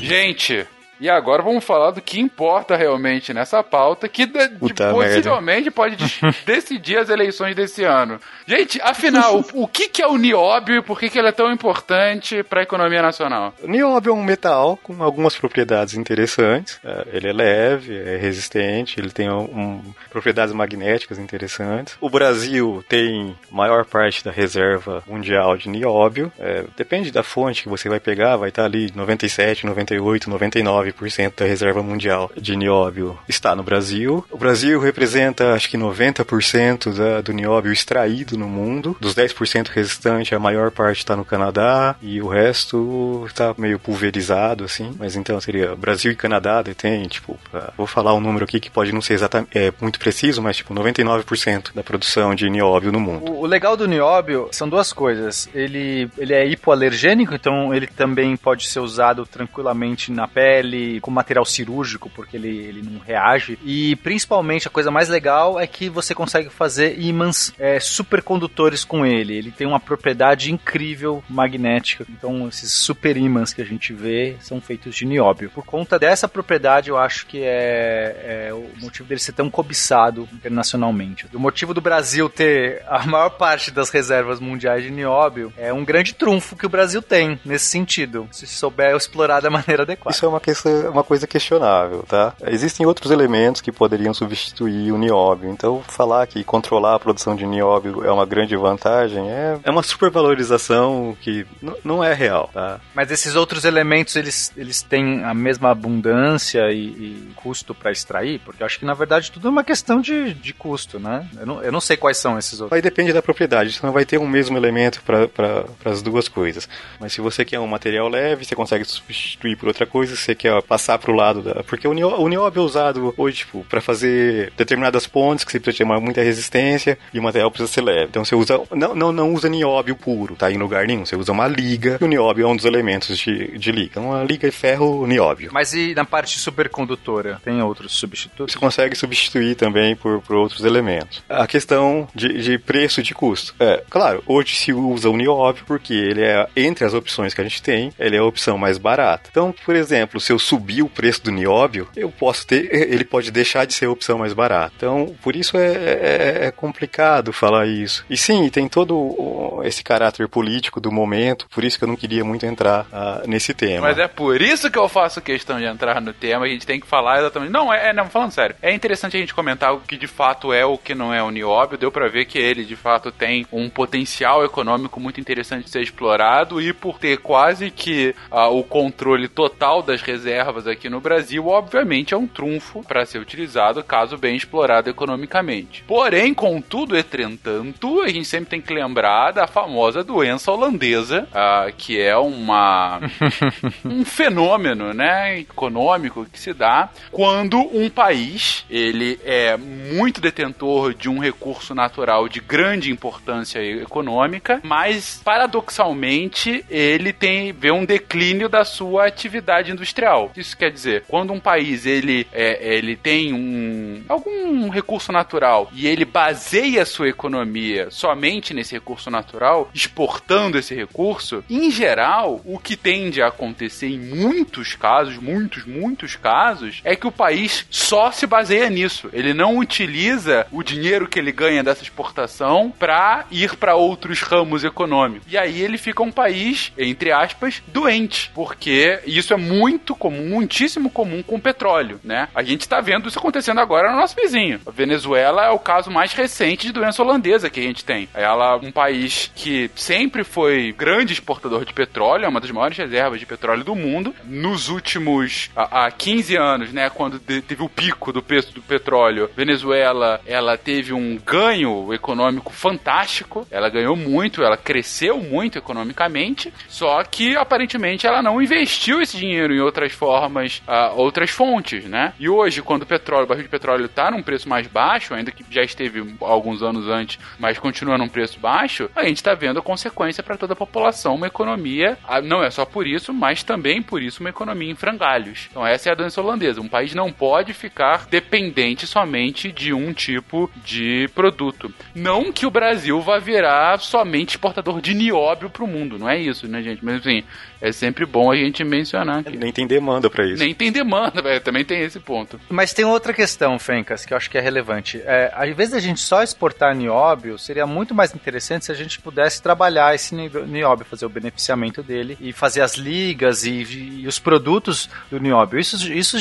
Gente, 0.00 0.66
e 1.00 1.08
agora 1.08 1.42
vamos 1.42 1.64
falar 1.64 1.90
do 1.92 2.00
que 2.02 2.20
importa 2.20 2.76
realmente 2.76 3.32
nessa 3.34 3.62
pauta, 3.62 4.08
que 4.08 4.26
Puta 4.26 4.90
possivelmente 4.92 5.70
pode 5.70 5.96
de- 5.96 6.20
decidir 6.46 6.98
as 6.98 7.08
eleições 7.08 7.54
desse 7.56 7.82
ano. 7.84 8.20
Gente, 8.46 8.80
afinal, 8.82 9.40
o, 9.54 9.62
o 9.64 9.68
que, 9.68 9.88
que 9.88 10.02
é 10.02 10.06
o 10.06 10.16
nióbio 10.16 10.76
e 10.76 10.82
por 10.82 10.98
que, 10.98 11.08
que 11.08 11.18
ele 11.18 11.28
é 11.28 11.32
tão 11.32 11.50
importante 11.52 12.42
para 12.42 12.60
a 12.60 12.62
economia 12.62 13.00
nacional? 13.02 13.54
O 13.62 13.66
nióbio 13.68 14.10
é 14.10 14.14
um 14.14 14.22
metal 14.22 14.78
com 14.82 15.02
algumas 15.02 15.36
propriedades 15.36 15.94
interessantes. 15.94 16.78
É, 16.84 17.06
Ele 17.12 17.28
é 17.28 17.32
leve, 17.32 17.96
é 17.98 18.16
resistente, 18.16 18.98
ele 19.00 19.10
tem 19.10 19.30
um- 19.30 19.42
um- 19.44 19.94
propriedades 20.10 20.54
magnéticas 20.54 21.18
interessantes. 21.18 21.96
O 22.00 22.10
Brasil 22.10 22.84
tem 22.88 23.36
maior 23.50 23.84
parte 23.84 24.24
da 24.24 24.30
reserva 24.30 25.02
mundial 25.06 25.56
de 25.56 25.68
nióbio. 25.68 26.32
É, 26.38 26.64
depende 26.76 27.10
da 27.10 27.22
fonte 27.22 27.62
que 27.62 27.68
você 27.68 27.88
vai 27.88 28.00
pegar, 28.00 28.36
vai 28.36 28.48
estar 28.50 28.64
ali 28.64 28.90
97, 28.94 29.66
98, 29.66 30.28
99%. 30.28 30.89
99% 30.92 31.32
da 31.36 31.44
reserva 31.46 31.82
mundial 31.82 32.30
de 32.36 32.56
nióbio 32.56 33.18
está 33.28 33.54
no 33.54 33.62
Brasil. 33.62 34.24
O 34.30 34.36
Brasil 34.36 34.78
representa, 34.80 35.52
acho 35.54 35.68
que 35.70 35.76
90% 35.78 36.92
da, 36.96 37.20
do 37.20 37.32
nióbio 37.32 37.72
extraído 37.72 38.36
no 38.36 38.48
mundo. 38.48 38.96
Dos 39.00 39.14
10% 39.14 39.68
restantes, 39.68 40.32
a 40.32 40.38
maior 40.38 40.70
parte 40.70 40.98
está 40.98 41.16
no 41.16 41.24
Canadá 41.24 41.96
e 42.02 42.20
o 42.20 42.28
resto 42.28 43.24
está 43.26 43.54
meio 43.56 43.78
pulverizado, 43.78 44.64
assim. 44.64 44.92
Mas 44.98 45.16
então 45.16 45.40
seria 45.40 45.74
Brasil 45.74 46.12
e 46.12 46.16
Canadá 46.16 46.62
detém, 46.62 47.06
tipo, 47.08 47.38
pra- 47.50 47.72
vou 47.76 47.86
falar 47.86 48.14
um 48.14 48.20
número 48.20 48.44
aqui 48.44 48.60
que 48.60 48.70
pode 48.70 48.92
não 48.92 49.00
ser 49.00 49.14
exatamente 49.14 49.50
é, 49.56 49.72
muito 49.80 49.98
preciso, 49.98 50.42
mas 50.42 50.56
tipo 50.56 50.74
99% 50.74 51.74
da 51.74 51.82
produção 51.82 52.34
de 52.34 52.48
nióbio 52.50 52.92
no 52.92 53.00
mundo. 53.00 53.30
O, 53.30 53.40
o 53.42 53.46
legal 53.46 53.76
do 53.76 53.86
nióbio 53.86 54.48
são 54.52 54.68
duas 54.68 54.92
coisas. 54.92 55.48
Ele, 55.54 56.08
ele 56.18 56.34
é 56.34 56.46
hipoalergênico, 56.46 57.34
então 57.34 57.74
ele 57.74 57.86
também 57.86 58.36
pode 58.36 58.66
ser 58.66 58.80
usado 58.80 59.24
tranquilamente 59.26 60.10
na 60.12 60.26
pele, 60.28 60.79
com 61.00 61.10
material 61.10 61.44
cirúrgico, 61.44 62.10
porque 62.10 62.36
ele, 62.36 62.48
ele 62.48 62.82
não 62.82 62.98
reage. 62.98 63.58
E 63.64 63.96
principalmente 63.96 64.66
a 64.66 64.70
coisa 64.70 64.90
mais 64.90 65.08
legal 65.08 65.58
é 65.58 65.66
que 65.66 65.88
você 65.88 66.14
consegue 66.14 66.50
fazer 66.50 66.98
ímãs 67.00 67.52
é, 67.58 67.78
supercondutores 67.80 68.84
com 68.84 69.04
ele. 69.04 69.36
Ele 69.36 69.50
tem 69.50 69.66
uma 69.66 69.80
propriedade 69.80 70.52
incrível 70.52 71.22
magnética. 71.28 72.06
Então 72.08 72.48
esses 72.48 72.72
super 72.72 73.16
ímãs 73.16 73.52
que 73.52 73.62
a 73.62 73.64
gente 73.64 73.92
vê 73.92 74.36
são 74.40 74.60
feitos 74.60 74.94
de 74.94 75.04
nióbio. 75.04 75.50
Por 75.50 75.64
conta 75.64 75.98
dessa 75.98 76.28
propriedade, 76.28 76.90
eu 76.90 76.96
acho 76.96 77.26
que 77.26 77.42
é, 77.42 78.48
é 78.48 78.54
o 78.54 78.68
motivo 78.80 79.08
dele 79.08 79.20
ser 79.20 79.32
tão 79.32 79.50
cobiçado 79.50 80.28
internacionalmente. 80.32 81.26
O 81.32 81.38
motivo 81.38 81.74
do 81.74 81.80
Brasil 81.80 82.28
ter 82.28 82.82
a 82.86 83.06
maior 83.06 83.30
parte 83.30 83.70
das 83.70 83.90
reservas 83.90 84.40
mundiais 84.40 84.82
de 84.82 84.90
nióbio 84.90 85.52
é 85.56 85.72
um 85.72 85.84
grande 85.84 86.14
trunfo 86.14 86.56
que 86.56 86.66
o 86.66 86.68
Brasil 86.68 87.02
tem 87.02 87.40
nesse 87.44 87.66
sentido, 87.66 88.28
se 88.30 88.46
souber 88.46 88.94
explorar 88.96 89.40
da 89.40 89.50
maneira 89.50 89.82
adequada. 89.82 90.14
Isso 90.14 90.24
é 90.24 90.28
uma, 90.28 90.40
questão, 90.40 90.69
uma 90.88 91.04
coisa 91.04 91.26
questionável, 91.26 92.04
tá? 92.08 92.34
Existem 92.46 92.86
outros 92.86 93.10
elementos 93.10 93.60
que 93.60 93.72
poderiam 93.72 94.12
substituir 94.14 94.92
o 94.92 94.98
nióbio. 94.98 95.50
Então, 95.50 95.82
falar 95.86 96.26
que 96.26 96.42
controlar 96.44 96.96
a 96.96 96.98
produção 96.98 97.34
de 97.36 97.46
nióbio 97.46 98.04
é 98.04 98.10
uma 98.10 98.26
grande 98.26 98.56
vantagem 98.56 99.30
é, 99.30 99.58
é 99.62 99.70
uma 99.70 99.82
supervalorização 99.82 101.16
que 101.20 101.46
não 101.84 102.02
é 102.02 102.12
real, 102.12 102.50
tá? 102.52 102.80
Mas 102.94 103.10
esses 103.10 103.36
outros 103.36 103.64
elementos, 103.64 104.16
eles, 104.16 104.52
eles 104.56 104.82
têm 104.82 105.24
a 105.24 105.34
mesma 105.34 105.70
abundância 105.70 106.70
e, 106.72 106.78
e 106.78 107.32
custo 107.36 107.74
para 107.74 107.90
extrair? 107.90 108.40
Porque 108.40 108.62
eu 108.62 108.66
acho 108.66 108.78
que, 108.78 108.84
na 108.84 108.94
verdade, 108.94 109.30
tudo 109.30 109.48
é 109.48 109.50
uma 109.50 109.64
questão 109.64 110.00
de, 110.00 110.34
de 110.34 110.52
custo, 110.52 110.98
né? 110.98 111.28
Eu 111.38 111.46
não, 111.46 111.62
eu 111.62 111.72
não 111.72 111.80
sei 111.80 111.96
quais 111.96 112.16
são 112.16 112.38
esses 112.38 112.54
outros. 112.54 112.70
Vai 112.70 112.82
depender 112.82 113.12
da 113.12 113.22
propriedade, 113.22 113.72
você 113.72 113.84
não 113.84 113.92
vai 113.92 114.04
ter 114.04 114.18
um 114.18 114.28
mesmo 114.28 114.56
elemento 114.56 115.02
para 115.02 115.64
as 115.84 116.02
duas 116.02 116.28
coisas. 116.28 116.68
Mas 116.98 117.12
se 117.12 117.20
você 117.20 117.44
quer 117.44 117.58
um 117.60 117.66
material 117.66 118.08
leve, 118.08 118.44
você 118.44 118.54
consegue 118.54 118.84
substituir 118.84 119.56
por 119.56 119.68
outra 119.68 119.86
coisa, 119.86 120.14
se 120.14 120.22
você 120.22 120.34
quer 120.34 120.52
passar 120.62 120.98
para 120.98 121.10
o 121.10 121.14
lado 121.14 121.42
da. 121.42 121.62
Porque 121.64 121.86
o 121.86 121.92
nió- 121.94 122.16
o 122.18 122.28
nióbio 122.28 122.60
é 122.62 122.64
usado 122.64 123.14
hoje, 123.16 123.38
tipo, 123.38 123.64
para 123.68 123.80
fazer 123.80 124.52
determinadas 124.56 125.06
pontes 125.06 125.44
que 125.44 125.52
você 125.52 125.60
precisa 125.60 125.84
ter 125.84 126.00
muita 126.00 126.22
resistência 126.22 126.98
e 127.12 127.18
o 127.18 127.22
material 127.22 127.50
precisa 127.50 127.72
ser 127.72 127.80
leve. 127.82 128.06
Então 128.10 128.24
você 128.24 128.34
usa. 128.34 128.60
Não, 128.70 128.94
não, 128.94 129.12
não 129.12 129.32
usa 129.34 129.48
nióbio 129.48 129.96
puro, 129.96 130.34
tá? 130.36 130.50
Em 130.50 130.56
lugar 130.58 130.86
nenhum. 130.86 131.04
Você 131.04 131.16
usa 131.16 131.32
uma 131.32 131.46
liga 131.46 131.98
e 132.00 132.04
o 132.04 132.08
nióbio 132.08 132.44
é 132.44 132.48
um 132.48 132.56
dos 132.56 132.64
elementos 132.64 133.18
de, 133.18 133.56
de 133.58 133.72
liga. 133.72 134.00
Uma 134.00 134.22
liga 134.24 134.48
de 134.48 134.56
ferro 134.56 135.06
nióbio. 135.06 135.50
Mas 135.52 135.72
e 135.72 135.94
na 135.94 136.04
parte 136.04 136.38
supercondutora? 136.38 137.40
Tem 137.44 137.60
outros 137.62 137.92
substitutos? 137.92 138.52
Você 138.52 138.58
consegue 138.58 138.94
substituir 138.96 139.54
também 139.54 139.94
por, 139.96 140.20
por 140.22 140.36
outros 140.36 140.64
elementos. 140.64 141.22
A 141.28 141.46
questão 141.46 142.08
de, 142.14 142.40
de 142.40 142.58
preço 142.58 143.00
e 143.00 143.02
de 143.02 143.14
custo. 143.14 143.54
É, 143.58 143.82
claro, 143.88 144.22
hoje 144.26 144.54
se 144.56 144.72
usa 144.72 145.08
o 145.10 145.16
nióbio 145.16 145.64
porque 145.66 145.94
ele 145.94 146.22
é, 146.22 146.46
entre 146.56 146.84
as 146.84 146.94
opções 146.94 147.34
que 147.34 147.40
a 147.40 147.44
gente 147.44 147.62
tem, 147.62 147.92
ele 147.98 148.16
é 148.16 148.18
a 148.18 148.24
opção 148.24 148.56
mais 148.58 148.78
barata. 148.78 149.28
Então, 149.30 149.54
por 149.64 149.74
exemplo, 149.76 150.20
se 150.20 150.32
eu 150.32 150.38
subir 150.40 150.82
o 150.82 150.88
preço 150.88 151.22
do 151.24 151.30
nióbio, 151.30 151.88
eu 151.96 152.10
posso 152.10 152.46
ter, 152.46 152.68
ele 152.92 153.04
pode 153.04 153.30
deixar 153.30 153.64
de 153.66 153.74
ser 153.74 153.86
a 153.86 153.90
opção 153.90 154.18
mais 154.18 154.32
barata. 154.32 154.72
Então, 154.76 155.14
por 155.22 155.36
isso 155.36 155.56
é, 155.56 155.72
é- 155.72 156.46
é 156.46 156.50
complicado 156.50 157.32
falar 157.32 157.66
isso. 157.66 158.04
E 158.08 158.16
sim, 158.16 158.48
tem 158.48 158.68
todo 158.68 159.60
esse 159.64 159.82
caráter 159.84 160.26
político 160.28 160.80
do 160.80 160.90
momento, 160.90 161.46
por 161.50 161.64
isso 161.64 161.78
que 161.78 161.84
eu 161.84 161.88
não 161.88 161.96
queria 161.96 162.24
muito 162.24 162.46
entrar 162.46 162.86
ah, 162.92 163.22
nesse 163.26 163.52
tema. 163.54 163.82
Mas 163.88 163.98
é 163.98 164.08
por 164.08 164.40
isso 164.40 164.70
que 164.70 164.78
eu 164.78 164.88
faço 164.88 165.20
questão 165.20 165.58
de 165.58 165.64
entrar 165.66 166.00
no 166.00 166.12
tema. 166.12 166.44
A 166.44 166.48
gente 166.48 166.66
tem 166.66 166.80
que 166.80 166.86
falar 166.86 167.18
exatamente. 167.20 167.50
Não, 167.52 167.72
é, 167.72 167.90
é- 167.90 167.92
não, 167.92 168.08
falando 168.08 168.30
sério. 168.32 168.56
É 168.62 168.72
interessante 168.74 169.16
a 169.16 169.20
gente 169.20 169.34
comentar 169.34 169.72
o 169.74 169.80
que 169.80 169.96
de 169.96 170.06
fato 170.06 170.52
é 170.52 170.64
o 170.64 170.78
que 170.78 170.94
não 170.94 171.12
é 171.12 171.22
o 171.22 171.30
nióbio. 171.30 171.78
Deu 171.78 171.92
pra 171.92 172.08
ver 172.08 172.24
que 172.24 172.38
ele 172.38 172.64
de 172.64 172.76
fato 172.76 173.10
tem 173.12 173.46
um 173.52 173.68
potencial 173.68 174.44
econômico 174.44 174.98
muito 175.00 175.20
interessante 175.20 175.64
de 175.64 175.70
ser 175.70 175.82
explorado 175.82 176.60
e 176.60 176.72
por 176.72 176.98
ter 176.98 177.18
quase 177.18 177.70
que 177.70 178.14
ah, 178.30 178.48
o 178.48 178.62
controle 178.64 179.28
total 179.28 179.82
das 179.82 180.00
reservas 180.02 180.29
aqui 180.70 180.88
no 180.88 181.00
Brasil, 181.00 181.46
obviamente 181.46 182.14
é 182.14 182.16
um 182.16 182.26
trunfo 182.26 182.82
para 182.82 183.04
ser 183.06 183.18
utilizado 183.18 183.82
caso 183.82 184.16
bem 184.16 184.36
explorado 184.36 184.90
economicamente. 184.90 185.84
Porém, 185.86 186.34
contudo, 186.34 186.96
entretanto, 186.96 188.02
a 188.02 188.08
gente 188.08 188.26
sempre 188.26 188.50
tem 188.50 188.60
que 188.60 188.72
lembrar 188.72 189.32
da 189.32 189.46
famosa 189.46 190.04
doença 190.04 190.52
holandesa, 190.52 191.28
ah, 191.32 191.68
que 191.76 192.00
é 192.00 192.16
uma 192.16 193.00
um 193.84 194.04
fenômeno, 194.04 194.92
né, 194.92 195.40
econômico 195.40 196.26
que 196.30 196.38
se 196.38 196.52
dá 196.52 196.90
quando 197.10 197.58
um 197.58 197.88
país 197.88 198.64
ele 198.70 199.18
é 199.24 199.56
muito 199.56 200.20
detentor 200.20 200.94
de 200.94 201.08
um 201.08 201.18
recurso 201.18 201.74
natural 201.74 202.28
de 202.28 202.40
grande 202.40 202.90
importância 202.90 203.60
econômica, 203.60 204.60
mas 204.62 205.20
paradoxalmente 205.24 206.64
ele 206.70 207.12
tem 207.12 207.52
vê 207.52 207.70
um 207.70 207.84
declínio 207.84 208.48
da 208.48 208.64
sua 208.64 209.06
atividade 209.06 209.72
industrial. 209.72 210.19
Isso 210.36 210.56
quer 210.56 210.70
dizer, 210.70 211.04
quando 211.06 211.32
um 211.32 211.40
país 211.40 211.86
ele 211.86 212.26
é, 212.32 212.76
ele 212.76 212.96
tem 212.96 213.32
um 213.32 214.02
algum 214.08 214.68
recurso 214.68 215.12
natural 215.12 215.70
e 215.72 215.86
ele 215.86 216.04
baseia 216.04 216.84
sua 216.84 217.08
economia 217.08 217.90
somente 217.90 218.52
nesse 218.52 218.74
recurso 218.74 219.10
natural, 219.10 219.70
exportando 219.72 220.58
esse 220.58 220.74
recurso, 220.74 221.44
em 221.48 221.70
geral, 221.70 222.40
o 222.44 222.58
que 222.58 222.76
tende 222.76 223.22
a 223.22 223.28
acontecer 223.28 223.88
em 223.88 223.98
muitos 223.98 224.74
casos, 224.74 225.16
muitos, 225.16 225.64
muitos 225.64 226.16
casos, 226.16 226.80
é 226.84 226.96
que 226.96 227.06
o 227.06 227.12
país 227.12 227.66
só 227.70 228.10
se 228.10 228.26
baseia 228.26 228.68
nisso. 228.68 229.08
Ele 229.12 229.32
não 229.32 229.58
utiliza 229.58 230.46
o 230.50 230.62
dinheiro 230.62 231.08
que 231.08 231.18
ele 231.18 231.32
ganha 231.32 231.62
dessa 231.62 231.82
exportação 231.82 232.72
para 232.76 233.26
ir 233.30 233.56
para 233.56 233.74
outros 233.74 234.20
ramos 234.20 234.64
econômicos. 234.64 235.30
E 235.30 235.38
aí 235.38 235.60
ele 235.60 235.78
fica 235.78 236.02
um 236.02 236.12
país, 236.12 236.72
entre 236.76 237.12
aspas, 237.12 237.62
doente, 237.68 238.30
porque 238.34 239.00
isso 239.06 239.32
é 239.32 239.36
muito 239.36 239.94
comum, 239.94 240.09
muitíssimo 240.10 240.90
comum 240.90 241.22
com 241.22 241.36
o 241.36 241.40
petróleo, 241.40 242.00
né? 242.04 242.28
A 242.34 242.42
gente 242.42 242.62
está 242.62 242.80
vendo 242.80 243.08
isso 243.08 243.18
acontecendo 243.18 243.60
agora 243.60 243.90
no 243.90 243.96
nosso 243.98 244.14
vizinho. 244.16 244.60
A 244.66 244.70
Venezuela 244.70 245.44
é 245.46 245.50
o 245.50 245.58
caso 245.58 245.90
mais 245.90 246.12
recente 246.12 246.66
de 246.66 246.72
doença 246.72 247.02
holandesa 247.02 247.48
que 247.50 247.60
a 247.60 247.62
gente 247.62 247.84
tem. 247.84 248.08
Ela 248.14 248.52
é 248.54 248.66
um 248.66 248.72
país 248.72 249.30
que 249.34 249.70
sempre 249.74 250.24
foi 250.24 250.72
grande 250.76 251.12
exportador 251.12 251.64
de 251.64 251.72
petróleo, 251.72 252.24
é 252.24 252.28
uma 252.28 252.40
das 252.40 252.50
maiores 252.50 252.76
reservas 252.76 253.20
de 253.20 253.26
petróleo 253.26 253.64
do 253.64 253.74
mundo. 253.74 254.14
Nos 254.24 254.68
últimos 254.68 255.50
há, 255.56 255.86
há 255.86 255.90
15 255.90 256.36
anos, 256.36 256.72
né, 256.72 256.90
quando 256.90 257.18
de- 257.18 257.42
teve 257.42 257.62
o 257.62 257.68
pico 257.68 258.12
do 258.12 258.22
preço 258.22 258.52
do 258.54 258.62
petróleo, 258.62 259.30
Venezuela 259.36 260.20
ela 260.26 260.56
teve 260.56 260.92
um 260.92 261.16
ganho 261.18 261.92
econômico 261.92 262.52
fantástico. 262.52 263.46
Ela 263.50 263.68
ganhou 263.68 263.96
muito, 263.96 264.42
ela 264.42 264.56
cresceu 264.56 265.18
muito 265.18 265.58
economicamente. 265.58 266.52
Só 266.68 267.02
que 267.04 267.36
aparentemente 267.36 268.06
ela 268.06 268.22
não 268.22 268.40
investiu 268.40 269.00
esse 269.00 269.16
dinheiro 269.16 269.54
em 269.54 269.60
outras 269.60 269.92
formas, 270.00 270.62
ah, 270.66 270.92
outras 270.94 271.28
fontes, 271.28 271.84
né? 271.84 272.14
E 272.18 272.26
hoje, 272.26 272.62
quando 272.62 272.84
o 272.84 272.86
petróleo, 272.86 273.24
o 273.24 273.26
barril 273.26 273.42
de 273.42 273.50
petróleo 273.50 273.84
está 273.84 274.10
num 274.10 274.22
preço 274.22 274.48
mais 274.48 274.66
baixo, 274.66 275.12
ainda 275.12 275.30
que 275.30 275.44
já 275.50 275.62
esteve 275.62 276.16
alguns 276.22 276.62
anos 276.62 276.88
antes, 276.88 277.18
mas 277.38 277.58
continua 277.58 277.98
num 277.98 278.08
preço 278.08 278.40
baixo, 278.40 278.88
a 278.96 279.04
gente 279.04 279.18
está 279.18 279.34
vendo 279.34 279.58
a 279.58 279.62
consequência 279.62 280.22
para 280.22 280.38
toda 280.38 280.54
a 280.54 280.56
população, 280.56 281.16
uma 281.16 281.26
economia, 281.26 281.98
ah, 282.08 282.22
não 282.22 282.42
é 282.42 282.50
só 282.50 282.64
por 282.64 282.86
isso, 282.86 283.12
mas 283.12 283.42
também 283.42 283.82
por 283.82 284.00
isso 284.02 284.20
uma 284.20 284.30
economia 284.30 284.70
em 284.70 284.74
frangalhos. 284.74 285.48
Então 285.50 285.66
essa 285.66 285.90
é 285.90 285.92
a 285.92 285.94
doença 285.94 286.20
holandesa. 286.22 286.62
Um 286.62 286.68
país 286.68 286.94
não 286.94 287.12
pode 287.12 287.52
ficar 287.52 288.06
dependente 288.06 288.86
somente 288.86 289.52
de 289.52 289.74
um 289.74 289.92
tipo 289.92 290.50
de 290.64 291.10
produto. 291.14 291.70
Não 291.94 292.32
que 292.32 292.46
o 292.46 292.50
Brasil 292.50 292.98
vá 293.02 293.18
virar 293.18 293.78
somente 293.80 294.30
exportador 294.30 294.80
de 294.80 294.94
nióbio 294.94 295.50
para 295.50 295.64
o 295.64 295.68
mundo, 295.68 295.98
não 295.98 296.08
é 296.08 296.18
isso, 296.18 296.48
né, 296.48 296.62
gente? 296.62 296.82
Mas 296.82 296.96
assim, 296.96 297.22
é 297.60 297.72
sempre 297.72 298.06
bom 298.06 298.30
a 298.30 298.36
gente 298.36 298.64
mencionar 298.64 299.18
aqui. 299.20 299.36
Nem 299.36 299.52
tem 299.52 299.66
demanda 299.66 300.08
para 300.08 300.24
isso. 300.26 300.38
Nem 300.42 300.54
tem 300.54 300.72
demanda, 300.72 301.20
velho. 301.22 301.40
Também 301.42 301.64
tem 301.64 301.80
esse 301.82 302.00
ponto. 302.00 302.40
Mas 302.48 302.72
tem 302.72 302.84
outra 302.84 303.12
questão, 303.12 303.58
Fencas, 303.58 304.04
que 304.04 304.12
eu 304.12 304.16
acho 304.16 304.30
que 304.30 304.38
é 304.38 304.40
relevante. 304.40 305.00
É, 305.04 305.32
ao 305.34 305.46
invés 305.46 305.70
da 305.70 305.78
gente 305.80 306.00
só 306.00 306.22
exportar 306.22 306.74
nióbio, 306.74 307.38
seria 307.38 307.66
muito 307.66 307.94
mais 307.94 308.14
interessante 308.14 308.64
se 308.66 308.72
a 308.72 308.74
gente 308.74 309.00
pudesse 309.00 309.42
trabalhar 309.42 309.94
esse 309.94 310.14
ni- 310.14 310.28
nióbio, 310.46 310.84
fazer 310.86 311.06
o 311.06 311.08
beneficiamento 311.08 311.82
dele 311.82 312.16
e 312.20 312.32
fazer 312.32 312.60
as 312.62 312.76
ligas 312.76 313.44
e, 313.44 314.02
e 314.02 314.06
os 314.06 314.18
produtos 314.18 314.88
do 315.10 315.18
nióbio. 315.20 315.58
Isso, 315.58 315.92
isso 315.92 316.16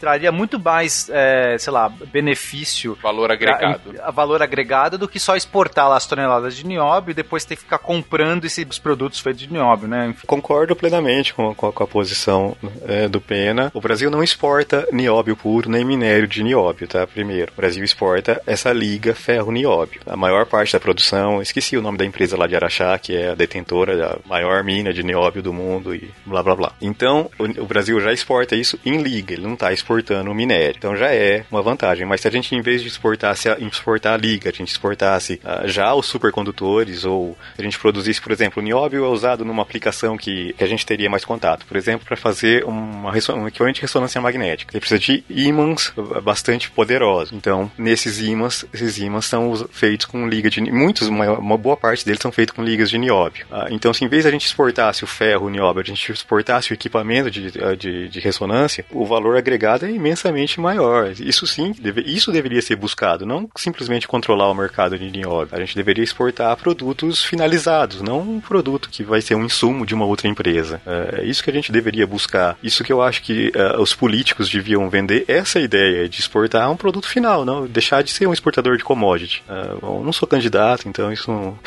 traria 0.00 0.30
muito 0.32 0.58
mais, 0.58 1.08
é, 1.10 1.56
sei 1.58 1.72
lá, 1.72 1.88
benefício. 1.88 2.96
Valor 3.02 3.30
agregado. 3.30 3.94
A, 4.02 4.08
a 4.08 4.10
valor 4.10 4.42
agregado 4.42 4.98
do 4.98 5.08
que 5.08 5.18
só 5.18 5.36
exportar 5.36 5.88
lá 5.88 5.96
as 5.96 6.06
toneladas 6.06 6.56
de 6.56 6.66
nióbio 6.66 7.12
e 7.12 7.14
depois 7.14 7.44
ter 7.44 7.56
que 7.56 7.62
ficar 7.62 7.78
comprando 7.78 8.44
esses 8.44 8.78
produtos 8.78 9.20
feitos 9.20 9.42
de 9.42 9.52
nióbio, 9.52 9.88
né? 9.88 10.08
Enfim. 10.08 10.26
Concordo 10.26 10.74
plenamente 10.88 11.32
com, 11.32 11.54
com 11.54 11.68
a- 11.68 11.72
com 11.72 11.82
a 11.82 11.86
posição 11.86 12.54
é, 12.86 13.08
do 13.08 13.18
Pena, 13.20 13.70
o 13.72 13.80
Brasil 13.80 14.10
não 14.10 14.22
exporta 14.22 14.86
nióbio 14.92 15.34
puro 15.34 15.70
nem 15.70 15.82
minério 15.82 16.26
de 16.28 16.42
nióbio, 16.42 16.86
tá? 16.86 17.06
Primeiro, 17.06 17.50
o 17.52 17.56
Brasil 17.56 17.82
exporta 17.82 18.40
essa 18.46 18.70
liga 18.70 19.14
ferro-nióbio. 19.14 20.02
A 20.06 20.14
maior 20.16 20.44
parte 20.44 20.74
da 20.74 20.80
produção, 20.80 21.40
esqueci 21.40 21.74
o 21.76 21.80
nome 21.82 21.96
da 21.96 22.04
empresa 22.04 22.36
lá 22.36 22.46
de 22.46 22.54
Araxá, 22.54 22.98
que 22.98 23.16
é 23.16 23.30
a 23.30 23.34
detentora 23.34 23.96
da 23.96 24.18
maior 24.26 24.62
mina 24.62 24.92
de 24.92 25.02
nióbio 25.02 25.42
do 25.42 25.54
mundo 25.54 25.94
e 25.94 26.10
blá 26.26 26.42
blá 26.42 26.54
blá. 26.54 26.72
Então, 26.82 27.30
o, 27.38 27.44
o 27.62 27.66
Brasil 27.66 27.98
já 28.00 28.12
exporta 28.12 28.54
isso 28.54 28.78
em 28.84 28.98
liga, 28.98 29.32
ele 29.32 29.42
não 29.42 29.54
está 29.54 29.72
exportando 29.72 30.30
o 30.30 30.34
minério. 30.34 30.74
Então 30.76 30.94
já 30.96 31.14
é 31.14 31.46
uma 31.50 31.62
vantagem. 31.62 32.06
Mas 32.06 32.20
se 32.20 32.28
a 32.28 32.30
gente, 32.30 32.54
em 32.54 32.60
vez 32.60 32.82
de 32.82 32.88
exportasse 32.88 33.48
a, 33.48 33.56
exportar 33.58 34.12
a 34.14 34.16
liga, 34.18 34.50
a 34.50 34.52
gente 34.52 34.68
exportasse 34.68 35.40
uh, 35.44 35.66
já 35.66 35.94
os 35.94 36.04
supercondutores, 36.06 37.04
ou 37.06 37.36
a 37.58 37.62
gente 37.62 37.78
produzisse, 37.78 38.20
por 38.20 38.32
exemplo, 38.32 38.60
o 38.62 38.64
nióbio 38.64 39.04
é 39.04 39.08
usado 39.08 39.44
numa 39.46 39.62
aplicação 39.62 40.16
que, 40.16 40.52
que 40.54 40.64
a 40.64 40.66
gente 40.66 40.73
teria 40.82 41.10
mais 41.10 41.24
contato. 41.24 41.66
Por 41.66 41.76
exemplo, 41.76 42.06
para 42.06 42.16
fazer 42.16 42.64
uma, 42.64 43.10
um 43.10 43.48
equivalente 43.48 43.76
de 43.76 43.82
ressonância 43.82 44.20
magnética. 44.20 44.78
Precisa 44.78 44.98
de 44.98 45.22
ímãs 45.28 45.92
bastante 46.22 46.70
poderosos. 46.70 47.32
Então, 47.32 47.70
nesses 47.76 48.20
ímãs, 48.20 48.64
esses 48.72 48.98
ímãs 48.98 49.26
são 49.26 49.54
feitos 49.70 50.06
com 50.06 50.26
liga 50.26 50.48
de 50.48 50.60
muitos, 50.60 51.08
uma, 51.08 51.32
uma 51.32 51.58
boa 51.58 51.76
parte 51.76 52.04
deles 52.04 52.20
são 52.20 52.32
feitos 52.32 52.54
com 52.54 52.62
ligas 52.62 52.88
de 52.88 52.98
nióbio. 52.98 53.46
Uh, 53.50 53.66
então, 53.70 53.92
se 53.92 54.04
em 54.04 54.08
vez 54.08 54.24
a 54.24 54.30
gente 54.30 54.46
exportasse 54.46 55.04
o 55.04 55.06
ferro, 55.06 55.46
o 55.46 55.50
nióbio, 55.50 55.82
a 55.82 55.84
gente 55.84 56.10
exportasse 56.10 56.72
o 56.72 56.74
equipamento 56.74 57.30
de, 57.30 57.50
de, 57.76 58.08
de 58.08 58.20
ressonância, 58.20 58.84
o 58.90 59.04
valor 59.04 59.36
agregado 59.36 59.86
é 59.86 59.90
imensamente 59.90 60.60
maior. 60.60 61.12
Isso 61.18 61.46
sim, 61.46 61.74
deve, 61.78 62.02
isso 62.02 62.32
deveria 62.32 62.62
ser 62.62 62.76
buscado, 62.76 63.26
não 63.26 63.48
simplesmente 63.56 64.08
controlar 64.08 64.50
o 64.50 64.54
mercado 64.54 64.98
de 64.98 65.10
nióbio. 65.10 65.54
A 65.54 65.60
gente 65.60 65.76
deveria 65.76 66.04
exportar 66.04 66.56
produtos 66.56 67.24
finalizados, 67.24 68.00
não 68.00 68.20
um 68.20 68.40
produto 68.40 68.88
que 68.90 69.02
vai 69.02 69.20
ser 69.20 69.34
um 69.34 69.44
insumo 69.44 69.84
de 69.84 69.94
uma 69.94 70.04
outra 70.04 70.28
empresa. 70.28 70.63
É, 70.86 71.20
é 71.20 71.24
isso 71.24 71.42
que 71.42 71.50
a 71.50 71.52
gente 71.52 71.72
deveria 71.72 72.06
buscar. 72.06 72.56
Isso 72.62 72.84
que 72.84 72.92
eu 72.92 73.02
acho 73.02 73.22
que 73.22 73.52
uh, 73.54 73.80
os 73.80 73.94
políticos 73.94 74.48
deviam 74.48 74.88
vender, 74.88 75.24
essa 75.28 75.60
ideia 75.60 76.08
de 76.08 76.20
exportar 76.20 76.70
um 76.70 76.76
produto 76.76 77.08
final, 77.08 77.44
não 77.44 77.66
deixar 77.66 78.02
de 78.02 78.10
ser 78.10 78.26
um 78.26 78.32
exportador 78.32 78.76
de 78.76 78.84
commodity. 78.84 79.42
Uh, 79.48 79.78
bom, 79.80 80.04
não 80.04 80.12
sou 80.12 80.28
candidato, 80.28 80.88
então 80.88 81.12
isso 81.12 81.30
não... 81.30 81.58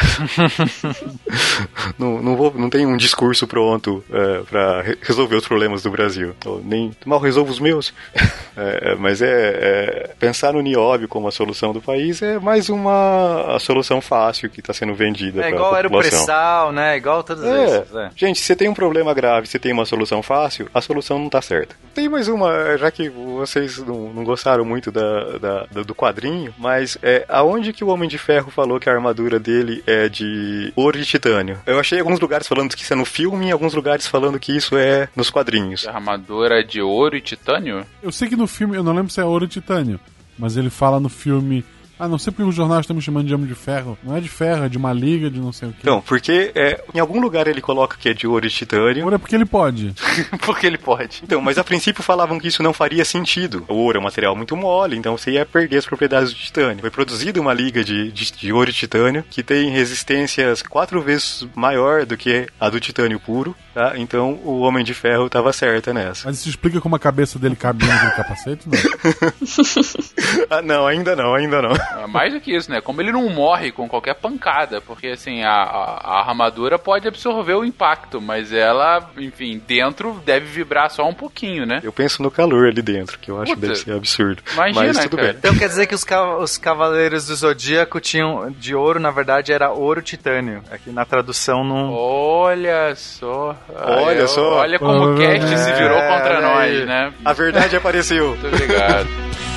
não, 1.98 2.22
não, 2.22 2.36
vou, 2.36 2.53
não 2.53 2.69
tenho 2.69 2.90
um 2.90 2.98
discurso 2.98 3.48
pronto 3.48 4.03
uh, 4.10 4.45
para 4.45 4.84
resolver 5.02 5.36
os 5.36 5.48
problemas 5.48 5.84
do 5.84 5.91
Brasil. 5.91 6.36
Eu 6.45 6.61
nem 6.64 6.91
mal 7.06 7.19
resolvo 7.19 7.52
os 7.52 7.60
meus. 7.60 7.94
é, 8.56 8.95
mas 8.95 9.22
é, 9.22 9.28
é, 9.28 10.10
pensar 10.19 10.53
no 10.53 10.61
nióbio 10.61 11.07
como 11.07 11.28
a 11.28 11.32
solução 11.32 11.74
do 11.74 11.82
país 11.82 12.22
é 12.22 12.40
mais 12.40 12.69
uma 12.69 13.56
a 13.56 13.60
solução 13.60 14.02
fácil 14.02 14.49
que 14.49 14.60
está 14.60 14.74
sendo 14.74 14.94
vendida. 14.94 15.45
É 15.45 15.49
igual 15.49 15.76
era 15.76 15.88
o 15.88 15.91
pré-sal, 15.91 16.72
né? 16.72 16.98
Igual 16.98 17.24
todas 17.24 17.45
é. 17.45 17.64
essas. 17.64 17.95
É. 17.95 18.11
Gente, 18.15 18.40
você 18.40 18.56
tem 18.56 18.69
um 18.69 18.74
problema 18.74 18.87
grave, 19.14 19.48
você 19.48 19.60
tem 19.60 19.74
uma 19.74 19.86
solução 19.86 20.22
fácil, 20.22 20.70
a 20.74 20.82
solução 20.82 21.18
não 21.18 21.28
está 21.28 21.42
certa. 21.42 21.76
Tem 21.94 22.10
mais 22.10 22.28
uma, 22.28 22.78
já 22.78 22.92
que 22.92 23.10
vocês 23.10 23.78
não, 23.80 24.14
não 24.14 24.24
gostaram 24.24 24.64
muito 24.64 24.92
da, 24.92 25.38
da, 25.38 25.84
do 25.84 25.96
quadrinho, 25.96 26.54
mas 26.58 26.98
é, 27.02 27.26
aonde 27.30 27.74
que 27.74 27.84
o 27.84 27.88
Homem 27.88 28.10
de 28.10 28.18
Ferro 28.18 28.52
falou 28.52 28.80
que 28.80 28.90
a 28.90 28.94
armadura 28.94 29.40
dele 29.40 29.84
é 29.86 30.08
de 30.10 30.72
ouro 30.76 31.00
e 31.00 31.06
titânio? 31.06 31.60
Eu 31.66 31.80
achei 31.80 32.00
alguns 32.00 32.20
lugares 32.20 32.48
falando 32.48 32.76
que 32.76 32.84
isso 32.84 32.94
é 32.94 32.96
no 32.96 33.06
filme 33.06 33.48
e 33.48 33.52
alguns 33.52 33.74
lugares 33.74 34.08
falando 34.08 34.40
que 34.40 34.56
isso 34.56 34.78
é 34.78 35.10
nos 35.16 35.30
quadrinhos. 35.30 35.88
A 35.88 35.94
armadura 35.94 36.60
é 36.60 36.64
de 36.64 36.82
ouro 36.82 37.16
e 37.16 37.22
titânio? 37.22 37.86
Eu 38.02 38.12
sei 38.12 38.28
que 38.28 38.36
no 38.36 38.48
filme, 38.48 38.78
eu 38.78 38.84
não 38.84 38.94
lembro 38.94 39.12
se 39.12 39.20
é 39.20 39.26
ouro 39.26 39.46
e 39.46 39.48
titânio, 39.48 40.00
mas 40.38 40.58
ele 40.58 40.70
fala 40.70 41.00
no 41.00 41.10
filme 41.10 41.64
ah, 41.99 42.07
não 42.07 42.18
sei 42.18 42.32
porque 42.32 42.48
os 42.48 42.56
jornais 42.56 42.82
estão 42.82 42.95
me 42.95 43.02
chamando 43.02 43.28
de 43.28 43.34
homem 43.34 43.48
de 43.48 43.56
ferro. 43.56 43.98
Não 44.03 44.15
é 44.15 44.19
de 44.19 44.30
ferro, 44.30 44.65
é 44.65 44.69
de 44.69 44.78
uma 44.78 44.94
liga, 44.94 45.30
de 45.30 45.40
não 45.40 45.52
sei 45.52 45.69
o 45.69 45.72
quê. 45.72 45.80
Não, 45.84 46.02
porque 46.02 46.52
é, 46.53 46.84
em 46.94 46.99
algum 46.99 47.19
lugar 47.19 47.48
ele 47.48 47.61
coloca 47.61 47.98
que 47.98 48.10
é 48.10 48.14
de 48.14 48.28
ouro 48.28 48.45
e 48.45 48.49
titânio. 48.49 49.03
Ouro 49.03 49.15
é 49.15 49.18
porque 49.18 49.36
ele 49.36 49.45
pode. 49.45 49.94
porque 50.45 50.68
ele 50.68 50.78
pode. 50.78 51.22
Então, 51.24 51.41
mas 51.41 51.57
a 51.57 51.64
princípio 51.64 52.03
falavam 52.03 52.40
que 52.40 52.48
isso 52.48 52.61
não 52.61 52.74
faria 52.74 53.03
sentido. 53.03 53.65
O 53.68 53.74
ouro 53.76 53.98
é 53.98 54.02
um 54.02 54.03
material 54.03 54.36
muito 54.36 54.56
mole, 54.56 54.95
então 54.95 55.18
você 55.18 55.32
ia 55.32 55.45
perder 55.45 55.78
as 55.78 55.86
propriedades 55.86 56.32
do 56.32 56.38
titânio. 56.38 56.82
Foi 56.82 56.91
produzida 56.91 57.41
uma 57.41 57.53
liga 57.53 57.84
de, 57.84 58.11
de, 58.11 58.32
de 58.32 58.53
ouro 58.53 58.69
e 58.69 58.74
titânio 58.74 59.24
que 59.30 59.41
tem 59.41 59.69
resistências 59.69 60.61
quatro 60.61 61.02
vezes 61.02 61.48
maior 61.56 62.06
do 62.06 62.15
que 62.15 62.48
a 62.60 62.69
do 62.69 62.80
titânio 62.80 63.19
puro, 63.19 63.56
tá? 63.74 63.94
Então 63.95 64.40
o 64.44 64.60
Homem 64.60 64.84
de 64.84 64.94
Ferro 64.94 65.28
estava 65.28 65.52
certa 65.52 65.94
nessa. 65.94 66.28
Mas 66.28 66.40
isso 66.40 66.49
explica 66.49 66.80
como 66.80 66.95
a 66.95 66.99
cabeça 66.99 67.40
dele 67.40 67.56
cabia 67.56 67.94
no 68.03 68.11
capacete, 68.11 68.68
não? 68.68 68.78
ah, 70.49 70.61
não, 70.61 70.86
ainda 70.86 71.15
não, 71.15 71.34
ainda 71.34 71.61
não. 71.61 71.87
É 71.96 72.08
mais 72.08 72.34
do 72.34 72.40
que 72.40 72.56
isso, 72.56 72.72
né? 72.72 72.82
Como 72.82 73.02
ele 73.02 73.12
não 73.12 73.30
morre 73.30 73.72
com 73.72 73.88
qualquer 73.88 74.16
pancada, 74.16 74.82
porque 74.82 75.08
assim, 75.08 75.44
a, 75.44 75.52
a, 75.52 76.02
a, 76.04 76.20
armadura 76.28 76.78
pode 76.78 77.08
absorver 77.08 77.54
o 77.54 77.66
impacto, 77.66 78.22
mas 78.22 78.52
ela, 78.52 79.10
enfim, 79.18 79.62
dentro 79.66 80.22
deve 80.26 80.46
vibrar 80.46 80.90
só 80.90 81.08
um 81.08 81.14
pouquinho, 81.14 81.66
né? 81.66 81.80
Eu 81.84 81.94
penso 81.94 82.22
no 82.22 82.32
calor 82.32 82.68
ali 82.68 82.82
dentro, 82.82 83.18
que 83.20 83.32
eu 83.32 83.42
acho 83.42 83.54
que 83.54 83.60
deve 83.60 83.76
ser 83.76 83.94
absurdo. 83.94 84.42
Imagina, 84.54 84.86
mas 84.86 84.98
tudo 85.00 85.18
cara. 85.18 85.30
bem. 85.30 85.38
Então 85.38 85.58
quer 85.58 85.68
dizer 85.68 85.88
que 85.88 85.96
os, 85.96 86.06
os 86.40 86.58
Cavaleiros 86.58 87.28
do 87.28 87.36
Zodíaco 87.36 88.00
tinham 88.00 88.52
de 88.52 88.76
ouro, 88.76 89.00
na 89.00 89.12
verdade, 89.12 89.52
era 89.52 89.72
ouro 89.72 90.02
titânio. 90.02 90.64
Aqui 90.72 90.92
na 90.92 91.06
tradução 91.06 91.64
não. 91.64 91.94
Olha 91.94 92.96
só. 92.96 93.56
Olha 93.70 94.22
Ai, 94.22 94.28
só. 94.28 94.58
Olha 94.58 94.80
como 94.80 95.14
o 95.14 95.18
cast 95.18 95.54
é, 95.54 95.58
se 95.58 95.74
virou 95.74 96.00
contra 96.02 96.42
nós, 96.42 96.86
né? 96.86 97.14
A 97.24 97.34
verdade 97.34 97.76
apareceu. 97.76 98.30
Muito 98.30 98.48
obrigado. 98.48 99.08